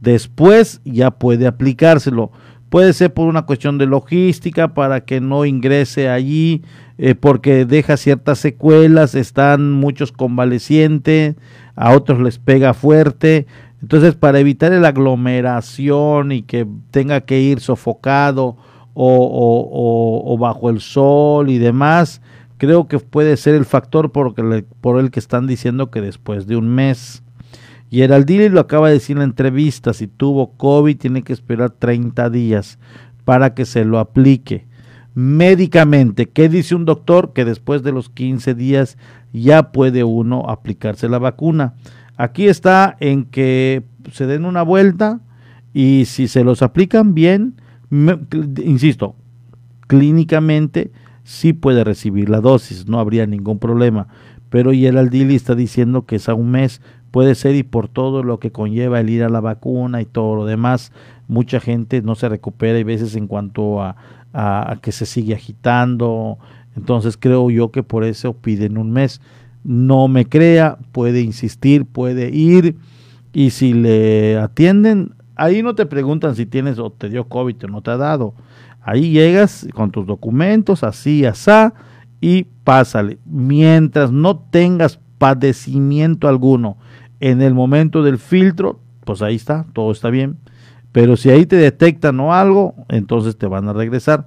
Después 0.00 0.80
ya 0.84 1.10
puede 1.10 1.48
aplicárselo. 1.48 2.30
Puede 2.68 2.92
ser 2.92 3.14
por 3.14 3.28
una 3.28 3.42
cuestión 3.42 3.78
de 3.78 3.86
logística 3.86 4.74
para 4.74 5.04
que 5.04 5.20
no 5.20 5.44
ingrese 5.44 6.08
allí, 6.08 6.62
eh, 6.98 7.14
porque 7.14 7.64
deja 7.64 7.96
ciertas 7.96 8.38
secuelas, 8.38 9.14
están 9.14 9.72
muchos 9.72 10.12
convalecientes, 10.12 11.36
a 11.76 11.92
otros 11.94 12.20
les 12.20 12.38
pega 12.38 12.74
fuerte. 12.74 13.46
Entonces, 13.80 14.14
para 14.14 14.40
evitar 14.40 14.72
la 14.72 14.88
aglomeración 14.88 16.32
y 16.32 16.42
que 16.42 16.66
tenga 16.90 17.20
que 17.20 17.40
ir 17.40 17.60
sofocado 17.60 18.56
o 18.98 20.36
bajo 20.40 20.70
el 20.70 20.80
sol 20.80 21.50
y 21.50 21.58
demás, 21.58 22.22
creo 22.58 22.88
que 22.88 22.98
puede 22.98 23.36
ser 23.36 23.54
el 23.54 23.64
factor 23.64 24.12
por, 24.12 24.34
por 24.80 24.98
el 24.98 25.10
que 25.10 25.20
están 25.20 25.46
diciendo 25.46 25.90
que 25.90 26.00
después 26.00 26.46
de 26.46 26.56
un 26.56 26.68
mes. 26.68 27.22
Y 27.96 28.02
Heraldini 28.02 28.50
lo 28.50 28.60
acaba 28.60 28.88
de 28.88 28.92
decir 28.92 29.14
en 29.14 29.20
la 29.20 29.24
entrevista, 29.24 29.94
si 29.94 30.06
tuvo 30.06 30.52
COVID 30.58 30.98
tiene 30.98 31.22
que 31.22 31.32
esperar 31.32 31.70
30 31.70 32.28
días 32.28 32.78
para 33.24 33.54
que 33.54 33.64
se 33.64 33.86
lo 33.86 33.98
aplique. 33.98 34.66
Médicamente, 35.14 36.28
¿qué 36.28 36.50
dice 36.50 36.74
un 36.74 36.84
doctor? 36.84 37.32
Que 37.32 37.46
después 37.46 37.82
de 37.82 37.92
los 37.92 38.10
15 38.10 38.54
días 38.54 38.98
ya 39.32 39.72
puede 39.72 40.04
uno 40.04 40.44
aplicarse 40.50 41.08
la 41.08 41.18
vacuna. 41.18 41.72
Aquí 42.18 42.48
está 42.48 42.98
en 43.00 43.24
que 43.24 43.84
se 44.12 44.26
den 44.26 44.44
una 44.44 44.60
vuelta 44.60 45.20
y 45.72 46.04
si 46.04 46.28
se 46.28 46.44
los 46.44 46.60
aplican 46.60 47.14
bien, 47.14 47.54
insisto, 48.62 49.16
clínicamente 49.86 50.92
sí 51.24 51.54
puede 51.54 51.82
recibir 51.82 52.28
la 52.28 52.42
dosis, 52.42 52.86
no 52.88 53.00
habría 53.00 53.26
ningún 53.26 53.58
problema. 53.58 54.08
Pero 54.50 54.74
y 54.74 54.84
el 54.84 54.98
Aldili 54.98 55.34
está 55.34 55.54
diciendo 55.54 56.04
que 56.04 56.16
es 56.16 56.28
a 56.28 56.34
un 56.34 56.50
mes, 56.50 56.82
puede 57.16 57.34
ser 57.34 57.54
y 57.54 57.62
por 57.62 57.88
todo 57.88 58.22
lo 58.22 58.38
que 58.40 58.52
conlleva 58.52 59.00
el 59.00 59.08
ir 59.08 59.24
a 59.24 59.30
la 59.30 59.40
vacuna 59.40 60.02
y 60.02 60.04
todo 60.04 60.36
lo 60.36 60.44
demás, 60.44 60.92
mucha 61.28 61.60
gente 61.60 62.02
no 62.02 62.14
se 62.14 62.28
recupera 62.28 62.78
y 62.78 62.84
veces 62.84 63.16
en 63.16 63.26
cuanto 63.26 63.80
a, 63.80 63.96
a, 64.34 64.76
que 64.82 64.92
se 64.92 65.06
sigue 65.06 65.32
agitando. 65.32 66.36
Entonces 66.76 67.16
creo 67.16 67.48
yo 67.48 67.70
que 67.70 67.82
por 67.82 68.04
eso 68.04 68.34
piden 68.34 68.76
un 68.76 68.90
mes. 68.90 69.22
No 69.64 70.08
me 70.08 70.26
crea, 70.26 70.76
puede 70.92 71.22
insistir, 71.22 71.86
puede 71.86 72.28
ir 72.36 72.76
y 73.32 73.48
si 73.48 73.72
le 73.72 74.36
atienden, 74.36 75.14
ahí 75.36 75.62
no 75.62 75.74
te 75.74 75.86
preguntan 75.86 76.36
si 76.36 76.44
tienes 76.44 76.78
o 76.78 76.90
te 76.90 77.08
dio 77.08 77.28
COVID 77.28 77.64
o 77.64 77.68
no 77.68 77.80
te 77.80 77.92
ha 77.92 77.96
dado 77.96 78.34
Ahí 78.82 79.12
llegas 79.12 79.66
con 79.72 79.90
tus 79.90 80.06
documentos, 80.06 80.84
así, 80.84 81.24
asá, 81.24 81.72
y 82.20 82.44
pásale. 82.62 83.16
Mientras 83.24 84.12
no 84.12 84.36
tengas 84.38 85.00
padecimiento 85.16 86.28
alguno 86.28 86.76
en 87.20 87.42
el 87.42 87.54
momento 87.54 88.02
del 88.02 88.18
filtro, 88.18 88.80
pues 89.04 89.22
ahí 89.22 89.36
está, 89.36 89.66
todo 89.72 89.92
está 89.92 90.10
bien. 90.10 90.38
Pero 90.92 91.16
si 91.16 91.30
ahí 91.30 91.46
te 91.46 91.56
detectan 91.56 92.18
o 92.20 92.32
algo, 92.32 92.74
entonces 92.88 93.36
te 93.36 93.46
van 93.46 93.68
a 93.68 93.72
regresar. 93.72 94.26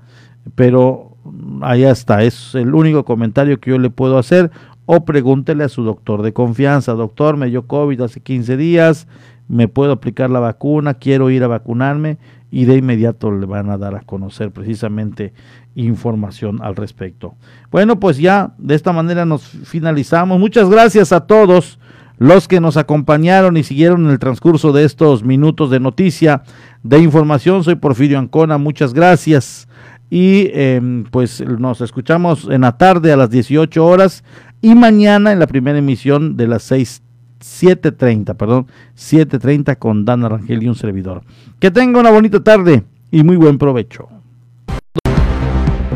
Pero 0.56 1.18
ahí 1.62 1.84
está, 1.84 2.24
es 2.24 2.56
el 2.56 2.74
único 2.76 3.06
comentario 3.06 3.60
que 3.60 3.72
yo 3.72 3.80
le 3.80 3.90
puedo 3.90 4.18
hacer. 4.18 4.52
O 4.86 5.06
pregúntele 5.06 5.64
a 5.64 5.70
su 5.70 5.84
doctor 5.84 6.24
de 6.24 6.34
confianza, 6.34 6.94
doctor, 6.94 7.38
me 7.38 7.48
dio 7.48 7.68
COVID 7.68 8.02
hace 8.02 8.22
15 8.22 8.58
días, 8.58 9.08
me 9.48 9.68
puedo 9.68 9.92
aplicar 9.92 10.32
la 10.32 10.40
vacuna, 10.40 10.96
quiero 10.96 11.30
ir 11.30 11.44
a 11.44 11.48
vacunarme 11.48 12.18
y 12.50 12.66
de 12.66 12.78
inmediato 12.78 13.32
le 13.32 13.46
van 13.46 13.70
a 13.70 13.78
dar 13.78 13.96
a 13.96 14.02
conocer 14.02 14.52
precisamente 14.52 15.34
información 15.76 16.60
al 16.64 16.76
respecto. 16.76 17.36
Bueno, 17.70 18.00
pues 18.00 18.18
ya 18.18 18.54
de 18.58 18.74
esta 18.74 18.92
manera 18.92 19.26
nos 19.26 19.44
finalizamos. 19.44 20.40
Muchas 20.40 20.70
gracias 20.70 21.12
a 21.12 21.28
todos 21.28 21.80
los 22.20 22.48
que 22.50 22.60
nos 22.60 22.78
acompañaron 22.78 23.58
y 23.58 23.64
siguieron 23.64 24.06
en 24.06 24.12
el 24.12 24.20
transcurso 24.20 24.74
de 24.74 24.84
estos 24.84 25.24
minutos 25.24 25.72
de 25.72 25.80
noticia, 25.80 26.44
de 26.84 27.00
información. 27.00 27.64
Soy 27.64 27.76
Porfirio 27.76 28.20
Ancona, 28.20 28.58
muchas 28.58 28.94
gracias. 28.94 29.68
Y 30.12 30.50
em, 30.54 31.06
pues 31.06 31.42
nos 31.42 31.82
escuchamos 31.82 32.48
en 32.52 32.62
la 32.62 32.78
tarde 32.78 33.14
a 33.14 33.18
las 33.18 33.30
18 33.30 33.86
horas 33.86 34.24
y 34.62 34.76
mañana 34.76 35.32
en 35.32 35.40
la 35.40 35.48
primera 35.48 35.80
emisión 35.80 36.36
de 36.36 36.48
las 36.48 36.64
6 36.64 37.04
7.30, 37.40 38.36
perdón, 38.36 38.68
7.30 38.98 39.78
con 39.78 40.04
Dana 40.04 40.28
Rangel 40.28 40.62
y 40.62 40.68
un 40.68 40.76
servidor. 40.76 41.22
Que 41.60 41.72
tenga 41.72 42.02
una 42.02 42.12
bonita 42.12 42.44
tarde 42.44 42.84
y 43.12 43.24
muy 43.24 43.38
buen 43.38 43.58
provecho. 43.58 44.10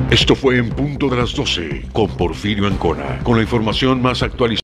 Esto 0.09 0.35
fue 0.35 0.57
en 0.57 0.69
punto 0.69 1.09
de 1.09 1.17
las 1.17 1.33
12 1.35 1.87
con 1.91 2.07
Porfirio 2.07 2.67
Ancona, 2.67 3.19
con 3.23 3.35
la 3.35 3.41
información 3.41 3.99
más 3.99 4.21
actualizada. 4.21 4.51